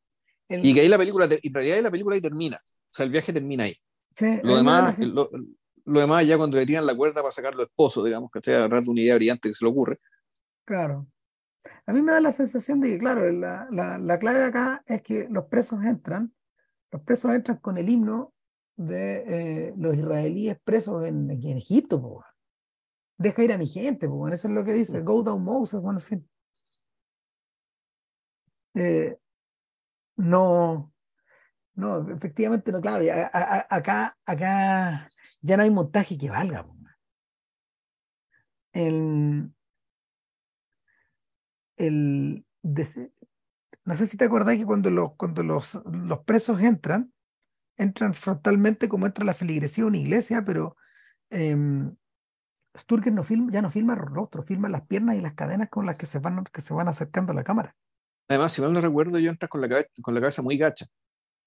Y 0.51 0.75
que 0.75 0.83
ahí 0.83 0.89
la 0.89 0.99
película, 0.99 1.27
en 1.31 1.55
realidad 1.55 1.81
la 1.81 1.91
película 1.91 2.15
ahí 2.15 2.21
termina, 2.21 2.57
o 2.57 2.91
sea, 2.91 3.07
el 3.07 3.11
viaje 3.11 3.33
termina 3.33 3.65
ahí. 3.65 3.75
lo 4.43 4.57
demás, 4.59 4.99
lo, 4.99 5.31
lo 5.89 6.01
demás 6.01 6.27
ya 6.27 6.37
cuando 6.37 6.57
le 6.57 6.67
tiran 6.67 6.87
la 6.87 6.97
cuerda 6.97 7.23
para 7.23 7.33
sacarlo 7.33 7.63
esposo, 7.63 8.05
digamos, 8.05 8.31
que 8.31 8.39
esté 8.39 8.55
agarrando 8.55 8.91
una 8.91 9.01
idea 9.01 9.15
brillante 9.15 9.49
que 9.49 9.55
se 9.55 9.65
le 9.65 9.71
ocurre. 9.71 9.99
Claro. 10.65 11.07
A 11.87 11.93
mí 11.93 12.03
me 12.03 12.13
da 12.13 12.21
la 12.21 12.33
sensación 12.33 12.81
de 12.81 12.91
que, 12.91 12.99
claro, 12.99 13.31
la, 13.33 13.67
la, 13.71 13.99
la 13.99 14.19
clave 14.19 14.45
acá 14.45 14.83
es 14.87 15.03
que 15.03 15.27
los 15.31 15.47
presos 15.47 15.83
entran, 15.83 16.33
los 16.91 17.03
presos 17.03 17.35
entran 17.35 17.59
con 17.59 17.79
el 17.79 17.89
himno 17.89 18.35
de 18.77 19.25
eh, 19.69 19.75
los 19.77 19.97
israelíes 19.97 20.59
presos 20.63 21.05
en, 21.05 21.31
en 21.31 21.57
Egipto, 21.57 22.01
po. 22.01 22.25
deja 23.17 23.43
ir 23.43 23.53
a 23.53 23.59
mi 23.59 23.67
gente, 23.67 24.09
po. 24.09 24.29
eso 24.29 24.49
es 24.49 24.55
lo 24.55 24.65
que 24.65 24.73
dice, 24.73 25.01
go 25.03 25.23
down 25.23 25.43
Moses, 25.43 25.81
bueno, 25.81 25.99
en 25.99 26.05
fin. 26.05 26.29
Eh, 28.75 29.19
no, 30.17 30.93
no, 31.79 32.11
efectivamente, 32.11 32.73
no, 32.73 32.81
claro, 32.81 33.05
acá, 33.71 34.19
acá 34.27 35.09
ya 35.41 35.57
no 35.57 35.63
hay 35.63 35.71
montaje 35.71 36.19
que 36.19 36.29
valga. 36.29 36.67
El, 38.73 39.53
el, 41.77 42.45
no 43.85 43.97
sé 43.97 44.07
si 44.09 44.17
te 44.17 44.25
acordás 44.25 44.57
que 44.57 44.67
cuando, 44.67 44.91
los, 44.91 45.15
cuando 45.15 45.45
los, 45.45 45.81
los 45.85 46.19
presos 46.25 46.61
entran, 46.61 47.13
entran 47.77 48.13
frontalmente 48.13 48.89
como 48.89 49.07
entra 49.07 49.25
la 49.25 49.35
feligresía 49.35 49.85
de 49.85 49.89
una 49.89 49.99
iglesia, 49.99 50.45
pero 50.45 50.77
eh, 51.31 51.55
no 51.55 53.23
filma, 53.23 53.53
ya 53.53 53.63
no 53.63 53.71
filma 53.71 53.95
el 53.95 54.01
rostro, 54.01 54.43
filma 54.43 54.69
las 54.69 54.85
piernas 54.89 55.15
y 55.15 55.21
las 55.21 55.35
cadenas 55.35 55.69
con 55.69 55.87
las 55.87 55.97
que 55.97 56.07
se 56.07 56.19
van, 56.19 56.43
que 56.43 56.61
se 56.61 56.75
van 56.75 56.89
acercando 56.89 57.31
a 57.31 57.37
la 57.37 57.45
cámara. 57.45 57.77
Además, 58.29 58.53
si 58.53 58.63
mal 58.63 58.73
no 58.73 58.81
recuerdo, 58.81 59.21
yo 59.21 59.31
entras 59.31 59.49
con 59.49 59.61
la 59.61 59.69
con 60.03 60.15
la 60.15 60.21
cabeza 60.21 60.43
muy 60.43 60.59
gacha. 60.59 60.87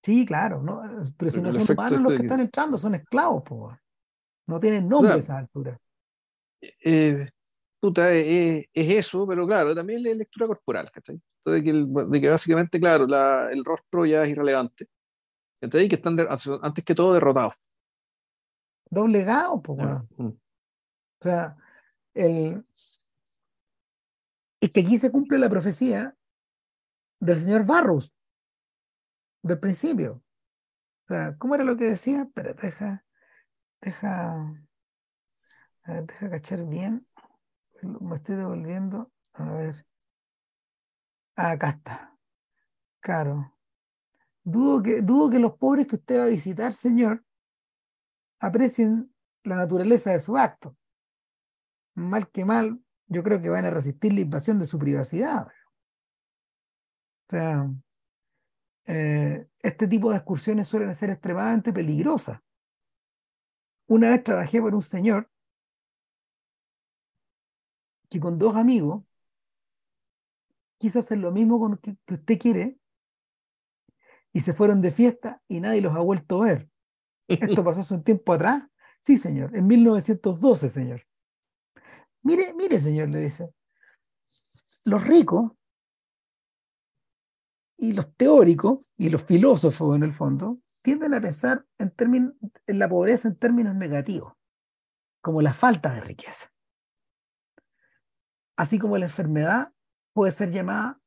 Sí, 0.03 0.25
claro, 0.25 0.61
no, 0.63 0.81
pero 1.15 1.31
si 1.31 1.41
no 1.41 1.51
son 1.51 1.75
humanos 1.75 1.99
los 2.01 2.11
que 2.13 2.23
están 2.23 2.39
entrando, 2.39 2.77
son 2.77 2.95
esclavos, 2.95 3.43
po. 3.43 3.77
no 4.47 4.59
tienen 4.59 4.87
nombre 4.87 5.13
a 5.13 5.17
esa 5.17 5.37
altura. 5.37 5.77
Eh, 6.83 7.25
puta, 7.79 8.13
eh, 8.13 8.67
es 8.73 8.89
eso, 8.89 9.27
pero 9.27 9.45
claro, 9.45 9.75
también 9.75 10.03
la 10.03 10.13
lectura 10.13 10.47
corporal, 10.47 10.89
¿cachai? 10.91 11.21
De 11.45 11.63
que, 11.63 11.73
de 11.73 12.21
que 12.21 12.29
básicamente, 12.29 12.79
claro, 12.79 13.05
la, 13.05 13.51
el 13.51 13.63
rostro 13.63 14.05
ya 14.05 14.23
es 14.23 14.29
irrelevante. 14.29 14.87
¿cachai? 15.61 15.87
Que 15.87 15.95
están 15.95 16.17
antes 16.61 16.83
que 16.83 16.95
todo 16.95 17.13
derrotados. 17.13 17.53
Doblegados, 18.89 19.61
pues, 19.63 19.79
mm. 20.17 20.27
O 20.27 20.37
sea, 21.23 21.55
el, 22.13 22.63
es 24.59 24.71
que 24.71 24.81
aquí 24.81 24.97
se 24.97 25.11
cumple 25.11 25.37
la 25.37 25.49
profecía 25.49 26.15
del 27.19 27.35
señor 27.35 27.65
Barros 27.65 28.13
del 29.41 29.59
principio. 29.59 30.23
O 31.05 31.07
sea, 31.07 31.35
¿cómo 31.37 31.55
era 31.55 31.63
lo 31.63 31.77
que 31.77 31.89
decía? 31.89 32.27
Pero 32.33 32.53
deja, 32.53 33.03
deja, 33.81 34.53
deja 35.85 36.29
cachar 36.29 36.65
bien. 36.65 37.07
Me 37.81 38.15
estoy 38.15 38.35
devolviendo. 38.35 39.11
A 39.33 39.51
ver. 39.51 39.85
Ah, 41.35 41.51
acá 41.51 41.69
está. 41.69 42.17
Claro. 42.99 43.57
Dudo 44.43 44.81
que, 44.81 45.01
dudo 45.01 45.29
que 45.29 45.39
los 45.39 45.57
pobres 45.57 45.87
que 45.87 45.95
usted 45.95 46.19
va 46.19 46.23
a 46.25 46.27
visitar, 46.27 46.73
señor, 46.73 47.23
aprecien 48.39 49.13
la 49.43 49.55
naturaleza 49.55 50.11
de 50.11 50.19
su 50.19 50.37
acto. 50.37 50.75
Mal 51.95 52.29
que 52.29 52.45
mal, 52.45 52.79
yo 53.07 53.23
creo 53.23 53.41
que 53.41 53.49
van 53.49 53.65
a 53.65 53.71
resistir 53.71 54.13
la 54.13 54.21
invasión 54.21 54.57
de 54.59 54.65
su 54.65 54.79
privacidad. 54.79 55.47
O 55.47 55.51
sea, 57.29 57.69
eh, 58.85 59.47
este 59.59 59.87
tipo 59.87 60.11
de 60.11 60.17
excursiones 60.17 60.67
suelen 60.67 60.93
ser 60.93 61.09
extremadamente 61.09 61.73
peligrosas. 61.73 62.39
Una 63.87 64.09
vez 64.09 64.23
trabajé 64.23 64.61
por 64.61 64.73
un 64.73 64.81
señor 64.81 65.29
que 68.09 68.19
con 68.19 68.37
dos 68.37 68.55
amigos 68.55 69.03
quiso 70.77 70.99
hacer 70.99 71.19
lo 71.19 71.31
mismo 71.31 71.59
con 71.59 71.77
que, 71.77 71.95
usted 72.09 72.39
quiere 72.39 72.77
y 74.33 74.41
se 74.41 74.53
fueron 74.53 74.81
de 74.81 74.91
fiesta 74.91 75.41
y 75.47 75.59
nadie 75.59 75.81
los 75.81 75.95
ha 75.95 75.99
vuelto 75.99 76.41
a 76.41 76.45
ver. 76.45 76.69
Esto 77.27 77.63
pasó 77.63 77.81
hace 77.81 77.93
un 77.93 78.03
tiempo 78.03 78.33
atrás 78.33 78.63
Sí, 79.01 79.17
señor, 79.17 79.55
en 79.55 79.65
1912, 79.65 80.69
señor. 80.69 81.01
Mire, 82.21 82.53
mire, 82.53 82.79
señor, 82.79 83.09
le 83.09 83.19
dice. 83.19 83.51
Los 84.83 85.03
ricos 85.03 85.53
y 87.81 87.93
los 87.93 88.15
teóricos 88.15 88.81
y 88.95 89.09
los 89.09 89.23
filósofos, 89.23 89.95
en 89.95 90.03
el 90.03 90.13
fondo, 90.13 90.59
tienden 90.83 91.15
a 91.15 91.19
pensar 91.19 91.65
en, 91.79 91.91
en 92.67 92.79
la 92.79 92.87
pobreza 92.87 93.27
en 93.27 93.35
términos 93.35 93.75
negativos, 93.75 94.33
como 95.19 95.41
la 95.41 95.51
falta 95.51 95.91
de 95.91 96.01
riqueza. 96.01 96.53
Así 98.55 98.77
como 98.77 98.99
la 98.99 99.05
enfermedad 99.05 99.73
puede 100.13 100.31
ser 100.31 100.51
llamada 100.51 101.01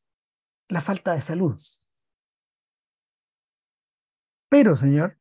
la 0.67 0.81
falta 0.81 1.15
de 1.15 1.21
salud. 1.21 1.57
Pero, 4.49 4.75
señor, 4.75 5.17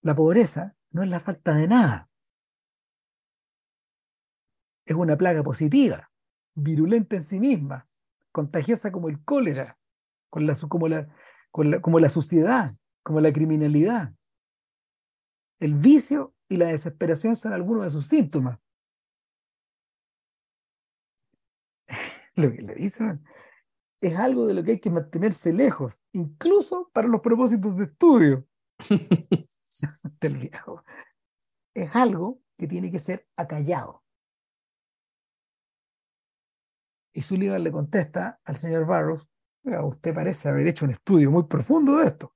la 0.00 0.16
pobreza 0.16 0.74
no 0.90 1.04
es 1.04 1.08
la 1.08 1.20
falta 1.20 1.54
de 1.54 1.68
nada. 1.68 2.10
Es 4.86 4.96
una 4.96 5.16
plaga 5.16 5.44
positiva, 5.44 6.10
virulenta 6.54 7.14
en 7.14 7.22
sí 7.22 7.38
misma, 7.38 7.88
contagiosa 8.32 8.90
como 8.90 9.08
el 9.08 9.24
cólera, 9.24 9.78
con 10.32 10.46
la, 10.46 10.54
como, 10.56 10.88
la, 10.88 11.06
como 11.82 12.00
la 12.00 12.08
suciedad, 12.08 12.74
como 13.02 13.20
la 13.20 13.34
criminalidad. 13.34 14.14
El 15.60 15.74
vicio 15.74 16.34
y 16.48 16.56
la 16.56 16.68
desesperación 16.68 17.36
son 17.36 17.52
algunos 17.52 17.84
de 17.84 17.90
sus 17.90 18.06
síntomas. 18.06 18.58
Lo 22.34 22.50
que 22.50 22.62
le 22.62 22.74
dicen 22.74 23.22
es 24.00 24.16
algo 24.16 24.46
de 24.46 24.54
lo 24.54 24.64
que 24.64 24.72
hay 24.72 24.80
que 24.80 24.90
mantenerse 24.90 25.52
lejos, 25.52 26.02
incluso 26.12 26.90
para 26.92 27.06
los 27.06 27.20
propósitos 27.20 27.76
de 27.76 27.84
estudio 27.84 28.46
del 30.20 30.38
viejo. 30.38 30.82
Es 31.74 31.94
algo 31.94 32.40
que 32.56 32.66
tiene 32.66 32.90
que 32.90 32.98
ser 32.98 33.28
acallado. 33.36 34.02
Y 37.12 37.20
Sullivan 37.20 37.62
le 37.62 37.70
contesta 37.70 38.40
al 38.44 38.56
señor 38.56 38.86
Barrows, 38.86 39.28
usted 39.64 40.14
parece 40.14 40.48
haber 40.48 40.66
hecho 40.66 40.84
un 40.84 40.92
estudio 40.92 41.30
muy 41.30 41.44
profundo 41.44 41.98
de 41.98 42.06
esto. 42.06 42.34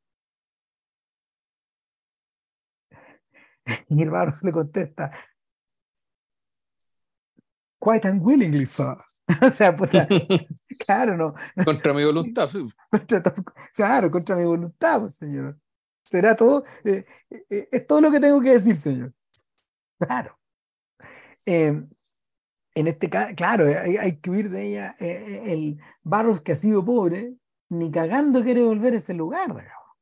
Y 3.88 4.02
el 4.02 4.10
Barrows 4.10 4.42
le 4.44 4.52
contesta, 4.52 5.10
quite 7.78 8.08
unwillingly, 8.10 8.66
sir. 8.66 8.96
o 9.42 9.50
sea, 9.50 9.76
puta, 9.76 10.06
claro, 10.86 11.16
no. 11.16 11.34
Contra 11.64 11.92
mi 11.92 12.04
voluntad, 12.04 12.48
sí. 12.48 12.60
claro, 13.74 14.10
contra 14.10 14.36
mi 14.36 14.44
voluntad, 14.44 15.00
pues, 15.00 15.16
señor. 15.16 15.58
Será 16.04 16.36
todo, 16.36 16.64
eh, 16.84 17.04
eh, 17.50 17.68
es 17.72 17.86
todo 17.86 18.00
lo 18.00 18.12
que 18.12 18.20
tengo 18.20 18.40
que 18.40 18.50
decir, 18.50 18.76
señor. 18.76 19.12
Claro. 19.98 20.38
Em, 21.44 21.88
en 22.76 22.88
este 22.88 23.08
caso, 23.08 23.34
claro, 23.34 23.66
hay, 23.66 24.18
que 24.18 24.30
huir 24.30 24.50
de 24.50 24.68
ella. 24.68 24.96
Eh, 25.00 25.44
el 25.46 25.80
Barros 26.02 26.42
que 26.42 26.52
ha 26.52 26.56
sido 26.56 26.84
pobre, 26.84 27.34
ni 27.70 27.90
cagando 27.90 28.42
quiere 28.42 28.62
volver 28.62 28.92
a 28.92 28.98
ese 28.98 29.14
lugar, 29.14 29.48
digamos. 29.48 29.96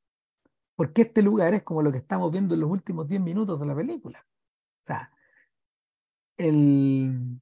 Porque 0.74 1.02
este 1.02 1.22
lugar 1.22 1.54
es 1.54 1.62
como 1.62 1.82
lo 1.82 1.92
que 1.92 1.98
estamos 1.98 2.32
viendo 2.32 2.54
en 2.54 2.60
los 2.60 2.70
últimos 2.70 3.06
10 3.06 3.20
minutos 3.20 3.60
de 3.60 3.66
la 3.66 3.76
película. 3.76 4.26
O 4.82 4.86
sea, 4.86 5.12
el, 6.36 7.40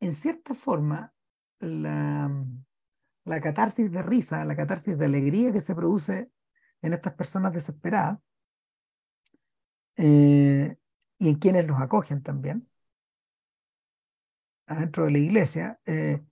en 0.00 0.14
cierta 0.14 0.54
forma, 0.54 1.12
la, 1.60 2.30
la 3.26 3.40
catarsis 3.42 3.92
de 3.92 4.02
risa, 4.02 4.42
la 4.46 4.56
catarsis 4.56 4.96
de 4.96 5.04
alegría 5.04 5.52
que 5.52 5.60
se 5.60 5.74
produce 5.74 6.30
en 6.80 6.94
estas 6.94 7.12
personas 7.12 7.52
desesperadas 7.52 8.18
eh, 9.96 10.78
y 11.18 11.28
en 11.28 11.34
quienes 11.36 11.66
los 11.66 11.78
acogen 11.78 12.22
también, 12.22 12.66
adentro 14.68 15.04
de 15.04 15.10
la 15.12 15.18
iglesia, 15.18 15.78
eh, 15.86 16.22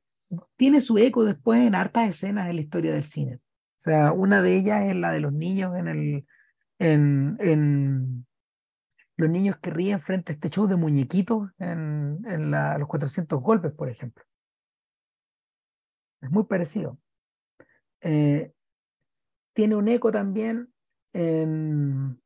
tiene 0.57 0.81
su 0.81 0.99
eco 0.99 1.25
después 1.25 1.61
en 1.67 1.75
hartas 1.75 2.09
escenas 2.09 2.49
en 2.49 2.57
la 2.57 2.63
historia 2.63 2.93
del 2.93 3.03
cine. 3.03 3.37
O 3.37 3.81
sea, 3.81 4.13
una 4.13 4.43
de 4.43 4.57
ellas 4.57 4.85
es 4.85 4.97
la 4.97 5.13
de 5.13 5.21
los 5.21 5.33
niños 5.33 5.77
en 5.77 5.89
el, 5.89 6.27
en, 6.79 7.37
en, 7.41 8.27
los 9.17 9.31
niños 9.31 9.57
que 9.59 9.71
ríen 9.71 10.01
frente 10.01 10.33
a 10.33 10.35
este 10.35 10.51
show 10.51 10.67
de 10.67 10.77
muñequitos 10.77 11.49
en, 11.59 12.21
en 12.27 12.51
los 12.51 12.89
400 12.89 13.41
golpes, 13.41 13.73
por 13.73 13.89
ejemplo. 13.89 14.25
Es 16.21 16.31
muy 16.31 16.45
parecido. 16.45 16.99
Eh, 18.03 18.53
tiene 19.55 19.77
un 19.77 19.89
eco 19.89 20.13
también 20.13 20.73
en, 21.15 22.21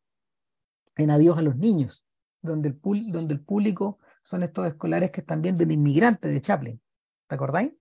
en 0.97 1.11
Adiós 1.11 1.39
a 1.39 1.43
los 1.43 1.57
niños, 1.57 2.05
donde 2.43 2.70
el, 2.70 2.81
donde 3.12 3.35
el 3.35 3.41
público 3.41 3.99
son 4.23 4.43
estos 4.43 4.67
escolares 4.67 5.11
que 5.11 5.21
están 5.21 5.43
viendo 5.43 5.63
el 5.63 5.73
inmigrante 5.73 6.29
de 6.29 6.41
Chaplin. 6.41 6.81
¿Te 7.29 7.35
acordáis? 7.35 7.73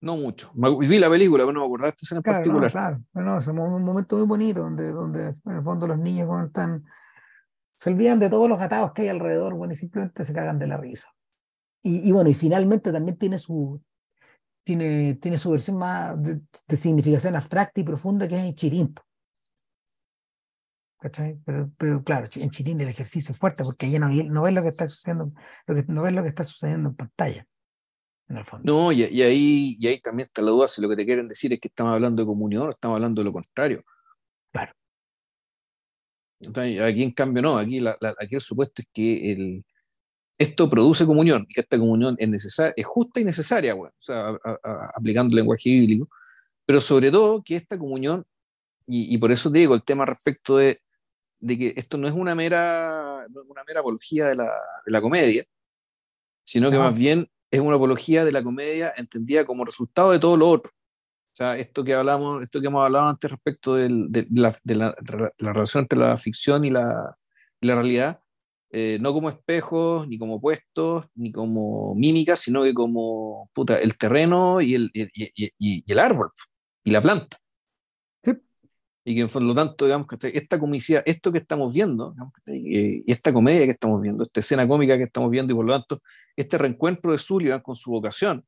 No 0.00 0.16
mucho. 0.16 0.52
Vi 0.54 0.98
la 0.98 1.10
película, 1.10 1.42
pero 1.42 1.52
no 1.52 1.60
me 1.60 1.66
acordaste 1.66 2.14
en 2.14 2.22
particular. 2.22 2.70
claro, 2.70 3.02
no, 3.14 3.38
es 3.38 3.46
un 3.48 3.84
momento 3.84 4.16
muy 4.16 4.26
bonito 4.26 4.60
donde, 4.60 4.92
donde 4.92 5.34
en 5.44 5.56
el 5.56 5.62
fondo 5.62 5.88
los 5.88 5.98
niños 5.98 6.28
están 6.46 6.84
se 7.78 7.90
olvidan 7.90 8.18
de 8.18 8.28
todos 8.28 8.48
los 8.48 8.60
atados 8.60 8.92
que 8.92 9.02
hay 9.02 9.08
alrededor, 9.08 9.54
bueno, 9.54 9.72
y 9.72 9.76
simplemente 9.76 10.24
se 10.24 10.34
cagan 10.34 10.58
de 10.58 10.66
la 10.66 10.76
risa. 10.76 11.08
Y, 11.84 12.10
bueno, 12.10 12.28
y 12.28 12.34
finalmente 12.34 12.90
también 12.90 13.16
tiene 13.16 13.38
su, 13.38 13.80
tiene, 14.64 15.14
tiene 15.14 15.38
su 15.38 15.52
versión 15.52 15.78
más 15.78 16.20
de, 16.20 16.40
significación 16.76 17.36
abstracta 17.36 17.80
y 17.80 17.84
profunda 17.84 18.26
que 18.26 18.36
es 18.36 18.44
en 18.44 18.54
Chirín. 18.54 18.94
¿Cachai? 20.98 21.38
Pero, 21.44 21.70
pero, 21.78 22.02
claro, 22.02 22.28
en 22.34 22.50
Chirín 22.50 22.80
el 22.80 22.88
ejercicio 22.88 23.32
es 23.32 23.38
fuerte 23.38 23.62
porque 23.62 23.86
ella 23.86 24.00
no, 24.00 24.08
no 24.08 24.42
ves 24.42 24.54
lo 24.54 24.62
que 24.62 24.68
está 24.68 24.88
sucediendo, 24.88 25.32
lo 25.66 25.74
que, 25.74 25.84
no 25.86 26.02
ves 26.02 26.12
lo 26.12 26.22
que 26.22 26.28
está 26.28 26.44
sucediendo 26.44 26.88
en 26.88 26.96
pantalla. 26.96 27.46
En 28.28 28.36
el 28.36 28.44
fondo. 28.44 28.72
No, 28.72 28.92
y, 28.92 29.04
y, 29.04 29.22
ahí, 29.22 29.76
y 29.78 29.86
ahí 29.86 30.00
también 30.00 30.26
está 30.26 30.42
la 30.42 30.50
duda 30.50 30.68
si 30.68 30.82
lo 30.82 30.88
que 30.88 30.96
te 30.96 31.06
quieren 31.06 31.28
decir 31.28 31.52
es 31.52 31.60
que 31.60 31.68
estamos 31.68 31.94
hablando 31.94 32.22
de 32.22 32.26
comunión 32.26 32.66
o 32.66 32.70
estamos 32.70 32.96
hablando 32.96 33.20
de 33.20 33.24
lo 33.24 33.32
contrario. 33.32 33.82
Claro 34.52 34.72
aquí 36.84 37.02
en 37.02 37.12
cambio 37.12 37.42
no, 37.42 37.58
aquí, 37.58 37.80
aquí 37.86 38.34
el 38.34 38.40
supuesto 38.40 38.82
es 38.82 38.88
que 38.92 39.32
el, 39.32 39.64
esto 40.38 40.70
produce 40.70 41.06
comunión 41.06 41.46
y 41.48 41.54
que 41.54 41.60
esta 41.62 41.78
comunión 41.78 42.16
es 42.18 42.28
necesaria, 42.28 42.74
es 42.76 42.86
justa 42.86 43.20
y 43.20 43.24
necesaria, 43.24 43.74
bueno, 43.74 43.92
o 43.92 44.02
sea, 44.02 44.38
aplicando 44.94 45.32
el 45.32 45.36
lenguaje 45.36 45.70
bíblico, 45.70 46.08
pero 46.64 46.80
sobre 46.80 47.10
todo 47.10 47.42
que 47.42 47.56
esta 47.56 47.78
comunión, 47.78 48.24
y, 48.86 49.18
por 49.18 49.32
eso 49.32 49.50
digo 49.50 49.74
el 49.74 49.82
tema 49.82 50.06
respecto 50.06 50.56
de, 50.56 50.80
de, 51.40 51.58
que 51.58 51.74
esto 51.76 51.98
no 51.98 52.08
es 52.08 52.14
una 52.14 52.34
mera, 52.34 53.26
una 53.48 53.64
mera 53.64 53.80
apología 53.80 54.26
de 54.26 54.36
la, 54.36 54.52
de 54.84 54.92
la 54.92 55.00
comedia, 55.00 55.44
sino 56.44 56.70
que 56.70 56.78
más 56.78 56.98
bien 56.98 57.28
es 57.50 57.60
una 57.60 57.76
apología 57.76 58.24
de 58.24 58.32
la 58.32 58.42
comedia 58.42 58.92
entendida 58.96 59.44
como 59.44 59.64
resultado 59.64 60.12
de 60.12 60.18
todo 60.18 60.36
lo 60.36 60.48
otro 60.48 60.72
sea, 61.38 61.56
esto 61.56 61.84
que 61.84 61.94
hablamos, 61.94 62.42
esto 62.42 62.60
que 62.60 62.66
hemos 62.66 62.84
hablado 62.84 63.08
antes 63.08 63.30
respecto 63.30 63.74
de, 63.74 63.88
la, 64.30 64.54
relación 65.38 65.84
entre 65.84 65.98
la 65.98 66.16
ficción 66.16 66.64
y 66.64 66.70
la, 66.70 67.16
realidad, 67.60 68.20
eh, 68.70 68.98
no 69.00 69.12
como 69.12 69.28
espejos, 69.28 70.08
ni 70.08 70.18
como 70.18 70.36
opuestos, 70.36 71.06
ni 71.14 71.30
como 71.30 71.94
mímicas, 71.94 72.40
sino 72.40 72.64
que 72.64 72.74
como 72.74 73.50
el 73.80 73.98
terreno 73.98 74.60
y 74.60 74.74
el, 74.74 74.90
y, 74.92 75.92
el 75.92 75.98
árbol 75.98 76.30
y 76.84 76.90
la 76.90 77.00
planta. 77.00 77.38
Y 79.08 79.14
que 79.14 79.26
por 79.26 79.40
lo 79.40 79.54
tanto, 79.54 79.86
digamos 79.86 80.06
que 80.06 80.18
esta 80.34 80.58
comicidad, 80.58 81.02
esto 81.06 81.32
que 81.32 81.38
estamos 81.38 81.72
viendo, 81.72 82.14
y 82.44 83.10
esta 83.10 83.32
comedia 83.32 83.64
que 83.64 83.70
estamos 83.70 84.02
viendo, 84.02 84.22
esta 84.22 84.40
escena 84.40 84.68
cómica 84.68 84.98
que 84.98 85.04
estamos 85.04 85.30
viendo, 85.30 85.50
y 85.50 85.56
por 85.56 85.64
lo 85.64 85.72
tanto, 85.72 86.02
este 86.36 86.58
reencuentro 86.58 87.12
de 87.12 87.16
Sullivan 87.16 87.62
con 87.62 87.74
su 87.74 87.90
vocación, 87.90 88.44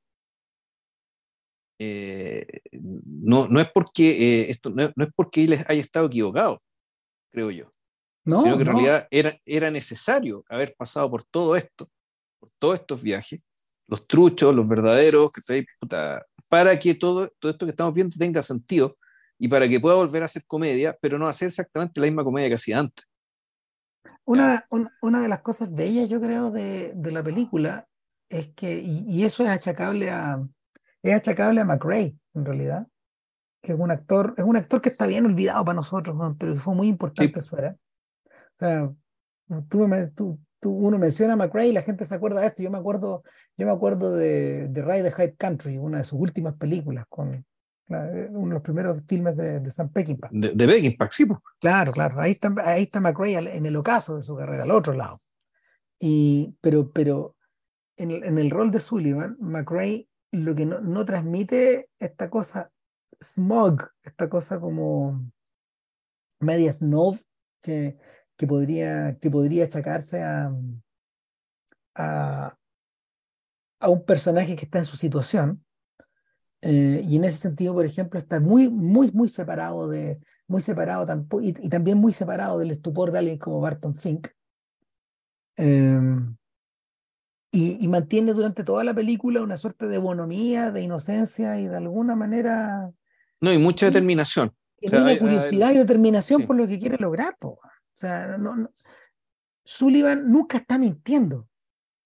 eh, 1.79 2.47
no, 2.73 3.49
no, 3.49 3.59
es 3.59 3.71
porque 3.73 4.11
eh, 4.11 4.51
esto 4.51 4.69
no, 4.69 4.83
es 4.83 5.09
porque 5.17 5.45
él 5.45 5.65
haya 5.67 5.81
estado 5.81 6.09
equivocado, 6.09 6.59
creo 7.31 7.51
yo. 7.51 7.71
No, 8.27 8.43
sino 8.43 8.57
que 8.59 8.65
en 8.65 8.69
realidad 8.69 9.09
era, 9.11 9.41
era 9.47 9.71
necesario 9.71 10.45
haber 10.51 10.75
pasado 10.77 11.11
por 11.11 11.23
todo 11.23 11.57
esto, 11.57 11.89
por 12.39 12.51
todos 12.59 12.81
estos 12.81 13.03
viajes, 13.03 13.41
los 13.87 14.07
truchos, 14.07 14.55
los 14.55 14.69
verdaderos, 14.69 15.31
para 16.51 16.79
que 16.79 16.95
todo, 16.97 17.33
todo 17.39 17.51
esto 17.51 17.65
que 17.65 17.71
estamos 17.71 17.95
viendo 17.95 18.15
tenga 18.19 18.43
sentido 18.43 18.99
y 19.43 19.49
para 19.49 19.67
que 19.67 19.81
pueda 19.81 19.97
volver 19.97 20.21
a 20.23 20.27
hacer 20.27 20.45
comedia, 20.47 20.97
pero 21.01 21.19
no 21.19 21.27
hacer 21.27 21.49
exactamente 21.49 21.99
la 21.99 22.07
misma 22.07 22.23
comedia 22.23 22.51
que 22.51 22.57
hacía 22.57 22.79
antes. 22.79 23.07
Una, 24.27 24.67
una, 25.01 25.23
de 25.23 25.29
las 25.29 25.41
cosas 25.41 25.73
bellas, 25.73 26.11
yo 26.11 26.21
creo, 26.21 26.51
de, 26.51 26.93
de 26.95 27.11
la 27.11 27.25
película 27.25 27.89
es 28.29 28.49
que, 28.55 28.79
y, 28.79 29.07
y, 29.09 29.25
eso 29.25 29.43
es 29.43 29.49
achacable 29.49 30.11
a, 30.11 30.47
es 31.03 31.15
achacable 31.15 31.63
a 31.63 31.65
McRae, 31.65 32.15
en 32.35 32.45
realidad, 32.45 32.87
que 33.63 33.73
es 33.73 33.79
un 33.79 33.91
actor, 33.91 34.35
es 34.37 34.45
un 34.45 34.57
actor 34.57 34.83
que 34.83 34.91
está 34.91 35.07
bien 35.07 35.25
olvidado 35.25 35.65
para 35.65 35.77
nosotros, 35.77 36.17
pero 36.39 36.55
fue 36.57 36.75
muy 36.75 36.89
importante 36.89 37.41
su 37.41 37.57
era. 37.57 37.77
O 38.27 38.57
sea, 38.57 38.93
tú, 39.71 40.39
tú, 40.61 40.71
uno 40.71 40.99
menciona 40.99 41.33
a 41.33 41.37
McRae 41.37 41.69
y 41.69 41.73
la 41.73 41.83
gente 41.83 42.05
se 42.05 42.15
acuerda 42.15 42.43
de 42.43 42.49
esto. 42.49 42.63
Yo 42.63 42.71
me 42.71 42.79
acuerdo, 42.79 43.25
yo 43.57 43.67
me 43.67 43.73
acuerdo 43.73 44.15
de, 44.15 44.69
de 44.69 44.83
Ride 44.83 45.11
the 45.11 45.13
Hyde 45.13 45.37
Country, 45.37 45.79
una 45.79 45.99
de 45.99 46.05
sus 46.05 46.21
últimas 46.21 46.57
películas, 46.57 47.07
con, 47.09 47.47
uno 47.91 48.49
de 48.49 48.55
los 48.55 48.63
primeros 48.63 49.03
filmes 49.07 49.37
de, 49.37 49.61
de 49.61 49.71
Sam 49.71 49.91
Peckinpah. 49.91 50.29
De, 50.31 50.55
de 50.55 50.67
Peckinpah, 50.67 51.09
sí. 51.11 51.27
Pues. 51.27 51.41
Claro, 51.61 51.93
claro, 51.93 52.21
ahí 52.21 52.33
está, 52.33 52.55
ahí 52.65 52.85
está 52.85 53.01
McRae 53.01 53.37
en 53.57 53.67
el 53.67 53.77
ocaso 53.77 54.17
de 54.17 54.23
su 54.23 54.37
carrera, 54.37 54.63
al 54.63 54.71
otro 54.71 54.93
lado. 54.93 55.19
Y, 55.99 56.57
pero, 56.61 56.91
pero 56.93 57.37
en 57.97 58.11
el, 58.11 58.25
en 58.25 58.39
el 58.39 58.51
rol 58.51 58.71
de 58.71 58.81
Sullivan, 58.81 59.37
McRae 59.41 60.09
lo 60.33 60.55
que 60.55 60.65
no, 60.65 60.81
no 60.81 61.05
transmite 61.05 61.91
esta 61.99 62.31
cosa 62.31 62.71
smog, 63.21 63.91
esta 64.03 64.29
cosa 64.29 64.61
como 64.61 65.31
media 66.41 66.73
snob 66.73 67.19
que, 67.61 67.99
que, 68.37 68.47
podría, 68.47 69.19
que 69.21 69.31
podría 69.31 69.65
achacarse 69.65 70.23
a, 70.23 70.53
a, 71.95 72.57
a 73.81 73.89
un 73.89 74.05
personaje 74.05 74.57
que 74.57 74.65
está 74.65 74.79
en 74.79 74.85
su 74.85 74.97
situación. 74.97 75.65
Eh, 76.63 77.03
y 77.07 77.17
en 77.17 77.25
ese 77.25 77.39
sentido, 77.39 77.75
por 77.75 77.87
ejemplo, 77.87 78.19
está 78.19 78.41
muy, 78.41 78.69
muy, 78.69 79.11
muy 79.13 79.29
separado 79.29 79.89
de, 79.89 80.21
muy 80.47 80.61
separado 80.61 81.07
y, 81.41 81.49
y, 81.49 81.69
también 81.69 81.99
muy 81.99 82.13
separado 82.13 82.59
del 82.59 82.73
estupor 82.73 83.13
de 83.13 83.19
alguien 83.19 83.39
como 83.39 83.61
Barton 83.61 83.95
Fink. 83.95 84.29
Eh, 85.57 86.01
y, 87.53 87.85
y, 87.85 87.89
mantiene 87.89 88.33
durante 88.33 88.65
toda 88.65 88.85
la 88.85 88.95
película 88.95 89.43
una 89.43 89.57
suerte 89.57 89.87
de 89.87 89.99
bonomía, 89.99 90.71
de 90.71 90.83
inocencia 90.83 91.59
y 91.59 91.67
de 91.67 91.77
alguna 91.77 92.15
manera. 92.15 92.91
No, 93.41 93.53
y 93.53 93.59
mucha 93.59 93.87
determinación. 93.87 94.53
Tiene 94.79 95.03
una 95.03 95.19
curiosidad 95.19 95.73
y 95.73 95.79
determinación 95.79 96.41
sí. 96.41 96.47
por 96.47 96.57
lo 96.57 96.67
que 96.67 96.79
quiere 96.79 96.97
lograr. 96.99 97.37
Po. 97.39 97.49
O 97.51 97.61
sea, 97.95 98.39
no, 98.39 98.57
no, 98.57 98.71
Sullivan 99.65 100.31
nunca 100.31 100.59
está 100.59 100.79
mintiendo, 100.79 101.47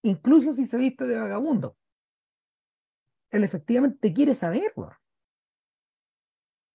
incluso 0.03 0.53
si 0.53 0.67
se 0.67 0.77
viste 0.77 1.07
de 1.07 1.19
vagabundo. 1.19 1.77
Él 3.35 3.43
efectivamente 3.43 4.13
quiere 4.13 4.33
saber, 4.33 4.73
po. 4.77 4.91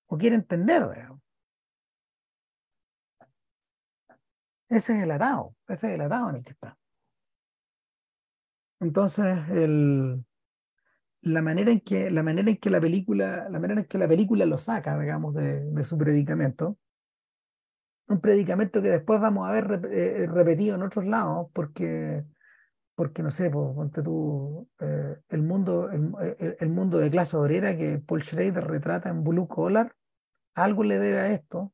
o 0.07 0.17
quiere 0.17 0.35
entender. 0.35 0.85
¿verdad? 0.85 1.15
Ese 4.67 4.97
es 4.97 5.03
el 5.03 5.11
atado, 5.11 5.55
ese 5.69 5.87
es 5.87 5.93
el 5.93 6.01
atado 6.01 6.29
en 6.31 6.35
el 6.35 6.43
que 6.43 6.51
está. 6.51 6.77
Entonces, 8.81 9.25
la, 11.21 11.41
manera 11.41 11.71
en 11.71 11.79
que, 11.79 12.11
la 12.11 12.23
manera 12.23 12.49
en 12.49 12.57
que 12.57 12.69
la 12.69 12.81
película, 12.81 13.47
la 13.49 13.59
manera 13.59 13.81
en 13.81 13.87
que 13.87 13.97
la 13.97 14.07
película 14.09 14.45
lo 14.45 14.57
saca, 14.57 14.99
digamos, 14.99 15.33
de, 15.35 15.83
su 15.85 15.97
predicamento, 15.97 16.77
un 18.09 18.19
predicamento 18.19 18.81
que 18.81 18.89
después 18.89 19.21
vamos 19.21 19.47
a 19.47 19.53
ver 19.53 19.81
eh, 19.93 20.27
repetido 20.27 20.75
en 20.75 20.81
otros 20.81 21.05
lados, 21.05 21.47
porque, 21.53 22.25
porque 22.99 23.23
no 23.23 23.31
sé, 23.31 23.49
pues, 23.49 23.73
ponte 23.73 24.03
tú, 24.03 24.67
eh, 24.81 25.15
el, 25.29 25.41
mundo, 25.41 25.89
el, 25.89 26.57
el, 26.59 26.69
mundo 26.69 26.97
de 26.97 27.09
clase 27.09 27.37
obrera 27.37 27.77
que 27.77 27.97
Paul 27.97 28.21
Schrader 28.23 28.67
retrata 28.67 29.07
en 29.07 29.23
Blue 29.23 29.47
Collar, 29.47 29.95
algo 30.53 30.83
le 30.83 30.99
debe 30.99 31.17
a 31.17 31.31
esto. 31.31 31.71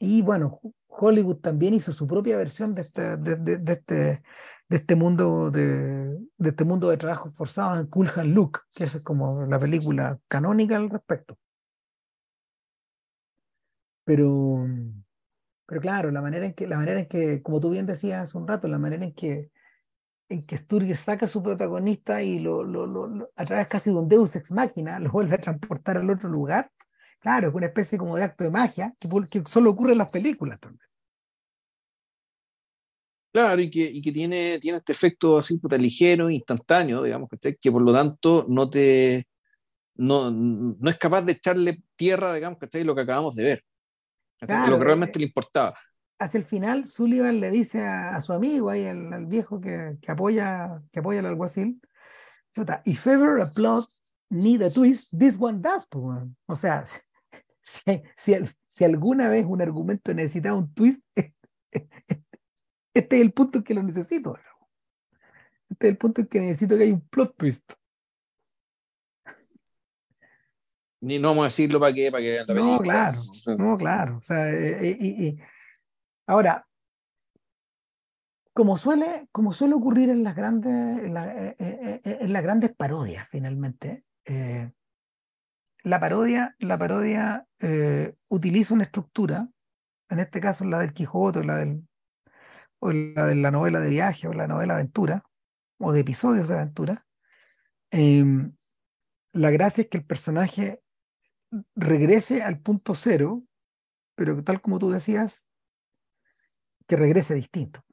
Y 0.00 0.20
bueno, 0.22 0.60
Hollywood 0.88 1.36
también 1.36 1.74
hizo 1.74 1.92
su 1.92 2.08
propia 2.08 2.36
versión 2.36 2.74
de 2.74 2.80
este, 2.80 3.16
de, 3.18 3.36
de, 3.36 3.58
de 3.58 3.72
este 3.72 4.22
este 4.68 4.96
mundo 4.96 5.52
de, 5.52 6.18
este 6.40 6.64
mundo 6.64 6.90
de 6.90 6.96
trabajo 6.96 7.30
forzado 7.30 7.78
en 7.78 7.86
Cool 7.86 8.10
Hand 8.16 8.34
Luke, 8.34 8.58
que 8.74 8.82
es 8.82 9.00
como 9.04 9.46
la 9.46 9.60
película 9.60 10.18
canónica 10.26 10.74
al 10.74 10.90
respecto. 10.90 11.38
Pero, 14.04 14.66
pero 15.66 15.80
claro, 15.80 16.10
la 16.10 16.20
manera 16.20 16.46
en 16.46 16.54
que, 16.54 16.66
la 16.66 16.78
manera 16.78 16.98
en 16.98 17.06
que, 17.06 17.42
como 17.42 17.60
tú 17.60 17.70
bien 17.70 17.86
decías 17.86 18.24
hace 18.24 18.36
un 18.36 18.48
rato, 18.48 18.66
la 18.66 18.80
manera 18.80 19.04
en 19.04 19.14
que, 19.14 19.52
en 20.28 20.42
que 20.42 20.58
Sturges 20.58 21.00
saca 21.00 21.26
a 21.26 21.28
su 21.28 21.42
protagonista 21.42 22.22
y 22.22 22.38
lo, 22.38 22.62
lo, 22.62 22.86
lo, 22.86 23.30
a 23.34 23.44
través 23.44 23.66
casi 23.68 23.90
de 23.90 23.96
un 23.96 24.08
Deus 24.08 24.36
ex 24.36 24.52
máquina 24.52 24.98
lo 24.98 25.10
vuelve 25.10 25.36
a 25.36 25.40
transportar 25.40 25.96
al 25.96 26.10
otro 26.10 26.28
lugar, 26.28 26.70
claro, 27.20 27.48
es 27.48 27.54
una 27.54 27.66
especie 27.66 27.98
como 27.98 28.16
de 28.16 28.24
acto 28.24 28.44
de 28.44 28.50
magia 28.50 28.94
que, 28.98 29.08
que 29.30 29.42
solo 29.46 29.70
ocurre 29.70 29.92
en 29.92 29.98
las 29.98 30.10
películas 30.10 30.60
también. 30.60 30.86
Claro, 33.32 33.60
y 33.60 33.70
que, 33.70 33.82
y 33.82 34.00
que 34.00 34.10
tiene, 34.10 34.58
tiene 34.58 34.78
este 34.78 34.92
efecto 34.92 35.38
así 35.38 35.58
puta, 35.58 35.76
ligero, 35.76 36.30
instantáneo, 36.30 37.02
digamos, 37.02 37.28
que, 37.28 37.56
que 37.56 37.72
por 37.72 37.82
lo 37.82 37.92
tanto 37.92 38.46
no 38.48 38.68
te 38.68 39.26
no, 39.98 40.30
no 40.30 40.90
es 40.90 40.96
capaz 40.96 41.22
de 41.22 41.32
echarle 41.32 41.82
tierra, 41.96 42.32
digamos, 42.34 42.58
¿cachai? 42.58 42.84
lo 42.84 42.94
que 42.94 43.02
acabamos 43.02 43.34
de 43.34 43.44
ver. 43.44 43.64
Claro, 44.38 44.70
lo 44.70 44.78
que 44.78 44.84
realmente 44.84 45.18
le 45.18 45.26
importaba. 45.26 45.74
Hacia 46.20 46.38
el 46.38 46.44
final, 46.44 46.84
Sullivan 46.84 47.40
le 47.40 47.50
dice 47.50 47.82
a, 47.82 48.16
a 48.16 48.20
su 48.20 48.32
amigo, 48.32 48.70
ahí, 48.70 48.86
al, 48.86 49.12
al, 49.12 49.26
viejo 49.26 49.60
que, 49.60 49.96
que, 50.02 50.10
apoya, 50.10 50.82
que 50.90 50.98
apoya 50.98 51.20
al 51.20 51.26
alguacil, 51.26 51.80
if 52.84 53.06
ever 53.06 53.40
a 53.40 53.46
plot 53.46 53.88
need 54.30 54.62
a 54.62 54.70
twist, 54.70 55.10
this 55.16 55.36
one 55.38 55.60
does. 55.60 55.86
Pues, 55.86 56.26
o 56.46 56.56
sea, 56.56 56.84
si, 57.60 58.02
si, 58.16 58.34
si, 58.68 58.84
alguna 58.84 59.28
vez 59.28 59.44
un 59.46 59.62
argumento 59.62 60.12
necesita 60.14 60.54
un 60.54 60.72
twist, 60.74 61.04
este 61.72 63.16
es 63.16 63.22
el 63.22 63.32
punto 63.32 63.58
en 63.58 63.64
que 63.64 63.74
lo 63.74 63.82
necesito. 63.82 64.36
Este 65.70 65.86
es 65.86 65.90
el 65.92 65.98
punto 65.98 66.20
en 66.22 66.26
que 66.26 66.40
necesito 66.40 66.76
que 66.76 66.84
haya 66.84 66.94
un 66.94 67.08
plot 67.08 67.36
twist. 67.36 67.72
Ni 71.00 71.18
no 71.18 71.28
vamos 71.28 71.42
a 71.42 71.46
decirlo 71.46 71.78
para 71.78 71.92
qué, 71.92 72.10
para 72.10 72.22
que 72.22 72.44
No, 72.54 72.80
claro, 72.80 73.20
no, 73.56 73.76
claro. 73.76 74.16
O 74.18 74.22
sea, 74.22 74.50
eh, 74.52 74.96
y, 74.98 75.26
y, 75.26 75.38
ahora, 76.28 76.68
como 78.52 78.76
suele, 78.76 79.28
como 79.32 79.52
suele 79.52 79.74
ocurrir 79.74 80.10
en 80.10 80.22
las 80.22 80.36
grandes, 80.36 80.72
en, 81.04 81.14
la, 81.14 81.26
eh, 81.34 82.00
en 82.04 82.32
las 82.32 82.42
grandes 82.42 82.74
parodias, 82.76 83.26
finalmente, 83.30 84.04
eh, 84.24 84.70
la 85.82 85.98
parodia, 85.98 86.54
la 86.60 86.78
parodia 86.78 87.46
utiliza 88.28 88.74
una 88.74 88.84
estructura, 88.84 89.48
en 90.10 90.18
este 90.20 90.40
caso 90.40 90.64
la 90.64 90.78
del 90.78 90.92
Quijote, 90.92 91.42
la 91.42 91.56
del 91.56 91.82
o 92.80 92.92
la 92.92 93.26
de 93.26 93.34
la 93.34 93.50
novela 93.50 93.80
de 93.80 93.90
viaje 93.90 94.28
o 94.28 94.32
la 94.32 94.46
novela 94.46 94.74
aventura, 94.74 95.24
o 95.78 95.92
de 95.92 96.00
episodios 96.00 96.48
de 96.48 96.54
aventura, 96.54 97.06
eh, 97.90 98.24
la 99.32 99.50
gracia 99.50 99.82
es 99.82 99.88
que 99.88 99.98
el 99.98 100.04
personaje 100.04 100.82
regrese 101.74 102.42
al 102.42 102.60
punto 102.60 102.94
cero, 102.94 103.42
pero 104.14 104.42
tal 104.42 104.60
como 104.60 104.78
tú 104.78 104.90
decías, 104.90 105.47
que 106.88 106.96
regrese 106.96 107.34
distinto. 107.34 107.84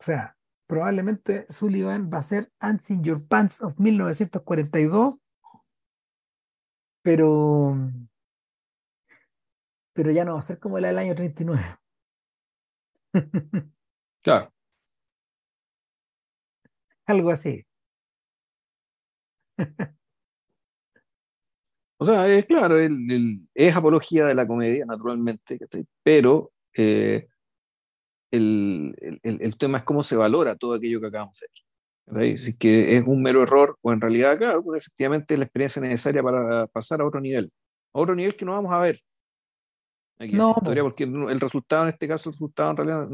O 0.00 0.04
sea, 0.04 0.36
probablemente 0.66 1.46
Sullivan 1.48 2.10
va 2.12 2.18
a 2.18 2.22
ser 2.22 2.52
Ants 2.58 2.90
in 2.90 3.02
Your 3.04 3.26
Pants 3.26 3.62
of 3.62 3.78
1942, 3.78 5.22
pero, 7.02 7.76
pero 9.92 10.10
ya 10.10 10.24
no 10.24 10.34
va 10.34 10.40
a 10.40 10.42
ser 10.42 10.58
como 10.58 10.78
la 10.78 10.88
del 10.88 10.98
año 10.98 11.14
39. 11.14 11.78
Claro. 14.22 14.50
Algo 17.06 17.30
así. 17.30 17.64
o 21.98 22.04
sea, 22.04 22.26
es 22.26 22.46
claro, 22.46 22.78
el, 22.78 23.10
el, 23.10 23.46
es 23.52 23.76
apología 23.76 24.24
de 24.24 24.34
la 24.34 24.46
comedia, 24.46 24.86
naturalmente, 24.86 25.58
pero 26.02 26.52
eh, 26.74 27.28
el, 28.34 29.20
el, 29.22 29.56
tema 29.56 29.78
es 29.78 29.84
cómo 29.84 30.02
se 30.02 30.16
valora 30.16 30.56
todo 30.56 30.74
aquello 30.74 31.00
que 31.00 31.06
acabamos 31.06 31.38
de 31.38 31.46
hacer. 31.46 32.38
Si 32.38 32.54
que 32.56 32.96
es 32.96 33.04
un 33.06 33.22
mero 33.22 33.42
error, 33.42 33.78
o 33.80 33.92
en 33.92 34.00
realidad, 34.00 34.36
claro, 34.36 34.62
pues 34.62 34.82
efectivamente 34.82 35.34
es 35.34 35.38
la 35.38 35.46
experiencia 35.46 35.80
necesaria 35.80 36.22
para 36.22 36.66
pasar 36.66 37.00
a 37.00 37.06
otro 37.06 37.20
nivel. 37.20 37.50
A 37.92 38.00
otro 38.00 38.14
nivel 38.14 38.36
que 38.36 38.44
no 38.44 38.52
vamos 38.52 38.72
a 38.72 38.80
ver. 38.80 39.00
Aquí 40.18 40.34
no, 40.34 40.54
historia, 40.56 40.82
porque 40.82 41.04
el 41.04 41.40
resultado, 41.40 41.84
en 41.84 41.88
este 41.88 42.06
caso, 42.06 42.28
el 42.28 42.34
resultado 42.34 42.70
en 42.70 42.76
realidad 42.76 43.08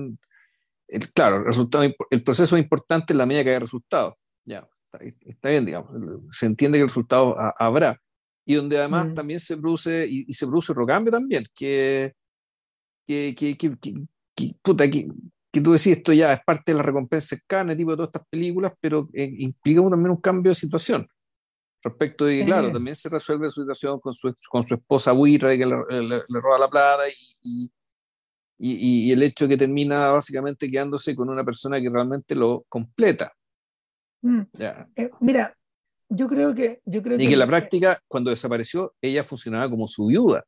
el, 0.90 1.12
claro, 1.12 1.36
el, 1.36 1.44
resultado, 1.44 1.84
el 2.10 2.22
proceso 2.22 2.56
es 2.56 2.62
importante 2.62 3.12
en 3.12 3.18
la 3.18 3.26
medida 3.26 3.44
que 3.44 3.50
haya 3.50 3.60
resultados. 3.60 4.22
Ya, 4.44 4.68
está, 4.84 4.98
está, 5.24 5.50
bien, 5.50 5.64
digamos. 5.64 5.90
Se 6.30 6.46
entiende 6.46 6.78
que 6.78 6.82
el 6.82 6.88
resultado 6.88 7.38
a, 7.38 7.54
habrá. 7.58 7.98
Y 8.44 8.54
donde 8.54 8.78
además 8.78 9.08
mm. 9.08 9.14
también 9.14 9.40
se 9.40 9.56
produce, 9.56 10.06
y, 10.08 10.24
y, 10.26 10.32
se 10.32 10.46
produce 10.46 10.72
otro 10.72 10.86
cambio 10.86 11.12
también, 11.12 11.44
que, 11.54 12.12
que, 13.06 13.34
que, 13.36 13.56
que, 13.56 13.94
que, 14.48 14.56
puta, 14.62 14.88
que, 14.88 15.08
que 15.52 15.60
tú 15.60 15.72
decís, 15.72 15.88
esto 15.88 16.12
ya 16.12 16.32
es 16.32 16.40
parte 16.44 16.72
de 16.72 16.78
la 16.78 16.82
recompensa 16.82 17.36
cercana, 17.36 17.76
tipo 17.76 17.90
de 17.90 17.96
todas 17.96 18.08
estas 18.08 18.26
películas, 18.28 18.72
pero 18.80 19.08
eh, 19.12 19.32
implica 19.38 19.80
también 19.82 20.10
un 20.10 20.20
cambio 20.20 20.50
de 20.50 20.54
situación. 20.54 21.06
Respecto 21.82 22.26
de 22.26 22.40
que, 22.40 22.44
claro, 22.44 22.70
también 22.70 22.94
se 22.94 23.08
resuelve 23.08 23.48
su 23.48 23.62
situación 23.62 23.98
con 24.00 24.12
su, 24.12 24.34
con 24.50 24.62
su 24.62 24.74
esposa 24.74 25.14
Wirra, 25.14 25.56
que 25.56 25.64
le, 25.64 26.02
le, 26.02 26.22
le 26.28 26.40
roba 26.40 26.58
la 26.58 26.68
plata 26.68 27.08
y, 27.08 27.64
y 27.64 27.72
y, 28.62 29.06
y, 29.06 29.12
el 29.12 29.22
hecho 29.22 29.46
de 29.46 29.50
que 29.50 29.56
termina 29.56 30.10
básicamente 30.10 30.70
quedándose 30.70 31.16
con 31.16 31.30
una 31.30 31.42
persona 31.42 31.80
que 31.80 31.88
realmente 31.88 32.34
lo 32.34 32.66
completa. 32.68 33.32
Mm. 34.20 34.42
Eh, 34.58 35.10
mira, 35.20 35.56
yo 36.10 36.28
creo 36.28 36.54
que... 36.54 36.82
Yo 36.84 37.02
creo 37.02 37.16
y 37.16 37.20
que, 37.20 37.26
que 37.28 37.32
en 37.32 37.38
la 37.38 37.46
práctica, 37.46 38.02
cuando 38.06 38.28
desapareció, 38.28 38.94
ella 39.00 39.24
funcionaba 39.24 39.70
como 39.70 39.88
su 39.88 40.08
viuda. 40.08 40.44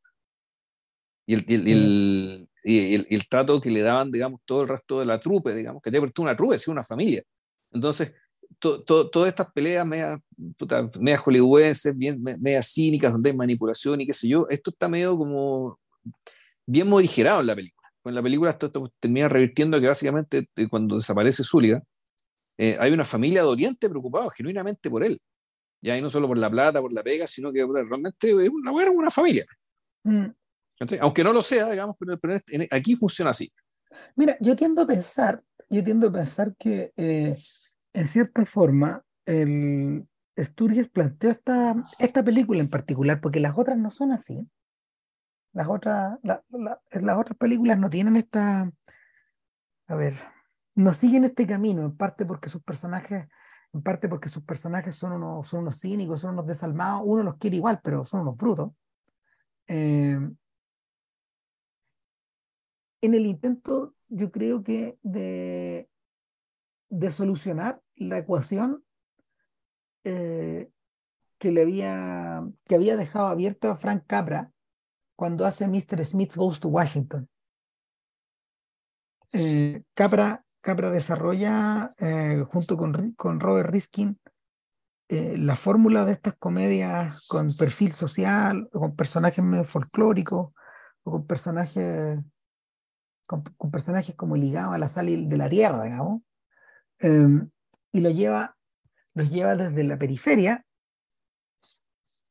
Y 1.26 1.34
el, 1.34 1.44
el, 1.48 1.68
el, 1.68 2.48
y 2.62 2.94
el, 2.94 3.06
el, 3.10 3.28
trato 3.28 3.60
que 3.60 3.70
le 3.70 3.82
daban, 3.82 4.10
digamos, 4.10 4.40
todo 4.44 4.62
el 4.62 4.68
resto 4.68 5.00
de 5.00 5.06
la 5.06 5.18
trupe, 5.18 5.54
digamos, 5.54 5.82
que 5.82 5.90
te 5.90 5.98
una 6.18 6.36
trupe, 6.36 6.54
es 6.54 6.68
una 6.68 6.82
familia. 6.82 7.22
Entonces, 7.72 8.12
todas 8.58 9.28
estas 9.28 9.52
peleas 9.52 9.86
media, 9.86 10.20
media 11.00 11.18
hollywoodenses, 11.18 11.96
bien, 11.96 12.22
media 12.22 12.62
cínicas, 12.62 13.12
donde 13.12 13.30
hay 13.30 13.36
manipulación 13.36 14.00
y 14.00 14.06
qué 14.06 14.12
sé 14.12 14.28
yo, 14.28 14.46
esto 14.48 14.70
está 14.70 14.88
medio 14.88 15.16
como 15.16 15.78
bien 16.66 16.88
modigerado 16.88 17.40
en 17.40 17.46
la 17.46 17.56
película. 17.56 17.88
En 18.04 18.14
la 18.14 18.22
película 18.22 18.50
esto, 18.50 18.66
esto 18.66 18.92
termina 18.98 19.28
revirtiendo 19.28 19.80
que 19.80 19.86
básicamente 19.86 20.48
eh, 20.56 20.68
cuando 20.68 20.96
desaparece 20.96 21.44
Zuliga, 21.44 21.82
eh, 22.58 22.76
hay 22.78 22.92
una 22.92 23.04
familia 23.04 23.42
de 23.42 23.48
Oriente 23.48 23.88
preocupada 23.88 24.28
genuinamente 24.36 24.90
por 24.90 25.02
él. 25.04 25.20
Ya, 25.80 25.96
y 25.96 26.02
no 26.02 26.08
solo 26.08 26.28
por 26.28 26.38
la 26.38 26.50
plata, 26.50 26.80
por 26.80 26.92
la 26.92 27.02
pega, 27.02 27.26
sino 27.26 27.52
que 27.52 27.66
realmente 27.66 28.30
es 28.30 28.48
una, 28.48 28.72
una 28.72 29.10
familia. 29.10 29.44
Mm. 30.04 30.26
Aunque 31.00 31.24
no 31.24 31.32
lo 31.32 31.42
sea, 31.42 31.70
digamos, 31.70 31.96
pero, 31.98 32.34
este, 32.34 32.68
aquí 32.70 32.96
funciona 32.96 33.30
así. 33.30 33.52
Mira, 34.16 34.36
yo 34.40 34.56
tiendo 34.56 34.82
a 34.82 34.86
pensar, 34.86 35.42
yo 35.68 35.82
tiendo 35.82 36.08
a 36.08 36.12
pensar 36.12 36.54
que 36.56 36.92
eh, 36.96 37.36
en 37.92 38.08
cierta 38.08 38.44
forma 38.46 39.04
el 39.24 40.06
Sturges 40.38 40.88
planteó 40.88 41.30
esta, 41.30 41.74
esta 41.98 42.22
película 42.22 42.60
en 42.60 42.70
particular, 42.70 43.20
porque 43.20 43.40
las 43.40 43.56
otras 43.56 43.76
no 43.76 43.90
son 43.90 44.12
así. 44.12 44.48
Las 45.52 45.68
otras, 45.68 46.18
las 46.22 47.18
otras 47.18 47.36
películas 47.36 47.78
no 47.78 47.90
tienen 47.90 48.16
esta, 48.16 48.70
a 49.86 49.94
ver, 49.94 50.18
no 50.74 50.94
siguen 50.94 51.24
este 51.24 51.46
camino, 51.46 51.82
en 51.84 51.96
parte 51.96 52.24
porque 52.24 52.48
sus 52.48 52.62
personajes, 52.62 53.28
en 53.74 53.82
parte 53.82 54.08
porque 54.08 54.30
sus 54.30 54.42
personajes 54.44 54.96
son 54.96 55.12
unos, 55.12 55.48
son 55.48 55.60
unos 55.60 55.78
cínicos, 55.78 56.22
son 56.22 56.32
unos 56.32 56.46
desalmados, 56.46 57.02
uno 57.04 57.22
los 57.22 57.36
quiere 57.36 57.56
igual, 57.56 57.80
pero 57.84 58.06
son 58.06 58.22
unos 58.22 58.36
brutos. 58.36 58.72
Eh, 59.66 60.18
en 63.02 63.14
el 63.14 63.26
intento, 63.26 63.94
yo 64.08 64.30
creo 64.30 64.62
que 64.62 64.96
de, 65.02 65.88
solucionar 67.10 67.82
la 67.96 68.18
ecuación 68.18 68.84
eh, 70.04 70.70
que 71.38 71.50
le 71.50 71.62
había, 71.62 72.48
que 72.66 72.76
había 72.76 72.96
dejado 72.96 73.26
abierta 73.26 73.76
Frank 73.76 74.04
Capra 74.06 74.52
cuando 75.16 75.44
hace 75.44 75.66
Mr. 75.66 76.04
Smith 76.04 76.34
Goes 76.36 76.60
to 76.60 76.68
Washington. 76.68 77.28
Eh, 79.32 79.82
Capra, 79.94 80.44
Capra, 80.60 80.90
desarrolla 80.90 81.94
eh, 81.98 82.44
junto 82.50 82.76
con, 82.76 83.12
con, 83.12 83.40
Robert 83.40 83.70
Riskin 83.70 84.18
la 85.08 85.56
fórmula 85.56 86.06
de 86.06 86.12
estas 86.12 86.34
comedias 86.36 87.26
con 87.28 87.54
perfil 87.54 87.92
social, 87.92 88.70
con 88.72 88.96
personajes 88.96 89.44
medio 89.44 89.64
folclóricos, 89.64 90.52
o 91.02 91.10
con 91.10 91.26
personajes 91.26 92.18
con, 93.56 93.70
personajes 93.70 94.14
como 94.14 94.36
ligados 94.36 94.74
a 94.74 94.78
la 94.78 94.88
sal 94.88 95.28
de 95.28 95.36
la 95.36 95.48
tierra, 95.48 95.82
digamos, 95.84 96.22
em, 96.98 97.50
y 97.92 98.00
lo 98.00 98.10
lleva, 98.10 98.56
los 99.14 99.30
lleva 99.30 99.56
desde 99.56 99.84
la 99.84 99.98
periferia 99.98 100.66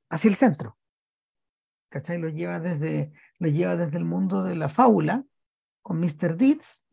hacia 0.09 0.29
el 0.29 0.35
centro. 0.35 0.77
¿Cachai? 1.89 2.19
Los 2.19 2.33
lleva 2.33 2.59
desde, 2.59 3.11
lo 3.39 3.47
lleva 3.47 3.75
desde 3.75 3.97
el 3.97 4.05
mundo 4.05 4.43
de 4.43 4.55
la 4.55 4.69
fábula, 4.69 5.25
con 5.81 5.99
Mr. 5.99 6.37
Deeds, 6.37 6.85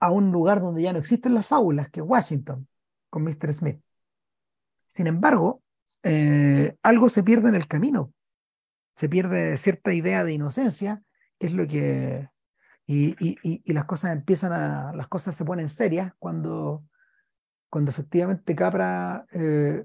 a 0.00 0.10
un 0.10 0.30
lugar 0.30 0.60
donde 0.60 0.82
ya 0.82 0.92
no 0.92 0.98
existen 0.98 1.34
las 1.34 1.46
fábulas, 1.46 1.88
que 1.90 2.00
es 2.00 2.06
Washington, 2.06 2.68
con 3.08 3.22
Mr. 3.22 3.52
Smith. 3.52 3.80
Sin 4.86 5.06
embargo, 5.06 5.62
eh, 6.02 6.76
algo 6.82 7.08
se 7.08 7.22
pierde 7.22 7.48
en 7.48 7.54
el 7.54 7.66
camino 7.66 8.12
se 8.96 9.10
pierde 9.10 9.58
cierta 9.58 9.92
idea 9.92 10.24
de 10.24 10.32
inocencia, 10.32 11.02
que 11.38 11.46
es 11.46 11.52
lo 11.52 11.66
que... 11.66 12.26
Y, 12.86 13.10
y, 13.18 13.36
y, 13.42 13.72
las 13.72 13.84
cosas 13.84 14.12
empiezan 14.12 14.52
a... 14.52 14.92
las 14.94 15.08
cosas 15.08 15.36
se 15.36 15.44
ponen 15.44 15.68
serias 15.68 16.14
cuando, 16.18 16.84
cuando 17.68 17.90
efectivamente 17.90 18.56
Capra... 18.56 19.26
Eh, 19.32 19.84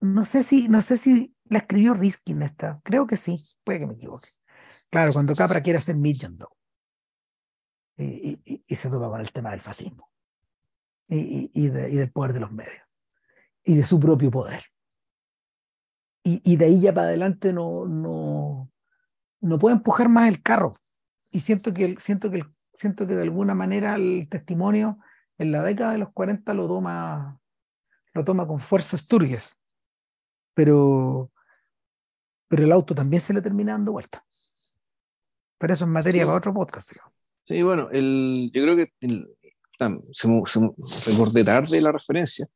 no 0.00 0.24
sé 0.24 0.42
si 0.42 0.66
no 0.66 0.82
sé 0.82 0.96
si 0.96 1.36
la 1.44 1.58
escribió 1.58 1.94
Riskin 1.94 2.42
esta, 2.42 2.80
creo 2.82 3.06
que 3.06 3.16
sí, 3.16 3.36
puede 3.62 3.78
que 3.78 3.86
me 3.86 3.94
equivoque. 3.94 4.28
Claro, 4.90 5.12
cuando 5.12 5.34
Capra 5.36 5.62
quiere 5.62 5.78
hacer 5.78 5.94
Million 5.94 6.36
y, 7.96 8.64
y, 8.66 8.74
se 8.74 8.90
topa 8.90 9.08
con 9.08 9.20
el 9.20 9.30
tema 9.30 9.50
del 9.52 9.60
fascismo 9.60 10.10
y, 11.06 11.50
y, 11.54 11.68
del 11.68 12.10
poder 12.10 12.32
de 12.32 12.40
los 12.40 12.50
medios 12.50 12.82
y 13.62 13.76
de 13.76 13.84
su 13.84 14.00
propio 14.00 14.32
poder 14.32 14.64
y, 16.24 16.40
y, 16.44 16.56
de 16.56 16.64
ahí 16.66 16.80
ya 16.80 16.94
para 16.94 17.08
adelante 17.08 17.52
no, 17.52 17.86
no, 17.86 18.70
no 19.40 19.58
puede 19.58 19.76
empujar 19.76 20.08
más 20.08 20.28
el 20.28 20.42
carro. 20.42 20.72
Y 21.30 21.40
siento 21.40 21.72
que, 21.74 21.96
siento, 22.00 22.30
que, 22.30 22.44
siento 22.72 23.06
que 23.06 23.14
de 23.14 23.22
alguna 23.22 23.54
manera 23.54 23.96
el 23.96 24.28
testimonio 24.30 24.98
en 25.38 25.52
la 25.52 25.62
década 25.62 25.92
de 25.92 25.98
los 25.98 26.12
40 26.12 26.54
lo 26.54 26.68
toma, 26.68 27.40
lo 28.14 28.24
toma 28.24 28.46
con 28.46 28.60
fuerza 28.60 28.96
Sturges. 28.96 29.58
Pero, 30.54 31.30
pero 32.48 32.64
el 32.64 32.72
auto 32.72 32.94
también 32.94 33.22
se 33.22 33.32
le 33.32 33.42
termina 33.42 33.72
dando 33.72 33.92
vuelta. 33.92 34.24
Pero 35.58 35.74
eso 35.74 35.84
es 35.84 35.90
materia 35.90 36.24
para 36.24 36.38
otro 36.38 36.52
podcast. 36.52 36.92
Sí, 37.44 37.62
bueno, 37.62 37.88
el, 37.90 38.50
yo 38.52 38.62
creo 38.62 38.76
que 38.76 38.92
el, 39.00 39.28
se, 40.12 40.28
se, 40.44 41.10
recordé 41.12 41.44
tarde 41.44 41.80
la 41.80 41.92
referencia, 41.92 42.46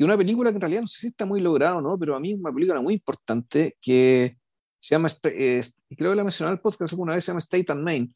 y 0.00 0.02
una 0.02 0.16
película 0.16 0.48
que 0.48 0.54
en 0.54 0.62
realidad 0.62 0.80
no 0.80 0.88
sé 0.88 0.98
si 0.98 1.06
está 1.08 1.26
muy 1.26 1.42
logrado, 1.42 1.82
¿no? 1.82 1.98
Pero 1.98 2.16
a 2.16 2.20
mí 2.20 2.32
es 2.32 2.38
una 2.38 2.50
película 2.50 2.80
muy 2.80 2.94
importante 2.94 3.76
que 3.82 4.34
se 4.78 4.94
llama, 4.94 5.08
eh, 5.24 5.60
creo 5.94 6.12
que 6.12 6.16
la 6.16 6.24
mencioné 6.24 6.48
en 6.48 6.54
el 6.54 6.62
podcast 6.62 6.94
alguna 6.94 7.14
vez, 7.14 7.22
se 7.22 7.32
llama 7.32 7.40
State 7.40 7.70
and 7.70 7.82
Main. 7.82 8.10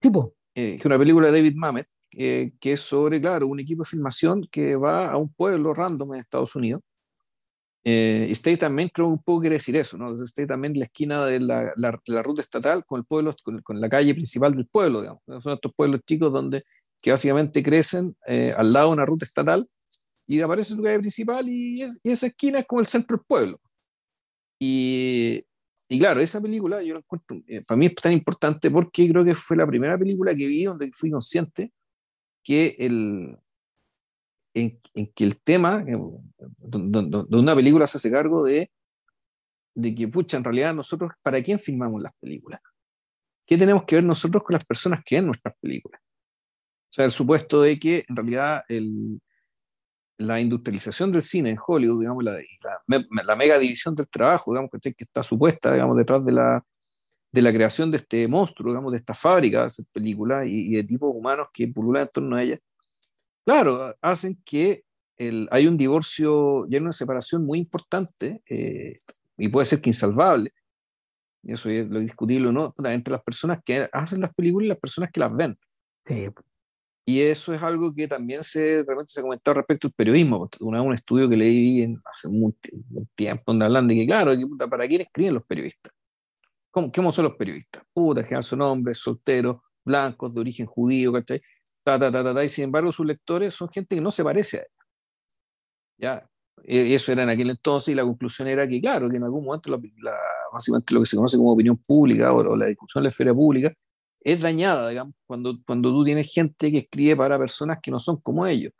Tipo. 0.00 0.34
Eh, 0.56 0.72
que 0.72 0.78
es 0.78 0.84
una 0.86 0.98
película 0.98 1.30
de 1.30 1.38
David 1.38 1.54
Mamet, 1.54 1.86
que 2.10 2.52
es 2.60 2.80
sobre, 2.80 3.20
claro, 3.20 3.46
un 3.46 3.60
equipo 3.60 3.84
de 3.84 3.90
filmación 3.90 4.48
que 4.50 4.74
va 4.74 5.08
a 5.08 5.16
un 5.16 5.32
pueblo 5.32 5.72
random 5.72 6.14
en 6.14 6.20
Estados 6.20 6.56
Unidos. 6.56 6.82
Eh, 7.84 8.26
y 8.28 8.32
State 8.32 8.66
and 8.66 8.74
Main 8.74 8.88
creo 8.88 9.06
que 9.06 9.12
un 9.12 9.22
poco 9.22 9.42
quiere 9.42 9.54
decir 9.54 9.76
eso, 9.76 9.96
¿no? 9.96 10.20
State 10.24 10.52
and 10.52 10.60
Main 10.60 10.76
la 10.76 10.86
esquina 10.86 11.24
de 11.26 11.38
la, 11.38 11.72
la, 11.76 12.22
ruta 12.24 12.42
estatal 12.42 12.84
con 12.84 12.98
el 12.98 13.06
pueblo, 13.06 13.36
con, 13.44 13.62
con, 13.62 13.80
la 13.80 13.88
calle 13.88 14.14
principal 14.14 14.52
del 14.52 14.66
pueblo, 14.66 15.02
digamos. 15.02 15.22
Son 15.44 15.52
estos 15.52 15.72
pueblos 15.76 16.00
chicos 16.04 16.32
donde, 16.32 16.64
que 17.00 17.12
básicamente 17.12 17.62
crecen 17.62 18.16
al 18.26 18.72
lado 18.72 18.88
de 18.88 18.94
una 18.94 19.06
ruta 19.06 19.24
estatal 19.24 19.64
y 20.28 20.42
aparece 20.42 20.76
su 20.76 20.82
calle 20.82 20.98
principal 20.98 21.48
y, 21.48 21.82
esa 22.04 22.26
esquina 22.26 22.60
es 22.60 22.66
como 22.66 22.80
el 22.80 22.86
centro 22.86 23.16
del 23.16 23.26
pueblo. 23.26 23.58
Y, 24.60 25.42
y 25.88 25.98
claro, 25.98 26.20
esa 26.20 26.40
película 26.40 26.82
yo 26.82 26.94
la 26.94 27.00
encuentro, 27.00 27.40
eh, 27.46 27.60
para 27.66 27.78
mí 27.78 27.86
es 27.86 27.94
tan 27.94 28.12
importante 28.12 28.70
porque 28.70 29.08
creo 29.08 29.24
que 29.24 29.34
fue 29.34 29.56
la 29.56 29.66
primera 29.66 29.96
película 29.98 30.34
que 30.34 30.46
vi 30.46 30.64
donde 30.64 30.90
fui 30.92 31.10
consciente 31.10 31.72
que 32.44 32.76
el, 32.78 33.38
en, 34.52 34.80
que 35.14 35.24
el 35.24 35.40
tema, 35.40 35.82
eh, 35.88 35.96
donde, 36.58 37.36
una 37.36 37.54
película 37.54 37.86
se 37.86 37.96
hace 37.96 38.10
cargo 38.10 38.44
de, 38.44 38.70
de 39.74 39.94
que, 39.94 40.08
pucha, 40.08 40.36
en 40.36 40.44
realidad 40.44 40.74
nosotros, 40.74 41.12
¿para 41.22 41.42
quién 41.42 41.58
filmamos 41.58 42.02
las 42.02 42.12
películas? 42.20 42.60
¿Qué 43.46 43.56
tenemos 43.56 43.84
que 43.84 43.96
ver 43.96 44.04
nosotros 44.04 44.44
con 44.44 44.52
las 44.52 44.64
personas 44.66 45.02
que 45.06 45.16
ven 45.16 45.26
nuestras 45.26 45.54
películas? 45.58 46.02
O 46.02 46.90
sea, 46.90 47.06
el 47.06 47.12
supuesto 47.12 47.62
de 47.62 47.78
que 47.78 48.04
en 48.06 48.16
realidad 48.16 48.62
el, 48.68 49.20
la 50.18 50.40
industrialización 50.40 51.12
del 51.12 51.22
cine 51.22 51.50
en 51.50 51.58
Hollywood, 51.64 52.00
digamos, 52.00 52.24
la, 52.24 52.38
la, 53.24 53.36
mega 53.36 53.58
división 53.58 53.94
del 53.94 54.08
trabajo, 54.08 54.50
digamos, 54.50 54.70
que 54.70 54.92
está 54.98 55.22
supuesta, 55.22 55.72
digamos, 55.72 55.96
detrás 55.96 56.24
de 56.24 56.32
la, 56.32 56.64
de 57.30 57.42
la 57.42 57.52
creación 57.52 57.90
de 57.90 57.98
este 57.98 58.26
monstruo, 58.26 58.72
digamos, 58.72 58.92
de 58.92 58.98
esta 58.98 59.14
fábrica 59.14 59.62
de 59.64 59.84
películas 59.92 60.46
y, 60.46 60.74
de 60.74 60.84
tipos 60.84 61.14
humanos 61.14 61.48
que 61.52 61.68
pululan 61.68 62.02
en 62.02 62.08
torno 62.08 62.36
a 62.36 62.42
ella, 62.42 62.58
claro, 63.44 63.94
hacen 64.02 64.40
que 64.44 64.82
el, 65.16 65.48
hay 65.52 65.66
un 65.66 65.76
divorcio 65.76 66.66
y 66.68 66.74
hay 66.74 66.80
una 66.80 66.92
separación 66.92 67.44
muy 67.44 67.60
importante 67.60 68.42
eh, 68.48 68.94
y 69.36 69.48
puede 69.48 69.66
ser 69.66 69.80
que 69.80 69.90
insalvable, 69.90 70.52
y 71.44 71.52
eso 71.52 71.68
es 71.68 71.90
lo 71.90 72.00
discutible 72.00 72.52
no, 72.52 72.74
entre 72.84 73.12
las 73.12 73.22
personas 73.22 73.60
que 73.64 73.88
hacen 73.92 74.20
las 74.20 74.34
películas 74.34 74.64
y 74.64 74.68
las 74.68 74.78
personas 74.78 75.10
que 75.12 75.20
las 75.20 75.34
ven. 75.34 75.56
Y 77.08 77.22
eso 77.22 77.54
es 77.54 77.62
algo 77.62 77.94
que 77.94 78.06
también 78.06 78.42
se, 78.42 78.84
realmente 78.86 79.10
se 79.10 79.20
ha 79.20 79.22
comentado 79.22 79.54
respecto 79.54 79.86
al 79.86 79.94
periodismo. 79.96 80.46
Una, 80.60 80.82
un 80.82 80.92
estudio 80.92 81.26
que 81.26 81.38
leí 81.38 81.80
en, 81.80 81.98
hace 82.04 82.28
un, 82.28 82.54
tiempo 83.14 83.44
donde 83.46 83.64
hablan 83.64 83.88
de 83.88 83.94
que, 83.94 84.06
claro, 84.06 84.32
¿para 84.68 84.86
quién 84.86 85.00
escriben 85.00 85.32
los 85.32 85.44
periodistas? 85.46 85.90
¿Cómo, 86.70 86.92
¿Cómo, 86.94 87.10
son 87.10 87.24
los 87.24 87.36
periodistas? 87.36 87.82
Puta, 87.94 88.22
que 88.26 88.42
son 88.42 88.60
hombres, 88.60 88.98
solteros, 88.98 89.56
blancos, 89.82 90.34
de 90.34 90.40
origen 90.42 90.66
judío, 90.66 91.10
¿cachai? 91.14 91.40
Ta, 91.82 91.98
ta, 91.98 92.12
ta, 92.12 92.44
y 92.44 92.48
sin 92.50 92.64
embargo 92.64 92.92
sus 92.92 93.06
lectores 93.06 93.54
son 93.54 93.70
gente 93.70 93.94
que 93.94 94.02
no 94.02 94.10
se 94.10 94.22
parece 94.22 94.58
a 94.58 94.60
ellos. 94.60 94.86
¿Ya? 95.96 96.28
Y 96.62 96.92
eso 96.92 97.10
era 97.10 97.22
en 97.22 97.30
aquel 97.30 97.48
entonces 97.48 97.88
y 97.88 97.94
la 97.94 98.02
conclusión 98.02 98.48
era 98.48 98.68
que, 98.68 98.82
claro, 98.82 99.08
que 99.08 99.16
en 99.16 99.24
algún 99.24 99.46
momento, 99.46 99.70
la, 99.70 99.80
básicamente 100.52 100.92
lo 100.92 101.00
que 101.00 101.06
se 101.06 101.16
conoce 101.16 101.38
como 101.38 101.54
opinión 101.54 101.78
pública 101.78 102.34
o, 102.34 102.52
o 102.52 102.54
la 102.54 102.66
discusión 102.66 103.00
en 103.00 103.04
la 103.04 103.08
esfera 103.08 103.32
pública, 103.32 103.72
es 104.20 104.40
dañada, 104.42 104.88
digamos, 104.88 105.14
cuando, 105.26 105.58
cuando 105.66 105.90
tú 105.90 106.04
tienes 106.04 106.32
gente 106.32 106.70
que 106.70 106.78
escribe 106.78 107.16
para 107.16 107.38
personas 107.38 107.78
que 107.82 107.90
no 107.90 107.98
son 107.98 108.20
como 108.20 108.46
ellos. 108.46 108.72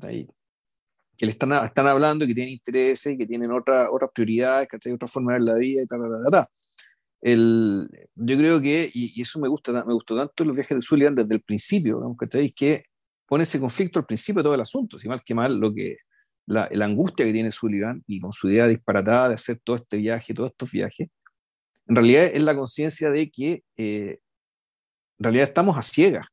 Que 0.00 1.26
le 1.26 1.32
están, 1.32 1.52
están 1.64 1.86
hablando 1.86 2.24
y 2.24 2.28
que 2.28 2.34
tienen 2.34 2.54
intereses 2.54 3.12
y 3.12 3.18
que 3.18 3.26
tienen 3.26 3.52
otra, 3.52 3.90
otras 3.90 4.10
prioridades, 4.12 4.68
que 4.68 4.92
otra 4.92 5.08
forma 5.08 5.32
de 5.32 5.38
ver 5.38 5.48
la 5.48 5.54
vida 5.54 5.82
y 5.82 5.86
tal, 5.86 6.00
tal, 6.00 6.24
tal, 6.30 6.46
El, 7.20 7.88
yo 8.14 8.36
creo 8.36 8.60
que, 8.60 8.90
y, 8.92 9.20
eso 9.20 9.38
me 9.38 9.48
gusta 9.48 9.84
me 9.84 9.94
gustó 9.94 10.16
tanto 10.16 10.44
los 10.44 10.56
viajes 10.56 10.76
de 10.76 10.82
Sullivan 10.82 11.14
desde 11.14 11.34
el 11.34 11.42
principio, 11.42 11.96
digamos, 11.96 12.16
que 12.54 12.82
pone 13.26 13.44
ese 13.44 13.60
conflicto 13.60 13.98
al 13.98 14.06
principio 14.06 14.40
de 14.40 14.44
todo 14.44 14.54
el 14.54 14.60
asunto, 14.60 14.98
si 14.98 15.08
mal 15.08 15.22
que 15.24 15.34
mal 15.34 15.58
lo 15.58 15.72
que 15.72 15.96
la, 16.46 16.68
la, 16.72 16.84
angustia 16.84 17.24
que 17.24 17.32
tiene 17.32 17.50
Sullivan 17.50 18.02
y 18.06 18.20
con 18.20 18.32
su 18.32 18.48
idea 18.48 18.68
disparatada 18.68 19.30
de 19.30 19.34
hacer 19.36 19.60
todo 19.64 19.76
este 19.76 19.96
viaje, 19.96 20.34
todos 20.34 20.50
estos 20.50 20.70
viajes, 20.70 21.08
en 21.86 21.96
realidad 21.96 22.24
es 22.32 22.42
la 22.42 22.56
conciencia 22.56 23.10
de 23.10 23.30
que 23.30 23.62
eh, 23.76 24.18
en 25.18 25.24
realidad 25.24 25.44
estamos 25.44 25.76
a 25.76 25.82
ciegas. 25.82 26.26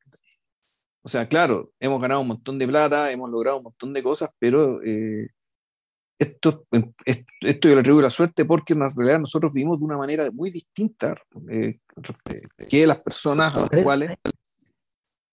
O 1.03 1.09
sea, 1.09 1.27
claro, 1.27 1.71
hemos 1.79 2.01
ganado 2.01 2.21
un 2.21 2.27
montón 2.27 2.59
de 2.59 2.67
plata, 2.67 3.11
hemos 3.11 3.29
logrado 3.29 3.57
un 3.57 3.63
montón 3.63 3.93
de 3.93 4.03
cosas, 4.03 4.29
pero 4.37 4.83
eh, 4.83 5.29
esto, 6.19 6.67
esto 7.03 7.67
yo 7.67 7.73
le 7.73 7.81
atribuyo 7.81 8.01
la 8.03 8.11
suerte 8.11 8.45
porque 8.45 8.73
en 8.73 8.81
realidad 8.81 9.19
nosotros 9.19 9.51
vivimos 9.53 9.79
de 9.79 9.85
una 9.85 9.97
manera 9.97 10.29
muy 10.31 10.51
distinta 10.51 11.15
eh, 11.49 11.79
que 12.69 12.85
las 12.85 13.01
personas 13.01 13.55
a 13.55 13.61
las 13.61 13.83
cuales 13.83 14.15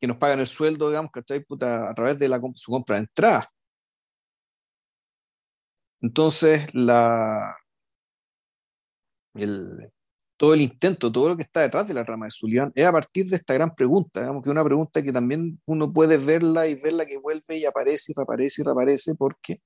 que 0.00 0.06
nos 0.06 0.16
pagan 0.16 0.40
el 0.40 0.46
sueldo, 0.46 0.88
digamos, 0.88 1.10
¿cachai? 1.10 1.44
Puta, 1.44 1.90
a 1.90 1.94
través 1.94 2.18
de 2.18 2.28
la, 2.28 2.40
su 2.54 2.70
compra 2.70 2.96
de 2.96 3.00
entrada. 3.00 3.48
Entonces, 6.00 6.72
la, 6.72 7.56
el, 9.34 9.90
todo 10.38 10.54
el 10.54 10.62
intento, 10.62 11.10
todo 11.12 11.30
lo 11.30 11.36
que 11.36 11.42
está 11.42 11.60
detrás 11.62 11.86
de 11.88 11.94
la 11.94 12.04
rama 12.04 12.26
de 12.26 12.30
Sullivan 12.30 12.72
es 12.74 12.86
a 12.86 12.92
partir 12.92 13.26
de 13.28 13.36
esta 13.36 13.54
gran 13.54 13.74
pregunta, 13.74 14.20
digamos 14.20 14.42
que 14.42 14.48
es 14.48 14.52
una 14.52 14.64
pregunta 14.64 15.02
que 15.02 15.12
también 15.12 15.60
uno 15.66 15.92
puede 15.92 16.16
verla 16.16 16.68
y 16.68 16.76
verla 16.76 17.06
que 17.06 17.18
vuelve 17.18 17.58
y 17.58 17.64
aparece 17.66 18.12
y 18.12 18.14
reaparece 18.14 18.62
y 18.62 18.64
reaparece 18.64 19.14
porque 19.16 19.60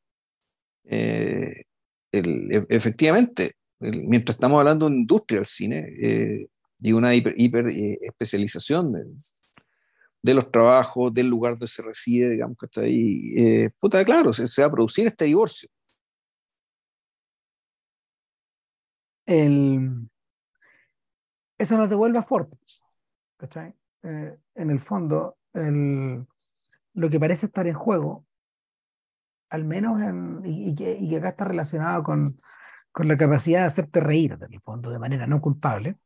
eh, 0.84 1.64
e, 2.12 2.66
efectivamente, 2.70 3.52
mientras 3.80 4.36
estamos 4.36 4.58
hablando 4.58 4.88
de 4.88 4.96
industria 4.96 5.40
del 5.40 5.46
cine 5.46 5.78
eh, 6.02 6.48
y 6.80 6.92
una 6.92 7.14
hiper, 7.14 7.68
eh, 7.68 7.98
especialización 8.00 8.92
de, 8.92 9.04
de, 10.22 10.34
los 10.34 10.50
trabajos, 10.50 11.12
del 11.12 11.28
lugar 11.28 11.52
donde 11.52 11.66
se 11.66 11.82
reside, 11.82 12.30
digamos 12.30 12.56
que 12.58 12.66
está 12.66 12.80
ahí, 12.82 13.68
puta, 13.78 14.04
claro, 14.04 14.32
se, 14.32 14.46
se 14.46 14.62
va 14.62 14.68
a 14.68 14.72
producir 14.72 15.06
este 15.06 15.26
divorcio. 15.26 15.68
El, 19.26 20.08
eso 21.62 21.76
nos 21.76 21.88
devuelve 21.88 22.18
a 22.18 22.22
Ford. 22.22 22.48
Eh, 24.02 24.38
en 24.54 24.70
el 24.70 24.80
fondo, 24.80 25.38
el, 25.52 26.26
lo 26.94 27.10
que 27.10 27.20
parece 27.20 27.46
estar 27.46 27.66
en 27.66 27.74
juego, 27.74 28.26
al 29.50 29.64
menos 29.64 30.00
en, 30.00 30.42
y, 30.44 30.74
que, 30.74 31.16
acá 31.16 31.30
está 31.30 31.44
relacionado 31.44 32.02
con, 32.02 32.36
con 32.90 33.08
la 33.08 33.16
capacidad 33.16 33.60
de 33.60 33.66
hacerte 33.66 34.00
reír, 34.00 34.32
en 34.32 34.52
el 34.52 34.60
fondo, 34.60 34.90
de 34.90 34.98
manera 34.98 35.26
no 35.26 35.40
culpable. 35.40 35.98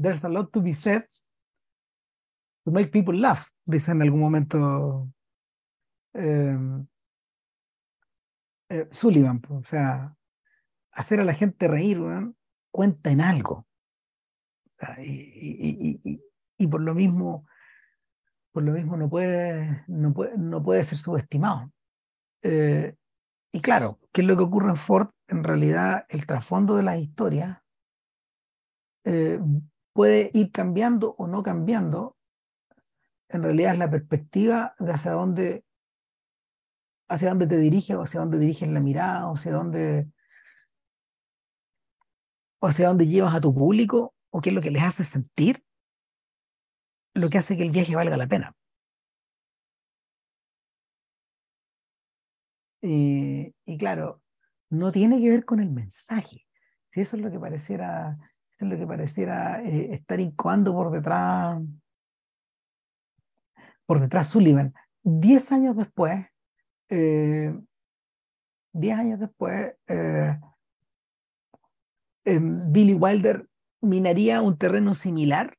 There's 0.00 0.24
a 0.24 0.28
lot 0.28 0.52
to 0.52 0.62
be 0.62 0.74
said 0.74 1.04
to 2.64 2.70
make 2.70 2.90
people 2.90 3.18
laugh, 3.18 3.46
dice 3.64 3.90
en 3.90 4.02
algún 4.02 4.20
momento 4.20 5.08
eh, 6.14 6.56
eh, 8.68 8.88
Sullivan. 8.92 9.42
O 9.48 9.64
sea, 9.64 10.14
hacer 10.92 11.20
a 11.20 11.24
la 11.24 11.34
gente 11.34 11.66
reír, 11.66 12.00
cuenta 12.70 13.10
en 13.10 13.20
algo. 13.20 13.67
Y, 14.98 16.00
y, 16.04 16.22
y, 16.56 16.66
por 16.66 16.80
lo 16.80 16.94
mismo, 16.94 17.46
por 18.52 18.62
lo 18.62 18.72
mismo 18.72 18.96
no 18.96 19.08
puede, 19.08 19.84
no 19.88 20.12
puede, 20.12 20.38
no 20.38 20.62
puede 20.62 20.84
ser 20.84 20.98
subestimado. 20.98 21.72
Eh, 22.42 22.94
y 23.52 23.60
claro, 23.60 23.98
¿qué 24.12 24.20
es 24.20 24.26
lo 24.26 24.36
que 24.36 24.44
ocurre 24.44 24.70
en 24.70 24.76
Ford? 24.76 25.08
En 25.26 25.42
realidad, 25.42 26.06
el 26.08 26.26
trasfondo 26.26 26.76
de 26.76 26.82
las 26.84 26.98
historias 26.98 27.58
eh, 29.04 29.40
puede 29.92 30.30
ir 30.32 30.52
cambiando 30.52 31.14
o 31.18 31.26
no 31.26 31.42
cambiando. 31.42 32.16
En 33.28 33.42
realidad 33.42 33.72
es 33.72 33.78
la 33.78 33.90
perspectiva 33.90 34.74
de 34.78 34.92
hacia 34.92 35.12
dónde, 35.12 35.64
hacia 37.08 37.30
dónde 37.30 37.46
te 37.46 37.58
diriges 37.58 37.96
o 37.96 38.02
hacia 38.02 38.20
dónde 38.20 38.38
diriges 38.38 38.68
la 38.68 38.80
mirada, 38.80 39.28
o 39.28 39.32
hacia 39.32 39.52
dónde, 39.52 40.08
o 42.60 42.66
hacia 42.68 42.88
dónde 42.88 43.06
llevas 43.06 43.34
a 43.34 43.40
tu 43.40 43.52
público 43.52 44.14
o 44.30 44.40
qué 44.40 44.50
es 44.50 44.54
lo 44.54 44.62
que 44.62 44.70
les 44.70 44.82
hace 44.82 45.04
sentir 45.04 45.64
lo 47.18 47.28
que 47.30 47.38
hace 47.38 47.56
que 47.56 47.64
el 47.64 47.70
viaje 47.70 47.96
valga 47.96 48.16
la 48.16 48.26
pena. 48.26 48.54
Y, 52.80 53.54
y, 53.64 53.78
claro, 53.78 54.22
no 54.70 54.92
tiene 54.92 55.20
que 55.20 55.30
ver 55.30 55.44
con 55.44 55.60
el 55.60 55.70
mensaje. 55.70 56.46
Si 56.90 57.00
eso 57.00 57.16
es 57.16 57.22
lo 57.22 57.30
que 57.30 57.38
pareciera, 57.38 58.16
eso 58.50 58.64
es 58.64 58.70
lo 58.70 58.78
que 58.78 58.86
pareciera 58.86 59.62
eh, 59.62 59.94
estar 59.94 60.20
incoando 60.20 60.72
por 60.72 60.92
detrás, 60.92 61.60
por 63.84 64.00
detrás 64.00 64.28
Sullivan. 64.28 64.72
Diez 65.02 65.50
años 65.50 65.76
después, 65.76 66.24
eh, 66.88 67.52
diez 68.72 68.96
años 68.96 69.18
después, 69.18 69.74
eh, 69.88 70.38
em, 72.24 72.72
Billy 72.72 72.94
Wilder 72.94 73.48
minaría 73.80 74.42
un 74.42 74.56
terreno 74.56 74.94
similar 74.94 75.56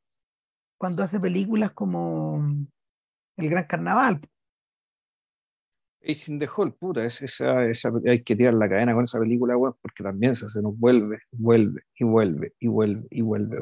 cuando 0.77 1.03
hace 1.03 1.19
películas 1.19 1.71
como 1.71 2.41
El 3.37 3.49
Gran 3.49 3.65
Carnaval. 3.65 4.21
Ace 6.01 6.31
in 6.31 6.39
the 6.39 6.47
Hall, 6.47 6.73
puta, 6.73 7.03
es, 7.03 7.21
esa, 7.21 7.65
esa, 7.65 7.91
hay 8.07 8.23
que 8.23 8.35
tirar 8.35 8.53
la 8.53 8.69
cadena 8.69 8.93
con 8.93 9.03
esa 9.03 9.19
película, 9.19 9.55
porque 9.57 10.01
también 10.01 10.33
se, 10.35 10.47
se, 10.47 10.61
nos 10.61 10.77
vuelve, 10.77 11.19
vuelve 11.31 11.83
y 11.95 12.05
vuelve 12.05 12.53
y 12.57 12.67
vuelve 12.67 13.07
y 13.09 13.21
vuelve, 13.21 13.57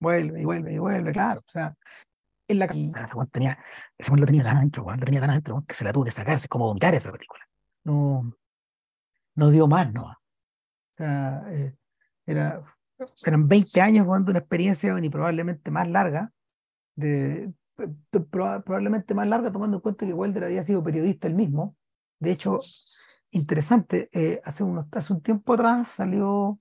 vuelve 0.00 0.40
y 0.40 0.44
vuelve 0.44 0.72
y 0.72 0.78
vuelve, 0.78 1.12
claro. 1.12 1.40
O 1.46 1.50
sea, 1.50 1.74
en 2.50 2.58
la 2.58 2.64
ese 2.64 3.30
tenía, 3.30 3.58
ese 3.96 4.16
lo 4.16 4.26
tenía 4.26 4.42
tan 4.42 4.56
adentro, 4.56 4.84
lo 4.84 5.04
tenía 5.04 5.20
tan 5.20 5.30
adentro, 5.30 5.64
que 5.66 5.74
se 5.74 5.84
la 5.84 5.92
tuvo 5.92 6.04
que 6.04 6.10
sacarse, 6.10 6.48
como 6.48 6.66
vomitar 6.66 6.94
esa 6.94 7.12
película. 7.12 7.48
No, 7.84 8.34
no 9.36 9.50
dio 9.50 9.68
más, 9.68 9.92
¿no? 9.92 10.04
O 10.04 10.16
sea, 10.96 11.44
eh, 11.48 11.76
era, 12.26 12.62
eran 13.24 13.46
20 13.46 13.80
años 13.80 14.04
jugando 14.04 14.30
una 14.30 14.40
experiencia 14.40 14.98
y 15.00 15.08
probablemente 15.08 15.70
más 15.70 15.88
larga, 15.88 16.32
de, 16.96 17.52
probablemente 18.30 19.14
más 19.14 19.28
larga 19.28 19.52
tomando 19.52 19.76
en 19.76 19.80
cuenta 19.82 20.04
que 20.04 20.12
Wilder 20.12 20.44
había 20.44 20.62
sido 20.62 20.82
periodista 20.82 21.28
él 21.28 21.34
mismo. 21.34 21.76
De 22.18 22.32
hecho, 22.32 22.58
interesante, 23.30 24.10
eh, 24.12 24.40
hace, 24.44 24.64
unos, 24.64 24.86
hace 24.90 25.12
un 25.12 25.22
tiempo 25.22 25.54
atrás 25.54 25.88
salió, 25.88 26.58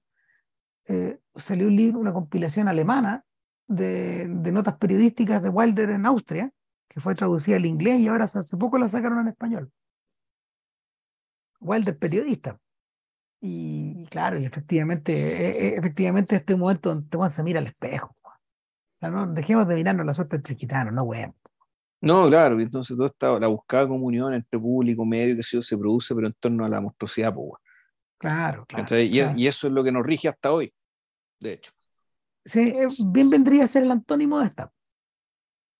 eh, 0.86 1.20
salió 1.36 1.68
un 1.68 1.76
libro, 1.76 2.00
una 2.00 2.14
compilación 2.14 2.68
alemana 2.68 3.26
de, 3.70 4.26
notas 4.28 4.78
periodísticas 4.78 5.42
de 5.42 5.50
Wilder 5.50 5.92
en 5.92 6.06
Austria, 6.06 6.52
que 6.90 7.00
fue 7.00 7.16
traducida 7.16 7.56
al 7.56 7.66
inglés 7.66 8.00
y 8.00 8.08
ahora 8.08 8.26
hace 8.26 8.58
poco 8.58 8.78
la 8.78 8.90
sacaron 8.90 9.20
en 9.20 9.28
español. 9.30 9.72
Wilder 11.62 11.98
periodista. 11.98 12.60
Y, 13.42 14.06
claro, 14.08 14.40
y 14.40 14.46
efectivamente, 14.46 15.14
e, 15.14 15.68
e, 15.68 15.78
efectivamente 15.78 16.36
este 16.36 16.56
momento 16.56 16.94
donde 16.94 17.30
se 17.30 17.44
mira 17.44 17.60
al 17.60 17.68
espejo. 17.68 18.16
no, 19.02 19.32
dejemos 19.32 19.68
de 19.68 19.76
mirarnos 19.76 20.06
la 20.06 20.14
suerte 20.14 20.38
entre 20.38 20.56
gitanos, 20.56 20.94
no 20.94 21.04
weón. 21.04 21.34
No, 22.02 22.28
claro, 22.28 22.60
entonces 22.60 22.96
todo 22.96 23.08
está, 23.08 23.40
la 23.40 23.48
buscada 23.48 23.88
comunión 23.88 24.34
entre 24.34 24.60
público, 24.60 25.06
medio, 25.06 25.36
que 25.36 25.44
se 25.44 25.78
produce, 25.78 26.16
pero 26.16 26.28
en 26.28 26.34
torno 26.40 26.66
a 26.66 26.70
la 26.70 26.80
monstruosidad, 26.80 27.34
pues, 27.34 27.62
claro, 28.18 28.66
claro, 28.66 28.98
y, 29.00 29.48
eso 29.48 29.68
es 29.68 29.74
lo 29.74 29.84
que 29.84 29.92
nos 29.92 30.06
rige 30.06 30.30
hasta 30.30 30.54
hoy, 30.54 30.74
de 31.42 31.54
hecho. 31.54 31.74
Sí, 32.46 32.74
eh, 32.76 32.88
bien 33.12 33.30
vendría 33.30 33.64
a 33.64 33.68
ser 33.68 33.84
el 33.84 33.92
antónimo 33.92 34.40
de 34.40 34.48
esta. 34.48 34.72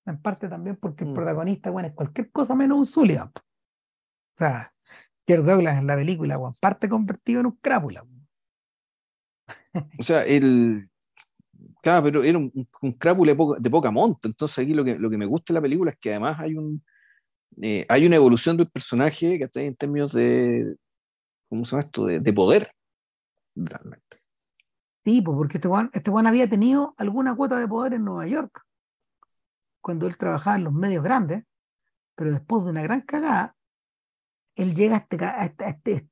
En 0.06 0.20
parte 0.20 0.48
también 0.48 0.76
porque 0.76 1.04
el 1.04 1.10
mm. 1.10 1.14
protagonista, 1.14 1.70
bueno, 1.70 1.88
es 1.88 1.94
cualquier 1.94 2.30
cosa 2.30 2.54
menos 2.54 2.78
un 2.78 2.86
Sullivan. 2.86 3.28
O 3.28 4.38
sea, 4.38 4.72
Kirk 5.26 5.44
Douglas 5.44 5.78
en 5.78 5.86
la 5.86 5.96
película, 5.96 6.36
bueno, 6.36 6.56
parte 6.60 6.88
convertido 6.88 7.40
en 7.40 7.46
un 7.46 7.58
crápula. 7.60 8.04
O 9.98 10.02
sea, 10.02 10.24
el. 10.24 10.88
Claro, 11.82 12.04
pero 12.04 12.24
era 12.24 12.38
un, 12.38 12.68
crápula 12.98 13.34
de 13.58 13.70
poca, 13.70 13.90
monta. 13.90 14.28
Entonces, 14.28 14.58
aquí 14.58 14.74
lo 14.74 14.84
que, 14.84 14.98
lo 14.98 15.08
que 15.08 15.16
me 15.16 15.26
gusta 15.26 15.52
de 15.52 15.58
la 15.58 15.62
película 15.62 15.90
es 15.92 15.98
que 15.98 16.10
además 16.10 16.38
hay 16.38 16.54
un. 16.54 16.82
Eh, 17.62 17.84
hay 17.88 18.06
una 18.06 18.16
evolución 18.16 18.56
del 18.56 18.70
personaje 18.70 19.38
que 19.38 19.44
está 19.44 19.60
en 19.60 19.76
términos 19.76 20.12
de. 20.12 20.76
¿Cómo 21.48 21.64
se 21.64 21.72
llama 21.72 21.84
esto? 21.84 22.06
De, 22.06 22.20
de 22.20 22.32
poder. 22.32 22.70
Pues 25.02 25.22
porque 25.24 25.58
este 25.58 25.68
Juan, 25.68 25.90
este 25.92 26.10
había 26.10 26.48
tenido 26.48 26.94
alguna 26.98 27.34
cuota 27.34 27.56
de 27.56 27.66
poder 27.66 27.94
en 27.94 28.04
Nueva 28.04 28.26
York 28.26 28.64
cuando 29.80 30.06
él 30.06 30.16
trabajaba 30.16 30.56
en 30.56 30.64
los 30.64 30.72
medios 30.72 31.02
grandes, 31.02 31.44
pero 32.14 32.32
después 32.32 32.64
de 32.64 32.70
una 32.70 32.82
gran 32.82 33.00
cagada, 33.00 33.56
él 34.54 34.74
llega 34.74 34.96
a 34.96 34.98
este, 34.98 35.16
este, 35.68 35.68
este 35.94 36.10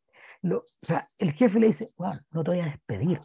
o 0.54 0.64
sea, 0.82 1.10
el 1.18 1.32
jefe 1.32 1.60
le 1.60 1.66
dice, 1.66 1.92
bueno, 1.96 2.20
no 2.30 2.44
te 2.44 2.50
voy 2.52 2.60
a 2.60 2.66
despedir, 2.66 3.20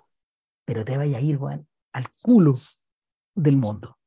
pero 0.66 0.84
te 0.84 0.98
vaya 0.98 1.18
a 1.18 1.22
ir, 1.22 1.38
Juan, 1.38 1.68
al 1.94 2.10
culo 2.22 2.56
del 3.34 3.56
mundo. 3.56 3.98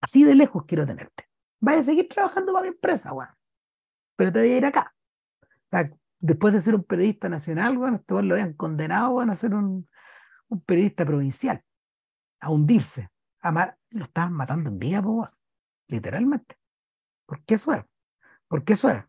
Así 0.00 0.24
de 0.24 0.34
lejos 0.34 0.64
quiero 0.66 0.86
tenerte. 0.86 1.28
Vaya 1.60 1.80
a 1.80 1.84
seguir 1.84 2.08
trabajando 2.08 2.52
para 2.52 2.62
mi 2.62 2.68
empresa, 2.68 3.12
weón. 3.12 3.30
Pero 4.16 4.32
te 4.32 4.38
voy 4.38 4.50
a 4.50 4.56
ir 4.56 4.66
acá. 4.66 4.94
O 5.42 5.68
sea, 5.68 5.90
después 6.18 6.54
de 6.54 6.60
ser 6.60 6.74
un 6.74 6.84
periodista 6.84 7.28
nacional, 7.28 7.76
weón, 7.76 7.96
este 7.96 8.22
lo 8.22 8.34
habían 8.34 8.54
condenado, 8.54 9.10
weón, 9.10 9.30
a 9.30 9.34
ser 9.34 9.54
un, 9.54 9.88
un 10.48 10.60
periodista 10.60 11.04
provincial, 11.04 11.62
a 12.40 12.50
hundirse. 12.50 13.10
A 13.40 13.76
lo 13.90 14.04
estaban 14.04 14.32
matando 14.32 14.70
en 14.70 14.78
vida, 14.78 15.00
weón. 15.00 15.28
Literalmente. 15.88 16.56
Porque 17.26 17.54
eso 17.54 17.72
es. 17.72 17.84
Porque 18.48 18.72
eso 18.72 18.88
es. 18.88 19.04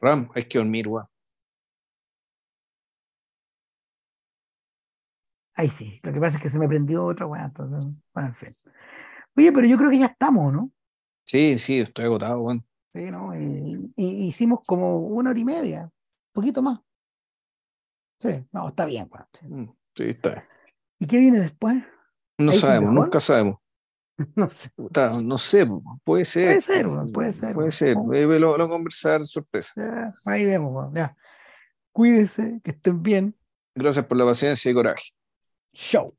Ram, 0.00 0.30
hay 0.34 0.44
que 0.44 0.58
dormir, 0.58 0.88
weón. 0.88 1.06
Ahí 5.54 5.68
sí, 5.68 6.00
lo 6.02 6.12
que 6.12 6.18
pasa 6.18 6.36
es 6.38 6.42
que 6.42 6.50
se 6.50 6.58
me 6.58 6.66
prendió 6.66 7.04
otra 7.04 7.26
weá, 7.26 7.44
entonces, 7.44 7.86
bueno, 8.14 8.30
en 8.30 8.34
fin. 8.34 8.54
Oye, 9.36 9.52
pero 9.52 9.66
yo 9.66 9.76
creo 9.76 9.90
que 9.90 9.98
ya 9.98 10.06
estamos, 10.06 10.52
¿no? 10.52 10.72
Sí, 11.24 11.58
sí, 11.58 11.78
estoy 11.78 12.06
agotado, 12.06 12.40
weón. 12.40 12.64
Sí, 12.94 13.10
¿no? 13.10 13.34
Y, 13.34 13.92
hicimos 13.96 14.60
como 14.66 14.98
una 14.98 15.30
hora 15.30 15.38
y 15.38 15.44
media, 15.44 15.82
un 15.84 16.32
poquito 16.32 16.62
más. 16.62 16.80
Sí, 18.20 18.44
no, 18.52 18.68
está 18.68 18.84
bien, 18.84 19.08
weón. 19.10 19.66
Mm, 19.66 19.72
sí. 19.94 20.04
está 20.10 20.30
bien. 20.30 20.44
¿Y 20.98 21.06
qué 21.06 21.18
viene 21.18 21.40
después? 21.40 21.82
No 22.38 22.52
sabemos, 22.52 22.92
nunca 22.92 23.18
sabemos. 23.18 23.58
no 24.36 24.48
sé. 24.48 24.70
no 25.24 25.38
sé, 25.38 25.66
puede 26.04 26.24
ser. 26.24 26.46
Puede 26.46 26.60
ser, 26.60 26.86
puede 27.12 27.32
ser. 27.32 27.54
Puede 27.54 27.70
ser, 27.70 27.96
lo, 27.96 28.56
lo 28.56 28.68
conversar 28.68 29.26
sorpresa. 29.26 29.72
Ya, 29.76 30.12
ahí 30.26 30.44
vemos, 30.44 30.92
ya. 30.94 31.16
Cuídense, 31.92 32.60
que 32.62 32.70
estén 32.70 33.02
bien. 33.02 33.36
Gracias 33.74 34.04
por 34.06 34.18
la 34.18 34.24
paciencia 34.24 34.70
y 34.70 34.74
coraje. 34.74 35.10
show. 35.72 36.14